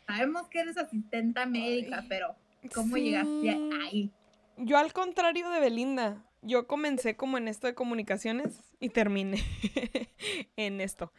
Sabemos 0.06 0.48
que 0.48 0.60
eres 0.60 0.76
asistenta 0.76 1.46
médica, 1.46 2.04
pero 2.08 2.36
¿cómo 2.74 2.96
llegaste 2.96 3.70
ahí? 3.82 4.12
Yo 4.58 4.76
al 4.76 4.92
contrario 4.92 5.48
de 5.48 5.60
Belinda, 5.60 6.22
yo 6.42 6.66
comencé 6.66 7.16
como 7.16 7.38
en 7.38 7.48
esto 7.48 7.66
de 7.66 7.74
comunicaciones 7.74 8.62
y 8.80 8.88
terminé 8.90 9.42
en 10.56 10.80
esto. 10.80 11.12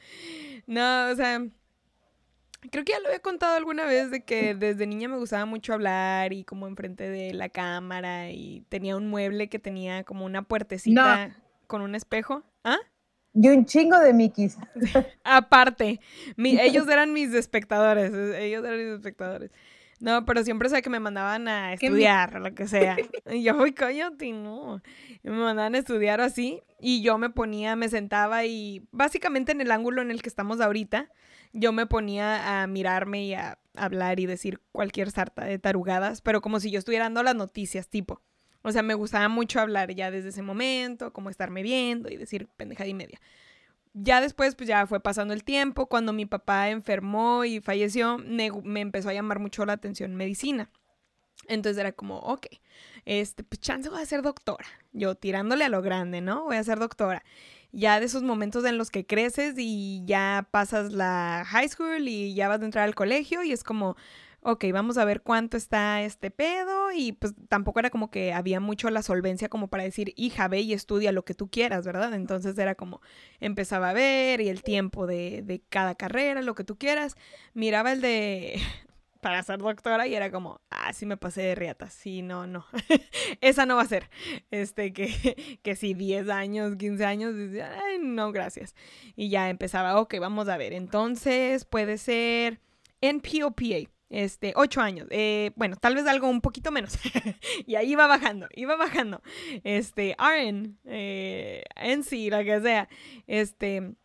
No, 0.67 1.09
o 1.09 1.15
sea, 1.15 1.45
creo 2.69 2.85
que 2.85 2.93
ya 2.93 2.99
lo 2.99 3.07
había 3.07 3.19
contado 3.19 3.55
alguna 3.55 3.85
vez 3.85 4.11
de 4.11 4.23
que 4.23 4.55
desde 4.55 4.87
niña 4.87 5.07
me 5.07 5.17
gustaba 5.17 5.45
mucho 5.45 5.73
hablar 5.73 6.33
y 6.33 6.43
como 6.43 6.67
enfrente 6.67 7.09
de 7.09 7.33
la 7.33 7.49
cámara 7.49 8.29
y 8.29 8.65
tenía 8.69 8.95
un 8.95 9.09
mueble 9.09 9.49
que 9.49 9.59
tenía 9.59 10.03
como 10.03 10.25
una 10.25 10.43
puertecita 10.43 11.35
con 11.67 11.81
un 11.81 11.95
espejo. 11.95 12.43
¿Ah? 12.63 12.77
Y 13.33 13.47
un 13.47 13.65
chingo 13.65 13.97
de 13.97 14.13
Mickeys. 14.13 14.57
Aparte, 15.23 16.01
ellos 16.37 16.87
eran 16.89 17.13
mis 17.13 17.33
espectadores, 17.33 18.13
ellos 18.35 18.63
eran 18.65 18.77
mis 18.77 18.95
espectadores. 18.95 19.51
No, 20.01 20.25
pero 20.25 20.43
siempre 20.43 20.67
sé 20.67 20.81
que 20.81 20.89
me 20.89 20.99
mandaban 20.99 21.47
a 21.47 21.73
estudiar, 21.73 22.35
o 22.35 22.39
lo 22.39 22.53
que 22.53 22.67
sea. 22.67 22.97
Y 23.31 23.43
yo, 23.43 23.55
uy, 23.57 23.73
cállate, 23.73 24.31
no. 24.31 24.81
me 25.23 25.31
mandaban 25.31 25.75
a 25.75 25.77
estudiar 25.77 26.19
así 26.19 26.61
y 26.79 27.01
yo 27.01 27.17
me 27.17 27.29
ponía, 27.29 27.75
me 27.75 27.87
sentaba 27.87 28.45
y 28.45 28.87
básicamente 28.91 29.51
en 29.51 29.61
el 29.61 29.71
ángulo 29.71 30.01
en 30.01 30.11
el 30.11 30.21
que 30.21 30.29
estamos 30.29 30.59
ahorita, 30.59 31.09
yo 31.53 31.71
me 31.71 31.85
ponía 31.85 32.61
a 32.61 32.67
mirarme 32.67 33.25
y 33.25 33.33
a 33.35 33.59
hablar 33.75 34.19
y 34.19 34.25
decir 34.25 34.59
cualquier 34.71 35.11
sarta 35.11 35.45
de 35.45 35.59
tarugadas, 35.59 36.21
pero 36.21 36.41
como 36.41 36.59
si 36.59 36.71
yo 36.71 36.79
estuviera 36.79 37.05
dando 37.05 37.23
las 37.23 37.35
noticias, 37.35 37.87
tipo. 37.87 38.21
O 38.63 38.71
sea, 38.71 38.83
me 38.83 38.93
gustaba 38.93 39.27
mucho 39.27 39.59
hablar 39.59 39.93
ya 39.93 40.11
desde 40.11 40.29
ese 40.29 40.41
momento, 40.43 41.13
como 41.13 41.29
estarme 41.29 41.63
viendo 41.63 42.09
y 42.09 42.17
decir 42.17 42.47
pendejada 42.57 42.89
y 42.89 42.93
media. 42.93 43.19
Ya 43.93 44.21
después, 44.21 44.55
pues 44.55 44.69
ya 44.69 44.87
fue 44.87 45.01
pasando 45.01 45.33
el 45.33 45.43
tiempo, 45.43 45.87
cuando 45.87 46.13
mi 46.13 46.25
papá 46.25 46.69
enfermó 46.69 47.43
y 47.43 47.59
falleció, 47.59 48.17
me, 48.17 48.49
me 48.63 48.81
empezó 48.81 49.09
a 49.09 49.13
llamar 49.13 49.39
mucho 49.39 49.65
la 49.65 49.73
atención 49.73 50.15
medicina. 50.15 50.69
Entonces 51.47 51.79
era 51.79 51.91
como, 51.91 52.17
ok, 52.19 52.47
este, 53.05 53.43
pues 53.43 53.59
chance 53.59 53.89
voy 53.89 54.01
a 54.01 54.05
ser 54.05 54.21
doctora. 54.21 54.65
Yo 54.93 55.15
tirándole 55.15 55.65
a 55.65 55.69
lo 55.69 55.81
grande, 55.81 56.21
¿no? 56.21 56.43
Voy 56.43 56.55
a 56.55 56.63
ser 56.63 56.79
doctora. 56.79 57.23
Ya 57.71 57.99
de 57.99 58.05
esos 58.05 58.23
momentos 58.23 58.65
en 58.65 58.77
los 58.77 58.91
que 58.91 59.05
creces 59.05 59.55
y 59.57 60.03
ya 60.05 60.47
pasas 60.51 60.91
la 60.91 61.43
high 61.47 61.69
school 61.69 62.07
y 62.07 62.33
ya 62.33 62.47
vas 62.47 62.61
a 62.61 62.65
entrar 62.65 62.85
al 62.85 62.95
colegio 62.95 63.43
y 63.43 63.51
es 63.51 63.63
como, 63.63 63.95
ok, 64.43 64.65
vamos 64.73 64.97
a 64.97 65.05
ver 65.05 65.21
cuánto 65.21 65.55
está 65.55 66.01
este 66.01 66.31
pedo 66.31 66.91
y 66.91 67.11
pues 67.13 67.33
tampoco 67.47 67.79
era 67.79 67.91
como 67.91 68.09
que 68.09 68.33
había 68.33 68.59
mucho 68.59 68.89
la 68.89 69.03
solvencia 69.03 69.49
como 69.49 69.67
para 69.67 69.83
decir, 69.83 70.13
hija, 70.15 70.47
ve 70.47 70.61
y 70.61 70.73
estudia 70.73 71.11
lo 71.11 71.25
que 71.25 71.35
tú 71.35 71.49
quieras, 71.49 71.85
¿verdad? 71.85 72.13
Entonces 72.13 72.57
era 72.57 72.75
como, 72.75 73.01
empezaba 73.39 73.91
a 73.91 73.93
ver 73.93 74.41
y 74.41 74.49
el 74.49 74.63
tiempo 74.63 75.05
de, 75.05 75.43
de 75.43 75.61
cada 75.69 75.95
carrera, 75.95 76.41
lo 76.41 76.55
que 76.55 76.63
tú 76.63 76.77
quieras, 76.77 77.15
miraba 77.53 77.91
el 77.91 78.01
de 78.01 78.59
para 79.21 79.43
ser 79.43 79.59
doctora 79.59 80.07
y 80.07 80.15
era 80.15 80.31
como, 80.31 80.61
ah, 80.71 80.91
sí 80.93 81.05
me 81.05 81.17
pasé 81.17 81.41
de 81.43 81.55
riata, 81.55 81.89
sí, 81.91 82.23
no, 82.23 82.47
no, 82.47 82.65
esa 83.41 83.67
no 83.67 83.75
va 83.75 83.83
a 83.83 83.87
ser, 83.87 84.09
este, 84.49 84.91
que, 84.91 85.59
que 85.61 85.75
si 85.75 85.93
10 85.93 86.29
años, 86.29 86.75
15 86.77 87.05
años, 87.05 87.35
ay, 87.85 87.99
no, 87.99 88.31
gracias. 88.31 88.75
Y 89.15 89.29
ya 89.29 89.49
empezaba, 89.51 89.99
ok, 90.01 90.15
vamos 90.19 90.49
a 90.49 90.57
ver, 90.57 90.73
entonces 90.73 91.65
puede 91.65 91.99
ser 91.99 92.59
NPOPA, 93.01 93.91
este, 94.11 94.51
ocho 94.57 94.81
años. 94.81 95.07
Eh, 95.09 95.51
bueno, 95.55 95.77
tal 95.77 95.95
vez 95.95 96.05
algo 96.05 96.27
un 96.27 96.41
poquito 96.41 96.69
menos. 96.69 96.97
y 97.65 97.75
ahí 97.75 97.91
iba 97.91 98.07
bajando, 98.07 98.47
iba 98.53 98.75
bajando. 98.75 99.21
Este, 99.63 100.15
RN, 100.19 100.77
eh, 100.85 101.63
NC, 101.77 102.29
lo 102.29 102.43
que 102.43 102.59
sea. 102.61 102.89
Este, 103.25 103.95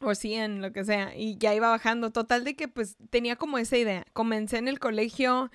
o 0.00 0.14
100, 0.14 0.62
lo 0.62 0.72
que 0.72 0.84
sea. 0.84 1.14
Y 1.14 1.36
ya 1.36 1.54
iba 1.54 1.68
bajando. 1.68 2.10
Total 2.10 2.44
de 2.44 2.56
que 2.56 2.66
pues 2.66 2.96
tenía 3.10 3.36
como 3.36 3.58
esa 3.58 3.76
idea. 3.76 4.06
Comencé 4.14 4.56
en 4.56 4.68
el 4.68 4.80
colegio. 4.80 5.50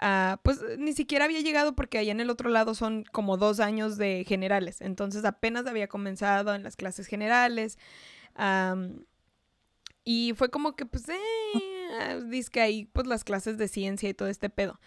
Uh, 0.00 0.36
pues 0.44 0.60
ni 0.78 0.92
siquiera 0.92 1.24
había 1.24 1.40
llegado 1.40 1.74
porque 1.74 1.98
allá 1.98 2.12
en 2.12 2.20
el 2.20 2.30
otro 2.30 2.50
lado 2.50 2.72
son 2.74 3.02
como 3.10 3.38
dos 3.38 3.60
años 3.60 3.96
de 3.96 4.24
generales. 4.28 4.82
Entonces 4.82 5.24
apenas 5.24 5.66
había 5.66 5.88
comenzado 5.88 6.54
en 6.54 6.62
las 6.62 6.76
clases 6.76 7.06
generales. 7.06 7.78
y 10.04 10.34
fue 10.36 10.50
como 10.50 10.76
que 10.76 10.86
pues, 10.86 11.08
eh, 11.08 11.77
Ah, 11.90 12.16
dice 12.16 12.50
que 12.50 12.60
ahí 12.60 12.84
pues 12.86 13.06
las 13.06 13.24
clases 13.24 13.58
de 13.58 13.68
ciencia 13.68 14.08
y 14.08 14.14
todo 14.14 14.28
este 14.28 14.50
pedo. 14.50 14.80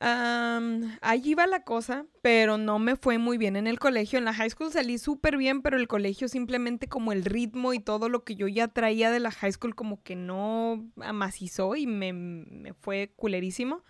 allí 0.00 1.30
iba 1.30 1.46
la 1.46 1.62
cosa, 1.64 2.06
pero 2.22 2.56
no 2.56 2.78
me 2.78 2.96
fue 2.96 3.18
muy 3.18 3.36
bien 3.38 3.56
en 3.56 3.66
el 3.66 3.78
colegio. 3.78 4.18
En 4.18 4.24
la 4.24 4.34
high 4.34 4.50
school 4.50 4.72
salí 4.72 4.98
súper 4.98 5.36
bien, 5.36 5.62
pero 5.62 5.76
el 5.76 5.88
colegio 5.88 6.28
simplemente 6.28 6.88
como 6.88 7.12
el 7.12 7.24
ritmo 7.24 7.74
y 7.74 7.80
todo 7.80 8.08
lo 8.08 8.24
que 8.24 8.34
yo 8.36 8.48
ya 8.48 8.68
traía 8.68 9.10
de 9.10 9.20
la 9.20 9.30
high 9.30 9.52
school 9.52 9.74
como 9.74 10.02
que 10.02 10.16
no 10.16 10.90
amacizó 11.00 11.76
y 11.76 11.86
me, 11.86 12.12
me 12.12 12.72
fue 12.74 13.12
culerísimo. 13.16 13.84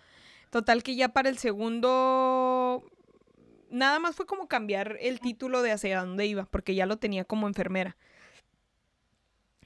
Total 0.49 0.83
que 0.83 0.95
ya 0.95 1.09
para 1.09 1.29
el 1.29 1.37
segundo 1.37 2.83
nada 3.71 3.99
más 3.99 4.15
fue 4.15 4.25
como 4.25 4.47
cambiar 4.47 4.97
el 5.01 5.19
título 5.19 5.61
de 5.61 5.71
hacia 5.71 6.01
dónde 6.01 6.25
iba, 6.27 6.45
porque 6.45 6.75
ya 6.75 6.85
lo 6.85 6.97
tenía 6.97 7.25
como 7.25 7.47
enfermera. 7.47 7.97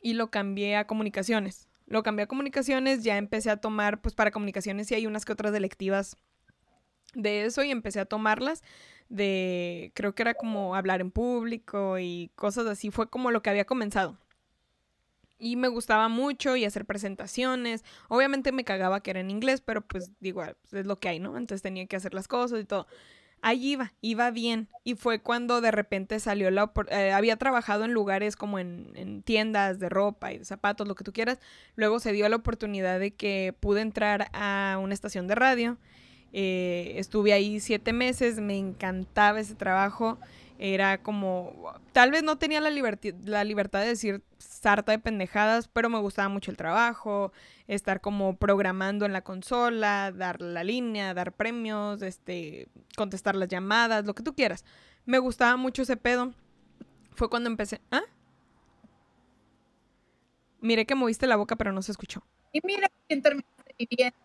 Y 0.02 0.14
lo 0.14 0.30
cambié 0.30 0.78
a 0.78 0.88
comunicaciones. 0.88 1.68
Lo 1.88 2.04
cambié 2.04 2.24
a 2.24 2.28
comunicaciones, 2.28 3.04
ya 3.04 3.18
empecé 3.18 3.50
a 3.50 3.58
tomar, 3.58 4.02
pues 4.02 4.16
para 4.16 4.32
comunicaciones 4.32 4.88
sí 4.88 4.96
hay 4.96 5.06
unas 5.06 5.26
que 5.26 5.34
otras 5.34 5.54
electivas 5.54 6.18
de 7.14 7.46
eso 7.46 7.64
y 7.64 7.72
empecé 7.72 8.00
a 8.00 8.06
tomarlas 8.06 8.64
de, 9.10 9.92
creo 9.94 10.16
que 10.16 10.24
era 10.24 10.34
como 10.34 10.76
hablar 10.76 11.02
en 11.02 11.12
público 11.12 12.00
y 12.00 12.32
cosas 12.36 12.66
así, 12.66 12.92
fue 12.92 13.10
como 13.10 13.32
lo 13.32 13.42
que 13.42 13.50
había 13.50 13.66
comenzado. 13.66 14.18
Y 15.38 15.58
me 15.58 15.68
gustaba 15.68 16.08
mucho 16.08 16.56
y 16.56 16.64
hacer 16.64 16.86
presentaciones. 16.86 17.84
Obviamente 18.08 18.54
me 18.54 18.64
cagaba 18.64 19.02
que 19.04 19.12
era 19.12 19.20
en 19.20 19.30
inglés, 19.30 19.62
pero 19.62 19.82
pues 19.82 20.14
digo, 20.22 20.44
es 20.44 20.86
lo 20.86 21.00
que 21.00 21.10
hay, 21.10 21.20
¿no? 21.20 21.38
Entonces 21.38 21.62
tenía 21.62 21.86
que 21.88 21.98
hacer 21.98 22.14
las 22.14 22.28
cosas 22.28 22.62
y 22.62 22.66
todo 22.66 22.88
ahí 23.42 23.72
iba, 23.72 23.94
iba 24.02 24.32
bien. 24.32 24.68
Y 24.84 24.96
fue 24.96 25.20
cuando 25.20 25.62
de 25.62 25.72
repente 25.72 26.20
salió 26.20 26.52
la 26.52 26.72
eh, 26.90 27.12
había 27.12 27.38
trabajado 27.38 27.86
en 27.86 27.94
lugares 27.94 28.36
como 28.36 28.60
en, 28.60 29.22
tiendas 29.24 29.80
de 29.80 29.90
ropa 29.90 30.34
y 30.34 30.40
de 30.40 30.46
zapatos, 30.46 30.88
lo 30.88 30.96
que 30.96 31.04
tú 31.04 31.14
quieras. 31.14 31.40
Luego 31.76 32.00
se 32.00 32.12
dio 32.12 32.28
la 32.30 32.36
oportunidad 32.38 33.00
de 33.00 33.12
que 33.12 33.54
pude 33.60 33.82
entrar 33.82 34.30
a 34.34 34.80
una 34.82 34.94
estación 34.94 35.28
de 35.28 35.36
radio. 35.36 35.78
Eh, 36.34 36.94
estuve 36.98 37.34
ahí 37.34 37.60
siete 37.60 37.94
meses, 37.94 38.40
me 38.40 38.58
encantaba 38.58 39.40
ese 39.40 39.56
trabajo. 39.56 40.20
Era 40.58 41.02
como, 41.04 41.74
tal 41.92 42.12
vez 42.12 42.24
no 42.24 42.38
tenía 42.38 42.62
la, 42.62 42.70
la 42.70 43.44
libertad 43.44 43.82
de 43.82 43.88
decir 43.88 44.24
sarta 44.38 44.94
de 44.94 45.00
pendejadas, 45.00 45.68
pero 45.68 45.90
me 45.90 46.00
gustaba 46.00 46.30
mucho 46.30 46.50
el 46.50 46.58
trabajo, 46.58 47.34
estar 47.68 48.00
como 48.00 48.38
programando 48.38 49.06
en 49.06 49.12
la 49.12 49.22
consola, 49.22 50.14
dar 50.14 50.42
la 50.42 50.64
línea, 50.64 51.14
dar 51.14 51.34
premios, 51.34 52.02
este, 52.02 52.70
contestar 52.96 53.36
las 53.36 53.50
llamadas, 53.50 54.06
lo 54.06 54.16
que 54.16 54.24
tú 54.24 54.34
quieras. 54.34 54.64
Me 55.06 55.20
gustaba 55.20 55.58
mucho 55.58 55.82
ese 55.82 55.98
pedo. 55.98 56.34
Fue 57.12 57.30
cuando 57.30 57.50
empecé. 57.50 57.82
¿Ah? 57.92 58.04
Miré 60.62 60.86
que 60.86 60.96
moviste 60.96 61.28
la 61.28 61.36
boca, 61.36 61.56
pero 61.56 61.72
no 61.72 61.82
se 61.82 61.92
escuchó. 61.92 62.24
Y 62.52 62.62
mira 62.64 62.90
quién 63.08 63.22
terminaste 63.22 63.76
viviendo. 63.78 64.18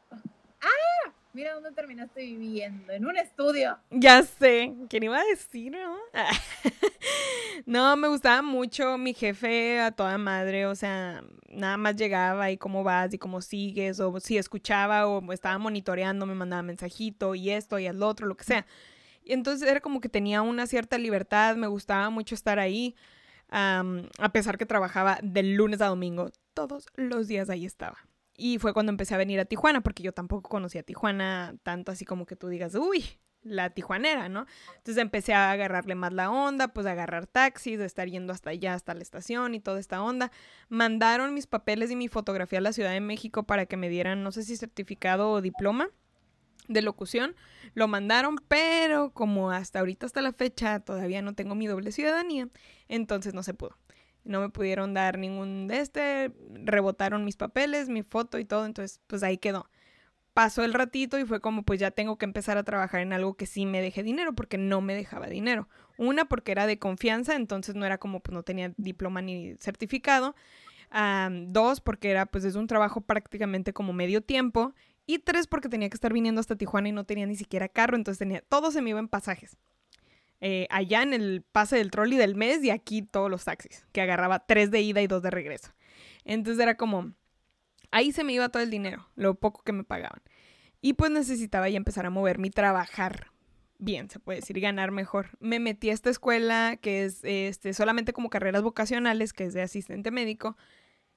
¡Ah! 0.62 1.12
Mira 1.32 1.54
dónde 1.54 1.70
terminaste 1.70 2.22
viviendo, 2.22 2.92
en 2.92 3.06
un 3.06 3.16
estudio. 3.16 3.78
Ya 3.90 4.24
sé, 4.24 4.74
¿quién 4.88 5.04
iba 5.04 5.16
a 5.16 5.24
decir, 5.24 5.70
no? 5.70 5.96
no, 7.66 7.96
me 7.96 8.08
gustaba 8.08 8.42
mucho 8.42 8.98
mi 8.98 9.14
jefe 9.14 9.78
a 9.80 9.92
toda 9.92 10.18
madre, 10.18 10.66
o 10.66 10.74
sea, 10.74 11.22
nada 11.48 11.76
más 11.76 11.94
llegaba 11.94 12.50
y 12.50 12.56
cómo 12.56 12.82
vas 12.82 13.14
y 13.14 13.18
cómo 13.18 13.42
sigues, 13.42 14.00
o 14.00 14.18
si 14.18 14.38
escuchaba 14.38 15.06
o 15.06 15.32
estaba 15.32 15.56
monitoreando, 15.58 16.26
me 16.26 16.34
mandaba 16.34 16.62
mensajito 16.62 17.36
y 17.36 17.50
esto 17.50 17.78
y 17.78 17.86
el 17.86 18.02
otro, 18.02 18.26
lo 18.26 18.36
que 18.36 18.44
sea. 18.44 18.66
Y 19.22 19.32
entonces 19.32 19.68
era 19.68 19.78
como 19.78 20.00
que 20.00 20.08
tenía 20.08 20.42
una 20.42 20.66
cierta 20.66 20.98
libertad, 20.98 21.54
me 21.54 21.68
gustaba 21.68 22.10
mucho 22.10 22.34
estar 22.34 22.58
ahí, 22.58 22.96
a 23.50 24.32
pesar 24.32 24.58
que 24.58 24.66
trabajaba 24.66 25.20
de 25.22 25.44
lunes 25.44 25.80
a 25.80 25.86
domingo, 25.86 26.30
todos 26.54 26.86
los 26.96 27.28
días 27.28 27.50
ahí 27.50 27.66
estaba. 27.66 27.98
Y 28.40 28.58
fue 28.58 28.72
cuando 28.72 28.88
empecé 28.88 29.14
a 29.14 29.18
venir 29.18 29.38
a 29.38 29.44
Tijuana, 29.44 29.82
porque 29.82 30.02
yo 30.02 30.12
tampoco 30.12 30.48
conocía 30.48 30.82
Tijuana 30.82 31.56
tanto 31.62 31.92
así 31.92 32.06
como 32.06 32.24
que 32.24 32.36
tú 32.36 32.48
digas, 32.48 32.74
uy, 32.74 33.04
la 33.42 33.68
tijuanera, 33.68 34.30
¿no? 34.30 34.46
Entonces 34.78 34.96
empecé 34.96 35.34
a 35.34 35.50
agarrarle 35.50 35.94
más 35.94 36.14
la 36.14 36.30
onda, 36.30 36.68
pues 36.68 36.86
a 36.86 36.92
agarrar 36.92 37.26
taxis, 37.26 37.78
de 37.78 37.84
estar 37.84 38.08
yendo 38.08 38.32
hasta 38.32 38.48
allá, 38.48 38.72
hasta 38.72 38.94
la 38.94 39.02
estación 39.02 39.54
y 39.54 39.60
toda 39.60 39.78
esta 39.78 40.02
onda. 40.02 40.32
Mandaron 40.70 41.34
mis 41.34 41.46
papeles 41.46 41.90
y 41.90 41.96
mi 41.96 42.08
fotografía 42.08 42.60
a 42.60 42.62
la 42.62 42.72
Ciudad 42.72 42.92
de 42.92 43.00
México 43.00 43.42
para 43.42 43.66
que 43.66 43.76
me 43.76 43.90
dieran, 43.90 44.22
no 44.22 44.32
sé 44.32 44.42
si 44.42 44.56
certificado 44.56 45.30
o 45.30 45.42
diploma 45.42 45.90
de 46.66 46.80
locución. 46.80 47.36
Lo 47.74 47.88
mandaron, 47.88 48.36
pero 48.48 49.12
como 49.12 49.50
hasta 49.50 49.80
ahorita, 49.80 50.06
hasta 50.06 50.22
la 50.22 50.32
fecha, 50.32 50.80
todavía 50.80 51.20
no 51.20 51.34
tengo 51.34 51.54
mi 51.54 51.66
doble 51.66 51.92
ciudadanía, 51.92 52.48
entonces 52.88 53.34
no 53.34 53.42
se 53.42 53.52
pudo 53.52 53.76
no 54.24 54.40
me 54.40 54.48
pudieron 54.48 54.94
dar 54.94 55.18
ningún 55.18 55.68
de 55.68 55.80
este, 55.80 56.32
rebotaron 56.52 57.24
mis 57.24 57.36
papeles, 57.36 57.88
mi 57.88 58.02
foto 58.02 58.38
y 58.38 58.44
todo, 58.44 58.66
entonces 58.66 59.00
pues 59.06 59.22
ahí 59.22 59.38
quedó. 59.38 59.68
Pasó 60.34 60.62
el 60.62 60.74
ratito 60.74 61.18
y 61.18 61.24
fue 61.24 61.40
como 61.40 61.64
pues 61.64 61.80
ya 61.80 61.90
tengo 61.90 62.16
que 62.16 62.24
empezar 62.24 62.56
a 62.56 62.62
trabajar 62.62 63.00
en 63.00 63.12
algo 63.12 63.34
que 63.34 63.46
sí 63.46 63.66
me 63.66 63.82
deje 63.82 64.02
dinero 64.02 64.32
porque 64.34 64.58
no 64.58 64.80
me 64.80 64.94
dejaba 64.94 65.26
dinero. 65.26 65.68
Una 65.98 66.26
porque 66.26 66.52
era 66.52 66.66
de 66.66 66.78
confianza, 66.78 67.34
entonces 67.34 67.74
no 67.74 67.84
era 67.84 67.98
como 67.98 68.20
pues 68.20 68.32
no 68.32 68.42
tenía 68.42 68.72
diploma 68.76 69.22
ni 69.22 69.56
certificado. 69.56 70.34
dos 71.48 71.80
porque 71.80 72.10
era 72.10 72.26
pues 72.26 72.44
es 72.44 72.54
un 72.54 72.66
trabajo 72.66 73.00
prácticamente 73.00 73.72
como 73.72 73.92
medio 73.92 74.22
tiempo. 74.22 74.74
Y 75.06 75.18
tres 75.18 75.48
porque 75.48 75.68
tenía 75.68 75.88
que 75.90 75.96
estar 75.96 76.12
viniendo 76.12 76.40
hasta 76.40 76.54
Tijuana 76.56 76.88
y 76.88 76.92
no 76.92 77.04
tenía 77.04 77.26
ni 77.26 77.34
siquiera 77.34 77.68
carro, 77.68 77.96
entonces 77.96 78.18
tenía, 78.18 78.42
todo 78.42 78.70
se 78.70 78.80
me 78.80 78.90
iba 78.90 79.00
en 79.00 79.08
pasajes. 79.08 79.56
Eh, 80.40 80.66
allá 80.70 81.02
en 81.02 81.12
el 81.12 81.42
pase 81.42 81.76
del 81.76 81.90
trolley 81.90 82.16
del 82.16 82.34
mes 82.34 82.64
y 82.64 82.70
aquí 82.70 83.02
todos 83.02 83.30
los 83.30 83.44
taxis, 83.44 83.86
que 83.92 84.00
agarraba 84.00 84.46
tres 84.46 84.70
de 84.70 84.80
ida 84.80 85.02
y 85.02 85.06
dos 85.06 85.22
de 85.22 85.30
regreso. 85.30 85.72
Entonces 86.24 86.62
era 86.62 86.76
como, 86.76 87.12
ahí 87.90 88.12
se 88.12 88.24
me 88.24 88.32
iba 88.32 88.48
todo 88.48 88.62
el 88.62 88.70
dinero, 88.70 89.06
lo 89.16 89.34
poco 89.34 89.62
que 89.62 89.72
me 89.72 89.84
pagaban. 89.84 90.22
Y 90.80 90.94
pues 90.94 91.10
necesitaba 91.10 91.68
ya 91.68 91.76
empezar 91.76 92.06
a 92.06 92.10
moverme 92.10 92.48
y 92.48 92.50
trabajar 92.50 93.26
bien, 93.78 94.08
se 94.08 94.18
puede 94.18 94.40
decir, 94.40 94.58
ganar 94.60 94.92
mejor. 94.92 95.30
Me 95.40 95.58
metí 95.58 95.90
a 95.90 95.94
esta 95.94 96.10
escuela 96.10 96.78
que 96.80 97.04
es 97.04 97.20
este, 97.22 97.74
solamente 97.74 98.12
como 98.12 98.30
carreras 98.30 98.62
vocacionales, 98.62 99.32
que 99.32 99.44
es 99.44 99.54
de 99.54 99.62
asistente 99.62 100.10
médico. 100.10 100.56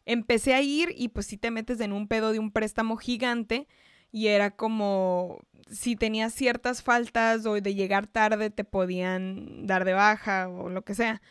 Empecé 0.06 0.54
a 0.54 0.62
ir 0.62 0.94
y 0.98 1.10
pues 1.10 1.28
si 1.28 1.38
te 1.38 1.52
metes 1.52 1.80
en 1.80 1.94
un 1.94 2.08
pedo 2.10 2.34
de 2.34 2.40
un 2.40 2.52
préstamo 2.52 2.98
gigante 2.98 3.68
y 4.14 4.28
era 4.28 4.52
como 4.52 5.40
si 5.70 5.96
tenías 5.96 6.34
ciertas 6.34 6.84
faltas 6.84 7.46
o 7.48 7.60
de 7.60 7.74
llegar 7.74 8.08
tarde 8.08 8.52
te 8.52 8.64
podían 8.64 9.66
dar 9.66 9.86
de 9.86 9.94
baja 9.94 10.48
o 10.48 10.70
lo 10.70 10.84
que 10.84 10.96
sea. 10.96 11.22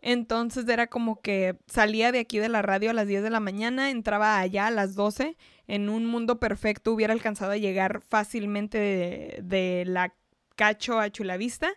Entonces 0.00 0.68
era 0.68 0.88
como 0.88 1.20
que 1.20 1.56
salía 1.66 2.10
de 2.10 2.18
aquí 2.18 2.38
de 2.40 2.48
la 2.48 2.60
radio 2.60 2.90
a 2.90 2.94
las 2.94 3.06
10 3.06 3.22
de 3.22 3.30
la 3.30 3.38
mañana, 3.38 3.90
entraba 3.90 4.40
allá 4.40 4.66
a 4.66 4.70
las 4.72 4.96
12. 4.96 5.36
En 5.68 5.88
un 5.88 6.04
mundo 6.04 6.40
perfecto 6.40 6.92
hubiera 6.92 7.12
alcanzado 7.12 7.52
a 7.52 7.56
llegar 7.56 8.02
fácilmente 8.02 8.76
de, 8.76 9.40
de 9.44 9.84
la 9.86 10.12
Cacho 10.56 10.98
a 10.98 11.10
Chulavista. 11.10 11.70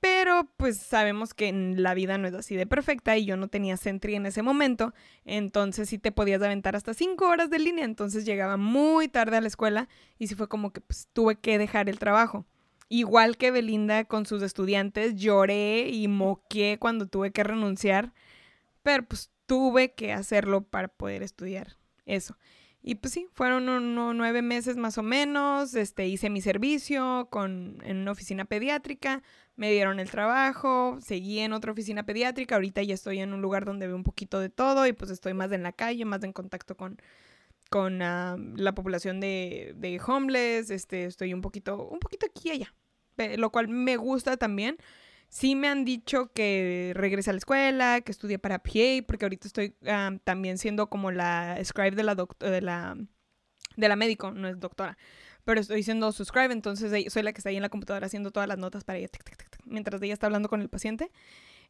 Pero 0.00 0.48
pues 0.56 0.78
sabemos 0.78 1.34
que 1.34 1.52
la 1.52 1.92
vida 1.92 2.16
no 2.16 2.26
es 2.26 2.34
así 2.34 2.56
de 2.56 2.66
perfecta 2.66 3.18
y 3.18 3.26
yo 3.26 3.36
no 3.36 3.48
tenía 3.48 3.76
Sentry 3.76 4.14
en 4.14 4.24
ese 4.24 4.42
momento, 4.42 4.94
entonces 5.26 5.90
sí 5.90 5.98
te 5.98 6.10
podías 6.10 6.42
aventar 6.42 6.74
hasta 6.74 6.94
cinco 6.94 7.28
horas 7.28 7.50
de 7.50 7.58
línea, 7.58 7.84
entonces 7.84 8.24
llegaba 8.24 8.56
muy 8.56 9.08
tarde 9.08 9.36
a 9.36 9.40
la 9.42 9.48
escuela 9.48 9.88
y 10.18 10.28
sí 10.28 10.34
fue 10.34 10.48
como 10.48 10.72
que 10.72 10.80
pues, 10.80 11.08
tuve 11.12 11.36
que 11.36 11.58
dejar 11.58 11.90
el 11.90 11.98
trabajo. 11.98 12.46
Igual 12.88 13.36
que 13.36 13.50
Belinda 13.50 14.04
con 14.04 14.26
sus 14.26 14.42
estudiantes, 14.42 15.14
lloré 15.16 15.90
y 15.90 16.08
moqué 16.08 16.78
cuando 16.80 17.06
tuve 17.06 17.30
que 17.30 17.44
renunciar, 17.44 18.12
pero 18.82 19.04
pues 19.04 19.30
tuve 19.46 19.92
que 19.92 20.12
hacerlo 20.12 20.62
para 20.62 20.88
poder 20.88 21.22
estudiar 21.22 21.76
eso. 22.06 22.36
Y 22.82 22.94
pues 22.94 23.12
sí, 23.12 23.28
fueron 23.34 23.68
unos 23.68 24.14
nueve 24.14 24.40
meses 24.40 24.76
más 24.76 24.96
o 24.96 25.02
menos, 25.02 25.74
este, 25.74 26.06
hice 26.06 26.30
mi 26.30 26.40
servicio 26.40 27.28
con, 27.30 27.78
en 27.84 27.98
una 27.98 28.12
oficina 28.12 28.46
pediátrica, 28.46 29.22
me 29.56 29.70
dieron 29.70 30.00
el 30.00 30.10
trabajo, 30.10 30.98
seguí 31.02 31.40
en 31.40 31.52
otra 31.52 31.72
oficina 31.72 32.06
pediátrica, 32.06 32.54
ahorita 32.54 32.82
ya 32.82 32.94
estoy 32.94 33.18
en 33.20 33.34
un 33.34 33.42
lugar 33.42 33.66
donde 33.66 33.86
veo 33.86 33.96
un 33.96 34.02
poquito 34.02 34.40
de 34.40 34.48
todo 34.48 34.86
y 34.86 34.94
pues 34.94 35.10
estoy 35.10 35.34
más 35.34 35.52
en 35.52 35.62
la 35.62 35.72
calle, 35.72 36.06
más 36.06 36.24
en 36.24 36.32
contacto 36.32 36.74
con, 36.74 36.96
con 37.68 38.00
ah, 38.00 38.38
la 38.56 38.74
población 38.74 39.20
de, 39.20 39.74
de 39.76 40.00
homeless, 40.04 40.70
este, 40.70 41.04
estoy 41.04 41.34
un 41.34 41.42
poquito, 41.42 41.86
un 41.86 42.00
poquito 42.00 42.26
aquí 42.26 42.48
y 42.48 42.52
allá, 42.52 42.74
lo 43.36 43.50
cual 43.50 43.68
me 43.68 43.98
gusta 43.98 44.38
también. 44.38 44.78
Sí 45.30 45.54
me 45.54 45.68
han 45.68 45.84
dicho 45.84 46.32
que 46.32 46.92
regrese 46.94 47.30
a 47.30 47.32
la 47.32 47.38
escuela, 47.38 48.00
que 48.00 48.10
estudie 48.10 48.40
para 48.40 48.58
PA, 48.58 49.06
porque 49.06 49.24
ahorita 49.24 49.46
estoy 49.46 49.76
también 50.24 50.58
siendo 50.58 50.90
como 50.90 51.12
la 51.12 51.58
scribe 51.64 51.92
de 51.92 52.02
la, 52.02 52.14
de 52.14 52.60
la 52.60 52.96
de 53.76 53.88
la 53.88 53.96
médico, 53.96 54.32
no 54.32 54.48
es 54.48 54.58
doctora, 54.58 54.98
pero 55.44 55.60
estoy 55.60 55.84
siendo 55.84 56.10
su 56.10 56.24
scribe, 56.24 56.52
entonces 56.52 57.12
soy 57.12 57.22
la 57.22 57.32
que 57.32 57.38
está 57.38 57.48
ahí 57.50 57.56
en 57.56 57.62
la 57.62 57.68
computadora 57.68 58.06
haciendo 58.06 58.32
todas 58.32 58.48
las 58.48 58.58
notas 58.58 58.84
para 58.84 58.98
ella, 58.98 59.08
mientras 59.64 60.02
ella 60.02 60.12
está 60.12 60.26
hablando 60.26 60.48
con 60.48 60.60
el 60.60 60.68
paciente. 60.68 61.10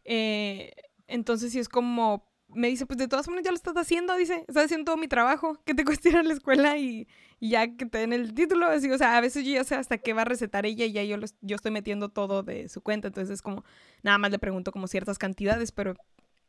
Eh, 0.04 0.72
entonces 1.06 1.52
sí 1.52 1.58
es 1.58 1.68
como 1.68 2.29
me 2.54 2.68
dice, 2.68 2.86
pues 2.86 2.98
de 2.98 3.08
todas 3.08 3.26
formas 3.26 3.44
ya 3.44 3.50
lo 3.50 3.56
estás 3.56 3.76
haciendo, 3.76 4.16
dice, 4.16 4.44
estás 4.48 4.64
haciendo 4.64 4.86
todo 4.86 4.96
mi 4.96 5.08
trabajo, 5.08 5.58
que 5.64 5.74
te 5.74 5.82
a 5.82 6.22
la 6.22 6.32
escuela 6.32 6.76
y, 6.78 7.06
ya 7.40 7.76
que 7.76 7.86
te 7.86 7.98
den 7.98 8.12
el 8.12 8.34
título, 8.34 8.66
así, 8.66 8.90
o 8.90 8.98
sea, 8.98 9.16
a 9.16 9.20
veces 9.20 9.44
yo 9.44 9.52
ya 9.52 9.64
sé 9.64 9.74
hasta 9.74 9.98
qué 9.98 10.12
va 10.12 10.22
a 10.22 10.24
recetar 10.24 10.66
ella 10.66 10.84
y 10.84 10.92
ya 10.92 11.04
yo, 11.04 11.16
yo 11.40 11.56
estoy 11.56 11.70
metiendo 11.70 12.08
todo 12.08 12.42
de 12.42 12.68
su 12.68 12.80
cuenta, 12.82 13.08
entonces 13.08 13.32
es 13.32 13.42
como, 13.42 13.64
nada 14.02 14.18
más 14.18 14.30
le 14.30 14.38
pregunto 14.38 14.72
como 14.72 14.86
ciertas 14.88 15.18
cantidades, 15.18 15.72
pero 15.72 15.94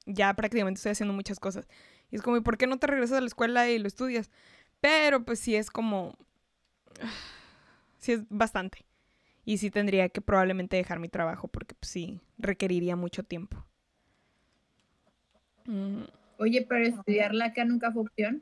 ya 0.05 0.33
prácticamente 0.33 0.79
estoy 0.79 0.93
haciendo 0.93 1.13
muchas 1.13 1.39
cosas. 1.39 1.67
Y 2.09 2.15
es 2.15 2.21
como, 2.21 2.37
¿y 2.37 2.41
por 2.41 2.57
qué 2.57 2.67
no 2.67 2.77
te 2.77 2.87
regresas 2.87 3.17
a 3.17 3.21
la 3.21 3.27
escuela 3.27 3.69
y 3.69 3.79
lo 3.79 3.87
estudias? 3.87 4.31
Pero 4.81 5.23
pues 5.23 5.39
sí 5.39 5.55
es 5.55 5.69
como, 5.69 6.17
sí 7.99 8.13
es 8.13 8.21
bastante. 8.29 8.85
Y 9.45 9.57
sí 9.57 9.71
tendría 9.71 10.09
que 10.09 10.21
probablemente 10.21 10.77
dejar 10.77 10.99
mi 10.99 11.09
trabajo 11.09 11.47
porque 11.47 11.75
pues, 11.75 11.89
sí 11.91 12.19
requeriría 12.37 12.95
mucho 12.95 13.23
tiempo. 13.23 13.65
Mm. 15.65 16.03
Oye, 16.37 16.65
pero 16.67 16.85
estudiarla 16.85 17.45
acá 17.45 17.65
nunca 17.65 17.91
fue 17.91 18.03
opción. 18.03 18.41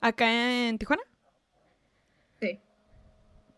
¿Acá 0.00 0.68
en 0.68 0.76
Tijuana? 0.76 1.02
Sí. 2.40 2.60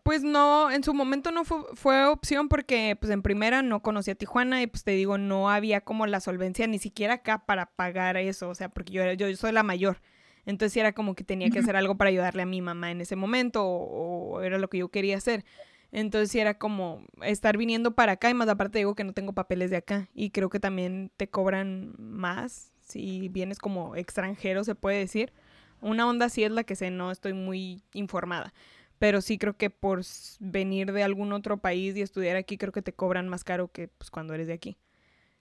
Pues 0.03 0.23
no, 0.23 0.71
en 0.71 0.81
su 0.81 0.93
momento 0.93 1.31
no 1.31 1.43
fue, 1.43 2.05
opción 2.05 2.47
porque 2.47 2.95
pues 2.97 3.11
en 3.11 3.21
primera 3.21 3.61
no 3.61 3.81
conocía 3.81 4.15
Tijuana 4.15 4.61
y 4.61 4.67
pues 4.67 4.85
te 4.85 4.91
digo, 4.91 5.17
no 5.17 5.49
había 5.49 5.81
como 5.81 6.07
la 6.07 6.21
solvencia 6.21 6.67
ni 6.67 6.79
siquiera 6.79 7.15
acá 7.15 7.45
para 7.45 7.65
pagar 7.65 8.15
eso, 8.15 8.47
o 8.47 8.55
sea, 8.55 8.69
porque 8.69 8.93
yo, 8.93 9.11
yo, 9.11 9.35
soy 9.35 9.51
la 9.51 9.63
mayor. 9.63 9.99
Entonces 10.45 10.77
era 10.77 10.93
como 10.93 11.13
que 11.13 11.25
tenía 11.25 11.49
que 11.49 11.59
hacer 11.59 11.75
algo 11.75 11.97
para 11.97 12.09
ayudarle 12.09 12.43
a 12.43 12.45
mi 12.45 12.61
mamá 12.61 12.91
en 12.91 13.01
ese 13.01 13.17
momento 13.17 13.65
o, 13.65 14.37
o 14.37 14.41
era 14.41 14.57
lo 14.57 14.69
que 14.69 14.77
yo 14.77 14.87
quería 14.87 15.17
hacer. 15.17 15.43
Entonces 15.91 16.31
sí 16.31 16.39
era 16.39 16.57
como 16.57 17.01
estar 17.21 17.57
viniendo 17.57 17.95
para 17.95 18.13
acá 18.13 18.29
y 18.29 18.33
más 18.33 18.49
aparte 18.49 18.79
digo 18.79 18.95
que 18.95 19.03
no 19.03 19.13
tengo 19.13 19.33
papeles 19.33 19.69
de 19.69 19.77
acá 19.77 20.09
y 20.13 20.31
creo 20.31 20.49
que 20.49 20.59
también 20.59 21.11
te 21.17 21.29
cobran 21.29 21.95
más 21.97 22.73
si 22.81 23.29
vienes 23.29 23.59
como 23.59 23.95
extranjero, 23.95 24.63
se 24.63 24.75
puede 24.75 24.99
decir. 24.99 25.33
Una 25.81 26.07
onda 26.07 26.29
sí 26.29 26.43
es 26.43 26.51
la 26.51 26.63
que 26.63 26.75
sé, 26.75 26.89
no 26.89 27.11
estoy 27.11 27.33
muy 27.33 27.83
informada, 27.93 28.53
pero 28.97 29.21
sí 29.21 29.37
creo 29.37 29.57
que 29.57 29.69
por 29.69 30.01
venir 30.39 30.91
de 30.91 31.03
algún 31.03 31.33
otro 31.33 31.57
país 31.57 31.95
y 31.95 32.01
estudiar 32.01 32.35
aquí 32.35 32.57
creo 32.57 32.71
que 32.71 32.81
te 32.81 32.93
cobran 32.93 33.27
más 33.27 33.43
caro 33.43 33.67
que 33.71 33.87
pues, 33.87 34.09
cuando 34.09 34.33
eres 34.33 34.47
de 34.47 34.53
aquí. 34.53 34.77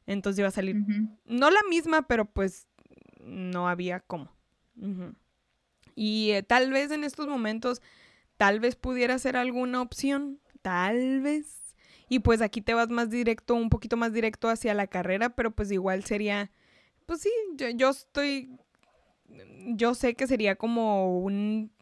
Entonces 0.07 0.39
iba 0.39 0.49
a 0.49 0.53
salir, 0.53 0.77
no 1.25 1.51
la 1.51 1.61
misma, 1.69 2.07
pero 2.07 2.27
pues 2.27 2.69
no 3.21 3.69
había 3.69 4.01
cómo. 4.01 4.31
Y 5.95 6.31
eh, 6.33 6.43
tal 6.43 6.71
vez 6.71 6.91
en 6.91 7.03
estos 7.03 7.27
momentos 7.27 7.81
tal 8.37 8.61
vez 8.61 8.77
pudiera 8.77 9.19
ser 9.19 9.37
alguna 9.37 9.83
opción, 9.83 10.41
tal 10.63 11.21
vez. 11.21 11.75
Y 12.09 12.21
pues 12.21 12.41
aquí 12.41 12.61
te 12.61 12.75
vas 12.75 12.89
más 12.89 13.11
directo, 13.11 13.55
un 13.55 13.69
poquito 13.69 13.97
más 13.97 14.13
directo 14.13 14.49
hacia 14.49 14.75
la 14.75 14.87
carrera, 14.87 15.31
pero 15.31 15.51
pues 15.51 15.73
igual 15.73 16.05
sería, 16.05 16.51
pues 17.07 17.21
sí, 17.23 17.31
yo, 17.75 17.91
estoy, 17.91 18.57
yo 19.69 19.95
sé 19.95 20.15
que 20.15 20.27
sería 20.27 20.55
como 20.55 21.19
un 21.19 21.73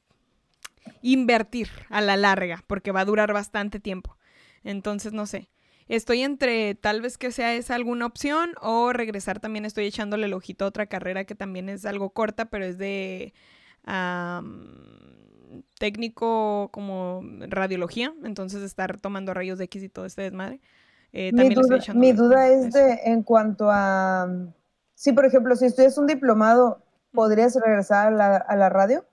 invertir 1.03 1.69
a 1.91 2.01
la 2.01 2.17
larga, 2.17 2.65
porque 2.67 2.93
va 2.93 3.01
a 3.01 3.05
durar 3.05 3.33
bastante 3.33 3.81
tiempo. 3.81 4.17
Entonces, 4.63 5.13
no 5.13 5.27
sé. 5.27 5.51
Estoy 5.87 6.23
entre 6.23 6.75
tal 6.75 7.03
vez 7.03 7.19
que 7.19 7.31
sea 7.31 7.55
esa 7.55 7.75
alguna 7.75 8.07
opción 8.07 8.55
o 8.63 8.95
regresar 8.95 9.39
también 9.39 9.67
estoy 9.67 9.85
echándole 9.85 10.25
el 10.25 10.33
ojito 10.33 10.65
a 10.65 10.69
otra 10.69 10.87
carrera 10.87 11.25
que 11.25 11.35
también 11.35 11.69
es 11.69 11.85
algo 11.85 12.09
corta, 12.11 12.47
pero 12.47 12.65
es 12.65 12.79
de 12.79 13.35
técnico 15.79 16.71
como 16.73 17.23
radiología, 17.49 18.13
entonces 18.25 18.63
estar 18.63 19.01
tomando 19.01 19.35
rayos 19.35 19.59
de 19.59 19.65
X 19.65 19.83
y 19.83 19.89
todo 19.89 20.07
este 20.07 20.23
desmadre. 20.23 20.61
Eh, 21.13 21.33
mi, 21.33 21.55
duda, 21.55 21.79
mi 21.95 22.13
duda, 22.13 22.49
es 22.49 22.73
de 22.73 23.01
en 23.05 23.23
cuanto 23.23 23.69
a, 23.71 24.29
si 24.95 25.13
por 25.13 25.25
ejemplo, 25.25 25.55
si 25.55 25.67
estudias 25.67 25.97
un 25.97 26.07
diplomado, 26.07 26.83
¿podrías 27.13 27.55
regresar 27.55 28.09
a 28.09 28.11
la, 28.11 28.37
a 28.37 28.57
la 28.57 28.69
radio? 28.69 29.05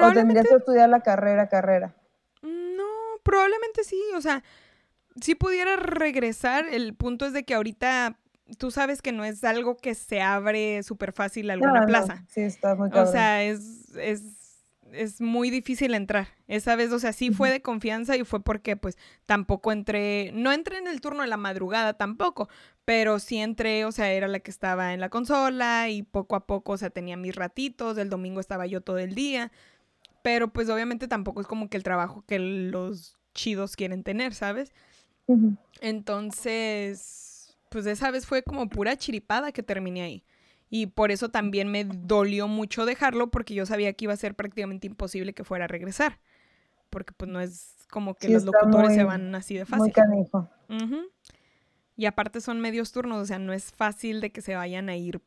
¿O 0.00 0.12
tendrías 0.12 0.46
que 0.46 0.54
estudiar 0.54 0.88
la 0.88 1.00
carrera, 1.00 1.48
carrera? 1.48 1.94
No, 2.42 2.84
probablemente 3.22 3.84
sí, 3.84 4.00
o 4.16 4.20
sea, 4.20 4.42
si 5.20 5.34
pudiera 5.34 5.76
regresar, 5.76 6.66
el 6.70 6.94
punto 6.94 7.26
es 7.26 7.32
de 7.32 7.44
que 7.44 7.54
ahorita 7.54 8.18
tú 8.56 8.70
sabes 8.70 9.02
que 9.02 9.12
no 9.12 9.24
es 9.24 9.44
algo 9.44 9.76
que 9.76 9.94
se 9.94 10.20
abre 10.20 10.82
súper 10.82 11.12
fácil 11.12 11.50
a 11.50 11.54
alguna 11.54 11.84
plaza. 11.86 12.24
Sí, 12.28 12.40
está 12.40 12.74
muy 12.74 12.90
O 12.92 13.06
sea, 13.06 13.42
es, 13.44 13.94
es, 13.96 14.22
es, 14.92 15.20
muy 15.20 15.50
difícil 15.50 15.94
entrar. 15.94 16.28
Esa 16.46 16.74
vez, 16.76 16.92
o 16.92 16.98
sea, 16.98 17.12
sí 17.12 17.30
fue 17.30 17.50
de 17.50 17.60
confianza 17.60 18.16
y 18.16 18.24
fue 18.24 18.42
porque 18.42 18.76
pues 18.76 18.96
tampoco 19.26 19.72
entré, 19.72 20.30
no 20.34 20.52
entré 20.52 20.78
en 20.78 20.88
el 20.88 21.00
turno 21.00 21.22
de 21.22 21.28
la 21.28 21.36
madrugada 21.36 21.94
tampoco, 21.94 22.48
pero 22.84 23.18
sí 23.18 23.38
entré, 23.38 23.84
o 23.84 23.92
sea, 23.92 24.10
era 24.12 24.28
la 24.28 24.40
que 24.40 24.50
estaba 24.50 24.94
en 24.94 25.00
la 25.00 25.10
consola 25.10 25.90
y 25.90 26.02
poco 26.02 26.36
a 26.36 26.46
poco, 26.46 26.72
o 26.72 26.78
sea, 26.78 26.90
tenía 26.90 27.16
mis 27.16 27.36
ratitos, 27.36 27.98
el 27.98 28.08
domingo 28.08 28.40
estaba 28.40 28.66
yo 28.66 28.80
todo 28.80 28.98
el 28.98 29.14
día, 29.14 29.52
pero 30.22 30.48
pues 30.48 30.70
obviamente 30.70 31.06
tampoco 31.06 31.40
es 31.40 31.46
como 31.46 31.68
que 31.68 31.76
el 31.76 31.82
trabajo 31.82 32.24
que 32.26 32.38
los 32.38 33.18
chidos 33.34 33.76
quieren 33.76 34.02
tener, 34.02 34.34
¿sabes? 34.34 34.72
Entonces 35.82 37.27
pues 37.70 37.86
esa 37.86 38.10
vez 38.10 38.26
fue 38.26 38.42
como 38.42 38.68
pura 38.68 38.96
chiripada 38.96 39.52
que 39.52 39.62
terminé 39.62 40.02
ahí. 40.02 40.24
Y 40.70 40.86
por 40.86 41.10
eso 41.10 41.30
también 41.30 41.70
me 41.70 41.84
dolió 41.84 42.46
mucho 42.46 42.84
dejarlo 42.84 43.30
porque 43.30 43.54
yo 43.54 43.64
sabía 43.64 43.92
que 43.94 44.04
iba 44.04 44.12
a 44.12 44.18
ser 44.18 44.34
prácticamente 44.34 44.86
imposible 44.86 45.32
que 45.32 45.44
fuera 45.44 45.64
a 45.64 45.68
regresar. 45.68 46.18
Porque 46.90 47.12
pues 47.16 47.30
no 47.30 47.40
es 47.40 47.86
como 47.90 48.14
que 48.14 48.28
los 48.28 48.44
locutores 48.44 48.94
se 48.94 49.04
van 49.04 49.34
así 49.34 49.56
de 49.56 49.64
fácil. 49.64 49.84
Muy 49.84 49.92
canijo. 49.92 50.50
Y 51.96 52.06
aparte 52.06 52.40
son 52.40 52.60
medios 52.60 52.92
turnos, 52.92 53.22
o 53.22 53.26
sea, 53.26 53.38
no 53.38 53.52
es 53.52 53.72
fácil 53.72 54.20
de 54.20 54.30
que 54.30 54.40
se 54.40 54.54
vayan 54.54 54.88
a 54.88 54.96
ir 54.96 55.20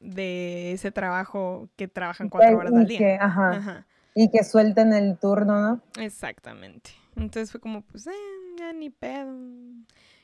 de 0.00 0.72
ese 0.72 0.90
trabajo 0.90 1.68
que 1.76 1.86
trabajan 1.86 2.28
cuatro 2.28 2.58
horas 2.58 2.72
al 2.72 2.86
día. 2.86 3.18
ajá. 3.22 3.86
Y 4.14 4.30
que 4.30 4.42
suelten 4.44 4.94
el 4.94 5.18
turno, 5.18 5.60
¿no? 5.60 5.80
Exactamente. 6.02 6.90
Entonces 7.16 7.52
fue 7.52 7.60
como, 7.60 7.82
pues, 7.82 8.06
eh, 8.06 8.12
ya 8.58 8.72
ni 8.72 8.88
pedo. 8.88 9.36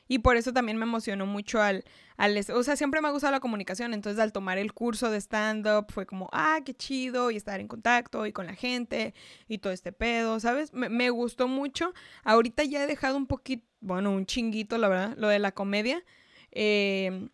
Y 0.07 0.19
por 0.19 0.35
eso 0.35 0.53
también 0.53 0.77
me 0.77 0.83
emocionó 0.83 1.25
mucho 1.25 1.61
al, 1.61 1.85
al, 2.17 2.37
o 2.53 2.63
sea, 2.63 2.75
siempre 2.75 3.01
me 3.01 3.07
ha 3.07 3.11
gustado 3.11 3.31
la 3.31 3.39
comunicación, 3.39 3.93
entonces 3.93 4.19
al 4.21 4.33
tomar 4.33 4.57
el 4.57 4.73
curso 4.73 5.09
de 5.09 5.19
stand-up 5.19 5.85
fue 5.89 6.05
como, 6.05 6.29
ah, 6.33 6.59
qué 6.65 6.73
chido, 6.73 7.31
y 7.31 7.37
estar 7.37 7.59
en 7.59 7.67
contacto 7.67 8.25
y 8.25 8.33
con 8.33 8.45
la 8.45 8.55
gente 8.55 9.13
y 9.47 9.59
todo 9.59 9.73
este 9.73 9.91
pedo, 9.93 10.39
¿sabes? 10.39 10.73
Me, 10.73 10.89
me 10.89 11.09
gustó 11.09 11.47
mucho. 11.47 11.93
Ahorita 12.23 12.63
ya 12.63 12.83
he 12.83 12.87
dejado 12.87 13.17
un 13.17 13.27
poquito, 13.27 13.65
bueno, 13.79 14.11
un 14.11 14.25
chinguito, 14.25 14.77
la 14.77 14.89
verdad, 14.89 15.15
lo 15.17 15.27
de 15.29 15.39
la 15.39 15.53
comedia. 15.53 16.03
Eh, 16.51 17.29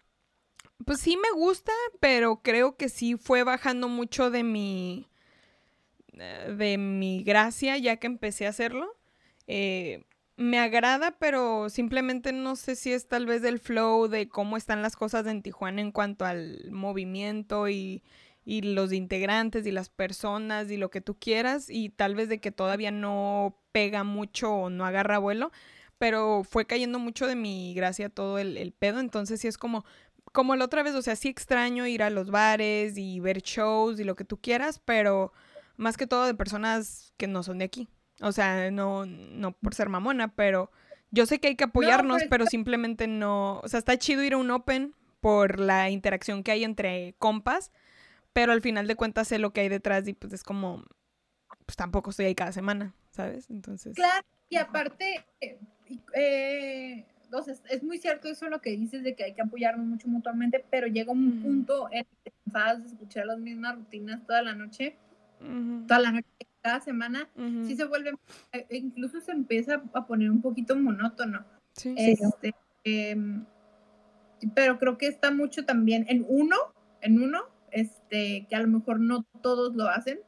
pues 0.86 1.00
sí 1.02 1.18
me 1.18 1.32
gusta, 1.32 1.74
pero 2.00 2.42
creo 2.42 2.78
que 2.78 2.90
sí 2.90 3.18
fue 3.18 3.44
bajando 3.44 3.90
mucho 3.90 4.32
de 4.32 4.44
mi 4.44 5.10
eh, 6.14 6.54
de 6.58 6.78
mi 6.78 7.24
gracia 7.24 7.78
ya 7.78 7.98
que 7.98 8.08
empecé 8.08 8.46
a 8.46 8.50
hacerlo. 8.50 8.96
Eh, 9.48 10.04
me 10.40 10.58
agrada, 10.58 11.18
pero 11.20 11.70
simplemente 11.70 12.32
no 12.32 12.56
sé 12.56 12.78
si 12.78 12.94
es 12.94 13.10
tal 13.10 13.26
vez 13.26 13.42
del 13.42 13.60
flow 13.60 14.08
de 14.08 14.30
cómo 14.30 14.56
están 14.56 14.82
las 14.82 14.96
cosas 14.96 15.28
en 15.28 15.42
Tijuana 15.42 15.82
en 15.82 15.92
cuanto 15.92 16.24
al 16.26 16.72
movimiento 16.72 17.68
y, 17.68 18.04
y 18.46 18.62
los 18.62 18.94
integrantes 18.94 19.68
y 19.68 19.72
las 19.72 19.90
personas 19.90 20.72
y 20.72 20.78
lo 20.78 20.90
que 20.92 21.02
tú 21.02 21.20
quieras 21.20 21.70
y 21.70 21.90
tal 21.90 22.16
vez 22.16 22.30
de 22.30 22.40
que 22.40 22.54
todavía 22.54 22.90
no 22.90 23.60
pega 23.74 24.06
mucho 24.06 24.50
o 24.54 24.70
no 24.70 24.86
agarra 24.86 25.18
vuelo, 25.18 25.52
pero 25.98 26.46
fue 26.46 26.66
cayendo 26.66 27.00
mucho 27.00 27.28
de 27.28 27.36
mi 27.36 27.74
gracia 27.74 28.10
todo 28.10 28.40
el, 28.40 28.56
el 28.56 28.72
pedo, 28.72 29.02
entonces 29.02 29.42
sí 29.42 29.50
es 29.50 29.58
como, 29.58 29.84
como 30.32 30.56
la 30.56 30.64
otra 30.66 30.84
vez, 30.84 30.96
o 30.96 31.02
sea, 31.02 31.18
sí 31.18 31.28
extraño 31.28 31.86
ir 31.86 32.02
a 32.02 32.10
los 32.10 32.32
bares 32.32 32.98
y 32.98 33.20
ver 33.20 33.42
shows 33.42 34.00
y 34.00 34.06
lo 34.06 34.16
que 34.16 34.24
tú 34.24 34.38
quieras, 34.38 34.80
pero 34.80 35.34
más 35.76 35.98
que 35.98 36.08
todo 36.08 36.26
de 36.26 36.34
personas 36.34 37.14
que 37.18 37.28
no 37.28 37.44
son 37.44 37.58
de 37.58 37.66
aquí. 37.66 37.90
O 38.22 38.32
sea, 38.32 38.72
no, 38.72 39.06
no 39.06 39.52
por 39.54 39.74
ser 39.74 39.90
mamona, 39.90 40.34
pero 40.36 40.72
yo 41.12 41.26
sé 41.26 41.40
que 41.40 41.50
hay 41.50 41.56
que 41.56 41.64
apoyarnos, 41.66 42.24
pero, 42.30 42.46
simplemente 42.46 43.08
no. 43.08 43.60
O 43.60 43.68
sea, 43.68 43.80
está 43.80 43.98
chido 43.98 44.24
ir 44.24 44.34
a 44.34 44.38
un 44.38 44.52
Open 44.52 44.94
por 45.22 45.60
la 45.60 45.90
interacción 45.90 46.44
que 46.44 46.52
hay 46.52 46.64
entre 46.64 47.16
compas, 47.18 47.72
pero 48.34 48.52
al 48.52 48.62
final 48.62 48.88
de 48.88 48.96
cuentas 48.96 49.28
sé 49.28 49.40
lo 49.40 49.52
que 49.52 49.62
hay 49.62 49.70
detrás 49.70 50.08
y 50.08 50.14
pues 50.14 50.34
es 50.34 50.44
como, 50.44 50.86
pues 51.66 51.76
tampoco 51.76 52.12
estoy 52.12 52.28
ahí 52.28 52.36
cada 52.36 52.52
semana, 52.52 52.94
¿sabes? 53.12 53.50
Entonces. 53.50 53.96
Claro, 53.96 54.26
y 54.50 54.58
aparte, 54.58 55.26
eh, 55.42 55.60
eh 56.14 57.06
entonces, 57.30 57.62
es 57.70 57.84
muy 57.84 58.00
cierto 58.00 58.28
eso 58.28 58.50
lo 58.50 58.60
que 58.60 58.72
dices 58.72 59.04
de 59.04 59.14
que 59.14 59.24
hay 59.24 59.34
que 59.36 59.44
apoyarnos 59.44 59.86
mucho 59.86 60.08
mutuamente, 60.08 60.66
pero 60.72 60.88
llega 60.88 61.12
un 61.12 61.44
punto 61.44 61.88
en 61.92 62.04
que 62.24 62.32
te 62.32 62.78
de 62.78 62.88
escuchar 62.88 63.28
las 63.28 63.38
mismas 63.38 63.76
rutinas 63.76 64.26
toda 64.26 64.42
la 64.42 64.56
noche, 64.56 64.96
toda 65.88 66.00
la 66.00 66.12
noche, 66.12 66.26
cada 66.62 66.82
semana, 66.82 67.30
sí 67.66 67.76
se 67.76 67.86
vuelve, 67.86 68.12
e, 68.52 68.66
e 68.70 68.78
incluso 68.78 69.22
se 69.22 69.32
empieza 69.32 69.82
a 69.94 70.06
poner 70.06 70.30
un 70.30 70.42
poquito 70.42 70.76
monótono. 70.76 71.46
Sí. 71.74 71.94
Este, 71.98 72.54
em, 72.84 73.46
pero 74.56 74.80
creo 74.80 74.98
que 74.98 75.08
está 75.08 75.32
mucho 75.32 75.66
también 75.66 76.06
en 76.10 76.26
uno, 76.28 76.56
en 77.02 77.22
uno, 77.22 77.44
este, 77.72 78.46
que 78.50 78.56
a 78.56 78.62
lo 78.62 78.68
mejor 78.68 79.00
no 79.00 79.26
todos 79.42 79.76
lo 79.76 79.90
hacen, 79.90 80.20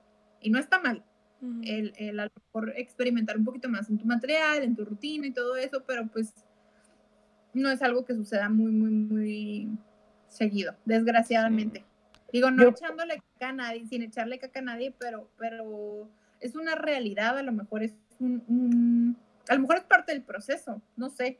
y 0.41 0.49
no 0.49 0.59
está 0.59 0.79
mal. 0.81 1.03
el, 1.63 1.93
el, 1.97 2.19
a 2.19 2.25
lo 2.25 2.31
mejor 2.35 2.73
experimentar 2.77 3.37
un 3.37 3.45
poquito 3.45 3.67
más 3.67 3.89
en 3.89 3.97
tu 3.97 4.05
material, 4.05 4.63
en 4.63 4.75
tu 4.75 4.85
rutina 4.85 5.25
y 5.25 5.31
todo 5.31 5.55
eso, 5.55 5.83
pero 5.87 6.07
pues 6.07 6.33
no 7.53 7.69
es 7.69 7.81
algo 7.81 8.05
que 8.05 8.13
suceda 8.13 8.49
muy, 8.49 8.71
muy, 8.71 8.91
muy 8.91 9.69
seguido, 10.27 10.75
desgraciadamente. 10.85 11.83
Digo, 12.31 12.49
no 12.49 12.69
echándole 12.69 13.21
caca 13.33 13.49
a 13.49 13.53
nadie, 13.53 13.85
sin 13.87 14.03
echarle 14.03 14.39
caca 14.39 14.59
a 14.59 14.63
nadie, 14.63 14.93
pero, 14.97 15.29
pero 15.37 16.09
es 16.41 16.55
una 16.55 16.75
realidad, 16.75 17.37
a 17.37 17.43
lo 17.43 17.51
mejor 17.51 17.83
es 17.83 17.93
un, 18.19 19.15
a 19.47 19.55
lo 19.55 19.61
mejor 19.61 19.77
es 19.77 19.83
parte 19.83 20.11
del 20.11 20.23
proceso, 20.23 20.81
no 20.95 21.09
sé. 21.09 21.39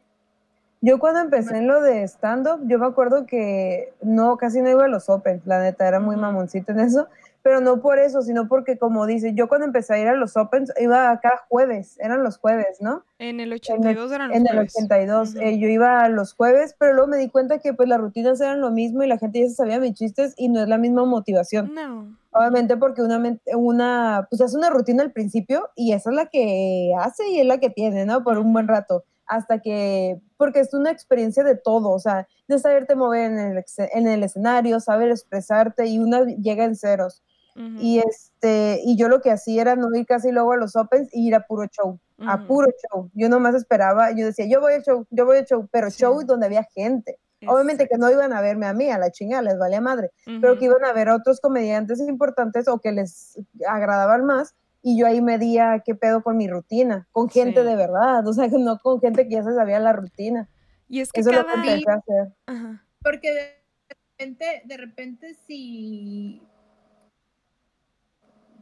Yo 0.81 0.97
cuando 0.97 1.19
empecé 1.19 1.57
en 1.57 1.67
lo 1.67 1.79
de 1.79 2.03
stand-up, 2.07 2.61
yo 2.67 2.79
me 2.79 2.87
acuerdo 2.87 3.27
que 3.27 3.93
no, 4.01 4.37
casi 4.37 4.61
no 4.61 4.69
iba 4.69 4.85
a 4.85 4.87
los 4.87 5.09
Open, 5.09 5.41
la 5.45 5.61
neta, 5.61 5.87
era 5.87 5.99
muy 5.99 6.15
mamoncito 6.15 6.71
en 6.71 6.79
eso, 6.79 7.07
pero 7.43 7.61
no 7.61 7.81
por 7.81 7.99
eso, 7.99 8.21
sino 8.21 8.47
porque 8.47 8.77
como 8.77 9.05
dice, 9.05 9.33
yo 9.33 9.47
cuando 9.47 9.65
empecé 9.65 9.93
a 9.93 9.99
ir 9.99 10.07
a 10.07 10.15
los 10.15 10.37
Opens 10.37 10.71
iba 10.79 11.19
cada 11.21 11.37
jueves, 11.49 11.97
eran 11.99 12.23
los 12.23 12.37
jueves, 12.37 12.81
¿no? 12.81 13.03
En 13.19 13.39
el 13.39 13.53
82 13.53 14.11
eran 14.11 14.29
los 14.29 14.37
jueves. 14.37 14.51
En 14.51 14.57
el 14.57 14.63
82, 14.65 15.35
eh, 15.35 15.59
yo 15.59 15.67
iba 15.67 16.07
los 16.09 16.33
jueves, 16.33 16.75
pero 16.77 16.93
luego 16.93 17.09
me 17.09 17.17
di 17.17 17.29
cuenta 17.29 17.59
que 17.59 17.73
pues 17.73 17.89
las 17.89 17.99
rutinas 17.99 18.39
eran 18.41 18.61
lo 18.61 18.71
mismo 18.71 19.03
y 19.03 19.07
la 19.07 19.17
gente 19.17 19.39
ya 19.39 19.49
se 19.49 19.55
sabía 19.55 19.79
mis 19.79 19.93
chistes 19.93 20.33
y 20.37 20.49
no 20.49 20.61
es 20.61 20.67
la 20.67 20.77
misma 20.77 21.05
motivación. 21.05 21.73
No. 21.73 22.15
Obviamente 22.31 22.77
porque 22.77 23.01
una, 23.01 23.21
una, 23.55 24.27
pues 24.29 24.41
hace 24.41 24.55
una 24.55 24.69
rutina 24.69 25.03
al 25.03 25.11
principio 25.11 25.69
y 25.75 25.93
esa 25.93 26.11
es 26.11 26.15
la 26.15 26.27
que 26.27 26.91
hace 26.97 27.27
y 27.29 27.39
es 27.39 27.45
la 27.45 27.59
que 27.59 27.69
tiene, 27.69 28.05
¿no? 28.05 28.23
Por 28.23 28.37
un 28.37 28.53
buen 28.53 28.67
rato 28.67 29.03
hasta 29.31 29.59
que, 29.59 30.19
porque 30.35 30.59
es 30.59 30.73
una 30.73 30.91
experiencia 30.91 31.45
de 31.45 31.55
todo, 31.55 31.91
o 31.91 31.99
sea, 31.99 32.27
de 32.49 32.59
saberte 32.59 32.95
mover 32.95 33.31
en 33.31 33.39
el, 33.39 33.65
en 33.77 34.07
el 34.09 34.23
escenario, 34.23 34.81
saber 34.81 35.09
expresarte 35.09 35.87
y 35.87 35.99
una 35.99 36.25
llega 36.25 36.65
en 36.65 36.75
ceros. 36.75 37.23
Y 37.55 37.99
este, 37.99 38.81
y 38.83 38.97
yo 38.97 39.07
lo 39.07 39.21
que 39.21 39.31
hacía 39.31 39.61
era 39.61 39.75
no 39.75 39.93
ir 39.95 40.05
casi 40.05 40.31
luego 40.31 40.53
a 40.53 40.57
los 40.57 40.75
opens 40.75 41.09
y 41.13 41.27
ir 41.27 41.35
a 41.35 41.45
puro 41.45 41.65
show, 41.67 41.97
a 42.19 42.45
puro 42.45 42.67
show. 42.89 43.09
Yo 43.13 43.29
nomás 43.29 43.55
esperaba, 43.55 44.11
yo 44.11 44.25
decía, 44.25 44.47
yo 44.47 44.59
voy 44.59 44.73
al 44.73 44.83
show, 44.83 45.05
yo 45.09 45.25
voy 45.25 45.37
al 45.37 45.45
show, 45.45 45.65
pero 45.71 45.89
show 45.89 46.21
donde 46.25 46.47
había 46.47 46.63
gente. 46.75 47.17
Obviamente 47.47 47.87
que 47.87 47.97
no 47.97 48.11
iban 48.11 48.33
a 48.33 48.41
verme 48.41 48.65
a 48.67 48.73
mí, 48.73 48.89
a 48.89 48.97
la 48.97 49.11
chingada, 49.11 49.43
les 49.43 49.57
valía 49.57 49.79
madre, 49.79 50.11
pero 50.41 50.57
que 50.59 50.65
iban 50.65 50.83
a 50.83 50.91
ver 50.91 51.07
a 51.07 51.15
otros 51.15 51.39
comediantes 51.39 51.99
importantes 52.01 52.67
o 52.67 52.79
que 52.79 52.91
les 52.91 53.39
agradaban 53.65 54.25
más 54.25 54.55
y 54.81 54.99
yo 54.99 55.07
ahí 55.07 55.21
medía 55.21 55.81
qué 55.85 55.95
pedo 55.95 56.23
con 56.23 56.37
mi 56.37 56.47
rutina, 56.47 57.07
con 57.11 57.29
gente 57.29 57.63
de 57.63 57.75
verdad, 57.75 58.27
o 58.27 58.33
sea, 58.33 58.47
no 58.59 58.79
con 58.79 58.99
gente 58.99 59.27
que 59.27 59.35
ya 59.35 59.43
se 59.43 59.53
sabía 59.53 59.79
la 59.79 59.93
rutina. 59.93 60.49
Y 60.87 60.99
es 60.99 61.11
que 61.11 61.21
Eso 61.21 61.31
cada... 61.31 61.41
es 61.41 61.57
lo 61.57 61.63
que 61.63 61.91
hacer. 61.91 62.77
Porque 63.01 63.33
de 63.33 63.57
repente, 63.89 64.61
de 64.65 64.77
repente 64.77 65.33
si 65.47 66.41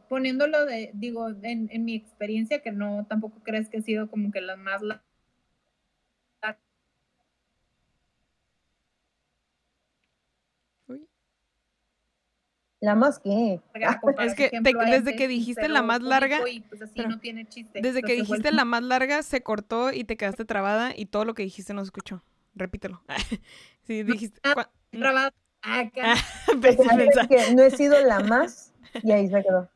poniéndolo 0.08 0.66
de, 0.66 0.90
digo, 0.92 1.28
en, 1.28 1.68
en, 1.70 1.84
mi 1.84 1.94
experiencia, 1.94 2.60
que 2.62 2.72
no 2.72 3.06
tampoco 3.08 3.40
crees 3.44 3.68
que 3.68 3.78
ha 3.78 3.82
sido 3.82 4.10
como 4.10 4.32
que 4.32 4.40
la 4.40 4.56
más 4.56 4.82
la 4.82 5.04
¿La 12.80 12.94
más 12.94 13.18
qué? 13.18 13.60
Es 14.20 14.34
que 14.34 14.50
desde 14.62 15.14
que 15.14 15.28
dijiste 15.28 15.68
la 15.68 15.82
más 15.82 16.02
larga, 16.02 16.40
pues 16.68 17.06
no 17.06 17.20
tiene 17.20 17.46
chiste, 17.46 17.80
desde 17.82 18.02
que 18.02 18.14
dijiste 18.14 18.52
la 18.52 18.64
más 18.64 18.82
larga 18.82 19.22
se 19.22 19.42
cortó 19.42 19.92
y 19.92 20.04
te 20.04 20.16
quedaste 20.16 20.44
trabada 20.44 20.92
y 20.96 21.06
todo 21.06 21.24
lo 21.24 21.34
que 21.34 21.42
dijiste 21.42 21.74
no 21.74 21.82
se 21.82 21.88
escuchó. 21.88 22.22
Repítelo. 22.54 23.02
sí, 23.86 24.02
dijiste. 24.02 24.40
Ah, 24.42 24.68
trabada. 24.90 25.32
Acá. 25.62 26.14
que 27.28 27.54
no 27.54 27.62
he 27.62 27.70
sido 27.70 28.02
la 28.02 28.20
más 28.20 28.72
y 29.02 29.12
ahí 29.12 29.28
se 29.28 29.42
quedó. 29.42 29.68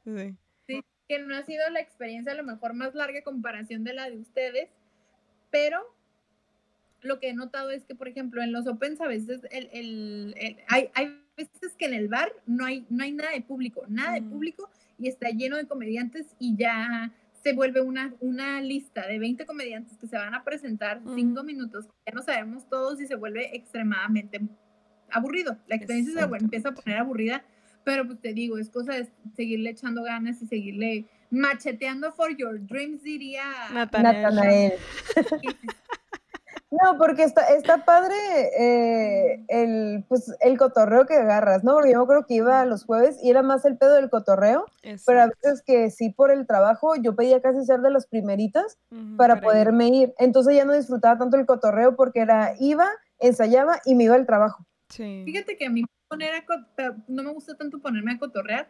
Sí. 0.66 0.82
que 1.06 1.18
no 1.18 1.36
ha 1.36 1.42
sido 1.42 1.68
la 1.68 1.80
experiencia 1.80 2.32
a 2.32 2.36
lo 2.36 2.42
mejor 2.42 2.72
más 2.72 2.94
larga 2.94 3.22
comparación 3.22 3.84
de 3.84 3.92
la 3.92 4.08
de 4.08 4.16
ustedes, 4.16 4.70
pero 5.50 5.94
lo 7.02 7.20
que 7.20 7.28
he 7.28 7.34
notado 7.34 7.70
es 7.70 7.84
que, 7.84 7.94
por 7.94 8.08
ejemplo, 8.08 8.42
en 8.42 8.52
los 8.52 8.66
Opens 8.66 9.02
a 9.02 9.06
veces 9.06 9.42
el, 9.50 9.68
el, 9.72 10.64
hay, 10.68 10.90
hay, 10.94 11.20
veces 11.36 11.74
que 11.78 11.86
en 11.86 11.94
el 11.94 12.08
bar 12.08 12.32
no 12.46 12.64
hay, 12.64 12.86
no 12.90 13.04
hay 13.04 13.12
nada 13.12 13.30
de 13.32 13.40
público, 13.40 13.84
nada 13.88 14.14
de 14.14 14.22
público 14.22 14.70
y 14.98 15.08
está 15.08 15.30
lleno 15.30 15.56
de 15.56 15.66
comediantes 15.66 16.34
y 16.38 16.56
ya 16.56 17.12
se 17.42 17.52
vuelve 17.52 17.80
una, 17.80 18.14
una 18.20 18.60
lista 18.60 19.06
de 19.06 19.18
20 19.18 19.44
comediantes 19.44 19.98
que 19.98 20.06
se 20.06 20.16
van 20.16 20.34
a 20.34 20.44
presentar 20.44 21.02
cinco 21.14 21.42
minutos, 21.42 21.88
ya 22.06 22.12
no 22.14 22.22
sabemos 22.22 22.68
todos 22.68 23.00
y 23.00 23.06
se 23.06 23.16
vuelve 23.16 23.54
extremadamente 23.54 24.40
aburrido. 25.10 25.58
La 25.66 25.76
experiencia 25.76 26.26
se 26.26 26.36
empieza 26.36 26.70
a 26.70 26.74
poner 26.74 26.98
aburrida 26.98 27.44
pero 27.84 28.06
pues 28.06 28.20
te 28.20 28.32
digo, 28.32 28.58
es 28.58 28.70
cosa 28.70 28.94
de 28.94 29.08
seguirle 29.36 29.70
echando 29.70 30.02
ganas 30.02 30.42
y 30.42 30.46
seguirle 30.46 31.06
macheteando 31.30 32.12
for 32.12 32.34
your 32.36 32.58
dreams, 32.66 33.02
diría 33.02 33.44
Natanael. 33.72 34.72
No, 36.70 36.98
porque 36.98 37.22
está, 37.22 37.42
está 37.54 37.84
padre 37.84 38.14
eh, 38.58 39.44
el, 39.48 40.04
pues, 40.08 40.34
el 40.40 40.58
cotorreo 40.58 41.06
que 41.06 41.14
agarras, 41.14 41.62
¿no? 41.62 41.74
Porque 41.74 41.92
yo 41.92 41.98
me 41.98 42.04
acuerdo 42.04 42.26
que 42.26 42.34
iba 42.34 42.64
los 42.64 42.84
jueves 42.84 43.16
y 43.22 43.30
era 43.30 43.42
más 43.42 43.64
el 43.64 43.76
pedo 43.76 43.94
del 43.94 44.10
cotorreo, 44.10 44.66
pero 45.06 45.22
a 45.22 45.26
veces 45.26 45.62
que 45.62 45.90
sí 45.90 46.10
por 46.10 46.30
el 46.30 46.46
trabajo 46.46 46.96
yo 46.96 47.14
pedía 47.14 47.40
casi 47.40 47.64
ser 47.64 47.80
de 47.80 47.90
las 47.90 48.06
primeritas 48.06 48.78
para 49.16 49.40
poderme 49.40 49.88
ir. 49.88 50.14
Entonces 50.18 50.56
ya 50.56 50.64
no 50.64 50.72
disfrutaba 50.72 51.18
tanto 51.18 51.36
el 51.36 51.46
cotorreo 51.46 51.94
porque 51.94 52.20
era, 52.20 52.54
iba, 52.58 52.88
ensayaba 53.18 53.80
y 53.84 53.94
me 53.94 54.04
iba 54.04 54.16
al 54.16 54.26
trabajo. 54.26 54.66
Sí. 54.88 55.22
Fíjate 55.24 55.56
que 55.56 55.66
a 55.66 55.70
mí 55.70 55.84
no 57.08 57.22
me 57.22 57.32
gusta 57.32 57.56
tanto 57.56 57.80
ponerme 57.80 58.12
a 58.12 58.18
cotorrear 58.18 58.68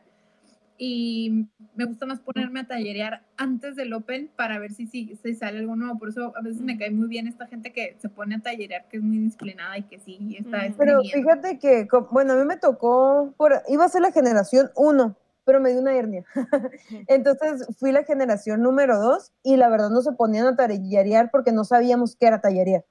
y 0.77 1.49
me 1.75 1.85
gusta 1.85 2.07
más 2.07 2.21
ponerme 2.21 2.61
a 2.61 2.67
tallerear 2.67 3.23
antes 3.37 3.77
del 3.77 3.93
Open 3.93 4.31
para 4.37 4.59
ver 4.59 4.73
si, 4.73 4.87
si, 4.87 5.17
sale 5.35 5.59
algo 5.59 5.77
nuevo. 5.77 5.99
Por 5.99 6.09
eso 6.09 6.33
a 6.37 6.43
veces 6.43 6.63
me 6.63 6.77
cae 6.77 6.91
muy 6.91 7.09
bien 7.09 7.27
esta 7.29 7.47
gente 7.47 7.73
que 7.73 7.97
se 8.01 8.09
pone 8.09 8.37
a 8.37 8.41
tallerear, 8.41 8.89
que 8.89 8.97
es 8.97 9.03
muy 9.03 9.19
disciplinada 9.19 9.79
y 9.79 9.85
que 9.85 9.99
sí 9.99 10.37
está. 10.39 10.67
Pero 10.77 11.01
fíjate 11.03 11.59
que, 11.59 11.89
bueno, 12.11 12.33
a 12.33 12.37
mí 12.37 12.45
me 12.45 12.57
tocó, 12.57 13.35
por, 13.37 13.63
iba 13.69 13.85
a 13.85 13.89
ser 13.89 14.03
la 14.03 14.13
generación 14.13 14.71
1, 14.75 15.17
pero 15.45 15.61
me 15.61 15.71
dio 15.71 15.81
una 15.81 15.95
hernia. 15.95 16.25
Entonces 17.09 17.67
fui 17.79 17.93
la 17.93 18.05
generación 18.05 18.63
número 18.63 18.99
2 18.99 19.33
y 19.45 19.57
la 19.57 19.69
verdad 19.69 19.91
no 19.91 20.03
se 20.03 20.13
ponían 20.13 20.47
a 20.47 20.57
tallerear 20.57 21.31
porque 21.31 21.53
no 21.53 21.65
sabíamos 21.65 22.17
qué 22.17 22.27
era 22.27 22.41
tallerear. 22.41 22.85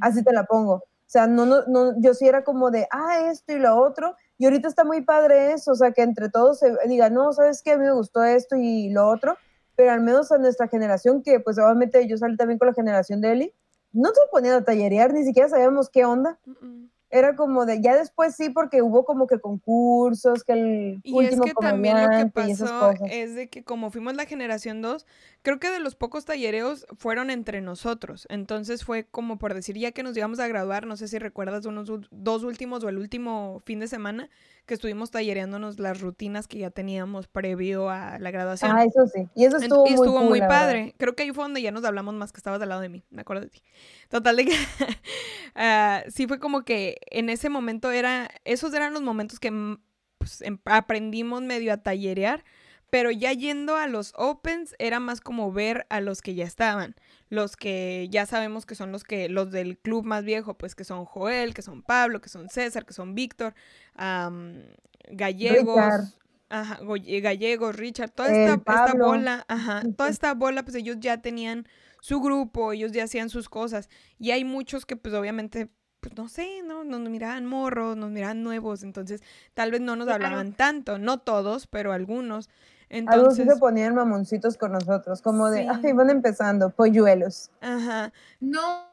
así 0.00 0.22
te 0.22 0.32
la 0.32 0.44
pongo. 0.44 0.74
O 0.74 1.12
sea, 1.12 1.26
no, 1.26 1.44
no, 1.44 1.64
no, 1.66 2.00
yo 2.00 2.14
sí 2.14 2.28
era 2.28 2.44
como 2.44 2.70
de, 2.70 2.86
ah, 2.92 3.30
esto 3.32 3.52
y 3.52 3.58
lo 3.58 3.76
otro, 3.76 4.14
y 4.40 4.46
ahorita 4.46 4.68
está 4.68 4.84
muy 4.84 5.02
padre 5.02 5.52
eso, 5.52 5.72
o 5.72 5.74
sea, 5.74 5.92
que 5.92 6.00
entre 6.00 6.30
todos 6.30 6.60
se 6.60 6.74
diga, 6.88 7.10
no, 7.10 7.30
¿sabes 7.34 7.60
qué? 7.62 7.72
A 7.72 7.76
mí 7.76 7.84
me 7.84 7.92
gustó 7.92 8.24
esto 8.24 8.56
y 8.56 8.88
lo 8.88 9.06
otro, 9.06 9.36
pero 9.76 9.92
al 9.92 10.00
menos 10.00 10.32
a 10.32 10.38
nuestra 10.38 10.66
generación, 10.66 11.22
que 11.22 11.40
pues 11.40 11.58
obviamente 11.58 12.08
yo 12.08 12.16
salí 12.16 12.38
también 12.38 12.58
con 12.58 12.68
la 12.68 12.72
generación 12.72 13.20
de 13.20 13.32
Eli, 13.32 13.54
no 13.92 14.08
se 14.08 14.20
ponían 14.30 14.54
a 14.54 14.64
tallerear, 14.64 15.12
ni 15.12 15.24
siquiera 15.24 15.50
sabíamos 15.50 15.90
qué 15.90 16.06
onda 16.06 16.40
era 17.10 17.34
como 17.34 17.66
de, 17.66 17.80
ya 17.80 17.96
después 17.96 18.36
sí, 18.36 18.50
porque 18.50 18.82
hubo 18.82 19.04
como 19.04 19.26
que 19.26 19.40
concursos, 19.40 20.44
que 20.44 20.52
el 20.52 21.00
y 21.02 21.24
es 21.24 21.40
que 21.40 21.52
también 21.60 22.00
lo 22.00 22.08
que 22.08 22.26
pasó 22.26 22.92
es 23.10 23.34
de 23.34 23.48
que 23.48 23.64
como 23.64 23.90
fuimos 23.90 24.14
la 24.14 24.26
generación 24.26 24.80
2, 24.80 25.06
creo 25.42 25.58
que 25.58 25.70
de 25.70 25.80
los 25.80 25.96
pocos 25.96 26.24
tallereos 26.24 26.86
fueron 26.96 27.30
entre 27.30 27.60
nosotros. 27.62 28.26
Entonces 28.30 28.84
fue 28.84 29.04
como 29.04 29.38
por 29.38 29.54
decir, 29.54 29.76
ya 29.76 29.90
que 29.90 30.04
nos 30.04 30.16
íbamos 30.16 30.38
a 30.38 30.46
graduar, 30.46 30.86
no 30.86 30.96
sé 30.96 31.08
si 31.08 31.18
recuerdas 31.18 31.66
unos 31.66 31.90
dos 32.10 32.44
últimos 32.44 32.84
o 32.84 32.88
el 32.88 32.98
último 32.98 33.60
fin 33.64 33.80
de 33.80 33.88
semana, 33.88 34.30
que 34.66 34.74
estuvimos 34.74 35.10
tallereándonos 35.10 35.80
las 35.80 36.00
rutinas 36.00 36.46
que 36.46 36.58
ya 36.58 36.70
teníamos 36.70 37.26
previo 37.26 37.90
a 37.90 38.20
la 38.20 38.30
graduación. 38.30 38.70
Ah, 38.70 38.84
eso 38.84 39.04
sí. 39.12 39.26
Y 39.34 39.44
eso 39.44 39.56
estuvo, 39.56 39.84
y 39.88 39.94
estuvo 39.94 40.20
muy, 40.20 40.38
padre. 40.38 40.94
Creo 40.96 41.16
que 41.16 41.24
ahí 41.24 41.32
fue 41.32 41.42
donde 41.42 41.60
ya 41.60 41.72
nos 41.72 41.84
hablamos 41.84 42.14
más 42.14 42.30
que 42.30 42.38
estabas 42.38 42.62
al 42.62 42.68
lado 42.68 42.80
de 42.80 42.88
mí, 42.88 43.02
me 43.10 43.22
acuerdo 43.22 43.42
de 43.42 43.50
ti. 43.50 43.62
Total 44.08 44.36
de 44.36 44.44
que 44.44 44.52
uh, 44.52 46.08
sí 46.10 46.28
fue 46.28 46.38
como 46.38 46.62
que 46.62 46.99
en 47.06 47.28
ese 47.30 47.48
momento 47.48 47.90
era, 47.90 48.30
esos 48.44 48.74
eran 48.74 48.92
los 48.92 49.02
momentos 49.02 49.40
que 49.40 49.50
mm, 49.50 49.80
pues, 50.18 50.42
em, 50.42 50.58
aprendimos 50.64 51.42
medio 51.42 51.72
a 51.72 51.78
tallerear, 51.78 52.44
pero 52.90 53.10
ya 53.10 53.32
yendo 53.32 53.76
a 53.76 53.86
los 53.86 54.12
opens 54.16 54.74
era 54.78 55.00
más 55.00 55.20
como 55.20 55.52
ver 55.52 55.86
a 55.90 56.00
los 56.00 56.22
que 56.22 56.34
ya 56.34 56.44
estaban, 56.44 56.96
los 57.28 57.56
que 57.56 58.08
ya 58.10 58.26
sabemos 58.26 58.66
que 58.66 58.74
son 58.74 58.92
los 58.92 59.04
que 59.04 59.28
los 59.28 59.50
del 59.50 59.78
club 59.78 60.04
más 60.04 60.24
viejo, 60.24 60.58
pues 60.58 60.74
que 60.74 60.84
son 60.84 61.04
Joel, 61.04 61.54
que 61.54 61.62
son 61.62 61.82
Pablo, 61.82 62.20
que 62.20 62.28
son 62.28 62.48
César, 62.48 62.84
que 62.84 62.92
son 62.92 63.14
Víctor, 63.14 63.54
gallegos, 65.08 66.18
ajá, 66.48 66.80
gallegos, 67.22 67.76
Richard, 67.76 68.10
toda 68.10 68.28
esta, 68.30 68.54
esta, 68.54 68.94
bola, 68.94 69.44
ajá, 69.48 69.82
toda 69.96 70.10
esta 70.10 70.34
bola, 70.34 70.64
pues 70.64 70.74
ellos 70.74 70.96
ya 70.98 71.22
tenían 71.22 71.66
su 72.00 72.20
grupo, 72.20 72.72
ellos 72.72 72.92
ya 72.92 73.04
hacían 73.04 73.30
sus 73.30 73.48
cosas 73.48 73.88
y 74.18 74.32
hay 74.32 74.44
muchos 74.44 74.84
que 74.84 74.96
pues 74.96 75.14
obviamente 75.14 75.70
pues 76.00 76.16
no 76.16 76.28
sé, 76.28 76.62
¿no? 76.64 76.84
Nos 76.84 77.00
miraban 77.08 77.46
morros, 77.46 77.96
nos 77.96 78.10
miraban 78.10 78.42
nuevos, 78.42 78.82
entonces 78.82 79.22
tal 79.54 79.70
vez 79.70 79.80
no 79.80 79.96
nos 79.96 80.08
hablaban 80.08 80.52
tanto, 80.52 80.98
no 80.98 81.18
todos, 81.18 81.66
pero 81.66 81.92
algunos. 81.92 82.48
Entonces, 82.88 83.38
Algunos 83.38 83.54
se 83.54 83.60
ponían 83.60 83.94
mamoncitos 83.94 84.56
con 84.56 84.72
nosotros, 84.72 85.22
como 85.22 85.48
de, 85.48 85.68
ay, 85.68 85.92
van 85.92 86.10
empezando, 86.10 86.70
polluelos. 86.70 87.50
Ajá. 87.60 88.12
No, 88.40 88.90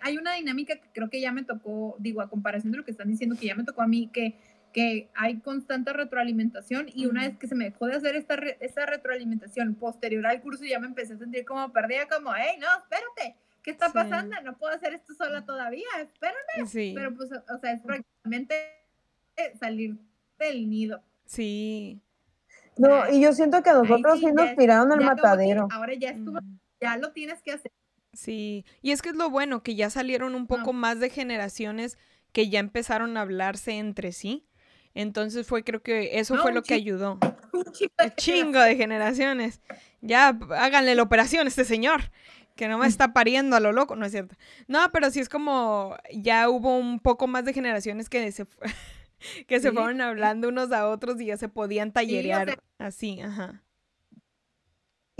hay 0.00 0.16
una 0.16 0.34
dinámica 0.34 0.76
que 0.76 0.88
creo 0.92 1.10
que 1.10 1.20
ya 1.20 1.32
me 1.32 1.44
tocó, 1.44 1.96
digo, 1.98 2.22
a 2.22 2.30
comparación 2.30 2.72
de 2.72 2.78
lo 2.78 2.84
que 2.84 2.90
están 2.90 3.08
diciendo, 3.08 3.36
que 3.38 3.46
ya 3.46 3.54
me 3.54 3.64
tocó 3.64 3.82
a 3.82 3.86
mí, 3.86 4.08
que, 4.08 4.38
que 4.72 5.10
hay 5.14 5.40
constante 5.40 5.92
retroalimentación 5.92 6.86
y 6.92 7.06
una 7.06 7.26
vez 7.26 7.36
que 7.36 7.46
se 7.46 7.54
me 7.54 7.66
dejó 7.66 7.86
de 7.86 7.96
hacer 7.96 8.16
esta, 8.16 8.36
esta 8.60 8.86
retroalimentación 8.86 9.74
posterior 9.74 10.26
al 10.26 10.40
curso, 10.40 10.64
ya 10.64 10.80
me 10.80 10.86
empecé 10.86 11.14
a 11.14 11.18
sentir 11.18 11.44
como 11.44 11.72
perdida, 11.72 12.08
como, 12.08 12.30
hey, 12.34 12.58
no, 12.58 12.66
espérate, 12.82 13.36
¿qué 13.62 13.70
está 13.70 13.92
pasando? 13.92 14.40
No 14.42 14.56
puedo 14.56 14.74
hacer 14.74 14.94
esto 14.94 15.14
sola 15.14 15.44
todavía, 15.44 15.86
espérame. 16.00 16.66
Sí. 16.66 16.92
Pero 16.94 17.14
pues, 17.14 17.30
o 17.32 17.58
sea, 17.58 17.72
es 17.72 17.82
prácticamente 17.82 18.54
salir 19.58 19.96
del 20.38 20.68
nido. 20.68 21.02
Sí. 21.26 22.00
No, 22.76 23.10
y 23.10 23.20
yo 23.20 23.32
siento 23.32 23.62
que 23.62 23.70
a 23.70 23.74
nosotros 23.74 24.20
sí, 24.20 24.26
nos 24.32 24.54
tiraron 24.56 24.92
al 24.92 25.04
matadero. 25.04 25.68
Ahora 25.70 25.94
ya 25.94 26.10
estuvo, 26.10 26.38
ya 26.80 26.96
lo 26.96 27.12
tienes 27.12 27.42
que 27.42 27.52
hacer. 27.52 27.72
Sí, 28.12 28.64
y 28.82 28.92
es 28.92 29.02
que 29.02 29.10
es 29.10 29.16
lo 29.16 29.30
bueno, 29.30 29.62
que 29.62 29.74
ya 29.74 29.90
salieron 29.90 30.34
un 30.34 30.46
poco 30.46 30.72
más 30.72 31.00
de 31.00 31.10
generaciones 31.10 31.98
que 32.32 32.48
ya 32.48 32.60
empezaron 32.60 33.16
a 33.16 33.22
hablarse 33.22 33.72
entre 33.72 34.12
sí. 34.12 34.46
Entonces 34.94 35.46
fue, 35.46 35.62
creo 35.62 35.82
que 35.82 36.18
eso 36.18 36.36
fue 36.38 36.52
lo 36.52 36.62
que 36.62 36.74
ayudó. 36.74 37.18
Un 37.52 37.64
chingo 38.16 38.60
de, 38.60 38.76
generaciones. 38.76 39.60
Ya, 40.00 40.36
háganle 40.56 40.94
la 40.94 41.02
operación 41.02 41.46
a 41.46 41.48
este 41.48 41.64
señor, 41.64 42.10
que 42.58 42.66
no 42.66 42.76
me 42.76 42.88
está 42.88 43.12
pariendo 43.12 43.54
a 43.54 43.60
lo 43.60 43.70
loco, 43.70 43.94
no 43.94 44.04
es 44.04 44.10
cierto. 44.10 44.34
No, 44.66 44.80
pero 44.92 45.12
sí 45.12 45.20
es 45.20 45.28
como, 45.28 45.96
ya 46.12 46.50
hubo 46.50 46.76
un 46.76 46.98
poco 46.98 47.28
más 47.28 47.44
de 47.44 47.52
generaciones 47.52 48.08
que 48.08 48.32
se, 48.32 48.46
que 49.46 49.60
se 49.60 49.70
fueron 49.70 50.00
hablando 50.00 50.48
unos 50.48 50.72
a 50.72 50.88
otros 50.88 51.20
y 51.20 51.26
ya 51.26 51.36
se 51.36 51.48
podían 51.48 51.92
tallerear 51.92 52.60
así, 52.78 53.20
ajá. 53.20 53.62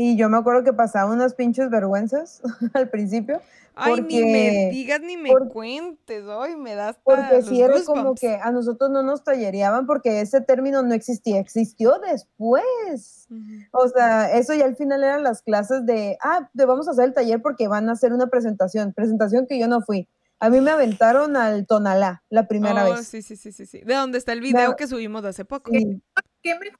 Y 0.01 0.14
yo 0.14 0.28
me 0.28 0.36
acuerdo 0.36 0.62
que 0.62 0.72
pasaba 0.72 1.12
unas 1.12 1.34
pinches 1.34 1.70
vergüenzas 1.70 2.40
al 2.72 2.88
principio. 2.88 3.42
Ay, 3.74 4.01
ni 4.03 4.24
me 4.24 4.70
digas 4.70 5.01
ni 5.01 5.16
me 5.16 5.30
cuentes, 5.53 6.24
hoy 6.24 6.55
me 6.55 6.76
das 6.76 6.96
Porque 7.03 7.42
si 7.42 7.61
era 7.61 7.82
como 7.84 8.14
que 8.14 8.36
a 8.36 8.53
nosotros 8.53 8.90
no 8.90 9.03
nos 9.03 9.24
tallereaban 9.24 9.86
porque 9.86 10.20
ese 10.20 10.40
término 10.40 10.82
no 10.82 10.94
existía, 10.94 11.40
existió 11.40 11.99
después. 11.99 13.26
O 13.72 13.88
sea, 13.88 14.30
eso 14.32 14.55
ya 14.55 14.66
al 14.66 14.76
final 14.76 15.03
eran 15.03 15.24
las 15.24 15.42
clases 15.42 15.84
de, 15.84 16.16
ah, 16.22 16.49
te 16.57 16.64
vamos 16.64 16.86
a 16.86 16.92
hacer 16.92 17.07
el 17.07 17.14
taller 17.14 17.42
porque 17.42 17.66
van 17.66 17.88
a 17.88 17.92
hacer 17.92 18.12
una 18.12 18.28
presentación, 18.28 18.92
presentación 18.92 19.49
que 19.49 19.59
yo 19.59 19.66
no 19.66 19.80
fui. 19.80 20.07
A 20.38 20.49
mí 20.49 20.61
me 20.61 20.70
aventaron 20.70 21.36
al 21.36 21.66
Tonalá 21.66 22.22
la 22.30 22.46
primera 22.46 22.88
oh, 22.88 22.94
vez. 22.94 23.09
Sí, 23.09 23.22
sí, 23.22 23.34
sí, 23.34 23.51
sí, 23.51 23.66
sí. 23.66 23.80
De 23.80 23.94
dónde 23.94 24.18
está 24.18 24.32
el 24.32 24.40
video 24.42 24.76
que 24.76 24.86
subimos 24.86 25.24
de 25.24 25.30
hace 25.30 25.44
poco. 25.44 25.72
Sí. 25.72 26.01
me 26.44 26.70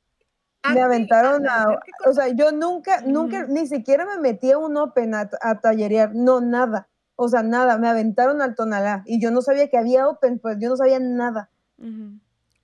aventaron 0.63 1.49
a, 1.49 1.81
o 2.07 2.13
sea, 2.13 2.29
yo 2.29 2.53
nunca, 2.53 3.01
nunca, 3.03 3.47
ni 3.47 3.67
siquiera 3.67 4.05
me 4.05 4.19
metí 4.19 4.51
a 4.51 4.59
un 4.59 4.77
open 4.77 5.15
a, 5.15 5.29
tallerear, 5.61 6.15
no, 6.15 6.41
nada, 6.41 6.89
o 7.17 7.29
sea, 7.29 7.43
nada, 7.43 7.79
me 7.79 7.89
aventaron 7.89 8.43
al 8.43 8.55
tonalá 8.55 9.03
y 9.07 9.21
yo 9.21 9.31
no 9.31 9.43
sabía 9.43 9.69
que 9.69 9.79
había 9.79 10.09
open, 10.09 10.39
pues 10.39 10.59
yo 10.61 10.69
no 10.69 10.77
sabía 10.77 10.99
nada. 11.01 11.51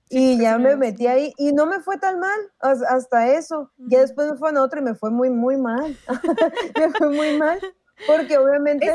y 0.09 0.37
ya 0.37 0.57
me 0.57 0.75
metí 0.75 1.07
ahí 1.07 1.33
y 1.37 1.51
no 1.51 1.65
me 1.65 1.79
fue 1.79 1.97
tan 1.97 2.19
mal 2.19 2.39
hasta 2.59 3.33
eso. 3.33 3.71
Ya 3.77 4.01
después 4.01 4.31
me 4.31 4.37
fue 4.37 4.51
a 4.51 4.61
otro 4.61 4.79
y 4.79 4.83
me 4.83 4.95
fue 4.95 5.09
muy, 5.11 5.29
muy 5.29 5.57
mal. 5.57 5.97
me 6.79 6.89
fue 6.91 7.09
muy 7.09 7.37
mal 7.37 7.59
porque 8.07 8.37
obviamente 8.37 8.93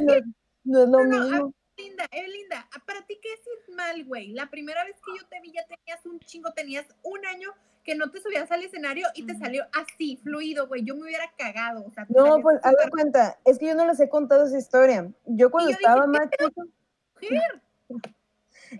no, 0.65 0.83
es 0.83 0.89
lo 0.89 1.05
mismo. 1.05 1.55
Linda, 1.83 2.05
linda, 2.13 2.69
¿para 2.87 3.03
ti 3.07 3.19
qué 3.23 3.29
es 3.33 3.75
mal, 3.75 4.05
güey? 4.05 4.33
La 4.33 4.51
primera 4.51 4.85
vez 4.85 4.97
que 4.97 5.19
yo 5.19 5.27
te 5.29 5.41
vi 5.41 5.53
ya 5.53 5.65
tenías 5.65 6.05
un 6.07 6.19
chingo, 6.21 6.53
tenías 6.53 6.87
un 7.03 7.25
año 7.27 7.51
que 7.85 7.95
no 7.95 8.11
te 8.11 8.21
subías 8.21 8.51
al 8.51 8.63
escenario 8.63 9.07
y 9.15 9.27
te 9.27 9.37
salió 9.39 9.65
así, 9.73 10.19
fluido, 10.23 10.69
güey. 10.69 10.85
Yo 10.85 10.95
me 10.95 11.03
hubiera 11.03 11.25
cagado. 11.39 11.85
O 11.87 11.91
sea, 11.91 12.07
no, 12.09 12.41
pues 12.43 12.61
haz 12.63 12.75
cuenta, 12.91 13.39
es 13.45 13.59
que 13.59 13.69
yo 13.69 13.75
no 13.75 13.87
les 13.87 13.99
he 14.01 14.09
contado 14.09 14.45
esa 14.47 14.59
historia. 14.59 15.11
Yo 15.25 15.51
cuando 15.51 15.71
estaba 15.71 16.07
más 16.07 16.29
chico. 16.31 16.65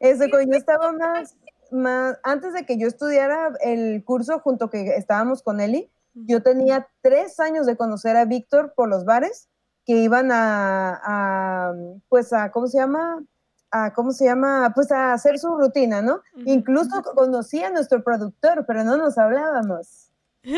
Eso, 0.01 0.25
cuando 0.31 0.53
yo 0.53 0.59
estaba 0.59 0.93
más, 0.93 1.37
más, 1.71 2.19
antes 2.23 2.53
de 2.53 2.67
que 2.67 2.79
yo 2.79 2.87
estudiara 2.87 3.53
el 3.63 4.05
curso 4.05 4.39
junto 4.41 4.71
que 4.71 4.97
estábamos 4.97 5.43
con 5.43 5.61
Eli, 5.61 5.91
yo 6.15 6.43
tenía 6.43 6.89
tres 7.01 7.41
años 7.41 7.67
de 7.67 7.77
conocer 7.77 8.17
a 8.17 8.25
Víctor 8.25 8.75
por 8.75 8.89
los 8.89 9.05
bares 9.05 9.50
que 9.91 10.03
iban 10.03 10.31
a, 10.31 11.01
a, 11.03 11.75
pues 12.09 12.33
a, 12.33 12.53
¿cómo 12.53 12.69
se 12.69 12.79
llama? 12.79 13.25
a, 13.71 13.93
¿cómo 13.93 14.13
se 14.13 14.25
llama? 14.25 14.73
Pues 14.75 14.91
a 14.93 15.13
hacer 15.13 15.39
su 15.39 15.57
rutina, 15.57 16.01
¿no? 16.01 16.23
Incluso 16.45 17.03
conocí 17.03 17.63
a 17.63 17.71
nuestro 17.71 18.03
productor, 18.03 18.65
pero 18.67 18.85
no 18.85 18.97
nos 18.97 19.19
hablábamos. 19.19 20.07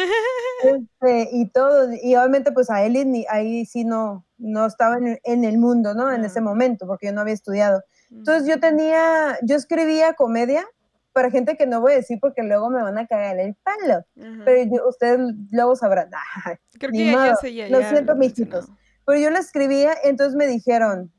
Este, 0.62 1.28
y 1.32 1.48
todo, 1.48 1.88
y 1.92 2.14
obviamente 2.14 2.52
pues 2.52 2.70
a 2.70 2.84
él 2.84 3.24
ahí 3.28 3.66
sí 3.66 3.84
no, 3.84 4.24
no 4.38 4.64
estaba 4.64 4.96
en, 5.24 5.44
el 5.44 5.58
mundo, 5.58 5.92
¿no? 5.92 6.12
En 6.12 6.24
ese 6.24 6.40
momento, 6.40 6.86
porque 6.86 7.06
yo 7.06 7.12
no 7.12 7.20
había 7.20 7.34
estudiado. 7.34 7.82
Entonces 8.08 8.48
yo 8.48 8.60
tenía, 8.60 9.38
yo 9.42 9.56
escribía 9.56 10.12
comedia 10.12 10.64
para 11.12 11.32
gente 11.32 11.56
que 11.56 11.66
no 11.66 11.80
voy 11.80 11.94
a 11.94 11.96
decir 11.96 12.18
porque 12.20 12.44
luego 12.44 12.70
me 12.70 12.80
van 12.80 12.96
a 12.96 13.08
cagar 13.08 13.40
el 13.40 13.56
palo, 13.56 14.04
pero 14.44 14.88
ustedes 14.88 15.18
luego 15.50 15.74
sabrán. 15.74 16.10
Creo 16.78 16.92
que 16.92 17.06
ya, 17.06 17.36
ya, 17.42 17.68
Lo 17.68 17.82
siento, 17.88 18.14
mis 18.14 18.34
chicos. 18.34 18.68
Pero 19.04 19.18
yo 19.18 19.30
la 19.30 19.40
escribía, 19.40 19.94
entonces 20.04 20.36
me 20.36 20.46
dijeron, 20.46 21.12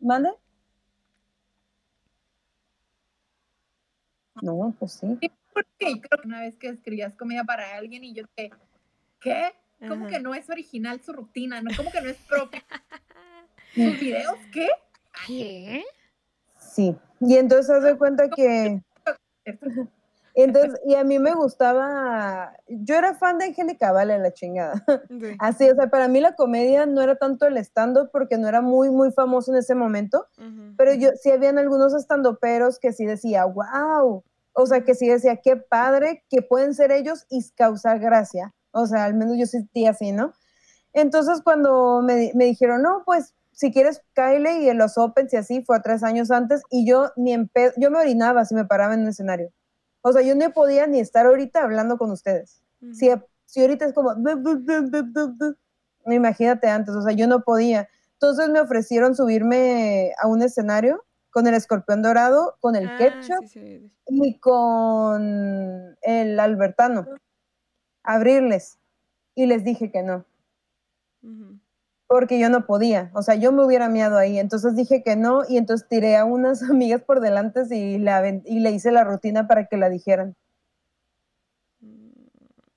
¿mande? 0.00 0.30
No, 4.42 4.74
pues 4.78 4.92
sí. 4.92 5.18
porque 5.52 6.00
creo 6.00 6.20
que 6.22 6.28
una 6.28 6.40
vez 6.40 6.56
que 6.56 6.68
escribías 6.68 7.14
comida 7.14 7.44
para 7.44 7.76
alguien 7.76 8.04
y 8.04 8.14
yo 8.14 8.24
te, 8.34 8.50
¿qué? 9.20 9.54
¿Cómo 9.88 10.06
que 10.06 10.20
no 10.20 10.34
es 10.34 10.48
original 10.48 11.00
su 11.02 11.12
rutina? 11.12 11.60
¿No? 11.60 11.70
¿Cómo 11.76 11.90
que 11.90 12.00
no 12.00 12.08
es 12.08 12.16
propia? 12.16 12.64
¿Sus 13.74 14.00
videos 14.00 14.38
qué? 14.52 14.68
¿Qué? 15.26 15.84
Sí. 16.58 16.96
Y 17.20 17.36
entonces 17.36 17.70
haz 17.70 17.84
de 17.84 17.96
cuenta 17.96 18.28
que... 18.30 18.80
Entonces, 20.34 20.80
y 20.84 20.96
a 20.96 21.04
mí 21.04 21.20
me 21.20 21.32
gustaba, 21.32 22.52
yo 22.66 22.96
era 22.96 23.14
fan 23.14 23.38
de 23.38 23.46
Angélica 23.46 23.92
Vale, 23.92 24.18
la 24.18 24.32
chingada. 24.32 24.84
Así, 25.38 25.70
o 25.70 25.74
sea, 25.76 25.88
para 25.88 26.08
mí 26.08 26.20
la 26.20 26.34
comedia 26.34 26.86
no 26.86 27.02
era 27.02 27.14
tanto 27.14 27.46
el 27.46 27.56
stand-up 27.58 28.10
porque 28.12 28.36
no 28.36 28.48
era 28.48 28.60
muy, 28.60 28.90
muy 28.90 29.12
famoso 29.12 29.52
en 29.52 29.58
ese 29.58 29.76
momento, 29.76 30.26
pero 30.76 30.92
yo 30.92 31.10
sí 31.20 31.30
habían 31.30 31.58
algunos 31.58 31.94
stand-uperos 31.94 32.80
que 32.80 32.92
sí 32.92 33.06
decía, 33.06 33.44
wow, 33.44 34.24
o 34.54 34.66
sea, 34.66 34.82
que 34.82 34.94
sí 34.94 35.08
decía, 35.08 35.36
qué 35.36 35.56
padre 35.56 36.24
que 36.28 36.42
pueden 36.42 36.74
ser 36.74 36.90
ellos 36.90 37.26
y 37.30 37.48
causar 37.52 38.00
gracia. 38.00 38.52
O 38.72 38.86
sea, 38.86 39.04
al 39.04 39.14
menos 39.14 39.36
yo 39.38 39.46
sentía 39.46 39.90
así, 39.90 40.10
¿no? 40.10 40.32
Entonces, 40.92 41.42
cuando 41.42 42.02
me, 42.02 42.32
me 42.34 42.46
dijeron, 42.46 42.82
no, 42.82 43.02
pues 43.04 43.34
si 43.54 43.72
quieres, 43.72 44.02
Kyle 44.14 44.62
y 44.62 44.68
en 44.68 44.78
los 44.78 44.98
Opens 44.98 45.32
y 45.32 45.36
así, 45.36 45.62
fue 45.62 45.76
a 45.76 45.82
tres 45.82 46.02
años 46.02 46.30
antes, 46.30 46.62
y 46.70 46.86
yo 46.86 47.12
ni 47.16 47.32
en 47.32 47.50
yo 47.76 47.90
me 47.90 47.98
orinaba 47.98 48.44
si 48.44 48.54
me 48.54 48.64
paraba 48.64 48.94
en 48.94 49.02
un 49.02 49.08
escenario. 49.08 49.50
O 50.06 50.12
sea, 50.12 50.20
yo 50.20 50.34
no 50.34 50.52
podía 50.52 50.86
ni 50.86 51.00
estar 51.00 51.24
ahorita 51.24 51.62
hablando 51.62 51.96
con 51.96 52.10
ustedes. 52.10 52.60
si, 52.92 53.10
si 53.46 53.60
ahorita 53.62 53.86
es 53.86 53.94
como, 53.94 54.14
imagínate 56.06 56.68
antes, 56.68 56.94
o 56.94 57.00
sea, 57.00 57.14
yo 57.14 57.26
no 57.26 57.40
podía. 57.40 57.88
Entonces 58.12 58.50
me 58.50 58.60
ofrecieron 58.60 59.16
subirme 59.16 60.12
a 60.22 60.28
un 60.28 60.42
escenario 60.42 61.02
con 61.30 61.46
el 61.46 61.54
escorpión 61.54 62.02
dorado, 62.02 62.58
con 62.60 62.76
el 62.76 62.86
ah, 62.86 62.96
ketchup 62.98 63.44
y 64.06 64.38
con 64.40 65.96
el 66.02 66.38
albertano. 66.38 67.06
Abrirles. 68.02 68.78
Y 69.34 69.46
les 69.46 69.64
dije 69.64 69.90
que 69.90 70.02
no. 70.02 70.26
Porque 72.06 72.38
yo 72.38 72.50
no 72.50 72.66
podía. 72.66 73.10
O 73.14 73.22
sea, 73.22 73.34
yo 73.34 73.52
me 73.52 73.64
hubiera 73.64 73.88
miado 73.88 74.18
ahí. 74.18 74.38
Entonces 74.38 74.76
dije 74.76 75.02
que 75.02 75.16
no. 75.16 75.42
Y 75.48 75.56
entonces 75.56 75.88
tiré 75.88 76.16
a 76.16 76.24
unas 76.24 76.62
amigas 76.70 77.02
por 77.02 77.20
delante 77.20 77.62
y, 77.70 77.98
la, 77.98 78.26
y 78.28 78.60
le 78.60 78.70
hice 78.70 78.92
la 78.92 79.04
rutina 79.04 79.46
para 79.46 79.66
que 79.66 79.76
la 79.76 79.88
dijeran. 79.88 80.36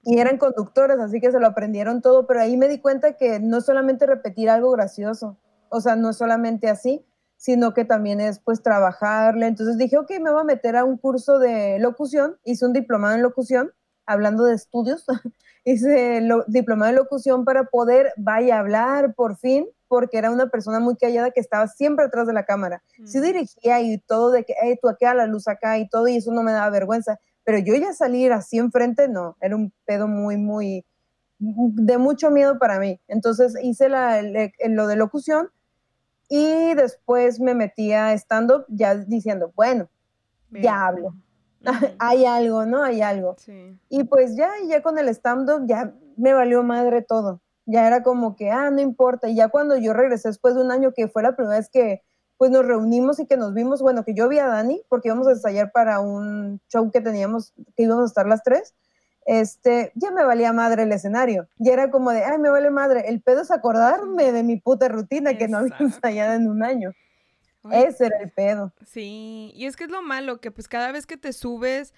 Y 0.03 0.19
eran 0.19 0.37
conductores, 0.37 0.99
así 0.99 1.19
que 1.19 1.31
se 1.31 1.39
lo 1.39 1.47
aprendieron 1.47 2.01
todo. 2.01 2.27
Pero 2.27 2.41
ahí 2.41 2.55
me 2.55 2.69
di 2.69 2.79
cuenta 2.79 3.13
que 3.17 3.39
no 3.39 3.61
solamente 3.61 4.05
repetir 4.05 4.49
algo 4.49 4.71
gracioso. 4.71 5.37
O 5.69 5.81
sea, 5.81 5.97
no 5.97 6.13
solamente 6.13 6.69
así, 6.69 7.05
sino 7.37 7.73
que 7.73 7.85
también 7.85 8.19
es 8.19 8.39
pues 8.39 8.61
trabajarle. 8.61 9.47
Entonces 9.47 9.77
dije, 9.77 9.97
ok, 9.97 10.11
me 10.21 10.31
voy 10.31 10.41
a 10.41 10.43
meter 10.43 10.75
a 10.75 10.83
un 10.83 10.97
curso 10.97 11.39
de 11.39 11.79
locución, 11.79 12.37
hice 12.43 12.65
un 12.65 12.73
diplomado 12.73 13.15
en 13.15 13.21
locución, 13.21 13.71
hablando 14.05 14.43
de 14.43 14.55
estudios, 14.55 15.05
hice 15.71 16.21
lo, 16.21 16.45
diplomado 16.47 16.91
en 16.91 16.95
locución 16.95 17.43
para 17.43 17.65
poder, 17.65 18.13
vaya 18.15 18.55
a 18.55 18.59
hablar 18.59 19.13
por 19.15 19.35
fin, 19.35 19.67
porque 19.89 20.17
era 20.17 20.31
una 20.31 20.47
persona 20.47 20.79
muy 20.79 20.95
callada 20.95 21.31
que 21.31 21.41
estaba 21.41 21.67
siempre 21.67 22.05
atrás 22.05 22.25
de 22.25 22.33
la 22.33 22.45
cámara. 22.45 22.81
Sí 23.05 23.19
mm. 23.19 23.21
dirigía 23.21 23.81
y 23.81 23.97
todo 23.97 24.31
de 24.31 24.45
que, 24.45 24.53
hey, 24.61 24.77
tú 24.81 24.87
a 24.87 25.13
la 25.13 25.25
luz 25.25 25.47
acá 25.47 25.77
y 25.77 25.89
todo, 25.89 26.07
y 26.07 26.17
eso 26.17 26.31
no 26.31 26.41
me 26.41 26.53
daba 26.53 26.69
vergüenza, 26.69 27.19
pero 27.43 27.57
yo 27.57 27.75
ya 27.75 27.91
salir 27.93 28.31
así 28.31 28.57
enfrente, 28.57 29.09
no, 29.09 29.35
era 29.41 29.55
un 29.55 29.73
pedo 29.85 30.07
muy, 30.07 30.37
muy, 30.37 30.85
de 31.39 31.97
mucho 31.97 32.31
miedo 32.31 32.57
para 32.59 32.79
mí. 32.79 33.01
Entonces 33.09 33.53
hice 33.61 33.89
la, 33.89 34.21
lo 34.21 34.87
de 34.87 34.95
locución, 34.95 35.49
y 36.29 36.73
después 36.75 37.39
me 37.39 37.53
metí 37.53 37.91
a 37.91 38.13
stand-up 38.13 38.65
ya 38.69 38.95
diciendo, 38.95 39.51
bueno, 39.55 39.89
ya 40.51 40.87
hablo. 40.87 41.13
Hay 41.99 42.25
algo, 42.25 42.65
¿no? 42.65 42.83
Hay 42.83 43.01
algo. 43.01 43.35
Y 43.89 44.03
pues 44.05 44.35
ya, 44.35 44.51
ya 44.67 44.81
con 44.81 44.97
el 44.97 45.09
stand-up 45.09 45.65
ya 45.67 45.93
me 46.15 46.33
valió 46.33 46.63
madre 46.63 47.01
todo. 47.01 47.41
Ya 47.65 47.85
era 47.85 48.03
como 48.03 48.35
que, 48.35 48.49
ah, 48.49 48.69
no 48.71 48.81
importa. 48.81 49.27
Y 49.27 49.35
ya 49.35 49.49
cuando 49.49 49.75
yo 49.75 49.93
regresé 49.93 50.29
después 50.29 50.55
de 50.55 50.61
un 50.61 50.71
año, 50.71 50.93
que 50.93 51.07
fue 51.07 51.23
la 51.23 51.35
primera 51.35 51.57
vez 51.57 51.69
que 51.69 52.01
pues 52.37 52.51
nos 52.51 52.65
reunimos 52.65 53.19
y 53.19 53.25
que 53.25 53.35
nos 53.35 53.53
vimos, 53.53 53.81
bueno, 53.81 54.03
que 54.05 54.13
yo 54.13 54.29
vi 54.29 54.37
a 54.37 54.45
Dani, 54.45 54.83
porque 54.89 55.07
íbamos 55.07 55.27
a 55.27 55.31
ensayar 55.31 55.71
para 55.71 55.99
un 55.99 56.61
show 56.69 56.91
que 56.91 57.01
teníamos, 57.01 57.53
que 57.75 57.83
íbamos 57.83 58.03
a 58.03 58.07
estar 58.07 58.27
las 58.27 58.43
tres 58.43 58.75
este, 59.27 59.91
ya 59.95 60.09
me 60.09 60.23
valía 60.23 60.53
madre 60.53 60.83
el 60.83 60.91
escenario. 60.93 61.47
Y 61.59 61.69
era 61.69 61.91
como 61.91 62.11
de, 62.11 62.23
ay, 62.23 62.39
me 62.39 62.49
vale 62.49 62.71
madre. 62.71 63.09
El 63.09 63.21
pedo 63.21 63.41
es 63.41 63.51
acordarme 63.51 64.31
de 64.31 64.41
mi 64.41 64.55
puta 64.55 64.87
rutina 64.87 65.37
que 65.37 65.49
no 65.49 65.57
había 65.59 65.75
ensayado 65.79 66.33
en 66.33 66.49
un 66.49 66.63
año. 66.63 66.93
Ese 67.71 68.05
era 68.07 68.19
el 68.19 68.31
pedo. 68.31 68.73
Sí, 68.85 69.51
y 69.55 69.65
es 69.65 69.75
que 69.75 69.85
es 69.85 69.89
lo 69.89 70.01
malo, 70.01 70.39
que 70.39 70.51
pues 70.51 70.67
cada 70.67 70.91
vez 70.91 71.05
que 71.05 71.17
te 71.17 71.33
subes 71.33 71.93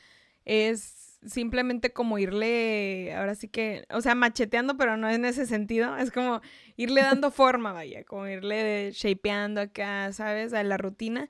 es 0.45 1.19
simplemente 1.25 1.91
como 1.91 2.17
irle, 2.17 3.13
ahora 3.13 3.35
sí 3.35 3.49
que, 3.49 3.85
o 3.89 4.01
sea, 4.01 4.15
macheteando, 4.15 4.77
pero 4.77 4.97
no 4.97 5.09
en 5.09 5.25
ese 5.25 5.45
sentido, 5.45 5.97
es 5.97 6.11
como 6.11 6.41
irle 6.77 7.01
dando 7.01 7.31
forma, 7.31 7.73
vaya, 7.73 8.03
como 8.03 8.27
irle 8.27 8.91
shapeando 8.93 9.61
acá, 9.61 10.13
¿sabes? 10.13 10.53
A 10.53 10.63
la 10.63 10.77
rutina. 10.77 11.29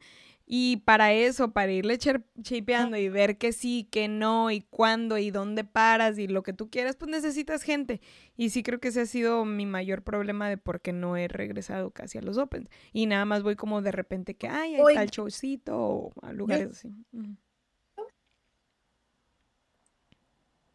Y 0.51 0.77
para 0.77 1.13
eso, 1.13 1.51
para 1.51 1.71
irle 1.71 1.99
chipeando 1.99 2.97
y 2.97 3.07
ver 3.07 3.37
que 3.37 3.53
sí, 3.53 3.87
que 3.91 4.07
no, 4.07 4.49
y 4.49 4.61
cuándo, 4.61 5.19
y 5.19 5.29
dónde 5.29 5.63
paras, 5.63 6.17
y 6.17 6.27
lo 6.27 6.41
que 6.41 6.53
tú 6.53 6.71
quieras, 6.71 6.95
pues 6.95 7.11
necesitas 7.11 7.61
gente. 7.61 8.01
Y 8.35 8.49
sí 8.49 8.63
creo 8.63 8.79
que 8.79 8.87
ese 8.87 9.01
ha 9.01 9.05
sido 9.05 9.45
mi 9.45 9.67
mayor 9.67 10.01
problema 10.01 10.49
de 10.49 10.57
por 10.57 10.81
qué 10.81 10.91
no 10.91 11.15
he 11.15 11.27
regresado 11.27 11.91
casi 11.91 12.17
a 12.17 12.23
los 12.23 12.39
Opens. 12.39 12.67
Y 12.93 13.05
nada 13.05 13.25
más 13.25 13.43
voy 13.43 13.55
como 13.55 13.83
de 13.83 13.91
repente 13.91 14.37
que, 14.37 14.47
ay, 14.47 14.73
hay 14.73 14.95
tal 14.95 15.09
showcito 15.11 15.77
o 15.77 16.13
a 16.23 16.33
lugares 16.33 16.71
así. 16.71 16.91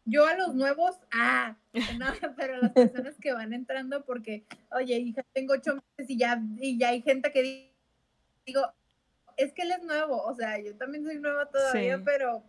Yo 0.05 0.25
a 0.25 0.35
los 0.35 0.55
nuevos, 0.55 0.95
ah, 1.11 1.57
no, 1.99 2.05
pero 2.37 2.55
las 2.61 2.71
personas 2.71 3.17
que 3.19 3.33
van 3.33 3.51
entrando 3.51 4.05
porque, 4.05 4.45
oye, 4.71 4.97
hija, 4.99 5.21
tengo 5.33 5.53
ocho 5.53 5.75
meses 5.75 6.09
y 6.09 6.17
ya, 6.17 6.41
y 6.61 6.77
ya 6.77 6.89
hay 6.89 7.01
gente 7.01 7.29
que 7.33 7.73
digo, 8.45 8.61
es 9.37 9.53
que 9.53 9.63
él 9.63 9.71
es 9.71 9.83
nuevo, 9.83 10.21
o 10.23 10.33
sea, 10.33 10.59
yo 10.59 10.75
también 10.75 11.03
soy 11.03 11.19
nueva 11.19 11.45
todavía, 11.47 12.01
pero, 12.03 12.43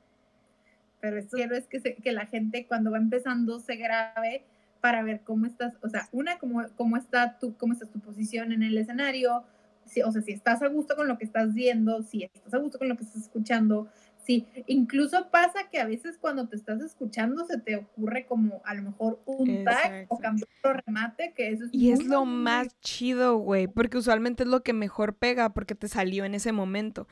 pero 1.00 1.18
esto 1.18 1.36
quiero 1.36 1.56
es 1.56 1.66
que, 1.66 1.80
que 1.80 2.12
la 2.12 2.26
gente 2.26 2.66
cuando 2.66 2.90
va 2.90 2.98
empezando 2.98 3.58
se 3.60 3.76
grabe 3.76 4.44
para 4.80 5.02
ver 5.02 5.20
cómo 5.20 5.46
estás, 5.46 5.74
o 5.82 5.88
sea, 5.88 6.08
una, 6.12 6.38
cómo, 6.38 6.64
cómo, 6.76 6.96
está 6.96 7.38
tu, 7.38 7.56
cómo 7.56 7.72
está 7.72 7.86
tu 7.86 8.00
posición 8.00 8.52
en 8.52 8.62
el 8.62 8.78
escenario, 8.78 9.44
si, 9.84 10.02
o 10.02 10.10
sea, 10.12 10.22
si 10.22 10.32
estás 10.32 10.62
a 10.62 10.68
gusto 10.68 10.96
con 10.96 11.08
lo 11.08 11.18
que 11.18 11.24
estás 11.24 11.54
viendo, 11.54 12.02
si 12.02 12.24
estás 12.24 12.54
a 12.54 12.58
gusto 12.58 12.78
con 12.78 12.88
lo 12.88 12.96
que 12.96 13.04
estás 13.04 13.22
escuchando, 13.22 13.88
Sí, 14.26 14.44
incluso 14.66 15.30
pasa 15.30 15.68
que 15.70 15.78
a 15.78 15.86
veces 15.86 16.18
cuando 16.18 16.48
te 16.48 16.56
estás 16.56 16.82
escuchando 16.82 17.46
se 17.46 17.60
te 17.60 17.76
ocurre 17.76 18.26
como 18.26 18.60
a 18.64 18.74
lo 18.74 18.82
mejor 18.82 19.22
un 19.24 19.62
tag 19.62 20.06
o 20.08 20.18
cambiar 20.18 20.48
otro 20.58 20.82
remate, 20.84 21.32
que 21.32 21.52
eso 21.52 21.66
es 21.66 21.70
Y 21.72 21.92
es 21.92 22.04
lo 22.04 22.24
más 22.24 22.78
chido, 22.80 23.36
güey, 23.36 23.68
porque 23.68 23.98
usualmente 23.98 24.42
es 24.42 24.48
lo 24.48 24.64
que 24.64 24.72
mejor 24.72 25.14
pega 25.14 25.54
porque 25.54 25.76
te 25.76 25.86
salió 25.86 26.24
en 26.24 26.34
ese 26.34 26.50
momento. 26.50 27.06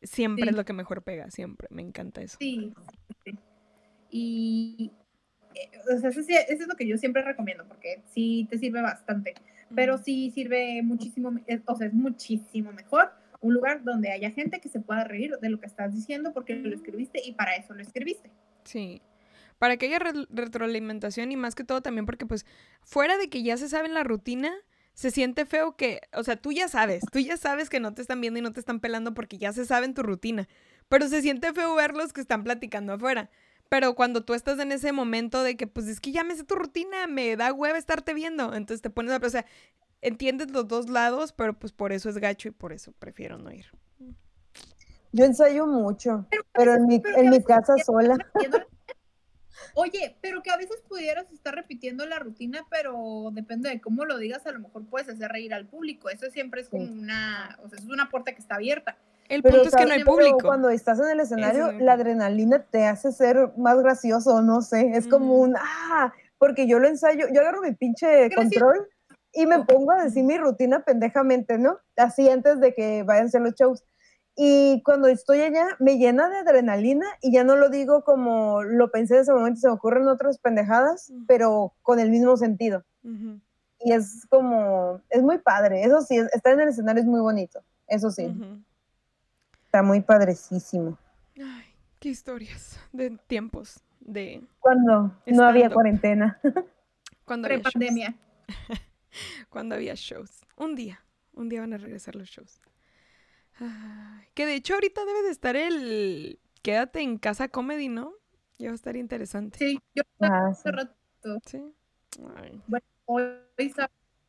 Siempre 0.00 0.48
es 0.48 0.56
lo 0.56 0.64
que 0.64 0.72
mejor 0.72 1.02
pega, 1.02 1.30
siempre. 1.30 1.68
Me 1.70 1.82
encanta 1.82 2.22
eso. 2.22 2.38
Sí. 2.40 2.72
Y 4.10 4.90
eh, 5.54 5.70
o 5.94 5.98
sea, 5.98 6.08
eso, 6.08 6.20
es 6.20 6.66
lo 6.66 6.76
que 6.76 6.86
yo 6.86 6.96
siempre 6.96 7.20
recomiendo 7.20 7.66
porque 7.68 8.00
sí 8.06 8.46
te 8.48 8.56
sirve 8.56 8.80
bastante, 8.80 9.34
pero 9.74 9.98
sí 9.98 10.30
sirve 10.30 10.82
muchísimo, 10.82 11.30
o 11.66 11.76
sea, 11.76 11.88
es 11.88 11.92
muchísimo 11.92 12.72
mejor 12.72 13.12
un 13.44 13.52
lugar 13.52 13.84
donde 13.84 14.10
haya 14.10 14.30
gente 14.30 14.58
que 14.58 14.70
se 14.70 14.80
pueda 14.80 15.04
reír 15.04 15.38
de 15.38 15.50
lo 15.50 15.60
que 15.60 15.66
estás 15.66 15.94
diciendo 15.94 16.32
porque 16.32 16.54
lo 16.54 16.74
escribiste 16.74 17.20
y 17.22 17.32
para 17.32 17.54
eso 17.56 17.74
lo 17.74 17.82
escribiste. 17.82 18.30
Sí. 18.64 19.02
Para 19.58 19.76
que 19.76 19.86
haya 19.86 19.98
retroalimentación 20.30 21.30
y 21.30 21.36
más 21.36 21.54
que 21.54 21.62
todo 21.62 21.82
también 21.82 22.06
porque 22.06 22.24
pues 22.24 22.46
fuera 22.82 23.18
de 23.18 23.28
que 23.28 23.42
ya 23.42 23.58
se 23.58 23.68
sabe 23.68 23.88
la 23.90 24.02
rutina, 24.02 24.50
se 24.94 25.10
siente 25.10 25.44
feo 25.44 25.76
que, 25.76 26.00
o 26.14 26.22
sea, 26.22 26.36
tú 26.36 26.52
ya 26.52 26.68
sabes, 26.68 27.04
tú 27.12 27.18
ya 27.18 27.36
sabes 27.36 27.68
que 27.68 27.80
no 27.80 27.92
te 27.92 28.00
están 28.00 28.22
viendo 28.22 28.38
y 28.38 28.42
no 28.42 28.52
te 28.52 28.60
están 28.60 28.80
pelando 28.80 29.12
porque 29.12 29.36
ya 29.36 29.52
se 29.52 29.66
sabe 29.66 29.92
tu 29.92 30.02
rutina, 30.02 30.48
pero 30.88 31.06
se 31.08 31.20
siente 31.20 31.52
feo 31.52 31.74
verlos 31.74 32.14
que 32.14 32.22
están 32.22 32.44
platicando 32.44 32.94
afuera. 32.94 33.30
Pero 33.68 33.94
cuando 33.94 34.24
tú 34.24 34.34
estás 34.34 34.58
en 34.58 34.72
ese 34.72 34.92
momento 34.92 35.42
de 35.42 35.56
que, 35.56 35.66
pues 35.66 35.86
es 35.88 36.00
que 36.00 36.12
ya 36.12 36.22
me 36.24 36.34
sé 36.34 36.44
tu 36.44 36.54
rutina, 36.54 37.06
me 37.06 37.34
da 37.36 37.52
hueva 37.52 37.76
estarte 37.76 38.14
viendo, 38.14 38.54
entonces 38.54 38.82
te 38.82 38.90
pones 38.90 39.12
a, 39.12 39.26
o 39.26 39.30
sea, 39.30 39.44
entiendes 40.04 40.50
los 40.50 40.68
dos 40.68 40.88
lados, 40.88 41.32
pero 41.32 41.58
pues 41.58 41.72
por 41.72 41.92
eso 41.92 42.08
es 42.08 42.18
gacho 42.18 42.48
y 42.48 42.52
por 42.52 42.72
eso 42.72 42.92
prefiero 42.98 43.38
no 43.38 43.50
ir. 43.50 43.66
Yo 45.12 45.24
ensayo 45.24 45.66
mucho, 45.66 46.26
pero, 46.52 46.74
en 46.74 46.86
mi, 46.86 47.02
en 47.16 47.30
mi 47.30 47.42
casa 47.42 47.74
sola. 47.84 48.16
Oye, 49.76 50.16
pero 50.20 50.42
que 50.42 50.50
a 50.50 50.56
veces 50.56 50.82
pudieras 50.88 51.32
estar 51.32 51.54
repitiendo 51.54 52.06
la 52.06 52.18
rutina, 52.18 52.64
pero 52.70 53.30
depende 53.32 53.70
de 53.70 53.80
cómo 53.80 54.04
lo 54.04 54.18
digas, 54.18 54.46
a 54.46 54.52
lo 54.52 54.60
mejor 54.60 54.84
puedes 54.86 55.08
hacer 55.08 55.30
reír 55.30 55.54
al 55.54 55.66
público. 55.66 56.10
Eso 56.10 56.30
siempre 56.30 56.60
es 56.60 56.68
como 56.68 56.84
una, 56.84 57.58
o 57.62 57.68
sea, 57.68 57.78
es 57.78 57.86
una 57.86 58.08
puerta 58.08 58.32
que 58.32 58.40
está 58.40 58.56
abierta. 58.56 58.96
El 59.28 59.42
punto 59.42 59.62
es 59.62 59.74
que 59.74 59.86
no 59.86 59.92
hay 59.92 60.04
público. 60.04 60.38
Cuando 60.42 60.68
estás 60.68 61.00
en 61.00 61.08
el 61.08 61.20
escenario, 61.20 61.72
la 61.72 61.94
adrenalina 61.94 62.62
te 62.62 62.84
hace 62.84 63.10
ser 63.10 63.52
más 63.56 63.80
gracioso, 63.80 64.42
no 64.42 64.62
sé, 64.62 64.92
es 64.94 65.08
como 65.08 65.38
un, 65.38 65.56
ah, 65.56 66.12
porque 66.38 66.68
yo 66.68 66.78
lo 66.78 66.88
ensayo, 66.88 67.26
yo 67.32 67.40
agarro 67.40 67.62
mi 67.62 67.72
pinche 67.72 68.30
control 68.34 68.88
y 69.34 69.46
me 69.46 69.64
pongo 69.64 69.92
a 69.92 70.04
decir 70.04 70.24
mi 70.24 70.38
rutina 70.38 70.84
pendejamente, 70.84 71.58
¿no? 71.58 71.78
Así 71.96 72.28
antes 72.28 72.60
de 72.60 72.74
que 72.74 73.02
vayan 73.02 73.26
a 73.26 73.30
ser 73.30 73.42
los 73.42 73.54
shows. 73.54 73.84
Y 74.36 74.82
cuando 74.84 75.08
estoy 75.08 75.40
allá, 75.42 75.76
me 75.78 75.96
llena 75.96 76.28
de 76.28 76.38
adrenalina 76.38 77.06
y 77.20 77.32
ya 77.32 77.44
no 77.44 77.56
lo 77.56 77.68
digo 77.68 78.02
como 78.02 78.62
lo 78.62 78.90
pensé 78.90 79.14
en 79.14 79.20
ese 79.22 79.32
momento, 79.32 79.60
se 79.60 79.68
me 79.68 79.74
ocurren 79.74 80.08
otras 80.08 80.38
pendejadas, 80.38 81.12
pero 81.26 81.72
con 81.82 82.00
el 82.00 82.10
mismo 82.10 82.36
sentido. 82.36 82.84
Y 83.80 83.92
es 83.92 84.26
como, 84.28 85.00
es 85.10 85.22
muy 85.22 85.38
padre, 85.38 85.84
eso 85.84 86.00
sí, 86.00 86.16
estar 86.32 86.54
en 86.54 86.60
el 86.60 86.68
escenario 86.70 87.02
es 87.02 87.06
muy 87.06 87.20
bonito, 87.20 87.60
eso 87.86 88.10
sí. 88.10 88.34
Está 89.66 89.82
muy 89.82 90.00
padrecísimo. 90.00 90.98
Ay, 91.36 91.64
qué 92.00 92.08
historias 92.08 92.80
de 92.92 93.18
tiempos, 93.26 93.80
de... 94.00 94.42
Cuando 94.58 95.12
no 95.26 95.44
había 95.44 95.70
cuarentena. 95.70 96.40
Cuando 97.24 97.46
había 97.46 97.62
pandemia. 97.62 98.14
cuando 99.48 99.74
había 99.74 99.94
shows. 99.94 100.42
Un 100.56 100.74
día, 100.74 101.04
un 101.32 101.48
día 101.48 101.60
van 101.60 101.72
a 101.72 101.78
regresar 101.78 102.16
los 102.16 102.28
shows. 102.28 102.60
que 104.34 104.46
de 104.46 104.54
hecho 104.54 104.74
ahorita 104.74 105.04
debe 105.04 105.22
de 105.22 105.30
estar 105.30 105.56
el 105.56 106.40
Quédate 106.62 107.02
en 107.02 107.18
casa 107.18 107.48
comedy, 107.48 107.88
¿no? 107.88 108.14
Ya 108.58 108.68
va 108.68 108.72
a 108.72 108.74
estar 108.74 108.96
interesante. 108.96 109.58
Sí, 109.58 109.78
yo 109.94 110.02
ah, 110.20 110.48
hace 110.48 110.72
rato. 110.72 110.94
Sí. 111.44 111.62
Ay. 112.36 112.62
Bueno, 112.66 112.86
hoy 113.04 113.22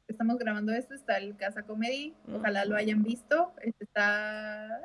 estamos 0.08 0.38
grabando 0.38 0.74
esto 0.74 0.94
está 0.94 1.18
el 1.18 1.38
Casa 1.38 1.64
Comedy. 1.64 2.14
Ojalá 2.28 2.66
lo 2.66 2.76
hayan 2.76 3.04
visto. 3.04 3.54
Este 3.62 3.86
está. 3.86 4.82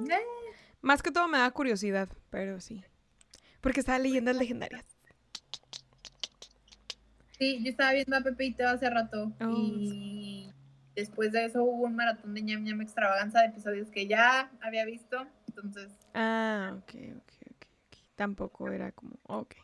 Eh. 0.00 0.26
Más 0.82 1.02
que 1.02 1.10
todo 1.10 1.26
me 1.28 1.38
da 1.38 1.50
curiosidad, 1.50 2.08
pero 2.30 2.60
sí. 2.60 2.84
Porque 3.60 3.80
estaba 3.80 3.98
leyendas 3.98 4.36
legendarias. 4.36 4.95
Sí, 7.38 7.62
yo 7.62 7.70
estaba 7.70 7.92
viendo 7.92 8.16
a 8.16 8.20
Pepito 8.22 8.66
hace 8.66 8.88
rato 8.88 9.32
oh, 9.40 9.50
y 9.50 10.50
después 10.94 11.32
de 11.32 11.44
eso 11.44 11.62
hubo 11.62 11.84
un 11.84 11.94
maratón 11.94 12.34
de 12.34 12.42
ñam 12.42 12.64
ñam 12.64 12.80
extravaganza 12.80 13.40
de 13.40 13.48
episodios 13.48 13.90
que 13.90 14.06
ya 14.06 14.50
había 14.60 14.86
visto, 14.86 15.26
entonces... 15.46 15.92
Ah, 16.14 16.74
ok, 16.78 16.94
ok, 17.16 17.32
ok, 17.50 17.96
Tampoco 18.14 18.70
era 18.70 18.90
como, 18.92 19.18
ok. 19.24 19.54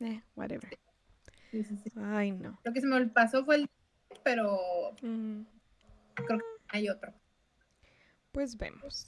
Eh, 0.00 0.22
whatever. 0.36 0.78
Sí, 1.50 1.64
sí, 1.64 1.76
sí. 1.76 1.90
Ay, 1.96 2.32
no. 2.32 2.60
Lo 2.64 2.72
que 2.72 2.80
se 2.80 2.86
me 2.86 3.06
pasó 3.06 3.44
fue 3.44 3.56
el... 3.56 3.70
pero 4.22 4.58
creo 6.14 6.38
que 6.38 6.44
hay 6.68 6.88
otro. 6.88 7.14
Pues 8.32 8.56
vemos. 8.56 9.06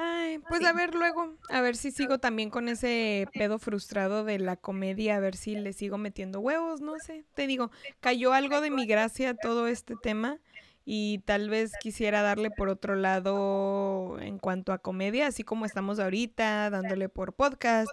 Ay, 0.00 0.38
pues 0.48 0.64
a 0.64 0.72
ver 0.72 0.94
luego, 0.94 1.36
a 1.50 1.60
ver 1.60 1.74
si 1.74 1.90
sigo 1.90 2.18
también 2.18 2.50
con 2.50 2.68
ese 2.68 3.26
pedo 3.34 3.58
frustrado 3.58 4.22
de 4.22 4.38
la 4.38 4.54
comedia, 4.54 5.16
a 5.16 5.20
ver 5.20 5.34
si 5.36 5.56
le 5.56 5.72
sigo 5.72 5.98
metiendo 5.98 6.38
huevos, 6.38 6.80
no 6.80 7.00
sé. 7.00 7.24
Te 7.34 7.48
digo, 7.48 7.72
cayó 7.98 8.32
algo 8.32 8.60
de 8.60 8.70
mi 8.70 8.86
gracia 8.86 9.34
todo 9.34 9.66
este 9.66 9.96
tema 10.00 10.38
y 10.90 11.18
tal 11.26 11.50
vez 11.50 11.72
quisiera 11.82 12.22
darle 12.22 12.50
por 12.50 12.70
otro 12.70 12.96
lado 12.96 14.18
en 14.20 14.38
cuanto 14.38 14.72
a 14.72 14.78
comedia, 14.78 15.26
así 15.26 15.44
como 15.44 15.66
estamos 15.66 15.98
ahorita, 15.98 16.70
dándole 16.70 17.10
por 17.10 17.34
podcast, 17.34 17.90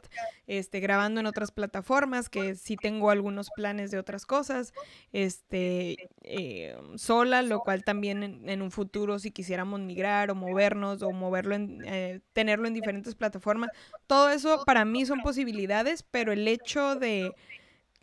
este, 0.47 0.79
grabando 0.79 1.19
en 1.19 1.25
otras 1.25 1.51
plataformas, 1.51 2.29
que 2.29 2.55
sí 2.55 2.77
tengo 2.77 3.09
algunos 3.09 3.49
planes 3.53 3.91
de 3.91 3.99
otras 3.99 4.25
cosas, 4.25 4.71
este, 5.11 6.07
eh, 6.23 6.77
sola, 6.95 7.41
lo 7.41 7.59
cual 7.59 7.83
también 7.83 8.47
en, 8.47 8.61
un 8.61 8.71
futuro 8.71 9.19
si 9.19 9.29
quisiéramos 9.29 9.81
migrar 9.81 10.31
o 10.31 10.35
movernos 10.35 11.01
o 11.01 11.11
moverlo 11.11 11.53
en, 11.53 11.83
eh, 11.85 12.21
tenerlo 12.31 12.65
en 12.65 12.75
diferentes 12.75 13.13
plataformas, 13.13 13.71
todo 14.07 14.29
eso 14.29 14.63
para 14.65 14.85
mí 14.85 15.05
son 15.05 15.19
posibilidades, 15.19 16.01
pero 16.01 16.31
el 16.31 16.47
hecho 16.47 16.95
de 16.95 17.33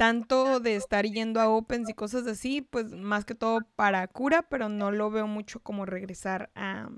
tanto 0.02 0.58
de 0.58 0.74
estar 0.74 1.04
yendo 1.04 1.40
a 1.40 1.48
Opens 1.48 1.88
y 1.88 1.94
cosas 1.94 2.26
así, 2.26 2.60
pues 2.60 2.90
más 2.90 3.24
que 3.24 3.36
todo 3.36 3.60
para 3.76 4.04
cura, 4.08 4.44
pero 4.48 4.68
no 4.68 4.90
lo 4.90 5.12
veo 5.12 5.28
mucho 5.28 5.60
como 5.60 5.86
regresar 5.86 6.50
a, 6.56 6.88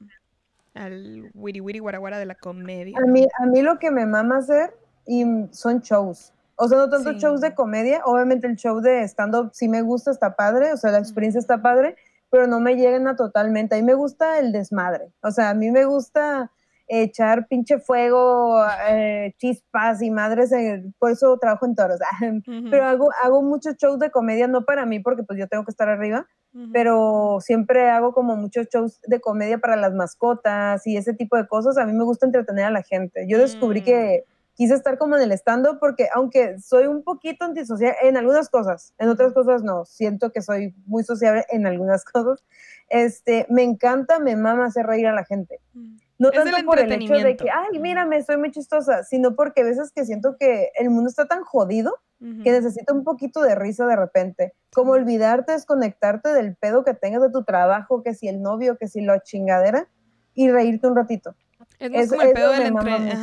al 0.72 1.30
wiri 1.34 1.60
wiri 1.60 1.80
guaraguara 1.80 2.18
de 2.18 2.24
la 2.24 2.34
comedia. 2.34 2.96
A 2.96 3.06
mí, 3.06 3.26
a 3.38 3.44
mí 3.44 3.60
lo 3.60 3.78
que 3.78 3.90
me 3.90 4.06
mama 4.06 4.38
hacer 4.38 4.74
y 5.06 5.22
son 5.50 5.80
shows. 5.80 6.32
O 6.56 6.66
sea, 6.66 6.78
no 6.78 6.88
tanto 6.88 7.12
shows 7.12 7.42
de 7.42 7.54
comedia, 7.54 8.00
obviamente 8.06 8.46
el 8.46 8.56
show 8.56 8.80
de 8.80 9.02
stand-up 9.06 9.50
sí 9.52 9.68
me 9.68 9.82
gusta, 9.82 10.10
está 10.10 10.34
padre, 10.34 10.72
o 10.72 10.78
sea, 10.78 10.90
la 10.90 10.98
experiencia 10.98 11.38
está 11.38 11.60
padre, 11.60 11.96
pero 12.30 12.46
no 12.46 12.58
me 12.58 12.74
llegan 12.74 13.14
totalmente. 13.16 13.74
A 13.74 13.78
mí 13.78 13.84
me 13.84 13.92
gusta 13.92 14.38
el 14.38 14.50
desmadre, 14.50 15.12
o 15.20 15.30
sea, 15.30 15.50
a 15.50 15.54
mí 15.54 15.70
me 15.70 15.84
gusta 15.84 16.50
echar 16.86 17.46
pinche 17.48 17.78
fuego, 17.78 18.62
eh, 18.88 19.32
chispas 19.38 20.02
y 20.02 20.10
madres, 20.10 20.52
eh, 20.52 20.84
por 20.98 21.10
eso 21.10 21.38
trabajo 21.38 21.66
en 21.66 21.74
toros. 21.74 21.98
Pero 22.70 22.84
hago, 22.84 23.08
hago 23.22 23.42
muchos 23.42 23.76
shows 23.76 23.98
de 23.98 24.10
comedia, 24.10 24.48
no 24.48 24.64
para 24.64 24.86
mí, 24.86 25.00
porque 25.00 25.22
pues 25.22 25.38
yo 25.38 25.48
tengo 25.48 25.64
que 25.64 25.70
estar 25.70 25.88
arriba, 25.88 26.26
pero 26.72 27.38
siempre 27.40 27.90
hago 27.90 28.12
como 28.14 28.36
muchos 28.36 28.68
shows 28.68 29.00
de 29.08 29.20
comedia 29.20 29.58
para 29.58 29.74
las 29.74 29.92
mascotas 29.92 30.86
y 30.86 30.96
ese 30.96 31.12
tipo 31.12 31.36
de 31.36 31.48
cosas. 31.48 31.76
A 31.78 31.84
mí 31.84 31.92
me 31.92 32.04
gusta 32.04 32.26
entretener 32.26 32.66
a 32.66 32.70
la 32.70 32.84
gente. 32.84 33.26
Yo 33.28 33.38
descubrí 33.38 33.80
mm. 33.80 33.84
que 33.84 34.24
quise 34.54 34.74
estar 34.74 34.96
como 34.96 35.16
en 35.16 35.22
el 35.22 35.32
stand 35.32 35.66
porque 35.80 36.08
aunque 36.14 36.58
soy 36.60 36.86
un 36.86 37.02
poquito 37.02 37.44
antisocial 37.44 37.94
en 38.02 38.16
algunas 38.16 38.48
cosas, 38.48 38.94
en 38.98 39.08
otras 39.08 39.32
cosas 39.32 39.62
no, 39.62 39.84
siento 39.84 40.30
que 40.30 40.42
soy 40.42 40.74
muy 40.86 41.02
sociable 41.02 41.44
en 41.50 41.66
algunas 41.66 42.04
cosas, 42.12 42.44
este, 42.88 43.46
me 43.48 43.62
encanta, 43.62 44.18
me 44.18 44.36
mama 44.36 44.66
hacer 44.66 44.86
reír 44.86 45.06
a 45.06 45.12
la 45.12 45.24
gente. 45.24 45.60
Mm. 45.72 45.96
No 46.18 46.30
tanto 46.30 46.56
por 46.64 46.78
el 46.78 46.92
hecho 46.92 47.14
de 47.14 47.36
que, 47.36 47.50
ay, 47.50 47.78
mírame, 47.80 48.22
soy 48.22 48.36
muy 48.36 48.50
chistosa, 48.50 49.02
sino 49.02 49.34
porque 49.34 49.62
a 49.62 49.64
veces 49.64 49.90
que 49.92 50.04
siento 50.04 50.36
que 50.38 50.70
el 50.78 50.90
mundo 50.90 51.08
está 51.08 51.26
tan 51.26 51.42
jodido 51.42 51.94
que 52.42 52.52
necesito 52.52 52.94
un 52.94 53.04
poquito 53.04 53.42
de 53.42 53.54
risa 53.54 53.86
de 53.86 53.96
repente. 53.96 54.54
Como 54.72 54.92
olvidarte, 54.92 55.52
desconectarte 55.52 56.30
del 56.30 56.56
pedo 56.56 56.82
que 56.82 56.94
tengas 56.94 57.20
de 57.20 57.30
tu 57.30 57.44
trabajo, 57.44 58.02
que 58.02 58.14
si 58.14 58.28
el 58.28 58.40
novio, 58.40 58.78
que 58.78 58.88
si 58.88 59.02
la 59.02 59.20
chingadera, 59.20 59.88
y 60.34 60.50
reírte 60.50 60.86
un 60.86 60.96
ratito. 60.96 61.34
Es 61.78 61.90
más 61.90 62.08
como 62.08 62.22
el 62.22 62.32
pedo 62.32 62.52
del 62.52 62.72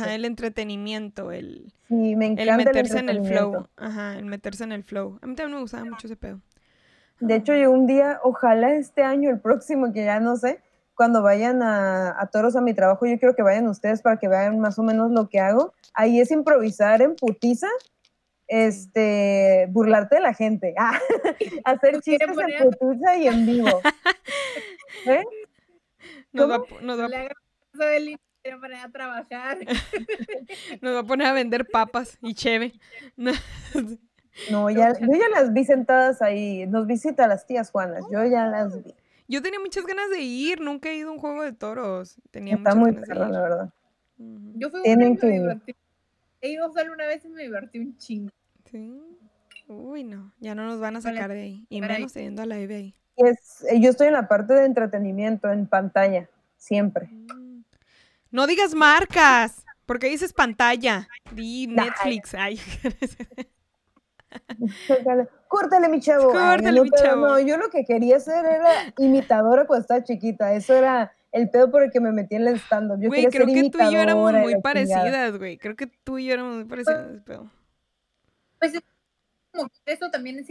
el 0.08 0.24
entretenimiento, 0.24 1.32
el, 1.32 1.72
sí, 1.88 2.16
me 2.16 2.34
el 2.34 2.56
meterse 2.56 2.98
en 2.98 3.08
el 3.08 3.24
flow. 3.24 3.66
Ajá, 3.76 4.18
el 4.18 4.26
meterse 4.26 4.64
en 4.64 4.72
el 4.72 4.84
flow. 4.84 5.18
A 5.20 5.26
mí 5.26 5.34
también 5.34 5.56
me 5.56 5.62
gustaba 5.62 5.84
mucho 5.84 6.06
ese 6.06 6.16
pedo. 6.16 6.40
De 7.20 7.36
hecho, 7.36 7.54
yo 7.54 7.70
un 7.70 7.86
día, 7.86 8.20
ojalá 8.22 8.74
este 8.74 9.02
año, 9.02 9.30
el 9.30 9.40
próximo, 9.40 9.92
que 9.92 10.04
ya 10.04 10.20
no 10.20 10.36
sé, 10.36 10.60
cuando 10.94 11.22
vayan 11.22 11.62
a, 11.62 12.28
toros 12.32 12.56
a 12.56 12.60
mi 12.60 12.74
trabajo, 12.74 13.06
yo 13.06 13.18
quiero 13.18 13.34
que 13.34 13.42
vayan 13.42 13.66
ustedes 13.68 14.02
para 14.02 14.18
que 14.18 14.28
vean 14.28 14.60
más 14.60 14.78
o 14.78 14.82
menos 14.82 15.10
lo 15.10 15.28
que 15.28 15.40
hago. 15.40 15.72
Ahí 15.94 16.20
es 16.20 16.30
improvisar 16.30 17.02
en 17.02 17.16
putiza, 17.16 17.68
este, 18.46 19.66
burlarte 19.70 20.16
de 20.16 20.20
la 20.20 20.34
gente, 20.34 20.74
ah, 20.78 20.98
hacer 21.64 22.00
chistes 22.00 22.28
en 22.28 22.70
putiza 22.70 23.16
y 23.16 23.28
en 23.28 23.46
vivo. 23.46 23.68
¿Eh? 25.06 25.24
Nos 26.32 26.50
va, 26.50 26.62
nos 26.80 27.00
va... 27.00 27.06
a 27.06 27.08
trabajar. 28.90 29.58
Nos 30.80 30.94
va 30.94 31.00
a 31.00 31.04
poner 31.04 31.26
a 31.28 31.32
vender 31.32 31.66
papas 31.66 32.18
y 32.20 32.34
cheve. 32.34 32.72
No, 34.50 34.70
ya, 34.70 34.92
yo 34.98 35.08
ya 35.12 35.28
las 35.28 35.52
vi 35.52 35.64
sentadas 35.64 36.22
ahí. 36.22 36.66
Nos 36.66 36.86
visita 36.86 37.26
las 37.26 37.46
tías 37.46 37.70
Juanas. 37.70 38.02
Yo 38.10 38.24
ya 38.24 38.46
las 38.46 38.82
vi. 38.82 38.94
Yo 39.32 39.40
tenía 39.40 39.58
muchas 39.60 39.86
ganas 39.86 40.10
de 40.10 40.20
ir, 40.20 40.60
nunca 40.60 40.90
he 40.90 40.96
ido 40.96 41.08
a 41.08 41.12
un 41.12 41.18
juego 41.18 41.42
de 41.42 41.54
toros. 41.54 42.16
Tenía 42.30 42.56
Está 42.56 42.74
muy 42.74 42.92
perro, 42.92 43.26
la 43.28 43.40
verdad. 43.40 43.72
Yo 44.18 44.68
fui 44.68 44.82
vez 44.82 44.92
y 44.94 45.26
me 45.26 45.32
divertí. 45.32 45.74
He 46.42 46.50
ido 46.50 46.70
solo 46.70 46.92
una 46.92 47.06
vez 47.06 47.24
y 47.24 47.28
me 47.30 47.42
divertí 47.44 47.78
un 47.78 47.96
chingo. 47.96 48.30
Sí. 48.70 48.92
Uy, 49.68 50.04
no, 50.04 50.34
ya 50.38 50.54
no 50.54 50.66
nos 50.66 50.80
van 50.80 50.96
a 50.96 51.00
sacar 51.00 51.30
de 51.30 51.40
ahí. 51.40 51.66
Y 51.70 51.80
menos 51.80 52.12
yendo 52.12 52.42
a 52.42 52.46
la 52.46 52.56
ahí. 52.56 52.94
Es, 53.16 53.64
eh, 53.70 53.80
yo 53.80 53.88
estoy 53.88 54.08
en 54.08 54.12
la 54.12 54.28
parte 54.28 54.52
de 54.52 54.66
entretenimiento, 54.66 55.50
en 55.50 55.66
pantalla, 55.66 56.28
siempre. 56.58 57.06
Mm. 57.06 57.62
No 58.30 58.46
digas 58.46 58.74
marcas, 58.74 59.64
porque 59.86 60.10
dices 60.10 60.34
pantalla. 60.34 61.08
Di 61.34 61.68
Netflix. 61.68 62.34
Ay. 62.34 62.60
Córtale, 65.48 65.88
mi 65.88 66.00
chavo. 66.00 66.30
Córtale, 66.30 66.72
no, 66.72 66.84
mi 66.84 66.90
chavo. 66.90 67.26
No, 67.26 67.40
yo 67.40 67.56
lo 67.56 67.68
que 67.70 67.84
quería 67.84 68.16
hacer 68.16 68.44
era 68.44 68.70
imitadora 68.98 69.66
cuando 69.66 69.82
estaba 69.82 70.02
chiquita. 70.02 70.54
Eso 70.54 70.74
era 70.74 71.12
el 71.32 71.50
pedo 71.50 71.70
por 71.70 71.82
el 71.82 71.90
que 71.90 72.00
me 72.00 72.12
metí 72.12 72.36
en 72.36 72.46
el 72.46 72.56
stand-up. 72.56 73.00
Yo 73.00 73.08
güey, 73.08 73.26
creo 73.26 73.46
que 73.46 73.70
tú 73.70 73.78
y 73.80 73.92
yo 73.92 74.00
éramos 74.00 74.32
muy 74.32 74.60
parecidas, 74.60 75.36
güey. 75.38 75.58
Creo 75.58 75.76
que 75.76 75.86
tú 75.86 76.18
y 76.18 76.26
yo 76.26 76.34
éramos 76.34 76.56
muy 76.56 76.64
parecidas, 76.64 77.20
pedo. 77.24 77.50
Pues 78.58 78.72
como 79.52 79.68
eso 79.86 80.10
también 80.10 80.38
es, 80.38 80.48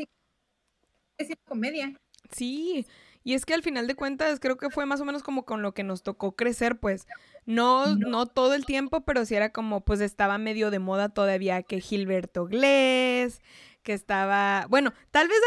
es 1.17 1.37
comedia. 1.47 1.93
Sí, 2.31 2.85
y 3.23 3.33
es 3.33 3.45
que 3.45 3.53
al 3.53 3.61
final 3.61 3.87
de 3.87 3.95
cuentas 3.95 4.39
creo 4.39 4.57
que 4.57 4.69
fue 4.69 4.85
más 4.85 4.99
o 5.01 5.05
menos 5.05 5.21
como 5.23 5.45
con 5.45 5.61
lo 5.61 5.73
que 5.73 5.83
nos 5.83 6.03
tocó 6.03 6.35
crecer, 6.35 6.79
pues. 6.79 7.07
No, 7.45 7.95
no 7.95 8.27
todo 8.27 8.53
el 8.53 8.65
tiempo, 8.65 9.01
pero 9.01 9.25
sí 9.25 9.35
era 9.35 9.51
como, 9.51 9.81
pues 9.81 9.99
estaba 10.01 10.37
medio 10.37 10.71
de 10.71 10.79
moda 10.79 11.09
todavía 11.09 11.63
que 11.63 11.79
Gilberto 11.79 12.45
Glés, 12.45 13.41
que 13.83 13.93
estaba, 13.93 14.65
bueno, 14.69 14.93
tal 15.11 15.27
vez 15.27 15.37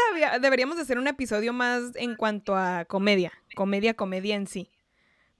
deberíamos 0.41 0.77
hacer 0.77 0.97
un 0.97 1.07
episodio 1.07 1.53
más 1.53 1.95
en 1.95 2.15
cuanto 2.15 2.55
a 2.55 2.85
comedia, 2.85 3.31
comedia, 3.55 3.93
comedia 3.93 4.35
en 4.35 4.47
sí. 4.47 4.71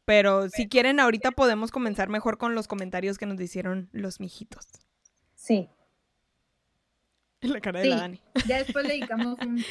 Pero 0.06 0.50
si 0.50 0.68
quieren, 0.70 1.00
ahorita 1.00 1.32
podemos 1.32 1.72
comenzar 1.72 2.10
mejor 2.10 2.38
con 2.38 2.54
los 2.54 2.68
comentarios 2.68 3.18
que 3.18 3.26
nos 3.26 3.42
hicieron 3.42 3.90
los 3.92 4.20
mijitos. 4.20 4.68
Sí. 5.34 5.70
La 7.42 7.60
cara 7.60 7.80
de 7.80 7.88
la 7.88 7.98
Dani. 7.98 8.22
Ya 8.48 8.60
después 8.60 8.86
le 8.86 8.94
dedicamos 8.94 9.38
un... 9.46 9.64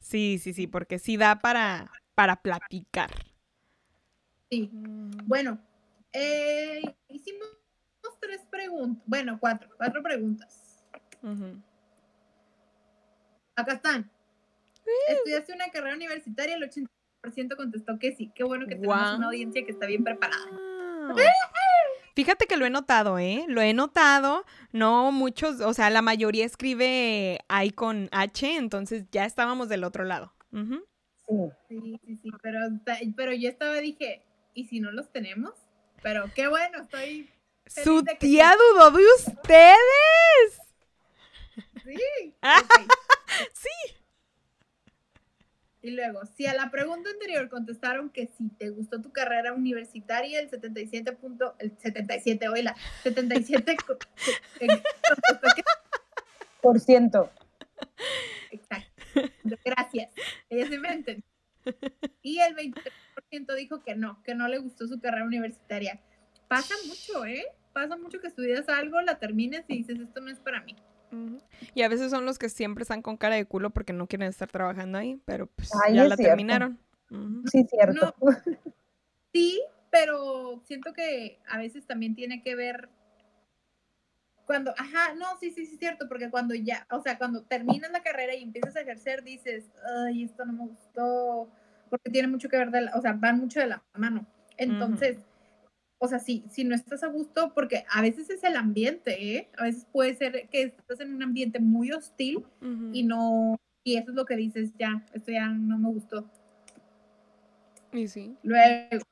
sí, 0.00 0.38
sí, 0.38 0.52
sí, 0.52 0.66
porque 0.66 0.98
sí 0.98 1.16
da 1.16 1.38
para, 1.38 1.90
para 2.14 2.36
platicar. 2.42 3.10
Sí. 4.50 4.68
Mm. 4.72 5.10
Bueno, 5.26 5.60
eh, 6.12 6.82
hicimos 7.08 7.48
tres 8.20 8.42
preguntas, 8.50 9.02
bueno, 9.06 9.38
cuatro, 9.38 9.68
cuatro 9.76 10.02
preguntas. 10.02 10.84
Acá 13.56 13.74
están. 13.74 14.10
¿Estudiaste 15.08 15.52
una 15.52 15.68
carrera 15.68 15.94
universitaria? 15.96 16.56
El 16.56 16.70
80% 16.70 17.56
contestó 17.56 17.98
que 17.98 18.14
sí. 18.14 18.30
Qué 18.34 18.44
bueno 18.44 18.66
que 18.66 18.76
tenemos 18.76 19.16
una 19.16 19.26
audiencia 19.26 19.64
que 19.64 19.72
está 19.72 19.86
bien 19.86 20.04
preparada. 20.04 20.44
Fíjate 22.14 22.46
que 22.46 22.56
lo 22.56 22.64
he 22.64 22.70
notado, 22.70 23.18
¿eh? 23.18 23.44
Lo 23.48 23.60
he 23.60 23.74
notado. 23.74 24.44
No 24.72 25.10
muchos, 25.10 25.60
o 25.60 25.74
sea, 25.74 25.90
la 25.90 26.02
mayoría 26.02 26.44
escribe 26.44 27.40
I 27.48 27.70
con 27.70 28.08
H, 28.12 28.56
entonces 28.56 29.04
ya 29.10 29.24
estábamos 29.24 29.68
del 29.68 29.84
otro 29.84 30.04
lado. 30.04 30.32
Sí, 30.52 31.98
sí, 32.04 32.16
sí, 32.22 32.30
pero, 32.42 32.60
pero 33.16 33.32
yo 33.32 33.48
estaba, 33.48 33.74
dije, 33.76 34.22
¿y 34.52 34.66
si 34.66 34.78
no 34.78 34.92
los 34.92 35.10
tenemos? 35.10 35.54
Pero 36.02 36.30
qué 36.34 36.46
bueno, 36.48 36.82
estoy... 36.82 37.30
Su 37.66 38.04
tía 38.20 38.54
dudó 38.54 38.90
de 38.90 39.04
ustedes. 39.16 39.78
Sí. 41.82 42.34
sí. 43.52 43.94
Y 45.82 45.90
luego, 45.90 46.24
si 46.34 46.46
a 46.46 46.54
la 46.54 46.70
pregunta 46.70 47.10
anterior 47.10 47.50
contestaron 47.50 48.08
que 48.08 48.28
si 48.28 48.48
te 48.48 48.70
gustó 48.70 49.02
tu 49.02 49.12
carrera 49.12 49.52
universitaria, 49.52 50.40
el 50.40 50.48
77 50.48 51.12
punto, 51.12 51.54
el 51.58 51.76
77, 51.76 52.48
oíla, 52.48 52.74
77 53.02 53.76
por 56.62 56.80
ciento. 56.80 57.30
Exacto. 58.50 59.02
Gracias. 59.62 60.10
Ella 60.48 60.68
se 60.68 60.76
inventen. 60.76 61.22
Y 62.22 62.40
el 62.40 62.56
23% 62.56 63.54
dijo 63.54 63.82
que 63.82 63.94
no, 63.94 64.22
que 64.22 64.34
no 64.34 64.48
le 64.48 64.56
gustó 64.58 64.86
su 64.86 64.98
carrera 65.00 65.26
universitaria. 65.26 66.00
Pasa 66.48 66.74
mucho, 66.86 67.26
¿eh? 67.26 67.44
Pasa 67.74 67.96
mucho 67.96 68.20
que 68.20 68.28
estudias 68.28 68.66
algo, 68.70 69.02
la 69.02 69.18
termines 69.18 69.64
y 69.68 69.78
dices, 69.78 70.00
esto 70.00 70.22
no 70.22 70.30
es 70.30 70.40
para 70.40 70.62
mí. 70.62 70.76
Y 71.74 71.82
a 71.82 71.88
veces 71.88 72.10
son 72.10 72.24
los 72.24 72.38
que 72.38 72.48
siempre 72.48 72.82
están 72.82 73.02
con 73.02 73.16
cara 73.16 73.36
de 73.36 73.46
culo 73.46 73.70
porque 73.70 73.92
no 73.92 74.06
quieren 74.06 74.28
estar 74.28 74.50
trabajando 74.50 74.98
ahí, 74.98 75.20
pero 75.24 75.46
pues 75.46 75.70
ya 75.92 76.04
la 76.04 76.16
terminaron. 76.16 76.78
Sí, 77.50 77.64
cierto. 77.68 78.14
sí, 79.32 79.62
pero 79.90 80.62
siento 80.66 80.92
que 80.92 81.38
a 81.48 81.58
veces 81.58 81.86
también 81.86 82.14
tiene 82.14 82.42
que 82.42 82.54
ver 82.54 82.88
cuando, 84.46 84.72
ajá, 84.72 85.14
no, 85.14 85.26
sí, 85.40 85.50
sí, 85.50 85.66
sí, 85.66 85.76
cierto, 85.76 86.06
porque 86.08 86.30
cuando 86.30 86.54
ya, 86.54 86.86
o 86.90 87.00
sea, 87.00 87.16
cuando 87.16 87.42
terminas 87.42 87.90
la 87.90 88.02
carrera 88.02 88.34
y 88.34 88.42
empiezas 88.42 88.76
a 88.76 88.82
ejercer, 88.82 89.22
dices, 89.22 89.70
ay, 90.06 90.24
esto 90.24 90.44
no 90.44 90.52
me 90.52 90.66
gustó, 90.66 91.48
porque 91.88 92.10
tiene 92.10 92.28
mucho 92.28 92.48
que 92.48 92.58
ver, 92.58 92.70
de 92.70 92.90
o 92.94 93.00
sea, 93.00 93.12
van 93.14 93.38
mucho 93.38 93.60
de 93.60 93.66
la 93.66 93.82
mano. 93.94 94.26
Entonces, 94.56 95.18
o 95.98 96.08
sea, 96.08 96.18
sí, 96.18 96.44
si 96.50 96.64
no 96.64 96.74
estás 96.74 97.02
a 97.02 97.08
gusto, 97.08 97.52
porque 97.54 97.84
a 97.90 98.02
veces 98.02 98.28
es 98.30 98.44
el 98.44 98.56
ambiente, 98.56 99.36
¿eh? 99.36 99.48
A 99.56 99.64
veces 99.64 99.86
puede 99.90 100.14
ser 100.14 100.48
que 100.48 100.62
estás 100.62 101.00
en 101.00 101.14
un 101.14 101.22
ambiente 101.22 101.60
muy 101.60 101.92
hostil 101.92 102.44
y 102.92 103.04
no, 103.04 103.56
y 103.84 103.96
eso 103.96 104.10
es 104.10 104.16
lo 104.16 104.24
que 104.24 104.36
dices, 104.36 104.72
ya, 104.78 105.04
esto 105.12 105.32
ya 105.32 105.48
no 105.48 105.78
me 105.78 105.88
gustó. 105.88 106.28
Y 107.92 108.08
sí. 108.08 108.36
Luego, 108.42 109.04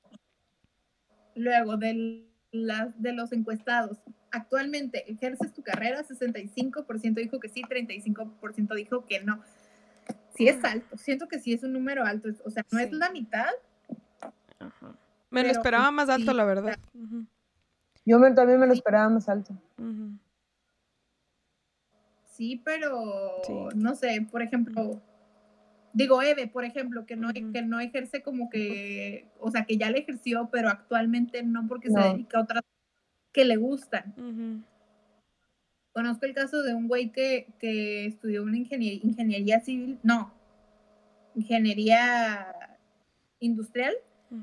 luego 1.34 1.76
de, 1.76 2.26
las, 2.50 3.00
de 3.00 3.12
los 3.12 3.32
encuestados, 3.32 4.02
actualmente 4.30 5.10
ejerces 5.10 5.52
tu 5.52 5.62
carrera, 5.62 6.04
65% 6.04 7.14
dijo 7.14 7.40
que 7.40 7.48
sí, 7.48 7.62
35% 7.62 8.74
dijo 8.74 9.06
que 9.06 9.22
no. 9.22 9.40
Sí 10.36 10.48
es 10.48 10.62
alto, 10.64 10.96
siento 10.96 11.28
que 11.28 11.38
sí 11.38 11.52
es 11.52 11.62
un 11.62 11.72
número 11.72 12.04
alto, 12.04 12.28
o 12.44 12.50
sea, 12.50 12.64
no 12.70 12.78
es 12.78 12.90
la 12.92 13.10
mitad, 13.10 13.50
Ajá. 14.58 14.96
Me 15.32 15.42
lo 15.42 15.50
esperaba 15.50 15.90
más 15.90 16.08
alto, 16.08 16.32
la 16.34 16.44
verdad. 16.44 16.78
Yo 18.04 18.20
también 18.34 18.60
me 18.60 18.66
lo 18.66 18.72
esperaba 18.72 19.08
más 19.08 19.28
alto. 19.28 19.54
Sí, 22.26 22.60
pero 22.64 23.40
no 23.74 23.94
sé, 23.94 24.26
por 24.30 24.42
ejemplo, 24.42 25.00
digo 25.92 26.22
Eve, 26.22 26.48
por 26.48 26.64
ejemplo, 26.64 27.06
que 27.06 27.16
no, 27.16 27.32
que 27.32 27.62
no 27.62 27.80
ejerce 27.80 28.22
como 28.22 28.50
que, 28.50 29.30
o 29.38 29.50
sea, 29.50 29.64
que 29.64 29.76
ya 29.76 29.90
le 29.90 30.00
ejerció, 30.00 30.48
pero 30.50 30.68
actualmente 30.68 31.42
no 31.42 31.66
porque 31.66 31.90
se 31.90 31.98
dedica 31.98 32.38
a 32.38 32.42
otras 32.42 32.62
que 33.32 33.44
le 33.44 33.56
gustan. 33.56 34.66
Conozco 35.92 36.26
el 36.26 36.34
caso 36.34 36.62
de 36.62 36.74
un 36.74 36.88
güey 36.88 37.10
que, 37.10 37.46
que 37.58 38.06
estudió 38.06 38.42
una 38.42 38.56
ingeniería, 38.56 39.00
ingeniería 39.02 39.60
civil, 39.60 39.98
no, 40.02 40.32
ingeniería 41.34 42.78
industrial 43.40 43.94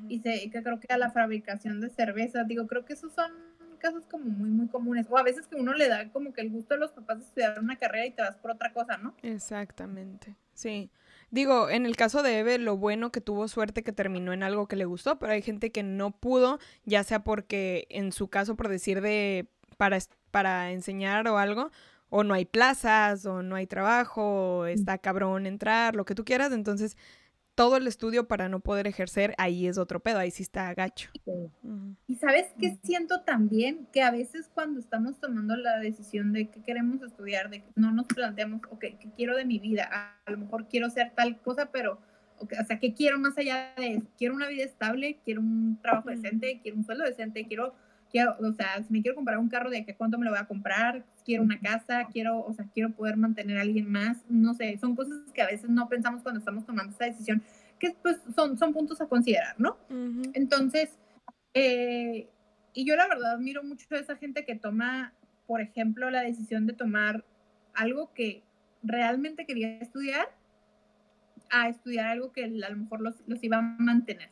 y 0.08 0.20
se 0.20 0.50
que 0.50 0.64
creo 0.64 0.80
que 0.80 0.94
a 0.94 0.98
la 0.98 1.12
fabricación 1.12 1.82
de 1.82 1.90
cerveza, 1.90 2.44
digo, 2.44 2.68
creo 2.68 2.86
que 2.86 2.94
esos 2.94 3.14
son 3.14 3.32
casos 3.80 4.06
como 4.06 4.26
muy, 4.26 4.50
muy 4.50 4.68
comunes. 4.68 5.08
O 5.10 5.18
a 5.18 5.24
veces 5.24 5.48
que 5.48 5.56
uno 5.56 5.74
le 5.74 5.88
da 5.88 6.12
como 6.12 6.34
que 6.34 6.42
el 6.42 6.52
gusto 6.52 6.76
a 6.76 6.78
los 6.78 6.92
papás 6.92 7.20
de 7.20 7.26
estudiar 7.26 7.60
una 7.60 7.78
carrera 7.78 8.06
y 8.06 8.12
te 8.12 8.22
vas 8.22 8.36
por 8.38 8.52
otra 8.52 8.72
cosa, 8.72 8.98
¿no? 8.98 9.16
Exactamente, 9.24 10.36
sí. 10.54 10.92
Digo, 11.32 11.70
en 11.70 11.86
el 11.86 11.96
caso 11.96 12.24
de 12.24 12.40
Eve, 12.40 12.58
lo 12.58 12.78
bueno 12.78 13.12
que 13.12 13.22
tuvo 13.22 13.48
suerte 13.48 13.84
que 13.84 13.92
terminó 13.92 14.34
en 14.34 14.44
algo 14.44 14.68
que 14.68 14.76
le 14.76 14.86
gustó, 14.86 15.20
pero 15.20 15.34
hay 15.34 15.42
gente 15.42 15.72
que 15.72 15.84
no 15.84 16.12
pudo, 16.12 16.60
ya 16.86 17.04
sea 17.04 17.24
porque 17.24 17.88
en 17.90 18.12
su 18.12 18.30
caso, 18.30 18.56
por 18.56 18.68
decir 18.68 19.02
de, 19.02 19.48
para, 19.78 20.00
para 20.32 20.72
enseñar 20.72 21.28
o 21.28 21.38
algo, 21.38 21.72
o 22.10 22.24
no 22.24 22.34
hay 22.34 22.46
plazas, 22.46 23.28
o 23.28 23.44
no 23.44 23.56
hay 23.56 23.68
trabajo, 23.68 24.60
o 24.60 24.66
está 24.66 24.98
cabrón 24.98 25.46
entrar, 25.46 25.96
lo 25.96 26.06
que 26.06 26.16
tú 26.16 26.26
quieras, 26.26 26.52
entonces 26.52 26.98
todo 27.60 27.76
el 27.76 27.88
estudio 27.88 28.26
para 28.26 28.48
no 28.48 28.62
poder 28.62 28.88
ejercer, 28.88 29.36
ahí 29.38 29.68
es 29.68 29.78
otro 29.78 30.00
pedo, 30.00 30.18
ahí 30.18 30.32
sí 30.32 30.44
está 30.44 30.74
gacho. 30.74 31.10
Y 32.08 32.16
sabes 32.16 32.46
que 32.58 32.78
siento 32.86 33.20
también 33.24 33.86
que 33.92 34.02
a 34.02 34.12
veces 34.12 34.50
cuando 34.54 34.80
estamos 34.80 35.20
tomando 35.20 35.58
la 35.58 35.78
decisión 35.78 36.32
de 36.32 36.50
que 36.50 36.64
queremos 36.64 37.02
estudiar, 37.02 37.50
de 37.50 37.64
que 37.64 37.70
no 37.76 37.92
nos 37.92 38.06
planteamos, 38.06 38.62
ok, 38.72 38.80
¿qué 38.80 39.12
quiero 39.14 39.36
de 39.36 39.44
mi 39.44 39.60
vida? 39.60 39.90
A, 39.92 40.32
lo 40.32 40.38
mejor 40.38 40.70
quiero 40.70 40.90
ser 40.90 41.12
tal 41.14 41.42
cosa, 41.42 41.70
pero, 41.70 42.00
o 42.40 42.66
sea, 42.66 42.80
¿qué 42.80 42.94
quiero 42.94 43.20
más 43.20 43.38
allá 43.38 43.74
de 43.76 43.96
eso? 43.96 44.08
Quiero 44.18 44.36
una 44.36 44.48
vida 44.48 44.64
estable, 44.64 45.20
quiero 45.26 45.42
un 45.42 45.82
trabajo 45.82 46.12
decente, 46.12 46.62
quiero 46.64 46.78
un 46.78 46.86
sueldo 46.86 47.04
decente, 47.04 47.46
quiero 47.46 47.76
quiero, 48.10 48.36
o 48.40 48.52
sea, 48.54 48.84
si 48.84 48.92
me 48.92 49.02
quiero 49.02 49.16
comprar 49.16 49.38
un 49.38 49.50
carro, 49.50 49.70
¿de 49.70 49.86
qué 49.86 49.96
cuánto 49.96 50.18
me 50.18 50.26
lo 50.26 50.32
voy 50.32 50.40
a 50.40 50.48
comprar? 50.48 51.04
Quiero 51.24 51.44
una 51.44 51.60
casa, 51.60 52.08
quiero, 52.12 52.44
o 52.44 52.54
sea, 52.54 52.66
quiero 52.74 52.92
poder 52.92 53.18
mantener 53.18 53.58
a 53.58 53.62
alguien 53.62 53.90
más, 53.90 54.24
no 54.30 54.54
sé, 54.54 54.78
son 54.80 54.96
cosas 54.96 55.18
que 55.34 55.42
a 55.42 55.48
veces 55.48 55.70
no 55.70 55.88
pensamos 55.88 56.24
cuando 56.24 56.40
estamos 56.40 56.66
tomando 56.66 56.92
esta 56.92 57.06
decisión, 57.06 57.44
que 57.78 57.96
pues 58.02 58.18
son, 58.36 58.58
son 58.58 58.74
puntos 58.74 59.00
a 59.02 59.08
considerar, 59.08 59.56
¿no? 59.60 59.78
Entonces, 60.34 60.98
eh, 61.54 62.28
y 62.74 62.86
yo 62.86 62.96
la 62.96 63.08
verdad 63.08 63.34
admiro 63.34 63.64
mucho 63.64 63.88
a 63.92 64.00
esa 64.00 64.16
gente 64.16 64.44
que 64.44 64.56
toma, 64.56 65.14
por 65.48 65.62
ejemplo, 65.62 66.10
la 66.10 66.22
decisión 66.22 66.66
de 66.66 66.74
tomar 66.74 67.24
algo 67.74 68.12
que 68.14 68.44
realmente 68.84 69.46
quería 69.46 69.78
estudiar 69.80 70.28
a 71.52 71.68
estudiar 71.70 72.08
algo 72.08 72.32
que 72.32 72.44
a 72.44 72.70
lo 72.70 72.78
mejor 72.78 73.02
los, 73.02 73.16
los 73.26 73.44
iba 73.44 73.58
a 73.58 73.62
mantener, 73.62 74.30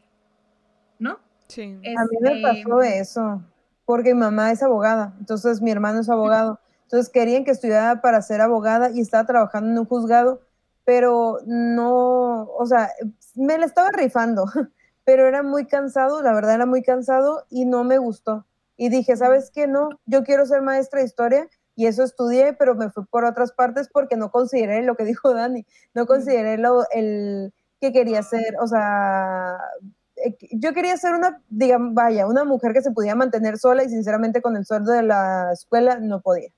¿no? 1.00 1.20
Sí. 1.48 1.64
a 1.64 2.04
mí 2.04 2.18
me 2.22 2.42
pasó 2.42 2.82
este, 2.82 3.00
eso 3.00 3.44
porque 3.88 4.14
mi 4.14 4.20
mamá 4.20 4.52
es 4.52 4.62
abogada, 4.62 5.16
entonces 5.18 5.62
mi 5.62 5.72
hermano 5.72 6.02
es 6.02 6.10
abogado. 6.10 6.60
Entonces 6.84 7.10
querían 7.10 7.46
que 7.46 7.52
estudiara 7.52 8.02
para 8.02 8.22
ser 8.22 8.42
abogada 8.42 8.92
y 8.92 9.00
estaba 9.00 9.26
trabajando 9.26 9.72
en 9.72 9.80
un 9.80 9.86
juzgado, 9.86 10.42
pero 10.84 11.40
no, 11.46 12.50
o 12.50 12.66
sea, 12.66 12.92
me 13.36 13.58
la 13.58 13.66
estaba 13.66 13.90
rifando, 13.92 14.44
pero 15.06 15.26
era 15.26 15.42
muy 15.42 15.68
cansado, 15.68 16.22
la 16.22 16.34
verdad 16.34 16.56
era 16.56 16.66
muy 16.66 16.84
cansado 16.84 17.46
y 17.50 17.64
no 17.64 17.86
me 17.86 17.98
gustó. 17.98 18.46
Y 18.76 18.90
dije, 18.90 19.16
¿sabes 19.16 19.52
qué? 19.52 19.68
No, 19.68 19.88
yo 20.06 20.26
quiero 20.26 20.46
ser 20.46 20.62
maestra 20.62 21.00
de 21.00 21.06
historia 21.06 21.48
y 21.74 21.86
eso 21.86 22.04
estudié, 22.04 22.52
pero 22.52 22.76
me 22.76 22.90
fui 22.90 23.06
por 23.06 23.24
otras 23.24 23.54
partes 23.54 23.88
porque 23.88 24.18
no 24.18 24.32
consideré 24.32 24.82
lo 24.84 24.98
que 24.98 25.06
dijo 25.06 25.34
Dani, 25.34 25.66
no 25.94 26.08
consideré 26.08 26.58
lo, 26.58 26.84
el 26.92 27.54
que 27.80 27.94
quería 27.94 28.22
ser, 28.22 28.56
o 28.60 28.68
sea, 28.68 29.58
yo 30.52 30.74
quería 30.74 30.98
ser 30.98 31.14
una, 31.14 31.42
digamos, 31.50 31.94
vaya, 31.94 32.28
una 32.28 32.44
mujer 32.44 32.74
que 32.74 32.82
se 32.82 32.92
pudiera 32.92 33.16
mantener 33.16 33.58
sola 33.58 33.84
y 33.84 33.90
sinceramente 33.90 34.42
con 34.42 34.56
el 34.58 34.66
sueldo 34.66 34.92
de 34.92 35.04
la 35.04 35.52
escuela 35.52 36.00
no 36.00 36.22
podía. 36.22 36.50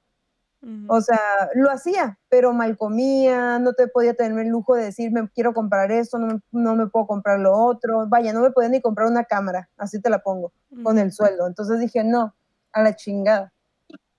O 0.88 1.00
sea, 1.00 1.50
lo 1.56 1.72
hacía, 1.72 2.20
pero 2.28 2.52
mal 2.52 2.78
comía, 2.78 3.60
no 3.60 3.72
te 3.74 3.88
podía 3.88 4.14
tener 4.14 4.38
el 4.40 4.50
lujo 4.50 4.76
de 4.76 4.84
decir, 4.84 5.10
me 5.10 5.30
quiero 5.30 5.54
comprar 5.54 5.90
esto, 5.90 6.20
no, 6.20 6.42
no 6.52 6.76
me 6.76 6.88
puedo 6.88 7.08
comprar 7.08 7.40
lo 7.40 7.54
otro. 7.54 8.08
Vaya, 8.08 8.34
no 8.34 8.42
me 8.42 8.52
podía 8.52 8.68
ni 8.68 8.82
comprar 8.82 9.08
una 9.08 9.24
cámara, 9.24 9.70
así 9.78 10.02
te 10.02 10.10
la 10.10 10.20
pongo, 10.20 10.52
con 10.84 11.00
el 11.00 11.14
sueldo. 11.14 11.48
Entonces 11.48 11.80
dije, 11.80 12.04
no, 12.04 12.36
a 12.74 12.84
la 12.84 12.94
chingada. 12.94 13.54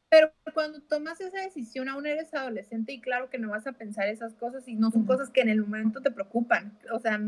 Pero 0.08 0.30
cuando 0.54 0.80
tomas 0.80 1.20
esa 1.20 1.40
decisión, 1.40 1.90
aún 1.90 2.06
eres 2.06 2.32
adolescente 2.32 2.92
y 2.92 3.02
claro 3.02 3.28
que 3.28 3.38
no 3.38 3.50
vas 3.50 3.66
a 3.66 3.72
pensar 3.72 4.08
esas 4.08 4.34
cosas 4.34 4.66
y 4.66 4.76
no 4.76 4.90
son 4.90 5.04
cosas 5.04 5.28
que 5.28 5.42
en 5.42 5.50
el 5.50 5.60
momento 5.60 6.00
te 6.00 6.10
preocupan. 6.10 6.76
O 6.92 6.98
sea, 6.98 7.20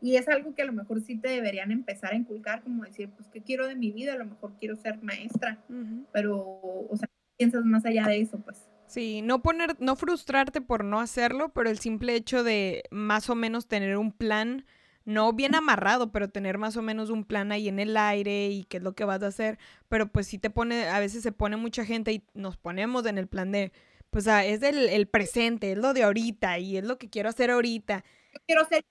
y 0.00 0.16
es 0.16 0.28
algo 0.28 0.54
que 0.54 0.62
a 0.62 0.66
lo 0.66 0.72
mejor 0.72 1.00
sí 1.02 1.16
te 1.16 1.28
deberían 1.28 1.70
empezar 1.70 2.12
a 2.12 2.16
inculcar, 2.16 2.62
como 2.62 2.84
decir, 2.84 3.10
pues, 3.10 3.28
¿qué 3.28 3.42
quiero 3.42 3.66
de 3.66 3.76
mi 3.76 3.90
vida? 3.90 4.14
A 4.14 4.16
lo 4.16 4.24
mejor 4.24 4.52
quiero 4.58 4.76
ser 4.76 5.02
maestra, 5.02 5.58
pero, 6.12 6.38
o 6.38 6.96
sea, 6.96 7.08
piensas 7.36 7.64
más 7.64 7.84
allá 7.84 8.06
de 8.06 8.20
eso, 8.20 8.38
pues. 8.40 8.66
Sí, 8.86 9.22
no 9.22 9.42
poner, 9.42 9.76
no 9.80 9.94
frustrarte 9.96 10.60
por 10.60 10.84
no 10.84 11.00
hacerlo, 11.00 11.52
pero 11.52 11.70
el 11.70 11.78
simple 11.78 12.14
hecho 12.14 12.42
de 12.42 12.82
más 12.90 13.30
o 13.30 13.34
menos 13.34 13.68
tener 13.68 13.96
un 13.96 14.10
plan, 14.10 14.64
no 15.04 15.32
bien 15.32 15.54
amarrado, 15.54 16.10
pero 16.12 16.28
tener 16.28 16.58
más 16.58 16.76
o 16.76 16.82
menos 16.82 17.10
un 17.10 17.24
plan 17.24 17.52
ahí 17.52 17.68
en 17.68 17.78
el 17.78 17.96
aire 17.96 18.48
y 18.48 18.64
qué 18.64 18.78
es 18.78 18.82
lo 18.82 18.94
que 18.94 19.04
vas 19.04 19.22
a 19.22 19.28
hacer, 19.28 19.58
pero 19.88 20.10
pues 20.10 20.26
sí 20.26 20.38
te 20.38 20.50
pone, 20.50 20.88
a 20.88 20.98
veces 20.98 21.22
se 21.22 21.30
pone 21.30 21.56
mucha 21.56 21.84
gente 21.84 22.12
y 22.12 22.24
nos 22.34 22.56
ponemos 22.56 23.06
en 23.06 23.18
el 23.18 23.28
plan 23.28 23.52
de, 23.52 23.70
pues 24.10 24.26
ah, 24.26 24.44
es 24.44 24.62
el, 24.62 24.88
el 24.88 25.06
presente, 25.06 25.72
es 25.72 25.78
lo 25.78 25.92
de 25.92 26.02
ahorita 26.02 26.58
y 26.58 26.76
es 26.76 26.84
lo 26.84 26.98
que 26.98 27.10
quiero 27.10 27.28
hacer 27.28 27.50
ahorita. 27.50 28.02
Yo 28.34 28.40
quiero 28.46 28.64
ser 28.64 28.84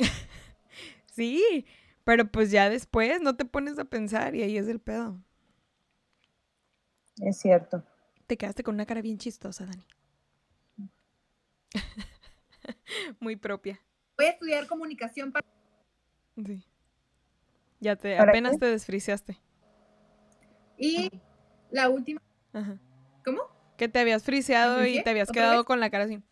sí, 1.06 1.66
pero 2.04 2.30
pues 2.30 2.50
ya 2.50 2.68
después 2.68 3.20
no 3.20 3.36
te 3.36 3.44
pones 3.44 3.78
a 3.78 3.84
pensar 3.84 4.34
y 4.34 4.42
ahí 4.42 4.56
es 4.56 4.68
el 4.68 4.80
pedo. 4.80 5.22
Es 7.18 7.38
cierto. 7.38 7.84
Te 8.26 8.36
quedaste 8.36 8.62
con 8.62 8.74
una 8.74 8.86
cara 8.86 9.02
bien 9.02 9.18
chistosa, 9.18 9.66
Dani. 9.66 9.86
Muy 13.20 13.36
propia. 13.36 13.80
Voy 14.16 14.26
a 14.26 14.30
estudiar 14.30 14.66
comunicación 14.66 15.32
para... 15.32 15.46
Sí. 16.36 16.64
Ya 17.80 17.96
te, 17.96 18.18
apenas 18.18 18.58
te 18.58 18.66
desfriciaste. 18.66 19.38
Y 20.76 21.10
la 21.70 21.88
última. 21.88 22.20
¿Cómo? 23.24 23.42
Que 23.76 23.88
te 23.88 23.98
habías 23.98 24.22
friseado 24.22 24.84
y 24.84 25.02
te 25.02 25.10
habías 25.10 25.30
quedado 25.30 25.64
con 25.64 25.80
la 25.80 25.90
cara 25.90 26.04
así. 26.04 26.22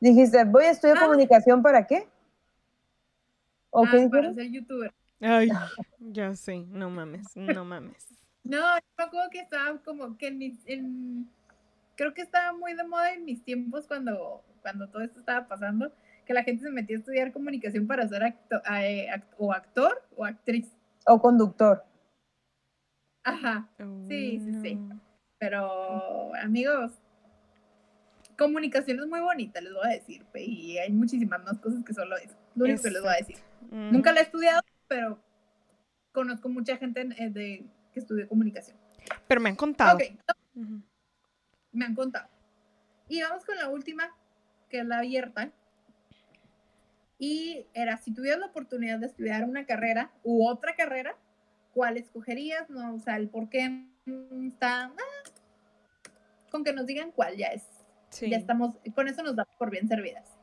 Dijiste, 0.00 0.44
voy 0.44 0.64
a 0.64 0.70
estudiar 0.70 0.98
Ah. 0.98 1.04
comunicación 1.04 1.62
para 1.62 1.86
qué? 1.86 2.08
¿O 3.70 3.84
Ah, 3.84 3.88
qué 3.90 4.08
para 4.10 4.32
ser 4.34 4.50
youtuber. 4.50 4.92
Ay, 5.20 5.48
ya 5.98 6.34
sé, 6.34 6.64
no 6.68 6.90
mames, 6.90 7.26
no 7.36 7.64
mames. 7.64 8.06
No, 8.42 8.56
yo 8.76 8.80
me 8.98 9.04
acuerdo 9.04 9.28
que 9.30 9.40
estaba 9.40 9.78
como 9.82 10.16
que 10.16 10.28
en 10.28 10.38
mis, 10.38 10.66
en- 10.66 11.30
creo 11.96 12.14
que 12.14 12.22
estaba 12.22 12.52
muy 12.54 12.72
de 12.74 12.84
moda 12.84 13.12
en 13.12 13.24
mis 13.26 13.44
tiempos 13.44 13.86
cuando, 13.86 14.42
cuando 14.62 14.88
todo 14.88 15.02
esto 15.02 15.20
estaba 15.20 15.46
pasando, 15.46 15.92
que 16.24 16.32
la 16.32 16.42
gente 16.42 16.64
se 16.64 16.70
metía 16.70 16.96
a 16.96 17.00
estudiar 17.00 17.32
comunicación 17.32 17.86
para 17.86 18.08
ser 18.08 18.22
acto- 18.22 18.62
eh, 18.80 19.08
act- 19.10 19.34
o 19.38 19.52
actor 19.52 20.02
o 20.16 20.24
actriz. 20.24 20.72
O 21.06 21.20
conductor. 21.20 21.84
Ajá, 23.22 23.68
Sí, 24.08 24.40
sí, 24.40 24.60
sí. 24.62 24.74
No. 24.76 24.98
pero 25.38 26.34
amigos, 26.36 26.92
comunicación 28.40 28.98
es 29.00 29.06
muy 29.06 29.20
bonita, 29.20 29.60
les 29.60 29.74
voy 29.74 29.86
a 29.86 29.90
decir, 29.90 30.24
y 30.34 30.78
hay 30.78 30.90
muchísimas 30.90 31.44
más 31.44 31.58
cosas 31.58 31.84
que 31.84 31.92
solo 31.92 32.16
eso. 32.16 32.34
Lo 32.54 32.64
único 32.64 32.82
que 32.82 32.90
les 32.90 33.02
voy 33.02 33.12
a 33.12 33.16
decir. 33.16 33.36
Mm. 33.70 33.92
Nunca 33.92 34.12
la 34.12 34.20
he 34.20 34.22
estudiado, 34.22 34.62
pero 34.88 35.22
conozco 36.10 36.48
mucha 36.48 36.78
gente 36.78 37.02
eh, 37.18 37.28
de, 37.28 37.66
que 37.92 38.00
estudió 38.00 38.26
comunicación. 38.26 38.78
Pero 39.28 39.42
me 39.42 39.50
han 39.50 39.56
contado. 39.56 39.98
Me 41.70 41.84
han 41.84 41.94
contado. 41.94 42.28
Y 43.10 43.20
vamos 43.20 43.44
con 43.44 43.56
la 43.56 43.68
última, 43.68 44.08
que 44.70 44.78
es 44.80 44.86
la 44.86 44.98
abierta. 45.00 45.52
Y 47.18 47.66
era, 47.74 47.98
si 47.98 48.14
tuvieras 48.14 48.40
la 48.40 48.46
oportunidad 48.46 48.98
de 48.98 49.06
estudiar 49.06 49.44
una 49.44 49.66
carrera 49.66 50.12
u 50.24 50.48
otra 50.48 50.74
carrera, 50.74 51.14
¿cuál 51.74 51.98
escogerías? 51.98 52.70
No, 52.70 52.94
o 52.94 53.00
sea, 53.00 53.16
el 53.16 53.28
por 53.28 53.50
qué 53.50 53.86
está... 54.46 54.84
ah, 54.84 55.30
con 56.50 56.64
que 56.64 56.72
nos 56.72 56.86
digan 56.86 57.12
cuál 57.12 57.36
ya 57.36 57.48
es. 57.48 57.79
Sí. 58.10 58.30
Ya 58.30 58.36
estamos, 58.36 58.76
con 58.94 59.08
eso 59.08 59.22
nos 59.22 59.36
damos 59.36 59.54
por 59.56 59.70
bien 59.70 59.88
servidas. 59.88 60.40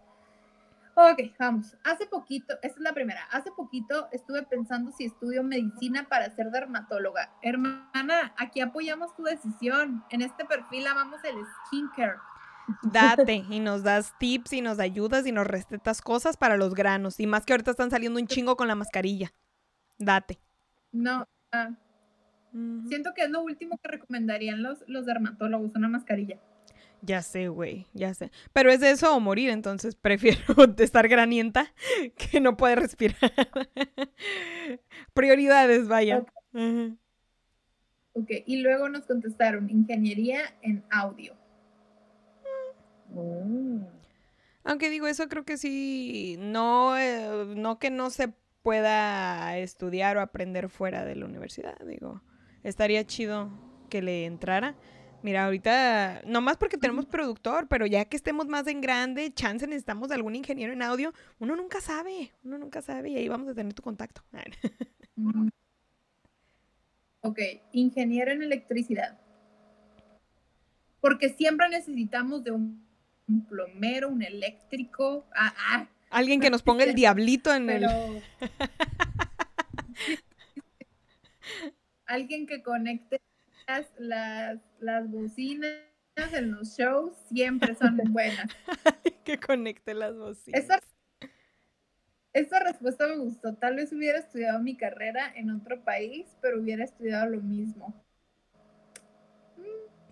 Ok, 0.99 1.19
vamos. 1.38 1.77
Hace 1.84 2.07
poquito, 2.07 2.56
esta 2.64 2.80
es 2.80 2.80
la 2.80 2.91
primera. 2.91 3.23
Hace 3.31 3.52
poquito 3.52 4.07
estuve 4.11 4.41
pensando 4.41 4.91
si 4.91 5.06
estudio 5.06 5.44
medicina 5.44 6.07
para 6.10 6.34
ser 6.35 6.49
dermatóloga. 6.49 7.30
Hermana, 7.44 8.34
aquí 8.35 8.61
apoyamos 8.61 9.15
tu 9.15 9.22
decisión. 9.22 10.03
En 10.10 10.23
este 10.23 10.44
perfil 10.45 10.88
amamos 10.88 11.23
el 11.23 11.35
skincare. 11.68 12.18
Date 12.81 13.45
y 13.52 13.60
nos 13.60 13.84
das 13.84 14.11
tips 14.18 14.53
y 14.53 14.61
nos 14.61 14.80
ayudas 14.80 15.27
y 15.27 15.31
nos 15.31 15.45
recetas 15.45 16.02
cosas 16.02 16.35
para 16.35 16.57
los 16.57 16.73
granos. 16.73 17.19
Y 17.19 17.27
más 17.27 17.45
que 17.45 17.53
ahorita 17.53 17.69
están 17.69 17.91
saliendo 17.91 18.19
un 18.19 18.26
chingo 18.26 18.56
con 18.57 18.68
la 18.68 18.73
mascarilla. 18.73 19.31
Date. 19.99 20.39
No, 20.91 21.27
ah, 21.52 21.76
siento 22.88 23.14
que 23.14 23.22
es 23.22 23.30
lo 23.30 23.44
último 23.44 23.77
que 23.77 23.88
recomendarían 23.88 24.64
los, 24.64 24.84
los 24.88 25.06
dermatólogos, 25.06 25.76
una 25.76 25.89
mascarilla. 25.89 26.39
Ya 27.02 27.22
sé, 27.22 27.48
güey, 27.48 27.88
ya 27.94 28.14
sé. 28.14 28.32
Pero 28.53 28.72
es 28.72 28.80
de 28.80 28.91
eso 28.91 29.15
o 29.15 29.19
morir, 29.19 29.49
entonces 29.49 29.95
prefiero 30.02 30.41
estar 30.78 31.07
granienta 31.07 31.74
que 32.18 32.40
no 32.40 32.57
poder 32.57 32.80
respirar. 32.80 33.18
Prioridades, 35.14 35.88
vaya. 35.88 36.19
Ok. 36.19 36.30
Ujú. 36.53 36.98
Ok, 38.14 38.32
y 38.48 38.57
luego 38.61 38.90
nos 38.90 39.06
contestaron 39.06 39.69
ingeniería 39.69 40.56
en 40.64 40.84
audio. 40.90 41.36
Mm. 43.10 43.84
Aunque 44.64 44.90
digo, 44.90 45.07
eso 45.07 45.28
creo 45.30 45.45
que 45.45 45.57
sí, 45.57 46.36
no, 46.40 46.98
eh, 46.98 47.45
no 47.56 47.78
que 47.78 47.91
no 47.91 48.10
se 48.10 48.34
pueda 48.64 49.57
estudiar 49.60 50.18
o 50.18 50.22
aprender 50.22 50.68
fuera 50.68 51.06
de 51.06 51.15
la 51.15 51.26
universidad, 51.26 51.78
digo, 51.86 52.22
estaría 52.64 53.06
chido 53.06 53.49
que 53.90 54.02
le 54.02 54.26
entrara. 54.26 54.76
Mira, 55.27 55.43
ahorita, 55.43 56.21
no 56.25 56.39
más 56.39 56.55
porque 56.55 56.77
tenemos 56.77 57.05
productor, 57.05 57.67
pero 57.67 57.85
ya 57.85 58.05
que 58.05 58.15
estemos 58.15 58.47
más 58.47 58.65
en 58.67 58.79
grande, 58.79 59.29
chance 59.33 59.67
necesitamos 59.67 60.07
de 60.07 60.15
algún 60.15 60.37
ingeniero 60.37 60.71
en 60.71 60.81
audio, 60.81 61.13
uno 61.39 61.57
nunca 61.57 61.81
sabe, 61.81 62.31
uno 62.45 62.57
nunca 62.57 62.81
sabe 62.81 63.09
y 63.09 63.17
ahí 63.17 63.27
vamos 63.27 63.49
a 63.49 63.53
tener 63.53 63.73
tu 63.73 63.83
contacto. 63.83 64.21
Mm. 65.19 65.49
Ok, 67.21 67.39
ingeniero 67.71 68.31
en 68.31 68.43
electricidad. 68.43 69.19
Porque 71.01 71.29
siempre 71.29 71.67
necesitamos 71.69 72.43
de 72.43 72.51
un, 72.51 72.85
un 73.27 73.45
plomero, 73.47 74.09
un 74.09 74.21
eléctrico, 74.21 75.25
ah, 75.35 75.55
ah, 75.57 75.87
Alguien 76.11 76.39
que 76.39 76.51
nos 76.51 76.61
ponga 76.61 76.83
el 76.83 76.93
diablito 76.93 77.51
en 77.51 77.65
pero 77.65 77.89
el... 77.89 78.21
alguien 82.05 82.45
que 82.45 82.61
conecte 82.61 83.19
las, 83.68 83.85
las, 83.98 84.60
las 84.80 85.10
bocinas 85.10 85.72
en 86.34 86.52
los 86.52 86.76
shows 86.77 87.15
siempre 87.30 87.76
son 87.76 87.98
buenas. 88.11 88.48
que 89.23 89.39
conecte 89.39 89.94
las 89.94 90.15
bocinas. 90.15 90.64
Esa, 90.64 90.80
esta 92.34 92.60
respuesta 92.60 93.07
me 93.07 93.18
gustó. 93.18 93.56
Tal 93.56 93.76
vez 93.76 93.91
hubiera 93.91 94.19
estudiado 94.19 94.60
mi 94.60 94.77
carrera 94.77 95.31
en 95.35 95.52
otro 95.52 95.84
país, 95.84 96.27
pero 96.41 96.60
hubiera 96.61 96.84
estudiado 96.84 97.30
lo 97.30 97.41
mismo. 97.41 97.94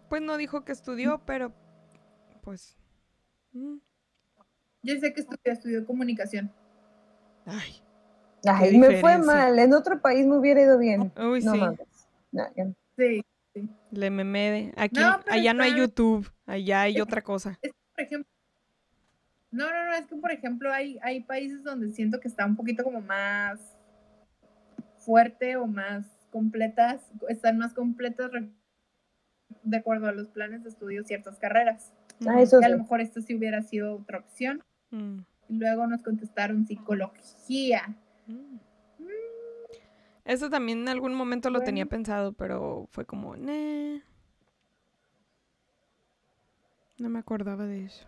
Pues 0.09 0.21
no 0.21 0.37
dijo 0.37 0.63
que 0.63 0.71
estudió, 0.71 1.21
pero 1.25 1.51
pues... 2.43 2.77
mm, 3.53 3.77
Yo 4.83 4.99
sé 4.99 5.13
que 5.13 5.21
estudió, 5.21 5.51
estudió 5.53 5.85
comunicación. 5.85 6.51
Ay, 7.45 7.81
Ay, 8.47 8.77
me 8.77 9.01
fue 9.01 9.17
mal. 9.17 9.57
En 9.57 9.73
otro 9.73 9.99
país 10.01 10.25
me 10.27 10.37
hubiera 10.37 10.61
ido 10.61 10.77
bien. 10.77 11.11
uy, 11.17 11.41
no 11.41 11.53
sí. 11.53 11.57
mames. 11.59 12.07
No, 12.31 12.43
ya 12.55 12.65
no. 12.65 12.75
Sí. 12.97 13.23
Le 13.91 14.09
memé 14.09 14.51
de... 14.51 14.73
Aquí, 14.75 14.99
No, 14.99 15.19
allá 15.29 15.53
no 15.53 15.63
hay 15.63 15.75
YouTube, 15.77 16.29
allá 16.45 16.81
hay 16.81 16.99
otra 16.99 17.21
cosa. 17.21 17.57
Es 17.61 17.71
que, 17.71 17.77
por 17.95 18.03
ejemplo, 18.03 18.31
no, 19.51 19.71
no, 19.71 19.85
no, 19.85 19.93
es 19.93 20.05
que 20.07 20.15
por 20.17 20.31
ejemplo 20.31 20.71
hay, 20.73 20.99
hay 21.01 21.21
países 21.23 21.63
donde 21.63 21.91
siento 21.91 22.19
que 22.19 22.27
está 22.27 22.45
un 22.45 22.55
poquito 22.57 22.83
como 22.83 22.99
más 23.01 23.77
fuerte 24.97 25.55
o 25.55 25.65
más 25.67 26.05
completas, 26.31 27.09
están 27.29 27.57
más 27.57 27.73
completas 27.73 28.31
re- 28.31 28.49
de 29.63 29.77
acuerdo 29.77 30.07
a 30.07 30.11
los 30.11 30.27
planes 30.27 30.63
de 30.63 30.69
estudio 30.69 31.03
ciertas 31.05 31.39
carreras. 31.39 31.93
Ah, 32.27 32.41
eso 32.41 32.59
a 32.63 32.67
lo 32.69 32.77
mejor 32.79 32.99
esto 33.01 33.21
sí 33.21 33.35
hubiera 33.35 33.61
sido 33.61 33.95
otra 33.95 34.19
opción. 34.19 34.61
Mm, 34.91 35.19
Y 35.49 35.57
luego 35.57 35.87
nos 35.87 36.01
contestaron 36.03 36.65
psicología. 36.67 37.95
mm. 38.27 38.57
Eso 40.25 40.49
también 40.49 40.79
en 40.79 40.89
algún 40.89 41.13
momento 41.13 41.51
lo 41.51 41.61
tenía 41.61 41.85
pensado, 41.85 42.33
pero 42.33 42.87
fue 42.91 43.05
como, 43.05 43.35
"Nah". 43.37 43.99
No 46.97 47.09
me 47.09 47.19
acordaba 47.19 47.65
de 47.65 47.85
eso. 47.85 48.05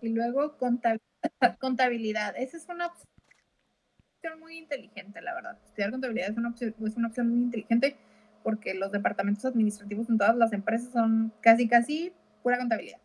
Y 0.00 0.08
luego 0.08 0.56
contabi- 0.58 1.00
contabilidad. 1.60 2.34
Esa 2.36 2.56
es 2.56 2.66
una 2.68 2.86
opción 2.88 4.40
muy 4.40 4.58
inteligente, 4.58 5.20
la 5.22 5.34
verdad. 5.34 5.58
Estudiar 5.66 5.90
contabilidad 5.92 6.30
es 6.30 6.36
una 6.36 6.48
opción, 6.48 6.74
es 6.84 6.96
una 6.96 7.08
opción 7.08 7.28
muy 7.28 7.40
inteligente 7.42 7.96
porque 8.42 8.74
los 8.74 8.90
departamentos 8.90 9.44
administrativos 9.44 10.08
en 10.08 10.18
todas 10.18 10.34
las 10.36 10.52
empresas 10.52 10.90
son 10.92 11.32
casi, 11.40 11.68
casi 11.68 12.12
pura 12.42 12.58
contabilidad. 12.58 12.98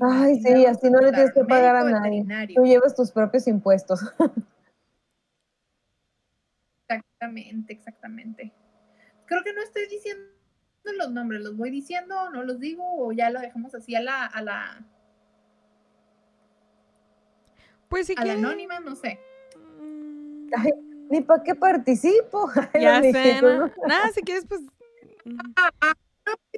Ay, 0.00 0.34
Y 0.34 0.42
sí, 0.42 0.66
así 0.66 0.90
no 0.90 1.00
le 1.00 1.12
tienes 1.12 1.32
que 1.32 1.44
pagar 1.44 1.76
a 1.76 1.84
nadie. 1.84 2.26
Tú 2.54 2.64
llevas 2.64 2.94
tus 2.94 3.10
propios 3.12 3.46
impuestos. 3.48 4.00
Exactamente, 6.88 7.72
exactamente. 7.72 8.52
Creo 9.26 9.42
que 9.44 9.52
no 9.52 9.62
estoy 9.62 9.86
diciendo 9.88 10.24
los 10.96 11.10
nombres, 11.10 11.42
los 11.42 11.56
voy 11.56 11.70
diciendo, 11.70 12.30
no 12.30 12.42
los 12.44 12.58
digo, 12.58 12.82
o 13.06 13.12
ya 13.12 13.28
lo 13.30 13.40
dejamos 13.40 13.74
así 13.74 13.94
a 13.94 14.00
la, 14.00 14.24
a 14.24 14.42
la, 14.42 14.84
Pues 17.88 18.06
si 18.06 18.14
a 18.14 18.16
la 18.16 18.22
quieres. 18.22 18.42
anónima, 18.44 18.80
no 18.80 18.94
sé. 18.96 19.18
mm, 19.80 20.48
Ay, 20.56 20.72
Ni 21.10 21.20
para 21.20 21.42
qué 21.42 21.54
participo. 21.54 22.50
Ay, 22.74 22.82
Ya. 22.82 23.00
Nada, 23.86 24.08
si 24.14 24.22
quieres, 24.22 24.46
pues. 24.46 24.62
mm, 25.24 25.52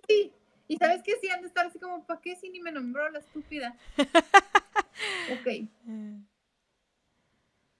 Sí, 0.08 0.32
y 0.68 0.76
sabes 0.76 1.02
que 1.02 1.16
sí, 1.20 1.28
han 1.30 1.40
de 1.40 1.48
estar 1.48 1.66
así 1.66 1.78
como, 1.78 2.04
¿para 2.06 2.20
qué 2.20 2.36
si 2.36 2.48
ni 2.50 2.60
me 2.60 2.70
nombró 2.72 3.08
la 3.10 3.18
estúpida? 3.18 3.76
ok, 5.32 5.46
eh, 5.46 5.68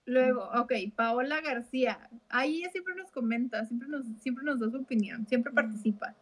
luego, 0.05 0.49
ok, 0.55 0.73
Paola 0.95 1.41
García. 1.41 2.09
Ahí 2.29 2.59
ella 2.59 2.71
siempre 2.71 2.95
nos 2.95 3.11
comenta, 3.11 3.65
siempre 3.65 3.87
nos, 3.87 4.05
siempre 4.19 4.43
nos 4.43 4.59
da 4.59 4.69
su 4.69 4.77
opinión, 4.77 5.25
siempre 5.27 5.51
participa. 5.51 6.15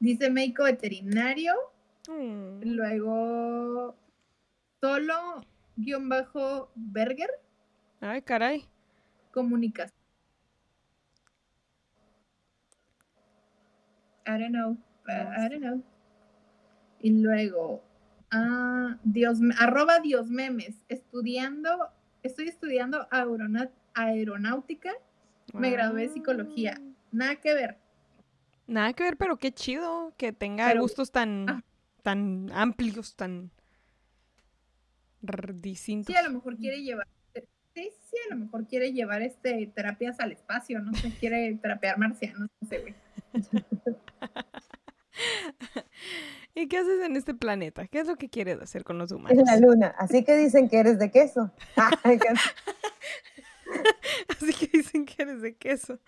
Dice 0.00 0.30
médico 0.30 0.64
veterinario, 0.64 1.54
mm. 2.08 2.62
luego 2.62 3.96
solo 4.80 5.44
guion 5.76 6.08
bajo 6.08 6.70
Berger, 6.74 7.30
Ay, 8.00 8.22
caray. 8.22 8.64
comunicación. 9.30 10.00
I 14.26 14.38
don't 14.38 14.52
know, 14.52 14.76
I 15.08 15.48
don't 15.48 15.60
know. 15.60 15.82
Y 17.00 17.20
luego, 17.20 17.82
ah, 18.30 18.98
Dios, 19.02 19.38
arroba 19.58 20.00
Dios 20.00 20.28
memes, 20.28 20.76
estudiando, 20.88 21.90
estoy 22.22 22.48
estudiando 22.48 23.06
aeronáutica, 23.94 24.92
me 25.52 25.70
gradué 25.70 26.02
de 26.02 26.08
psicología. 26.10 26.74
Ah. 26.78 26.82
nada 27.12 27.36
que 27.36 27.54
ver. 27.54 27.76
Nada 28.66 28.92
que 28.92 29.02
ver, 29.02 29.16
pero 29.16 29.36
qué 29.36 29.52
chido 29.52 30.14
que 30.16 30.32
tenga 30.32 30.68
Pero- 30.68 30.82
gustos 30.82 31.10
tan, 31.10 31.48
ah. 31.48 31.64
tan 32.02 32.50
amplios, 32.52 33.16
tan. 33.16 33.50
distintos. 35.54 36.14
Sí, 36.14 36.18
a 36.18 36.22
lo 36.22 36.30
mejor 36.30 36.56
quiere 36.56 36.82
llevar, 36.82 37.06
sí, 37.74 37.90
sí, 38.08 38.16
a 38.30 38.34
lo 38.34 38.40
mejor 38.40 38.66
quiere 38.66 38.92
llevar 38.92 39.20
este 39.22 39.66
terapias 39.74 40.18
al 40.20 40.32
espacio, 40.32 40.80
no 40.80 40.94
sé, 40.94 41.10
quiere 41.20 41.54
terapiar 41.60 41.98
marcianos, 41.98 42.48
no 42.60 42.68
sé, 42.68 42.78
güey. 42.78 42.94
¿Y 46.60 46.68
qué 46.68 46.78
haces 46.78 47.02
en 47.02 47.16
este 47.16 47.32
planeta? 47.32 47.86
¿Qué 47.86 48.00
es 48.00 48.06
lo 48.06 48.16
que 48.16 48.28
quieres 48.28 48.60
hacer 48.60 48.84
con 48.84 48.98
los 48.98 49.10
humanos? 49.12 49.38
En 49.38 49.46
la 49.46 49.56
luna. 49.56 49.94
Así 49.98 50.22
que 50.24 50.36
dicen 50.36 50.68
que 50.68 50.78
eres 50.78 50.98
de 50.98 51.10
queso. 51.10 51.50
Así 54.28 54.52
que 54.52 54.66
dicen 54.76 55.06
que 55.06 55.22
eres 55.22 55.40
de 55.40 55.56
queso. 55.56 55.98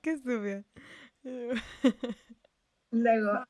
Qué 0.00 0.12
estúpida. 0.12 0.64
Luego, 2.90 3.44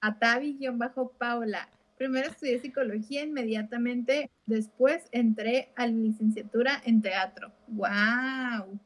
Atavi-Paula. 0.00 1.68
Primero 1.96 2.28
estudié 2.28 2.58
psicología, 2.58 3.22
inmediatamente 3.22 4.32
después 4.46 5.04
entré 5.12 5.72
a 5.76 5.86
la 5.86 5.92
licenciatura 5.92 6.82
en 6.84 7.02
teatro. 7.02 7.52
¡Wow! 7.68 8.80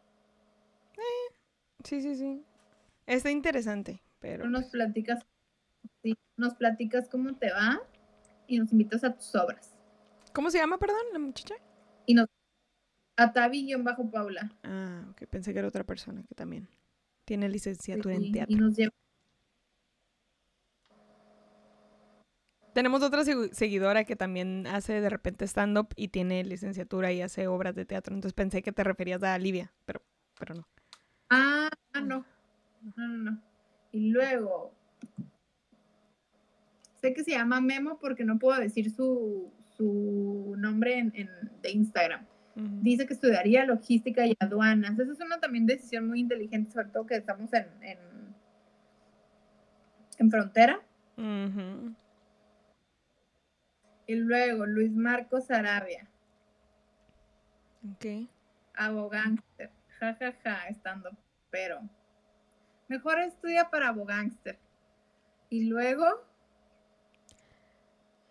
Sí, 1.84 2.02
sí, 2.02 2.16
sí. 2.16 2.44
Está 3.06 3.30
interesante, 3.30 4.02
pero... 4.18 4.46
Nos 4.46 4.66
platicas, 4.66 5.24
nos 6.36 6.54
platicas 6.54 7.08
cómo 7.08 7.34
te 7.36 7.50
va 7.52 7.80
y 8.46 8.58
nos 8.58 8.72
invitas 8.72 9.04
a 9.04 9.14
tus 9.14 9.34
obras. 9.34 9.74
¿Cómo 10.32 10.50
se 10.50 10.58
llama, 10.58 10.78
perdón, 10.78 11.02
la 11.12 11.18
muchacha? 11.18 11.54
Y 12.06 12.14
nos... 12.14 12.26
Atavi-Paula. 13.16 14.52
Ah, 14.62 15.04
ok, 15.10 15.24
pensé 15.28 15.52
que 15.52 15.58
era 15.58 15.68
otra 15.68 15.84
persona 15.84 16.22
que 16.22 16.34
también 16.34 16.68
tiene 17.24 17.48
licenciatura 17.48 18.14
en 18.14 18.24
Y 18.24 18.32
teatro. 18.32 18.56
nos 18.56 18.76
lleva 18.76 18.92
Tenemos 22.72 23.02
otra 23.02 23.22
segu- 23.22 23.52
seguidora 23.52 24.04
que 24.04 24.14
también 24.14 24.66
hace 24.68 25.00
de 25.00 25.10
repente 25.10 25.46
stand-up 25.46 25.88
y 25.96 26.08
tiene 26.08 26.44
licenciatura 26.44 27.10
y 27.12 27.22
hace 27.22 27.48
obras 27.48 27.74
de 27.74 27.84
teatro. 27.84 28.14
Entonces 28.14 28.34
pensé 28.34 28.62
que 28.62 28.70
te 28.72 28.84
referías 28.84 29.22
a 29.24 29.36
Livia, 29.38 29.72
pero, 29.84 30.00
pero 30.38 30.54
no. 30.54 30.68
Ah, 31.30 31.68
no. 32.00 32.24
No, 32.96 33.08
no, 33.08 33.30
no. 33.32 33.42
Y 33.90 34.10
luego. 34.10 34.72
Sé 37.00 37.14
que 37.14 37.22
se 37.24 37.30
llama 37.32 37.60
Memo 37.60 37.98
porque 38.00 38.24
no 38.24 38.38
puedo 38.38 38.58
decir 38.60 38.90
su, 38.90 39.52
su 39.76 40.54
nombre 40.58 40.98
en, 40.98 41.12
en- 41.14 41.30
de 41.62 41.70
Instagram. 41.70 42.26
Dice 42.82 43.06
que 43.06 43.14
estudiaría 43.14 43.64
logística 43.64 44.26
y 44.26 44.36
aduanas. 44.40 44.98
Esa 44.98 45.12
es 45.12 45.20
una 45.20 45.38
también 45.38 45.64
decisión 45.64 46.08
muy 46.08 46.18
inteligente, 46.18 46.72
sobre 46.72 46.88
todo 46.88 47.06
que 47.06 47.14
estamos 47.14 47.52
en, 47.52 47.68
en, 47.82 47.98
en 50.18 50.28
frontera. 50.30 50.80
Y 54.08 54.14
luego 54.16 54.66
Luis 54.66 54.90
Marcos 54.92 55.50
Arabia, 55.52 56.08
Ok. 57.94 58.28
abogánster. 58.74 59.70
Ja, 60.00 60.14
ja, 60.14 60.32
ja, 60.42 60.66
estando, 60.68 61.10
pero. 61.50 61.80
Mejor 62.88 63.18
estudia 63.20 63.70
para 63.70 63.88
abogánster. 63.88 64.58
Y 65.50 65.64
luego 65.66 66.06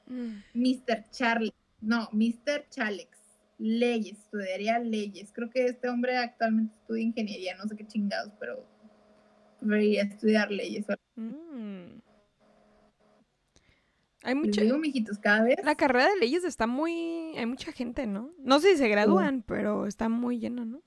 Mm. 0.08 0.44
Mr. 0.54 1.06
Charlie, 1.12 1.54
no, 1.82 2.10
Mr. 2.12 2.68
Chalex, 2.70 3.18
leyes, 3.58 4.18
estudiaría 4.18 4.80
leyes. 4.80 5.32
Creo 5.34 5.50
que 5.50 5.66
este 5.66 5.90
hombre 5.90 6.18
actualmente 6.18 6.74
estudia 6.82 7.04
ingeniería, 7.04 7.56
no 7.58 7.68
sé 7.68 7.76
qué 7.76 7.86
chingados, 7.88 8.34
pero 8.40 8.66
preferiría 9.60 10.04
estudiar 10.04 10.52
leyes. 10.52 10.86
Mm. 11.16 12.00
Hay 14.24 14.36
Les 14.36 14.46
mucha... 14.46 14.62
digo, 14.62 14.78
mijitos, 14.78 15.20
cada 15.20 15.44
vez. 15.44 15.58
La 15.64 15.76
carrera 15.76 16.10
de 16.10 16.18
leyes 16.18 16.44
está 16.44 16.68
muy... 16.68 17.34
Hay 17.38 17.46
mucha 17.46 17.72
gente, 17.72 18.08
¿no? 18.08 18.32
No 18.40 18.60
sé 18.60 18.72
si 18.72 18.78
se 18.78 18.90
gradúan, 18.90 19.42
pero 19.42 19.86
está 19.86 20.10
muy 20.10 20.40
llena, 20.40 20.66
¿no? 20.66 20.82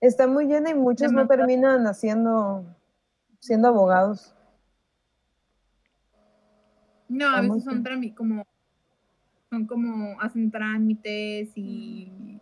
Está 0.00 0.26
muy 0.26 0.46
llena 0.46 0.70
y 0.70 0.74
muchos 0.74 1.12
no 1.12 1.20
Demasiado. 1.22 1.46
terminan 1.46 1.86
haciendo, 1.86 2.64
siendo 3.40 3.68
abogados. 3.68 4.34
No, 7.10 7.28
a 7.28 7.40
veces 7.40 7.64
son 7.64 7.82
trámites 7.82 8.16
como, 8.16 8.46
son 9.50 9.66
como, 9.66 10.20
hacen 10.20 10.48
trámites 10.50 11.50
y, 11.56 12.40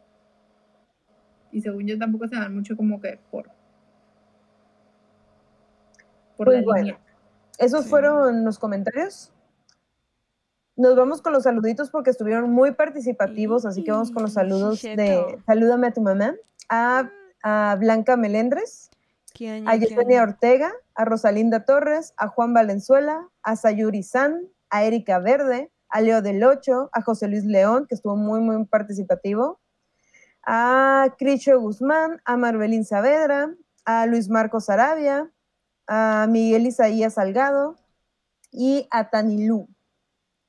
y 1.51 1.61
según 1.63 1.87
yo 1.87 1.99
tampoco 1.99 2.29
se 2.29 2.37
dan 2.37 2.55
mucho 2.55 2.77
como 2.77 3.01
que 3.01 3.19
por, 3.31 3.51
por 6.37 6.47
Pues 6.47 6.59
la 6.59 6.65
bueno. 6.65 6.85
línea. 6.85 7.01
Esos 7.59 7.85
Sí. 7.85 7.91
fueron 7.91 8.45
los 8.45 8.59
comentarios. 8.59 9.33
Nos 10.77 10.95
vamos 10.95 11.23
con 11.23 11.33
los 11.33 11.43
saluditos 11.43 11.91
porque 11.91 12.11
estuvieron 12.11 12.51
muy 12.53 12.73
participativos, 12.73 13.65
así 13.67 13.83
que 13.83 13.91
vamos 13.91 14.13
con 14.13 14.23
los 14.23 14.35
saludos 14.35 14.83
de. 14.83 15.41
Salúdame 15.47 15.89
a 15.89 15.93
tu 15.93 16.03
mamá, 16.03 16.35
a, 16.69 17.11
a 17.43 17.77
Blanca 17.81 18.17
Melendres, 18.17 18.91
¿Qué 19.35 19.49
año, 19.51 19.69
a 19.69 19.75
Yesenia? 19.75 20.23
Ortega, 20.23 20.71
a 20.95 21.05
Rosalinda 21.05 21.65
Torres, 21.65 22.15
a 22.17 22.29
Juan 22.29 22.55
Valenzuela, 22.55 23.29
a 23.43 23.57
Sayuri 23.57 24.05
San, 24.05 24.43
a 24.71 24.85
Erika 24.85 25.19
Verde, 25.19 25.71
a 25.89 26.01
Leo 26.01 26.23
del 26.23 26.43
Ocho, 26.45 26.91
a 26.93 27.03
José 27.03 27.29
Luis 27.29 27.45
León, 27.45 27.87
que 27.89 27.95
estuvo 27.95 28.17
muy, 28.17 28.41
muy 28.41 28.65
participativo, 28.67 29.61
a 30.47 31.15
Cricho 31.19 31.59
Guzmán, 31.61 32.21
a 32.25 32.37
Marbelín 32.37 32.85
Saavedra, 32.85 33.55
a 33.85 34.07
Luis 34.07 34.29
Marcos 34.29 34.71
Arabia, 34.71 35.31
a 35.87 36.27
Miguel 36.29 36.67
Isaías 36.67 37.15
Salgado 37.15 37.77
y 38.51 38.87
a 38.91 39.11
Tanilú. 39.11 39.69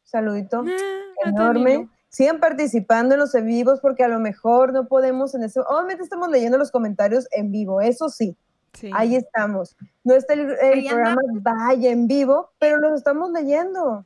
Saludito 0.04 0.64
Ah, 0.68 1.30
enorme. 1.30 1.90
Sigan 2.10 2.40
participando 2.40 3.14
en 3.14 3.20
los 3.20 3.36
en 3.36 3.46
vivos 3.46 3.80
porque 3.82 4.04
a 4.04 4.08
lo 4.08 4.20
mejor 4.20 4.74
no 4.74 4.88
podemos 4.88 5.36
en 5.36 5.44
ese. 5.44 5.60
Obviamente 5.60 6.04
estamos 6.04 6.30
leyendo 6.30 6.58
los 6.58 6.72
comentarios 6.72 7.28
en 7.32 7.52
vivo, 7.52 7.82
eso 7.82 8.10
sí. 8.10 8.36
Sí. 8.74 8.90
Ahí 8.94 9.16
estamos. 9.16 9.76
No 10.04 10.16
está 10.16 10.34
el, 10.34 10.48
programa 10.88 11.22
vaya 11.42 11.92
en 11.92 12.08
vivo, 12.08 12.52
pero 12.60 12.78
los 12.78 12.94
estamos 12.94 13.32
leyendo. 13.32 14.06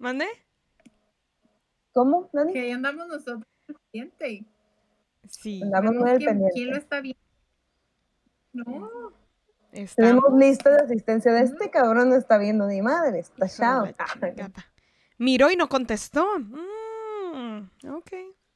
¿Mande? 0.00 0.24
¿Cómo, 1.92 2.30
Dani? 2.32 2.54
Que 2.54 2.60
ahí 2.60 2.70
andamos 2.70 3.06
nosotros 3.06 3.44
al 3.68 3.76
pendiente. 3.92 4.46
Sí. 5.28 5.62
Andamos 5.62 5.94
muy 5.94 6.10
al 6.10 6.16
quién, 6.16 6.30
pendiente. 6.30 6.54
quién 6.54 6.70
lo 6.70 6.76
está 6.76 7.00
viendo. 7.02 7.20
No, 8.54 9.12
Tenemos 9.94 10.24
lista 10.38 10.70
de 10.70 10.84
asistencia 10.84 11.32
de 11.32 11.42
este 11.42 11.70
cabrón, 11.70 12.08
no 12.08 12.16
está 12.16 12.38
viendo 12.38 12.66
ni 12.66 12.80
madre, 12.80 13.20
está 13.20 13.46
chao. 13.46 13.86
Miró 15.18 15.50
y 15.50 15.56
no 15.56 15.68
contestó. 15.68 16.26
Mm, 16.38 17.68
ok. 17.90 18.10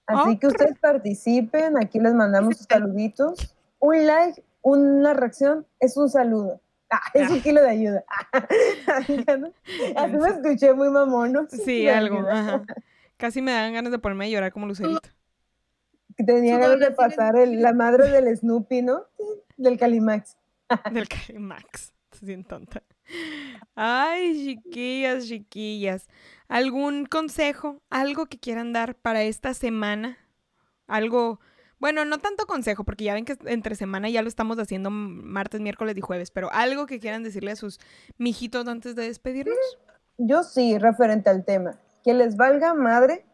Así 0.07 0.39
que 0.39 0.47
ustedes 0.47 0.79
participen, 0.79 1.77
aquí 1.77 2.01
les 2.01 2.15
mandamos 2.15 2.57
sus 2.57 2.67
saluditos. 2.67 3.55
Un 3.81 4.07
like, 4.07 4.43
una 4.63 5.13
reacción 5.13 5.67
es 5.79 5.99
un 5.99 6.09
saludo. 6.09 6.63
Ah, 6.97 7.01
es 7.15 7.31
un 7.31 7.41
kilo 7.41 7.61
de 7.63 7.71
ayuda. 7.71 8.05
Así 9.97 10.17
me 10.17 10.29
escuché 10.29 10.73
muy 10.75 10.91
mamón, 10.91 11.33
¿no? 11.33 11.47
Sí, 11.49 11.89
algo. 11.89 12.27
Ajá. 12.29 12.63
Casi 13.17 13.43
me 13.43 13.53
dan 13.53 13.73
ganas 13.73 13.93
de 13.93 13.99
ponerme 13.99 14.27
a 14.27 14.29
llorar 14.29 14.53
como 14.53 14.67
Lucerito. 14.67 15.09
Que 16.17 16.25
Tenía 16.25 16.59
ganas 16.59 16.79
de 16.81 16.91
pasar 16.93 17.37
el- 17.37 17.61
la 17.63 17.73
madre 17.73 18.09
del 18.11 18.37
Snoopy, 18.37 18.83
¿no? 18.83 19.05
Del 19.57 19.79
Calimax. 19.79 20.37
Del 20.93 21.07
Max. 21.39 21.93
Bien 22.21 22.45
tonta. 22.45 22.83
Ay, 23.75 24.35
chiquillas, 24.35 25.27
chiquillas. 25.27 26.09
¿Algún 26.49 27.07
consejo? 27.07 27.83
¿Algo 27.91 28.27
que 28.27 28.39
quieran 28.39 28.73
dar 28.73 28.95
para 28.95 29.23
esta 29.23 29.53
semana? 29.55 30.19
Algo. 30.87 31.41
Bueno, 31.79 32.05
no 32.05 32.19
tanto 32.19 32.47
consejo, 32.47 32.85
porque 32.85 33.05
ya 33.05 33.15
ven 33.15 33.25
que 33.25 33.37
entre 33.47 33.75
semana 33.75 34.09
ya 34.09 34.23
lo 34.23 34.29
estamos 34.29 34.59
haciendo 34.59 34.91
martes, 34.91 35.61
miércoles 35.61 35.97
y 35.97 36.01
jueves, 36.01 36.31
pero 36.31 36.51
algo 36.53 36.87
que 36.87 37.01
quieran 37.01 37.23
decirle 37.23 37.51
a 37.51 37.57
sus 37.57 37.81
mijitos 38.19 38.67
antes 38.69 38.95
de 38.95 39.05
despedirnos. 39.05 39.57
Yo 40.19 40.43
sí, 40.43 40.79
referente 40.79 41.31
al 41.31 41.45
tema. 41.45 41.79
Que 42.05 42.15
les 42.15 42.37
valga 42.37 42.75
madre 42.75 43.25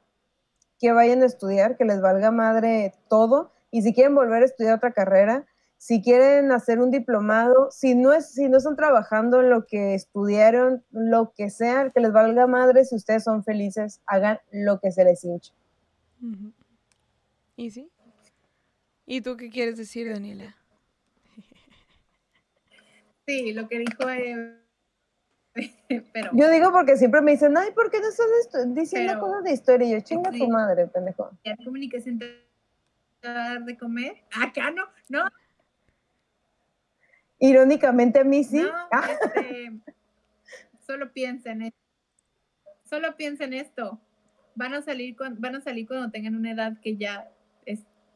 que 0.80 0.92
vayan 0.92 1.22
a 1.22 1.26
estudiar, 1.26 1.76
que 1.76 1.84
les 1.84 2.00
valga 2.00 2.30
madre 2.30 2.94
todo. 3.08 3.52
Y 3.70 3.82
si 3.82 3.92
quieren 3.92 4.14
volver 4.14 4.42
a 4.42 4.46
estudiar 4.46 4.76
otra 4.76 4.92
carrera, 4.92 5.46
si 5.76 6.02
quieren 6.02 6.50
hacer 6.52 6.80
un 6.80 6.90
diplomado, 6.90 7.70
si 7.70 7.94
no, 7.94 8.12
es, 8.12 8.32
si 8.32 8.48
no 8.48 8.58
están 8.58 8.76
trabajando 8.76 9.40
en 9.40 9.50
lo 9.50 9.66
que 9.66 9.94
estudiaron, 9.94 10.84
lo 10.90 11.32
que 11.36 11.50
sea, 11.50 11.90
que 11.90 12.00
les 12.00 12.12
valga 12.12 12.46
madre, 12.46 12.84
si 12.84 12.96
ustedes 12.96 13.24
son 13.24 13.44
felices, 13.44 14.00
hagan 14.06 14.38
lo 14.50 14.80
que 14.80 14.90
se 14.90 15.04
les 15.04 15.22
hinche. 15.24 15.52
¿Y 17.56 17.70
sí? 17.70 17.90
¿Y 19.12 19.23
tú 19.23 19.37
qué 19.37 19.51
quieres 19.51 19.77
decir, 19.77 20.09
Daniela? 20.09 20.55
sí, 23.27 23.53
lo 23.53 23.69
que 23.69 23.78
dijo. 23.81 24.09
eh, 24.09 24.57
pero. 26.12 26.31
Yo 26.32 26.49
digo 26.49 26.70
porque 26.70 26.97
siempre 26.97 27.20
me 27.20 27.32
dicen, 27.32 27.57
ay, 27.57 27.73
¿por 27.73 27.91
qué 27.91 27.99
no 28.01 28.09
estás 28.09 28.73
diciendo 28.73 29.15
Pero- 29.15 29.20
cosas 29.27 29.43
de 29.43 29.53
historia? 29.53 29.89
Y 29.89 29.91
yo, 29.95 30.01
chinga 30.01 30.31
Sí. 30.31 30.39
tu 30.39 30.49
madre, 30.49 30.87
pendejo. 30.87 31.28
¿Ya 31.45 31.57
comunicación 31.57 32.20
te 32.20 32.27
va 33.24 33.31
a 33.31 33.32
dar 33.55 33.65
de 33.65 33.77
comer? 33.77 34.23
Acá 34.41 34.70
no, 34.70 34.85
no, 35.09 35.28
Irónicamente 37.41 38.20
a 38.20 38.24
mí 38.24 38.45
sí. 38.45 38.61
no, 38.61 38.70
Ah, 38.93 39.09
este, 39.11 39.73
solo 40.87 41.12
piensa 41.12 41.51
en 41.51 41.62
esto. 41.62 41.78
Solo 42.85 43.16
piensa 43.16 43.43
en 43.43 43.55
esto. 43.55 44.01
van 44.55 44.74
a 44.74 44.82
salir 44.82 45.16
van 45.19 45.57
a 45.57 45.61
salir 45.61 45.87
cuando 45.89 46.11
tengan 46.12 46.37
una 46.37 46.53
edad 46.53 46.78
que 46.81 46.97
ya 46.97 47.28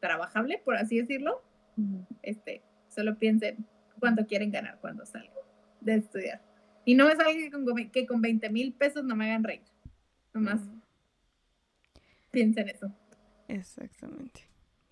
trabajable, 0.05 0.61
por 0.65 0.77
así 0.77 0.99
decirlo. 0.99 1.43
Este, 2.23 2.63
solo 2.89 3.19
piensen 3.19 3.67
cuánto 3.99 4.27
quieren 4.27 4.51
ganar 4.51 4.79
cuando 4.81 5.07
salgan 5.07 5.33
de 5.81 5.95
estudiar. 5.95 6.43
Y 6.85 6.95
no 6.95 7.09
es 7.09 7.19
algo 7.19 7.33
que 7.33 7.51
con, 7.51 7.91
que 7.91 8.07
con 8.07 8.21
20 8.21 8.51
mil 8.51 8.75
pesos 8.75 9.03
no 9.05 9.17
me 9.17 9.25
hagan 9.25 9.45
reír. 9.45 9.63
Nomás 10.35 10.61
piensen 12.31 12.69
eso. 12.69 12.93
Exactamente. 13.49 14.43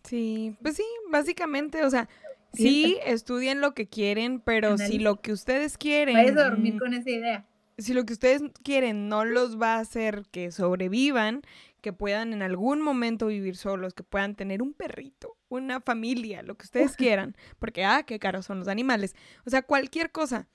Sí, 0.05 0.57
pues 0.63 0.77
sí, 0.77 0.85
básicamente, 1.11 1.85
o 1.85 1.91
sea, 1.91 2.09
sí, 2.55 2.99
estudien 3.05 3.61
lo 3.61 3.75
que 3.75 3.87
quieren, 3.87 4.41
pero 4.41 4.79
si 4.79 4.99
lo 4.99 5.21
que 5.21 5.33
ustedes 5.33 5.77
quieren... 5.77 6.15
Puedes 6.15 6.35
dormir 6.35 6.79
con 6.79 6.95
esa 6.95 7.11
idea. 7.11 7.47
Si 7.83 7.95
lo 7.95 8.05
que 8.05 8.13
ustedes 8.13 8.43
quieren 8.63 9.09
no 9.09 9.25
los 9.25 9.61
va 9.61 9.75
a 9.75 9.81
hacer 9.81 10.25
que 10.31 10.53
sobrevivan, 10.53 11.43
que 11.81 11.93
puedan 11.93 12.33
en 12.33 12.43
algún 12.43 12.81
momento 12.81 13.27
vivir 13.27 13.57
solos, 13.57 13.93
que 13.93 14.05
puedan 14.05 14.37
tener 14.37 14.63
un 14.63 14.73
perrito, 14.73 15.37
una 15.49 15.81
familia, 15.81 16.43
lo 16.43 16.57
que 16.57 16.65
ustedes 16.65 16.97
quieran, 16.97 17.37
porque, 17.59 17.85
ah, 17.85 18.05
qué 18.05 18.19
caros 18.19 18.47
son 18.47 18.61
los 18.61 18.69
animales. 18.69 19.15
O 19.45 19.51
sea, 19.51 19.63
cualquier 19.63 20.11
cosa. 20.13 20.49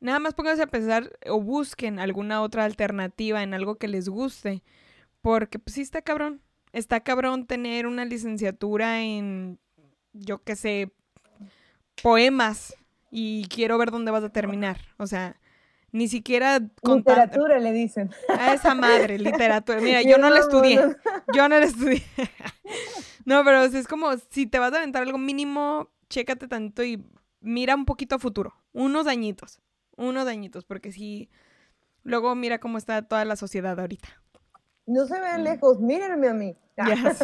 Nada 0.00 0.18
más 0.18 0.34
pónganse 0.34 0.62
a 0.62 0.66
pensar 0.66 1.16
o 1.26 1.40
busquen 1.40 2.00
alguna 2.00 2.42
otra 2.42 2.64
alternativa 2.64 3.42
en 3.42 3.54
algo 3.54 3.76
que 3.76 3.86
les 3.86 4.08
guste, 4.08 4.64
porque 5.20 5.60
pues 5.60 5.74
sí 5.74 5.82
está 5.82 6.02
cabrón. 6.02 6.42
Está 6.72 7.00
cabrón 7.00 7.46
tener 7.46 7.86
una 7.86 8.04
licenciatura 8.04 9.02
en, 9.02 9.60
yo 10.12 10.42
qué 10.42 10.56
sé, 10.56 10.90
poemas 12.02 12.74
y 13.12 13.46
quiero 13.48 13.78
ver 13.78 13.92
dónde 13.92 14.10
vas 14.10 14.24
a 14.24 14.32
terminar. 14.32 14.80
O 14.96 15.06
sea, 15.06 15.38
ni 15.92 16.08
siquiera 16.08 16.58
literatura 16.82 17.58
le 17.58 17.72
dicen. 17.72 18.10
A 18.28 18.54
esa 18.54 18.74
madre, 18.74 19.18
literatura. 19.18 19.80
Mira, 19.80 20.02
yo, 20.02 20.18
no, 20.18 20.30
la 20.30 20.40
estudié. 20.40 20.80
Yo 21.34 21.48
no 21.48 21.58
la 21.58 21.66
estudié. 21.66 22.02
no, 23.24 23.44
pero 23.44 23.62
es 23.62 23.86
como 23.86 24.10
si 24.30 24.46
te 24.46 24.58
vas 24.58 24.72
a 24.72 24.78
aventar 24.78 25.02
algo 25.02 25.18
mínimo, 25.18 25.90
chécate 26.08 26.48
tanto 26.48 26.82
y 26.82 27.04
mira 27.40 27.74
un 27.74 27.84
poquito 27.84 28.16
a 28.16 28.18
futuro, 28.18 28.54
unos 28.72 29.06
añitos, 29.06 29.60
unos 29.96 30.26
añitos, 30.26 30.64
porque 30.64 30.92
si 30.92 31.28
luego 32.02 32.34
mira 32.34 32.58
cómo 32.58 32.78
está 32.78 33.02
toda 33.02 33.24
la 33.24 33.36
sociedad 33.36 33.78
ahorita. 33.78 34.08
No 34.86 35.06
se 35.06 35.20
vean 35.20 35.42
mm. 35.42 35.44
lejos, 35.44 35.80
mírenme 35.80 36.28
a 36.28 36.34
mí. 36.34 36.56
Ya 36.76 37.14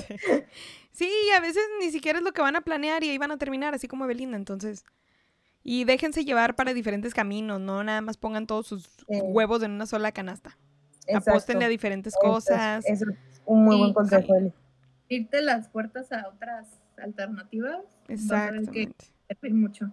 Sí, 0.93 1.11
a 1.37 1.41
veces 1.41 1.63
ni 1.81 1.91
siquiera 1.91 2.19
es 2.19 2.25
lo 2.25 2.33
que 2.33 2.43
van 2.43 2.57
a 2.57 2.61
planear 2.61 3.05
y 3.05 3.11
ahí 3.11 3.19
van 3.19 3.31
a 3.31 3.39
terminar, 3.39 3.73
así 3.73 3.87
como 3.87 4.07
Belinda, 4.07 4.37
entonces. 4.37 4.85
Y 5.63 5.85
déjense 5.85 6.25
llevar 6.25 6.57
para 6.57 6.73
diferentes 6.73 7.15
caminos, 7.15 7.61
no 7.61 7.85
nada 7.85 8.01
más 8.01 8.17
pongan 8.17 8.47
todos 8.47 8.67
sus 8.67 8.89
huevos 9.09 9.63
en 9.63 9.73
una 9.73 9.87
sola 9.87 10.13
canasta. 10.13 10.57
Apóstenle 11.15 11.65
a 11.65 11.69
diferentes 11.69 12.15
cosas. 12.21 12.85
Es, 12.87 13.05
un 13.45 13.65
muy 13.65 13.77
buen 13.77 13.93
consejo. 13.93 14.35
Irte 15.09 15.43
las 15.43 15.69
puertas 15.69 16.13
a 16.13 16.29
otras 16.29 16.69
alternativas. 17.03 17.81
Exactamente. 18.09 18.95
mucho. 19.51 19.91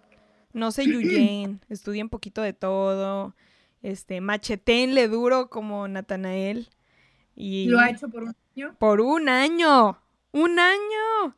No 0.53 0.71
se 0.71 0.85
yuyen, 0.85 1.61
estudien 1.69 2.09
poquito 2.09 2.41
de 2.41 2.53
todo. 2.53 3.35
Este, 3.81 4.21
machetenle 4.21 5.07
duro 5.07 5.49
como 5.49 5.87
Natanael. 5.87 6.69
Y 7.35 7.67
¿Lo 7.67 7.79
ha 7.79 7.89
hecho 7.89 8.07
por 8.09 8.23
un 8.23 8.35
año? 8.55 8.75
Por 8.79 9.01
un 9.01 9.29
año. 9.29 9.99
¡Un 10.31 10.59
año! 10.59 11.37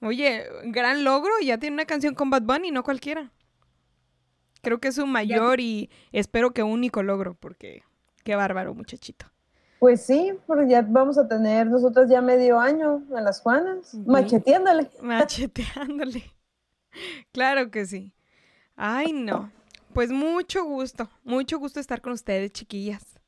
Oye, 0.00 0.44
gran 0.64 1.04
logro. 1.04 1.32
Ya 1.42 1.58
tiene 1.58 1.74
una 1.74 1.84
canción 1.84 2.14
con 2.14 2.30
Bad 2.30 2.42
Bunny, 2.42 2.70
no 2.70 2.82
cualquiera. 2.82 3.30
Creo 4.68 4.80
que 4.80 4.88
es 4.88 4.98
un 4.98 5.10
mayor 5.10 5.60
y 5.60 5.88
espero 6.12 6.50
que 6.50 6.62
único 6.62 7.02
logro, 7.02 7.32
porque 7.32 7.84
qué 8.22 8.36
bárbaro, 8.36 8.74
muchachito. 8.74 9.24
Pues 9.78 10.04
sí, 10.04 10.34
porque 10.46 10.68
ya 10.68 10.82
vamos 10.82 11.16
a 11.16 11.26
tener 11.26 11.68
nosotros 11.68 12.10
ya 12.10 12.20
medio 12.20 12.60
año 12.60 13.02
a 13.16 13.22
las 13.22 13.40
Juanas, 13.40 13.94
macheteándole. 13.94 14.90
Macheteándole. 15.00 16.22
Claro 17.32 17.70
que 17.70 17.86
sí. 17.86 18.12
Ay, 18.76 19.14
no. 19.14 19.50
Pues 19.94 20.10
mucho 20.10 20.64
gusto, 20.64 21.08
mucho 21.24 21.58
gusto 21.58 21.80
estar 21.80 22.02
con 22.02 22.12
ustedes, 22.12 22.52
chiquillas. 22.52 23.18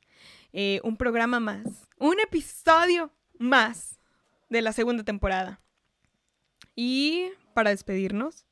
Eh, 0.53 0.79
un 0.83 0.95
programa 0.95 1.39
más, 1.39 1.87
un 1.97 2.19
episodio 2.19 3.11
más 3.39 3.99
de 4.47 4.61
la 4.61 4.73
segunda 4.73 5.03
temporada. 5.03 5.59
Y 6.75 7.31
para 7.55 7.71
despedirnos, 7.71 8.45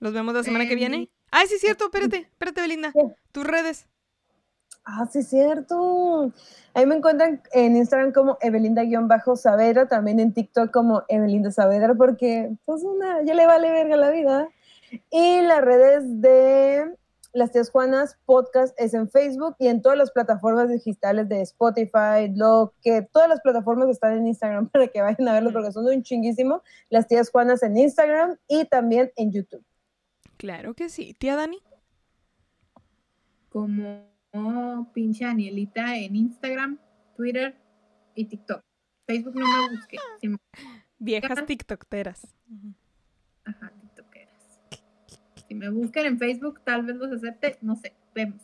¿los 0.00 0.12
vemos 0.12 0.34
la 0.34 0.42
semana 0.42 0.66
que 0.66 0.74
viene? 0.74 1.08
Ay, 1.34 1.46
sí, 1.48 1.54
es 1.54 1.62
cierto, 1.62 1.86
espérate, 1.86 2.28
espérate, 2.30 2.60
Belinda. 2.60 2.92
Tus 3.32 3.46
redes. 3.46 3.86
Ah, 4.84 5.08
sí, 5.10 5.20
es 5.20 5.28
cierto. 5.28 6.30
Ahí 6.74 6.84
me 6.84 6.96
encuentran 6.96 7.42
en 7.52 7.74
Instagram 7.76 8.12
como 8.12 8.36
Evelinda-Saavedra, 8.42 9.88
también 9.88 10.20
en 10.20 10.34
TikTok 10.34 10.70
como 10.70 11.04
Evelinda 11.08 11.50
Saavedra, 11.50 11.94
porque 11.94 12.50
pues 12.66 12.82
una, 12.82 13.22
ya 13.22 13.34
le 13.34 13.46
vale 13.46 13.70
verga 13.70 13.96
la 13.96 14.10
vida. 14.10 14.50
Y 15.10 15.40
las 15.40 15.62
redes 15.62 16.02
de 16.20 16.94
Las 17.32 17.50
Tías 17.50 17.70
Juanas 17.70 18.18
Podcast 18.26 18.78
es 18.78 18.92
en 18.92 19.08
Facebook 19.08 19.56
y 19.58 19.68
en 19.68 19.80
todas 19.80 19.96
las 19.96 20.10
plataformas 20.10 20.68
digitales 20.68 21.30
de 21.30 21.40
Spotify, 21.40 22.28
lo 22.34 22.74
que 22.82 23.00
todas 23.00 23.30
las 23.30 23.40
plataformas 23.40 23.88
están 23.88 24.18
en 24.18 24.26
Instagram 24.26 24.68
para 24.72 24.88
que 24.88 25.00
vayan 25.00 25.28
a 25.28 25.32
verlos 25.32 25.54
porque 25.54 25.72
son 25.72 25.86
un 25.86 26.02
chinguísimo. 26.02 26.62
Las 26.90 27.08
Tías 27.08 27.30
Juanas 27.30 27.62
en 27.62 27.78
Instagram 27.78 28.36
y 28.48 28.66
también 28.66 29.12
en 29.16 29.32
YouTube. 29.32 29.64
Claro 30.42 30.74
que 30.74 30.88
sí. 30.88 31.14
Tía 31.14 31.36
Dani. 31.36 31.62
Como 33.48 34.90
pinche 34.92 35.24
Anielita 35.24 35.96
en 35.96 36.16
Instagram, 36.16 36.80
Twitter 37.14 37.56
y 38.16 38.24
TikTok. 38.24 38.60
Facebook 39.06 39.36
no 39.36 39.46
me 39.46 39.76
busqué. 39.76 39.98
Viejas 40.98 41.46
TikTokeras. 41.46 42.26
Ajá, 43.44 43.72
TikTokeras. 43.82 44.60
Si 45.46 45.54
me 45.54 45.70
buscan 45.70 46.06
en 46.06 46.18
Facebook, 46.18 46.60
tal 46.64 46.86
vez 46.86 46.96
los 46.96 47.12
acepte. 47.12 47.58
No 47.60 47.76
sé, 47.76 47.94
vemos. 48.12 48.42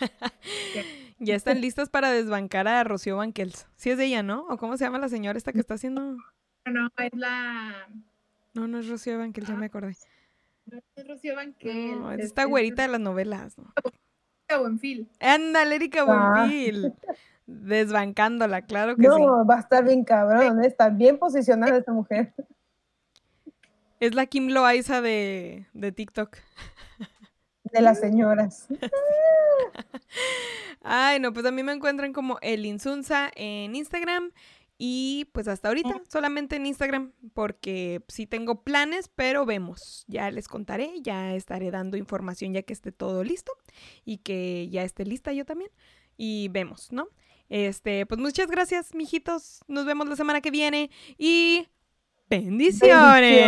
ya 1.20 1.36
están 1.36 1.60
listas 1.60 1.90
para 1.90 2.10
desbancar 2.10 2.66
a 2.66 2.82
Rocío 2.82 3.18
Banquels. 3.18 3.68
Si 3.76 3.90
es 3.90 3.98
de 3.98 4.06
ella, 4.06 4.24
¿no? 4.24 4.48
¿O 4.48 4.56
cómo 4.56 4.76
se 4.76 4.84
llama 4.84 4.98
la 4.98 5.08
señora 5.08 5.38
esta 5.38 5.52
que 5.52 5.60
está 5.60 5.74
haciendo? 5.74 6.16
No, 6.64 6.88
es 6.98 7.14
la. 7.14 7.88
No, 8.52 8.66
no 8.66 8.80
es 8.80 8.88
Rocío 8.88 9.16
Banquels, 9.16 9.46
ya 9.46 9.54
me 9.54 9.66
acordé. 9.66 9.96
No 10.66 10.78
es 10.96 11.08
Rocío 11.08 11.36
Banquel. 11.36 12.00
No, 12.00 12.12
es 12.12 12.24
esta 12.24 12.44
güerita 12.44 12.82
de 12.82 12.88
las 12.88 13.00
novelas, 13.00 13.56
¿no? 13.56 13.72
Erika 14.48 14.60
Buenfil. 14.60 15.08
Ándale, 15.20 15.76
Erika 15.76 16.04
ah. 16.06 16.44
Buenfil. 16.44 16.94
Desbancándola, 17.46 18.62
claro 18.62 18.96
que 18.96 19.02
sí. 19.02 19.08
No, 19.08 19.46
va 19.46 19.56
a 19.56 19.60
estar 19.60 19.84
bien 19.84 20.04
cabrón, 20.04 20.64
¿eh? 20.64 20.66
está 20.66 20.88
bien 20.88 21.18
posicionada 21.18 21.76
esta 21.76 21.92
mujer. 21.92 22.34
Es 24.00 24.14
la 24.14 24.26
Kim 24.26 24.48
Loaiza 24.48 25.00
de, 25.00 25.66
de 25.72 25.92
TikTok. 25.92 26.36
De 27.64 27.80
las 27.80 28.00
señoras. 28.00 28.66
Ay, 30.82 31.20
no, 31.20 31.32
pues 31.32 31.46
a 31.46 31.50
mí 31.50 31.62
me 31.62 31.72
encuentran 31.72 32.12
como 32.12 32.38
El 32.42 32.66
Insunza 32.66 33.30
en 33.34 33.74
Instagram 33.74 34.32
y 34.78 35.30
pues 35.32 35.48
hasta 35.48 35.68
ahorita, 35.68 35.88
mm. 35.88 36.02
solamente 36.08 36.56
en 36.56 36.66
Instagram, 36.66 37.12
porque 37.32 38.02
sí 38.08 38.26
tengo 38.26 38.62
planes, 38.62 39.08
pero 39.08 39.46
vemos. 39.46 40.04
Ya 40.06 40.30
les 40.30 40.48
contaré, 40.48 41.00
ya 41.00 41.34
estaré 41.34 41.70
dando 41.70 41.96
información 41.96 42.52
ya 42.52 42.62
que 42.62 42.74
esté 42.74 42.92
todo 42.92 43.24
listo 43.24 43.52
y 44.04 44.18
que 44.18 44.68
ya 44.70 44.82
esté 44.82 45.06
lista 45.06 45.32
yo 45.32 45.46
también. 45.46 45.70
Y 46.18 46.48
vemos, 46.48 46.92
¿no? 46.92 47.08
Este, 47.48 48.04
pues 48.06 48.20
muchas 48.20 48.48
gracias, 48.48 48.94
mijitos. 48.94 49.60
Nos 49.66 49.86
vemos 49.86 50.08
la 50.08 50.16
semana 50.16 50.40
que 50.40 50.50
viene 50.50 50.90
y 51.16 51.68
bendiciones. 52.28 53.40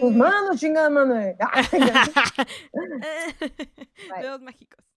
Pues 0.00 0.16
mano, 0.16 0.56
chingada 0.56 0.90
mano. 0.90 1.14
Dedos 4.20 4.40
mágicos. 4.40 4.89